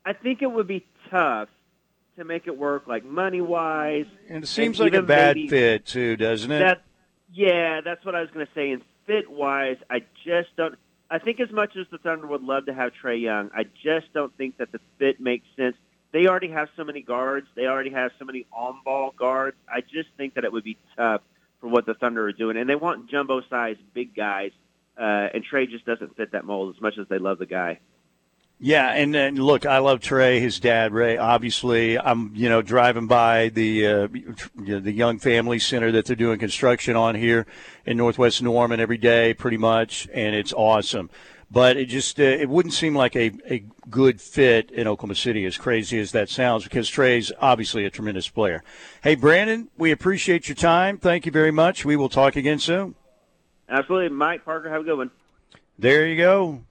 I 0.06 0.14
think 0.14 0.42
it 0.42 0.52
would 0.52 0.68
be 0.68 0.86
tough 1.10 1.50
to 2.18 2.24
make 2.24 2.48
it 2.48 2.58
work, 2.58 2.88
like 2.88 3.04
money 3.04 3.42
wise. 3.42 4.06
And 4.30 4.44
it 4.44 4.48
seems 4.48 4.80
and 4.80 4.92
like 4.92 5.00
a 5.00 5.06
bad 5.06 5.38
fit 5.50 5.86
too, 5.86 6.16
doesn't 6.16 6.52
it? 6.52 6.60
That, 6.60 6.84
yeah, 7.34 7.82
that's 7.82 8.06
what 8.06 8.16
I 8.16 8.22
was 8.22 8.30
going 8.32 8.46
to 8.46 8.52
say. 8.54 8.72
And 8.72 8.84
fit 9.06 9.30
wise, 9.30 9.78
I 9.90 10.04
just 10.24 10.56
don't. 10.56 10.76
I 11.10 11.20
think 11.20 11.40
as 11.40 11.52
much 11.52 11.76
as 11.76 11.86
the 11.92 11.98
Thunder 11.98 12.26
would 12.28 12.42
love 12.42 12.66
to 12.66 12.74
have 12.74 12.92
Trae 13.02 13.22
Young, 13.22 13.52
I 13.56 13.66
just 13.84 14.12
don't 14.14 14.36
think 14.38 14.58
that 14.58 14.72
the 14.72 14.80
fit 14.98 15.20
makes 15.20 15.46
sense. 15.56 15.76
They 16.16 16.28
already 16.28 16.48
have 16.48 16.70
so 16.78 16.86
many 16.86 17.02
guards. 17.02 17.46
They 17.56 17.66
already 17.66 17.90
have 17.90 18.10
so 18.18 18.24
many 18.24 18.46
on-ball 18.54 19.16
guards. 19.20 19.58
I 19.68 19.82
just 19.82 20.08
think 20.16 20.36
that 20.36 20.46
it 20.46 20.54
would 20.54 20.64
be 20.64 20.78
tough 20.96 21.20
for 21.60 21.68
what 21.68 21.86
the 21.86 21.94
Thunder 21.94 22.26
are 22.26 22.32
doing, 22.32 22.56
and 22.56 22.70
they 22.70 22.76
want 22.76 23.10
jumbo-sized 23.10 23.82
big 23.94 24.16
guys. 24.16 24.52
Uh, 24.98 25.28
and 25.34 25.44
Trae 25.46 25.70
just 25.70 25.86
doesn't 25.86 26.16
fit 26.16 26.32
that 26.32 26.46
mold 26.46 26.74
as 26.74 26.82
much 26.82 26.98
as 26.98 27.06
they 27.10 27.18
love 27.18 27.38
the 27.38 27.46
guy. 27.46 27.82
Yeah, 28.62 28.94
and, 28.94 29.14
and 29.14 29.38
look, 29.38 29.66
I 29.66 29.80
love 29.80 30.00
Trae, 30.00 30.40
his 30.40 30.62
dad 30.62 30.94
Ray. 30.94 31.18
Obviously, 31.18 32.00
I'm 32.00 32.32
you 32.34 32.48
know 32.48 32.62
driving 32.62 33.08
by 33.08 33.50
the 33.50 33.86
uh, 33.86 34.08
the 34.56 34.94
Young 34.94 35.20
Family 35.20 35.60
Center 35.60 35.92
that 35.92 36.06
they're 36.06 36.16
doing 36.16 36.40
construction 36.40 36.96
on 36.96 37.16
here 37.16 37.46
in 37.86 37.98
Northwest 37.98 38.42
Norman 38.42 38.80
every 38.80 38.98
day, 38.98 39.34
pretty 39.34 39.58
much, 39.58 40.08
and 40.14 40.34
it's 40.34 40.54
awesome. 40.54 41.10
But 41.52 41.78
it 41.78 41.86
just 41.86 42.20
uh, 42.20 42.24
it 42.24 42.50
wouldn't 42.50 42.74
seem 42.74 42.96
like 42.96 43.16
a, 43.16 43.32
a 43.50 43.64
good 43.90 44.20
fit 44.20 44.72
in 44.72 44.88
Oklahoma 44.88 45.16
City, 45.16 45.46
as 45.46 45.58
crazy 45.58 46.00
as 46.00 46.12
that 46.12 46.28
sounds, 46.30 46.64
because 46.64 46.90
Trae's 46.90 47.32
obviously 47.40 47.86
a 47.86 47.90
tremendous 47.90 48.28
player. 48.28 48.64
Hey, 49.04 49.16
Brandon, 49.16 49.70
we 49.78 49.92
appreciate 49.92 50.50
your 50.50 50.56
time. 50.56 50.98
Thank 50.98 51.26
you 51.26 51.32
very 51.32 51.52
much. 51.52 51.86
We 51.86 51.96
will 51.96 52.10
talk 52.10 52.36
again 52.36 52.60
soon. 52.60 52.96
Absolutely, 53.70 54.10
Mike 54.10 54.44
Parker. 54.44 54.70
Have 54.70 54.82
a 54.82 54.84
good 54.84 54.98
one. 54.98 55.12
There 55.78 56.08
you 56.08 56.18
go. 56.18 56.64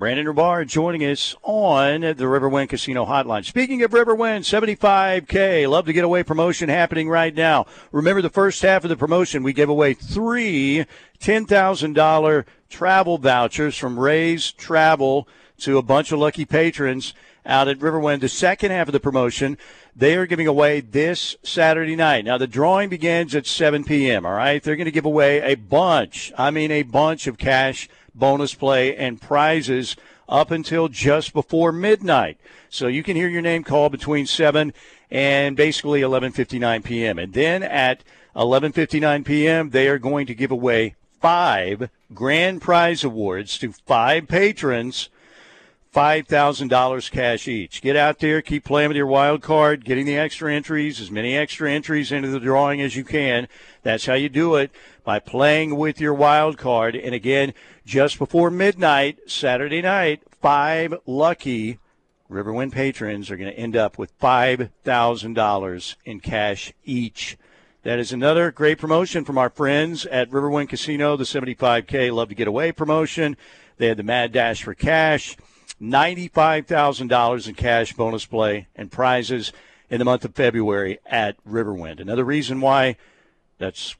Brandon 0.00 0.24
Rahbar 0.24 0.66
joining 0.66 1.04
us 1.04 1.36
on 1.42 2.00
the 2.00 2.14
Riverwind 2.14 2.70
Casino 2.70 3.04
Hotline. 3.04 3.44
Speaking 3.44 3.82
of 3.82 3.90
Riverwind, 3.90 4.46
75K, 4.48 5.68
love 5.68 5.84
to 5.84 5.92
get 5.92 6.04
away 6.04 6.22
promotion 6.22 6.70
happening 6.70 7.06
right 7.06 7.34
now. 7.34 7.66
Remember 7.92 8.22
the 8.22 8.30
first 8.30 8.62
half 8.62 8.82
of 8.82 8.88
the 8.88 8.96
promotion, 8.96 9.42
we 9.42 9.52
gave 9.52 9.68
away 9.68 9.92
three 9.92 10.86
$10,000 11.18 12.44
travel 12.70 13.18
vouchers 13.18 13.76
from 13.76 14.00
Ray's 14.00 14.52
Travel 14.52 15.28
to 15.58 15.76
a 15.76 15.82
bunch 15.82 16.12
of 16.12 16.18
lucky 16.18 16.46
patrons 16.46 17.12
out 17.44 17.68
at 17.68 17.78
Riverwind. 17.78 18.20
The 18.20 18.30
second 18.30 18.70
half 18.70 18.88
of 18.88 18.92
the 18.92 19.00
promotion, 19.00 19.58
they 19.94 20.16
are 20.16 20.24
giving 20.24 20.46
away 20.46 20.80
this 20.80 21.36
Saturday 21.42 21.94
night. 21.94 22.24
Now, 22.24 22.38
the 22.38 22.46
drawing 22.46 22.88
begins 22.88 23.34
at 23.34 23.46
7 23.46 23.84
p.m., 23.84 24.24
all 24.24 24.32
right? 24.32 24.62
They're 24.62 24.76
going 24.76 24.86
to 24.86 24.90
give 24.90 25.04
away 25.04 25.40
a 25.42 25.56
bunch, 25.56 26.32
I 26.38 26.50
mean, 26.50 26.70
a 26.70 26.84
bunch 26.84 27.26
of 27.26 27.36
cash 27.36 27.86
bonus 28.14 28.54
play, 28.54 28.96
and 28.96 29.20
prizes 29.20 29.96
up 30.28 30.50
until 30.50 30.88
just 30.88 31.32
before 31.32 31.72
midnight. 31.72 32.38
So 32.68 32.86
you 32.86 33.02
can 33.02 33.16
hear 33.16 33.28
your 33.28 33.42
name 33.42 33.64
called 33.64 33.92
between 33.92 34.26
7 34.26 34.72
and 35.10 35.56
basically 35.56 36.00
11:59 36.00 36.84
p.m. 36.84 37.18
And 37.18 37.32
then 37.32 37.62
at 37.62 38.04
11:59 38.36 39.24
p.m. 39.24 39.70
they 39.70 39.88
are 39.88 39.98
going 39.98 40.26
to 40.26 40.34
give 40.34 40.52
away 40.52 40.94
five 41.20 41.90
grand 42.14 42.62
prize 42.62 43.04
awards 43.04 43.58
to 43.58 43.72
five 43.72 44.28
patrons. 44.28 45.08
$5,000 45.92 47.10
cash 47.10 47.48
each. 47.48 47.82
Get 47.82 47.96
out 47.96 48.20
there, 48.20 48.40
keep 48.40 48.64
playing 48.64 48.90
with 48.90 48.96
your 48.96 49.08
wild 49.08 49.42
card, 49.42 49.84
getting 49.84 50.06
the 50.06 50.16
extra 50.16 50.54
entries, 50.54 51.00
as 51.00 51.10
many 51.10 51.36
extra 51.36 51.68
entries 51.68 52.12
into 52.12 52.28
the 52.28 52.38
drawing 52.38 52.80
as 52.80 52.94
you 52.94 53.02
can. 53.02 53.48
That's 53.82 54.06
how 54.06 54.14
you 54.14 54.28
do 54.28 54.54
it 54.54 54.70
by 55.10 55.18
playing 55.18 55.74
with 55.74 56.00
your 56.00 56.14
wild 56.14 56.56
card. 56.56 56.94
And 56.94 57.16
again, 57.16 57.52
just 57.84 58.16
before 58.16 58.48
midnight, 58.48 59.18
Saturday 59.26 59.82
night, 59.82 60.22
five 60.40 60.94
lucky 61.04 61.80
Riverwind 62.30 62.70
patrons 62.70 63.28
are 63.28 63.36
going 63.36 63.50
to 63.50 63.58
end 63.58 63.74
up 63.74 63.98
with 63.98 64.16
$5,000 64.20 65.96
in 66.04 66.20
cash 66.20 66.72
each. 66.84 67.36
That 67.82 67.98
is 67.98 68.12
another 68.12 68.52
great 68.52 68.78
promotion 68.78 69.24
from 69.24 69.36
our 69.36 69.50
friends 69.50 70.06
at 70.06 70.30
Riverwind 70.30 70.68
Casino, 70.68 71.16
the 71.16 71.24
75K 71.24 72.12
Love 72.12 72.28
to 72.28 72.36
Get 72.36 72.46
Away 72.46 72.70
promotion. 72.70 73.36
They 73.78 73.88
had 73.88 73.96
the 73.96 74.04
Mad 74.04 74.30
Dash 74.30 74.62
for 74.62 74.74
cash, 74.74 75.36
$95,000 75.82 77.48
in 77.48 77.54
cash 77.56 77.94
bonus 77.94 78.26
play 78.26 78.68
and 78.76 78.92
prizes 78.92 79.52
in 79.90 79.98
the 79.98 80.04
month 80.04 80.24
of 80.24 80.36
February 80.36 81.00
at 81.04 81.34
Riverwind. 81.44 81.98
Another 81.98 82.24
reason 82.24 82.60
why 82.60 82.94
that's 83.58 83.96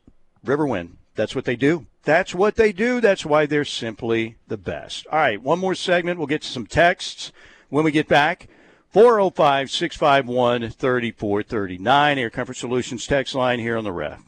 Riverwind. 0.47 0.99
That's 1.21 1.35
what 1.35 1.45
they 1.45 1.55
do. 1.55 1.85
That's 2.05 2.35
what 2.35 2.57
they 2.57 2.73
do. 2.73 2.99
That's 2.99 3.27
why 3.27 3.45
they're 3.45 3.67
simply 3.67 4.37
the 4.49 4.57
best. 4.57 5.07
All 5.09 5.19
right, 5.19 5.41
one 5.41 5.59
more 5.59 5.75
segment. 5.75 6.17
We'll 6.17 6.27
get 6.27 6.41
to 6.41 6.49
some 6.49 6.67
texts 6.67 7.31
when 7.69 7.85
we 7.85 7.91
get 7.91 8.09
back. 8.09 8.49
405 8.89 9.71
651 9.71 10.71
3439, 10.71 12.19
Air 12.19 12.31
Comfort 12.31 12.57
Solutions 12.57 13.07
text 13.07 13.35
line 13.35 13.59
here 13.59 13.77
on 13.77 13.85
the 13.85 13.93
ref. 13.93 14.23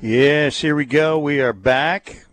Yes, 0.00 0.60
here 0.60 0.76
we 0.76 0.84
go. 0.84 1.18
We 1.18 1.40
are 1.40 1.52
back. 1.52 2.26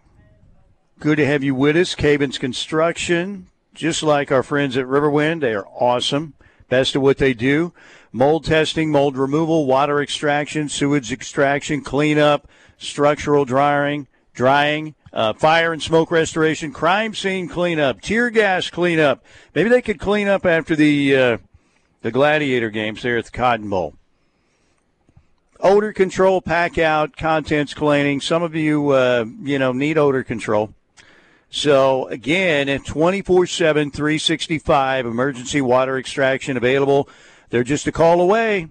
Good 0.99 1.15
to 1.15 1.25
have 1.25 1.43
you 1.43 1.55
with 1.55 1.75
us. 1.75 1.95
Cavins 1.95 2.39
Construction, 2.39 3.47
just 3.73 4.03
like 4.03 4.31
our 4.31 4.43
friends 4.43 4.77
at 4.77 4.85
Riverwind, 4.85 5.41
they 5.41 5.55
are 5.55 5.67
awesome. 5.69 6.35
Best 6.69 6.95
of 6.95 7.01
what 7.01 7.17
they 7.17 7.33
do 7.33 7.73
mold 8.11 8.45
testing, 8.45 8.91
mold 8.91 9.17
removal, 9.17 9.65
water 9.65 10.01
extraction, 10.01 10.69
sewage 10.69 11.11
extraction, 11.11 11.81
cleanup, 11.81 12.47
structural 12.77 13.45
drying, 13.45 14.07
drying, 14.33 14.95
uh, 15.11 15.33
fire 15.33 15.73
and 15.73 15.81
smoke 15.81 16.11
restoration, 16.11 16.71
crime 16.71 17.13
scene 17.13 17.47
cleanup, 17.47 18.01
tear 18.01 18.29
gas 18.29 18.69
cleanup. 18.69 19.23
Maybe 19.55 19.69
they 19.69 19.81
could 19.81 19.99
clean 19.99 20.27
up 20.27 20.45
after 20.45 20.75
the 20.75 21.15
uh, 21.15 21.37
the 22.01 22.11
gladiator 22.11 22.69
games 22.69 23.01
there 23.01 23.17
at 23.17 23.25
the 23.25 23.31
Cotton 23.31 23.69
Bowl. 23.69 23.95
Odor 25.59 25.91
control, 25.91 26.41
pack 26.41 26.77
out, 26.77 27.17
contents 27.17 27.73
cleaning. 27.73 28.21
Some 28.21 28.43
of 28.43 28.55
you, 28.55 28.89
uh, 28.89 29.25
you 29.41 29.59
know, 29.59 29.73
need 29.73 29.97
odor 29.97 30.23
control. 30.23 30.73
So 31.49 32.07
again, 32.07 32.67
24/7, 32.67 33.91
365 33.91 35.05
emergency 35.05 35.61
water 35.61 35.97
extraction 35.97 36.55
available 36.55 37.09
they're 37.49 37.63
just 37.63 37.87
a 37.87 37.91
call 37.91 38.21
away. 38.21 38.67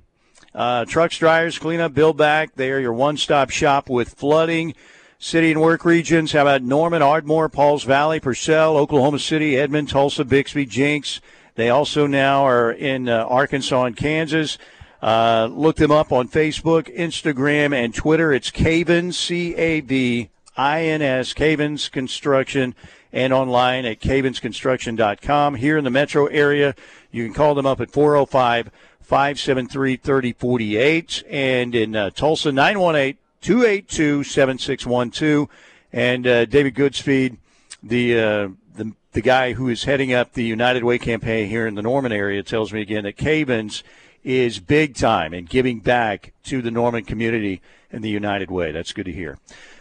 Uh, 0.54 0.84
trucks, 0.84 1.18
dryers, 1.18 1.58
cleanup, 1.58 1.94
build 1.94 2.16
back. 2.16 2.54
They 2.54 2.70
are 2.70 2.80
your 2.80 2.92
one 2.92 3.16
stop 3.16 3.50
shop 3.50 3.88
with 3.88 4.10
flooding. 4.10 4.74
City 5.20 5.50
and 5.50 5.60
work 5.60 5.84
regions. 5.84 6.32
How 6.32 6.42
about 6.42 6.62
Norman, 6.62 7.02
Ardmore, 7.02 7.48
Pauls 7.48 7.82
Valley, 7.82 8.20
Purcell, 8.20 8.76
Oklahoma 8.76 9.18
City, 9.18 9.56
Edmond, 9.56 9.88
Tulsa, 9.88 10.24
Bixby, 10.24 10.64
Jenks. 10.64 11.20
They 11.56 11.70
also 11.70 12.06
now 12.06 12.46
are 12.46 12.70
in 12.70 13.08
uh, 13.08 13.24
Arkansas 13.24 13.84
and 13.84 13.96
Kansas. 13.96 14.58
Uh, 15.02 15.48
look 15.50 15.76
them 15.76 15.90
up 15.90 16.12
on 16.12 16.28
Facebook, 16.28 16.94
Instagram, 16.96 17.74
and 17.74 17.92
Twitter. 17.92 18.32
It's 18.32 18.50
Cavins, 18.50 19.14
C 19.14 19.56
A 19.56 19.80
V 19.80 20.30
I 20.56 20.84
N 20.84 21.02
S, 21.02 21.34
Cavins 21.34 21.90
Construction, 21.90 22.76
and 23.12 23.32
online 23.32 23.84
at 23.86 24.00
cavinsconstruction.com. 24.00 25.56
Here 25.56 25.76
in 25.76 25.84
the 25.84 25.90
metro 25.90 26.26
area, 26.26 26.74
you 27.10 27.24
can 27.24 27.34
call 27.34 27.54
them 27.54 27.66
up 27.66 27.80
at 27.80 27.90
405 27.90 28.70
573 29.00 29.96
3048. 29.96 31.24
And 31.28 31.74
in 31.74 31.96
uh, 31.96 32.10
Tulsa, 32.10 32.52
918 32.52 33.18
282 33.40 34.24
7612. 34.24 35.48
And 35.92 36.26
uh, 36.26 36.44
David 36.44 36.74
Goodspeed, 36.74 37.38
the, 37.82 38.20
uh, 38.20 38.48
the, 38.74 38.92
the 39.12 39.22
guy 39.22 39.54
who 39.54 39.68
is 39.68 39.84
heading 39.84 40.12
up 40.12 40.34
the 40.34 40.44
United 40.44 40.84
Way 40.84 40.98
campaign 40.98 41.48
here 41.48 41.66
in 41.66 41.74
the 41.74 41.82
Norman 41.82 42.12
area, 42.12 42.42
tells 42.42 42.72
me 42.72 42.82
again 42.82 43.04
that 43.04 43.16
Cavins 43.16 43.82
is 44.22 44.58
big 44.58 44.94
time 44.94 45.32
in 45.32 45.46
giving 45.46 45.80
back 45.80 46.34
to 46.44 46.60
the 46.60 46.70
Norman 46.70 47.04
community 47.04 47.62
in 47.90 48.02
the 48.02 48.10
United 48.10 48.50
Way. 48.50 48.72
That's 48.72 48.92
good 48.92 49.06
to 49.06 49.12
hear. 49.12 49.38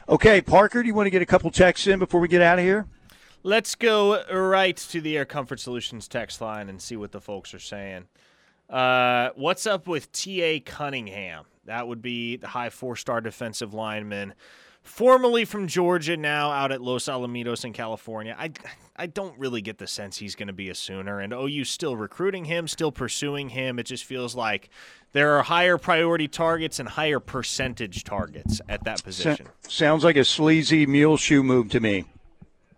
Okay, 0.08 0.40
Parker, 0.40 0.82
do 0.82 0.88
you 0.88 0.94
want 0.94 1.08
to 1.08 1.12
get 1.12 1.22
a 1.22 1.26
couple 1.26 1.52
texts 1.52 1.88
in 1.88 2.00
before 2.00 2.22
we 2.22 2.30
get 2.30 2.42
out 2.42 2.60
of 2.60 2.64
here? 2.64 2.88
Let's 3.44 3.76
go 3.76 4.24
right 4.32 4.76
to 4.76 5.00
the 5.00 5.18
Air 5.18 5.26
Comfort 5.26 5.60
Solutions 5.60 6.08
text 6.08 6.42
line 6.42 6.70
and 6.70 6.82
see 6.82 6.96
what 6.98 7.12
the 7.12 7.22
folks 7.22 7.54
are 7.54 7.60
saying. 7.60 8.06
Uh, 8.70 9.30
what's 9.36 9.66
up 9.66 9.88
with 9.88 10.12
T.A. 10.12 10.60
Cunningham? 10.60 11.46
That 11.66 11.88
would 11.88 12.02
be 12.02 12.38
the 12.38 12.48
high 12.48 12.70
four 12.70 12.96
star 12.96 13.22
defensive 13.22 13.74
lineman, 13.74 14.34
formerly 14.82 15.46
from 15.46 15.68
Georgia, 15.68 16.18
now 16.18 16.52
out 16.52 16.72
at 16.72 16.82
Los 16.82 17.06
Alamitos 17.06 17.64
in 17.64 17.74
California. 17.74 18.36
I, 18.38 18.52
I 18.96 19.06
don't 19.06 19.38
really 19.38 19.62
get 19.62 19.78
the 19.78 19.88
sense 19.88 20.18
he's 20.18 20.36
going 20.36 20.48
to 20.48 20.54
be 20.54 20.70
a 20.70 20.76
Sooner, 20.76 21.20
and 21.20 21.32
OU 21.32 21.66
still 21.66 21.96
recruiting 21.96 22.46
him, 22.46 22.68
still 22.68 22.92
pursuing 22.92 23.50
him. 23.50 23.80
It 23.80 23.84
just 23.84 24.06
feels 24.06 24.36
like 24.36 24.70
there 25.12 25.38
are 25.38 25.44
higher 25.44 25.78
priority 25.78 26.28
targets 26.28 26.80
and 26.80 26.90
higher 26.90 27.20
percentage 27.20 28.04
targets 28.04 28.60
at 28.68 28.84
that 28.86 29.04
position. 29.04 29.48
sounds 29.68 30.04
like 30.04 30.16
a 30.16 30.26
sleazy 30.26 30.86
mule 30.86 31.18
shoe 31.18 31.44
move 31.44 31.70
to 31.70 31.80
me. 31.80 32.06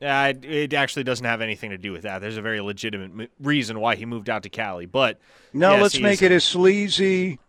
Uh, 0.02 0.34
it 0.44 0.74
actually 0.74 1.04
doesn't 1.04 1.26
have 1.26 1.42
anything 1.42 1.72
to 1.72 1.78
do 1.78 1.92
with 1.92 2.04
that. 2.04 2.20
There's 2.20 2.38
a 2.38 2.42
very 2.42 2.62
legitimate 2.62 3.32
reason 3.40 3.80
why 3.80 3.96
he 3.96 4.06
moved 4.06 4.30
out 4.30 4.44
to 4.44 4.50
Cali. 4.50 4.86
But 4.86 5.20
no, 5.52 5.72
yes, 5.74 5.82
let's 5.82 6.00
make 6.00 6.22
it 6.22 6.32
a 6.32 6.40
sleazy 6.40 7.40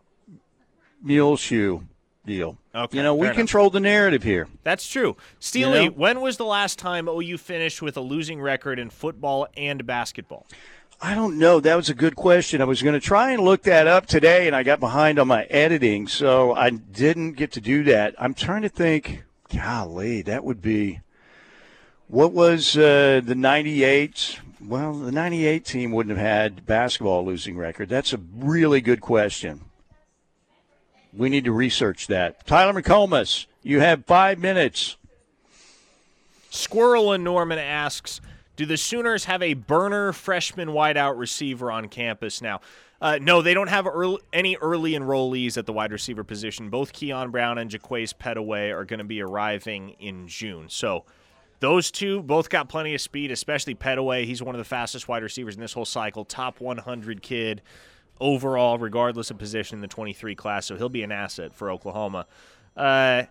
mule 1.02 1.36
shoe 1.36 1.86
deal. 2.26 2.58
Okay, 2.74 2.96
you 2.98 3.02
know, 3.02 3.14
we 3.14 3.26
enough. 3.26 3.36
control 3.36 3.70
the 3.70 3.80
narrative 3.80 4.22
here. 4.22 4.48
That's 4.62 4.86
true. 4.86 5.16
Steely, 5.38 5.84
You 5.84 5.90
know? 5.90 5.96
when 5.96 6.20
was 6.20 6.36
the 6.36 6.44
last 6.44 6.78
time 6.78 7.08
OU 7.08 7.38
finished 7.38 7.82
with 7.82 7.96
a 7.96 8.00
losing 8.00 8.40
record 8.40 8.78
in 8.78 8.90
football 8.90 9.46
and 9.56 9.86
basketball? 9.86 10.46
I 11.02 11.14
don't 11.14 11.38
know. 11.38 11.60
That 11.60 11.76
was 11.76 11.88
a 11.88 11.94
good 11.94 12.14
question. 12.14 12.60
I 12.60 12.64
was 12.66 12.82
going 12.82 12.92
to 12.92 13.00
try 13.00 13.30
and 13.32 13.42
look 13.42 13.62
that 13.62 13.86
up 13.86 14.06
today, 14.06 14.46
and 14.46 14.54
I 14.54 14.62
got 14.62 14.80
behind 14.80 15.18
on 15.18 15.28
my 15.28 15.44
editing, 15.44 16.06
so 16.06 16.54
I 16.54 16.70
didn't 16.70 17.32
get 17.32 17.52
to 17.52 17.60
do 17.60 17.84
that. 17.84 18.14
I'm 18.18 18.34
trying 18.34 18.62
to 18.62 18.68
think. 18.68 19.24
Golly, 19.54 20.20
that 20.22 20.44
would 20.44 20.60
be. 20.60 21.00
What 22.10 22.32
was 22.32 22.76
uh, 22.76 23.20
the 23.24 23.36
98? 23.36 24.40
Well, 24.66 24.94
the 24.94 25.12
98 25.12 25.64
team 25.64 25.92
wouldn't 25.92 26.18
have 26.18 26.26
had 26.26 26.66
basketball 26.66 27.24
losing 27.24 27.56
record. 27.56 27.88
That's 27.88 28.12
a 28.12 28.18
really 28.34 28.80
good 28.80 29.00
question. 29.00 29.60
We 31.12 31.28
need 31.28 31.44
to 31.44 31.52
research 31.52 32.08
that. 32.08 32.44
Tyler 32.48 32.72
McComas, 32.72 33.46
you 33.62 33.78
have 33.78 34.06
five 34.06 34.40
minutes. 34.40 34.96
Squirrel 36.50 37.12
and 37.12 37.22
Norman 37.22 37.60
asks, 37.60 38.20
do 38.56 38.66
the 38.66 38.76
Sooners 38.76 39.26
have 39.26 39.40
a 39.40 39.54
burner 39.54 40.12
freshman 40.12 40.70
wideout 40.70 41.16
receiver 41.16 41.70
on 41.70 41.86
campus 41.86 42.42
now? 42.42 42.60
Uh, 43.00 43.20
no, 43.22 43.40
they 43.40 43.54
don't 43.54 43.68
have 43.68 43.86
early, 43.86 44.18
any 44.32 44.56
early 44.56 44.94
enrollees 44.94 45.56
at 45.56 45.64
the 45.64 45.72
wide 45.72 45.92
receiver 45.92 46.24
position. 46.24 46.70
Both 46.70 46.92
Keon 46.92 47.30
Brown 47.30 47.56
and 47.56 47.70
Jaquaize 47.70 48.12
Pettaway 48.12 48.74
are 48.74 48.84
going 48.84 48.98
to 48.98 49.04
be 49.04 49.22
arriving 49.22 49.90
in 50.00 50.26
June. 50.26 50.68
So 50.68 51.04
those 51.60 51.90
two 51.90 52.22
both 52.22 52.48
got 52.48 52.68
plenty 52.68 52.94
of 52.94 53.00
speed, 53.00 53.30
especially 53.30 53.74
Pettaway. 53.74 54.24
He's 54.24 54.42
one 54.42 54.54
of 54.54 54.58
the 54.58 54.64
fastest 54.64 55.08
wide 55.08 55.22
receivers 55.22 55.54
in 55.54 55.60
this 55.60 55.74
whole 55.74 55.84
cycle, 55.84 56.24
top 56.24 56.60
100 56.60 57.22
kid 57.22 57.62
overall, 58.18 58.78
regardless 58.78 59.30
of 59.30 59.38
position 59.38 59.76
in 59.76 59.80
the 59.80 59.88
23 59.88 60.34
class. 60.34 60.66
So 60.66 60.76
he'll 60.76 60.88
be 60.88 61.02
an 61.02 61.12
asset 61.12 61.54
for 61.54 61.70
Oklahoma. 61.70 62.26
Uh, 62.76 63.24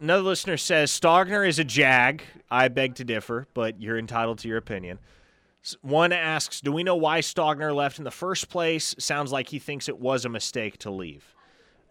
another 0.00 0.22
listener 0.22 0.56
says 0.56 0.90
Stogner 0.90 1.48
is 1.48 1.58
a 1.58 1.64
jag. 1.64 2.22
I 2.50 2.68
beg 2.68 2.96
to 2.96 3.04
differ, 3.04 3.46
but 3.54 3.80
you're 3.80 3.98
entitled 3.98 4.38
to 4.40 4.48
your 4.48 4.58
opinion. 4.58 4.98
One 5.82 6.12
asks, 6.12 6.60
"Do 6.60 6.72
we 6.72 6.82
know 6.82 6.96
why 6.96 7.20
Stogner 7.20 7.74
left 7.74 7.98
in 7.98 8.04
the 8.04 8.10
first 8.10 8.48
place?" 8.48 8.94
Sounds 8.98 9.30
like 9.30 9.48
he 9.48 9.58
thinks 9.58 9.88
it 9.88 9.98
was 9.98 10.24
a 10.24 10.30
mistake 10.30 10.78
to 10.78 10.90
leave. 10.90 11.34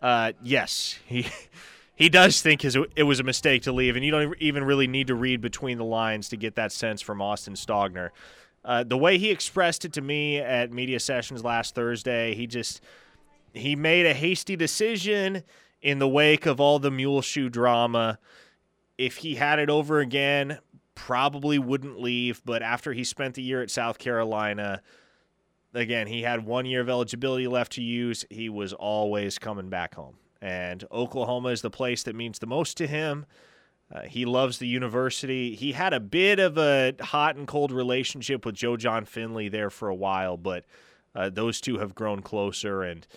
Uh, 0.02 0.34
yes, 0.44 0.98
he 1.06 1.28
he 2.00 2.08
does 2.08 2.42
think 2.42 2.62
his, 2.62 2.78
it 2.96 3.04
was 3.04 3.20
a 3.20 3.24
mistake 3.24 3.64
to 3.64 3.74
leave, 3.74 3.98
and 3.98 4.06
you 4.06 4.12
don't 4.12 4.34
even 4.40 4.64
really 4.64 4.88
need 4.88 5.08
to 5.08 5.16
read 5.16 5.42
between 5.42 5.78
the 5.78 5.84
lines 5.84 6.30
to 6.30 6.38
get 6.38 6.56
that 6.56 6.72
sense 6.72 7.02
from 7.02 7.22
Austin 7.22 7.56
Stogner. 7.56 8.12
Uh, 8.64 8.86
the 8.86 8.98
way 8.98 9.18
he 9.18 9.30
expressed 9.30 9.84
it 9.84 9.92
to 9.92 10.02
me 10.02 10.38
at 10.38 10.72
media 10.72 11.02
sessions 11.02 11.44
last 11.44 11.76
Thursday, 11.76 12.34
he 12.36 12.48
just 12.48 12.82
he 13.54 13.76
made 13.76 14.06
a 14.06 14.14
hasty 14.14 14.56
decision 14.56 15.44
in 15.82 16.00
the 16.00 16.08
wake 16.08 16.46
of 16.46 16.62
all 16.62 16.80
the 16.80 16.90
mule 16.90 17.22
shoe 17.22 17.50
drama. 17.50 18.18
If 18.98 19.18
he 19.18 19.36
had 19.36 19.60
it 19.60 19.70
over 19.70 20.00
again, 20.00 20.60
probably 20.96 21.60
wouldn't 21.60 22.00
leave. 22.00 22.42
But 22.46 22.62
after 22.62 22.94
he 22.94 23.04
spent 23.04 23.36
the 23.36 23.42
year 23.42 23.62
at 23.62 23.72
South 23.72 24.00
Carolina, 24.00 24.82
again, 25.74 26.08
he 26.08 26.22
had 26.22 26.46
one 26.46 26.66
year 26.66 26.80
of 26.80 26.88
eligibility 26.88 27.48
left 27.48 27.74
to 27.74 27.82
use. 27.82 28.24
He 28.30 28.48
was 28.48 28.72
always 28.72 29.38
coming 29.38 29.70
back 29.70 29.96
home. 29.96 30.16
And 30.42 30.84
Oklahoma 30.92 31.50
is 31.50 31.62
the 31.62 31.70
place 31.70 32.04
that 32.04 32.16
means 32.16 32.40
the 32.40 32.48
most 32.48 32.78
to 32.78 32.88
him. 32.88 33.26
Uh, 33.92 34.02
he 34.02 34.26
loves 34.26 34.60
the 34.60 34.68
university. 34.68 35.56
He 35.56 35.72
had 35.72 35.94
a 35.94 36.00
bit 36.00 36.40
of 36.40 36.58
a 36.58 36.94
hot 37.02 37.36
and 37.36 37.48
cold 37.48 37.72
relationship 37.72 38.46
with 38.46 38.56
Joe 38.56 38.78
Jon 38.78 39.06
Finley 39.06 39.50
there 39.50 39.72
for 39.72 39.90
a 39.90 39.96
while, 39.96 40.38
but 40.38 40.66
uh, 41.16 41.30
those 41.30 41.60
two 41.60 41.80
have 41.80 41.96
grown 41.96 42.22
closer. 42.22 42.84
And 42.84 43.08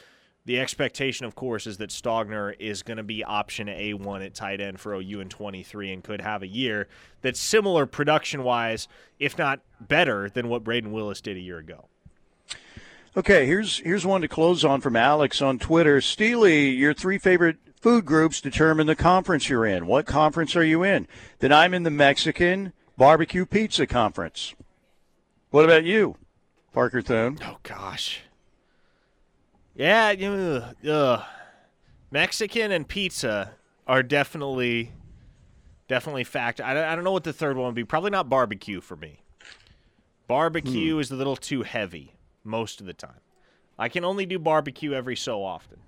the 0.47 0.59
expectation, 0.59 1.27
of 1.27 1.35
course, 1.35 1.67
is 1.67 1.77
that 1.77 1.91
Stogner 1.91 2.55
is 2.59 2.83
going 2.83 2.97
to 2.97 3.03
be 3.03 3.23
option 3.23 3.69
A1 3.69 4.25
at 4.25 4.35
tight 4.35 4.61
end 4.61 4.81
for 4.81 4.95
OU 4.95 5.21
in 5.21 5.29
23 5.29 5.93
and 5.93 6.03
could 6.03 6.23
have 6.23 6.43
a 6.43 6.49
year 6.49 6.89
that's 7.21 7.39
similar 7.39 7.85
production 7.85 8.43
wise, 8.43 8.89
if 9.19 9.37
not 9.37 9.61
better, 9.79 10.31
than 10.31 10.49
what 10.49 10.65
Brayden 10.65 10.91
Willis 10.91 11.21
did 11.21 11.37
a 11.37 11.41
year 11.41 11.59
ago. 11.59 11.87
Okay, 13.15 13.45
here's 13.45 13.79
here's 13.81 14.07
one 14.07 14.23
to 14.23 14.29
close 14.29 14.65
on 14.65 14.81
from 14.81 14.97
Alex 14.97 15.43
on 15.43 15.59
Twitter. 15.59 16.01
Steely, 16.01 16.71
your 16.71 16.95
three 16.95 17.19
favorite 17.19 17.59
food 17.79 18.07
groups 18.07 18.41
determine 18.41 18.87
the 18.87 18.97
conference 18.97 19.51
you're 19.51 19.67
in. 19.67 19.87
What 19.87 20.07
conference 20.07 20.57
are 20.57 20.65
you 20.65 20.83
in? 20.83 21.07
Then 21.41 21.53
I'm 21.53 21.75
in 21.75 21.83
the 21.83 21.91
Mexican 21.91 22.73
barbecue 22.97 23.45
pizza 23.45 23.87
conference. 23.87 24.55
What 25.51 25.67
about 25.67 25.85
you, 25.85 26.17
Parker 26.73 27.03
Thune? 27.03 27.39
Oh 27.45 27.59
gosh. 27.63 28.23
Yeah, 29.75 30.13
you 30.13 30.91
uh, 30.91 31.23
Mexican 32.11 32.73
and 32.73 32.89
pizza 32.89 33.53
are 33.87 34.03
definitely 34.03 34.93
definitely 35.87 36.25
fact. 36.25 36.63
I, 36.63 36.91
I 36.91 36.95
don't 36.95 37.05
know 37.05 37.13
what 37.13 37.25
the 37.25 37.35
third 37.35 37.59
one 37.59 37.67
would 37.67 37.75
be. 37.75 37.85
Probably 37.85 38.11
not 38.11 38.31
barbecue 38.31 38.81
for 38.81 38.97
me. 38.97 39.21
Barbecue 40.29 40.97
is 40.99 41.11
a 41.11 41.15
little 41.15 41.37
too 41.37 41.63
heavy 41.63 42.15
most 42.45 42.81
of 42.81 42.87
the 42.87 42.93
time. 42.93 43.21
I 43.79 43.89
can 43.89 44.05
only 44.05 44.27
do 44.27 44.39
barbecue 44.39 44.93
every 44.93 45.17
so 45.17 45.43
often. 45.43 45.79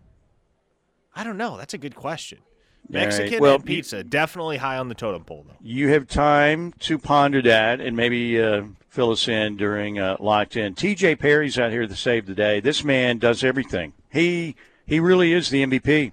I 1.15 1.25
don't 1.25 1.37
know. 1.37 1.57
That's 1.57 1.75
a 1.75 1.79
good 1.79 1.95
question. 1.95 2.39
All 2.93 2.99
right. 2.99 3.05
Mexican 3.07 3.41
Well, 3.41 3.55
and 3.57 3.65
pizza 3.65 4.05
definitely 4.05 4.59
high 4.59 4.79
on 4.79 4.89
the 4.89 4.95
totem 4.95 5.25
pole 5.25 5.45
though. 5.49 5.57
You 5.63 5.89
have 5.89 6.07
time 6.07 6.73
to 6.81 6.99
ponder 6.99 7.41
that 7.43 7.81
and 7.81 7.97
maybe 7.97 8.41
uh, 8.43 8.65
fill 8.89 9.11
us 9.11 9.27
in 9.27 9.57
during 9.57 9.99
uh, 9.99 10.17
Locked 10.21 10.57
In. 10.57 10.75
TJ 10.75 11.19
Perry's 11.19 11.59
out 11.59 11.71
here 11.71 11.87
to 11.87 11.97
save 11.97 12.27
the 12.27 12.35
day. 12.35 12.61
This 12.61 12.85
man 12.85 13.19
does 13.19 13.43
everything. 13.43 13.95
He 14.11 14.57
he 14.87 15.01
really 15.01 15.33
is 15.33 15.51
the 15.51 15.65
MVP. 15.65 16.13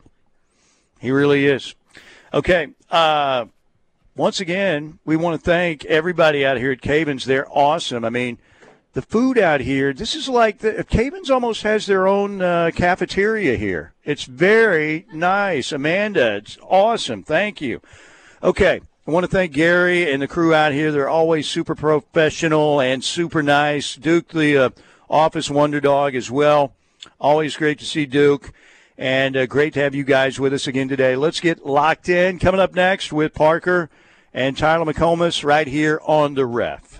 He 1.00 1.12
really 1.12 1.46
is. 1.46 1.76
Okay. 2.34 2.70
Uh, 2.90 3.46
once 4.16 4.40
again, 4.40 5.00
we 5.04 5.16
want 5.16 5.40
to 5.40 5.44
thank 5.44 5.84
everybody 5.86 6.46
out 6.46 6.58
here 6.58 6.72
at 6.72 6.82
Cavins. 6.82 7.26
They're 7.26 7.48
awesome. 7.50 8.06
I 8.06 8.10
mean, 8.10 8.38
the 8.94 9.02
food 9.02 9.38
out 9.38 9.62
here, 9.62 9.94
this 9.94 10.16
is 10.16 10.28
like 10.28 10.60
the 10.60 10.84
Cavins 10.84 11.30
almost 11.30 11.64
has 11.64 11.86
their 11.86 12.08
own 12.08 12.42
uh, 12.42 12.72
cafeteria 12.74 13.56
here. 13.56 13.94
It's 14.04 14.26
very 14.26 15.06
nice. 15.14 15.72
Amanda, 15.72 16.36
it's 16.36 16.58
awesome. 16.62 17.24
Thank 17.24 17.62
you. 17.62 17.82
Okay. 18.44 18.82
I 19.08 19.12
want 19.12 19.24
to 19.24 19.32
thank 19.32 19.52
Gary 19.54 20.12
and 20.12 20.22
the 20.22 20.28
crew 20.28 20.54
out 20.54 20.74
here. 20.74 20.92
They're 20.92 21.10
always 21.10 21.48
super 21.48 21.74
professional 21.74 22.80
and 22.80 23.04
super 23.04 23.42
nice. 23.42 23.96
Duke, 23.96 24.28
the 24.28 24.58
uh, 24.58 24.70
office 25.10 25.50
wonder 25.50 25.82
dog, 25.82 26.14
as 26.14 26.30
well. 26.30 26.74
Always 27.20 27.58
great 27.58 27.80
to 27.80 27.86
see 27.86 28.06
Duke. 28.06 28.54
And 29.00 29.36
uh, 29.36 29.48
great 29.48 29.74
to 29.74 29.80
have 29.80 29.96
you 29.96 30.04
guys 30.04 30.40
with 30.40 30.54
us 30.54 30.68
again 30.68 30.88
today. 30.88 31.16
Let's 31.16 31.40
get 31.40 31.66
locked 31.66 32.10
in. 32.10 32.38
Coming 32.38 32.62
up 32.62 32.76
next 32.76 33.12
with 33.12 33.34
Parker 33.34 33.90
and 34.36 34.56
Tyler 34.56 34.86
McComas 34.86 35.44
right 35.44 35.68
here 35.68 36.00
on 36.06 36.36
the 36.36 36.46
ref. 36.46 36.91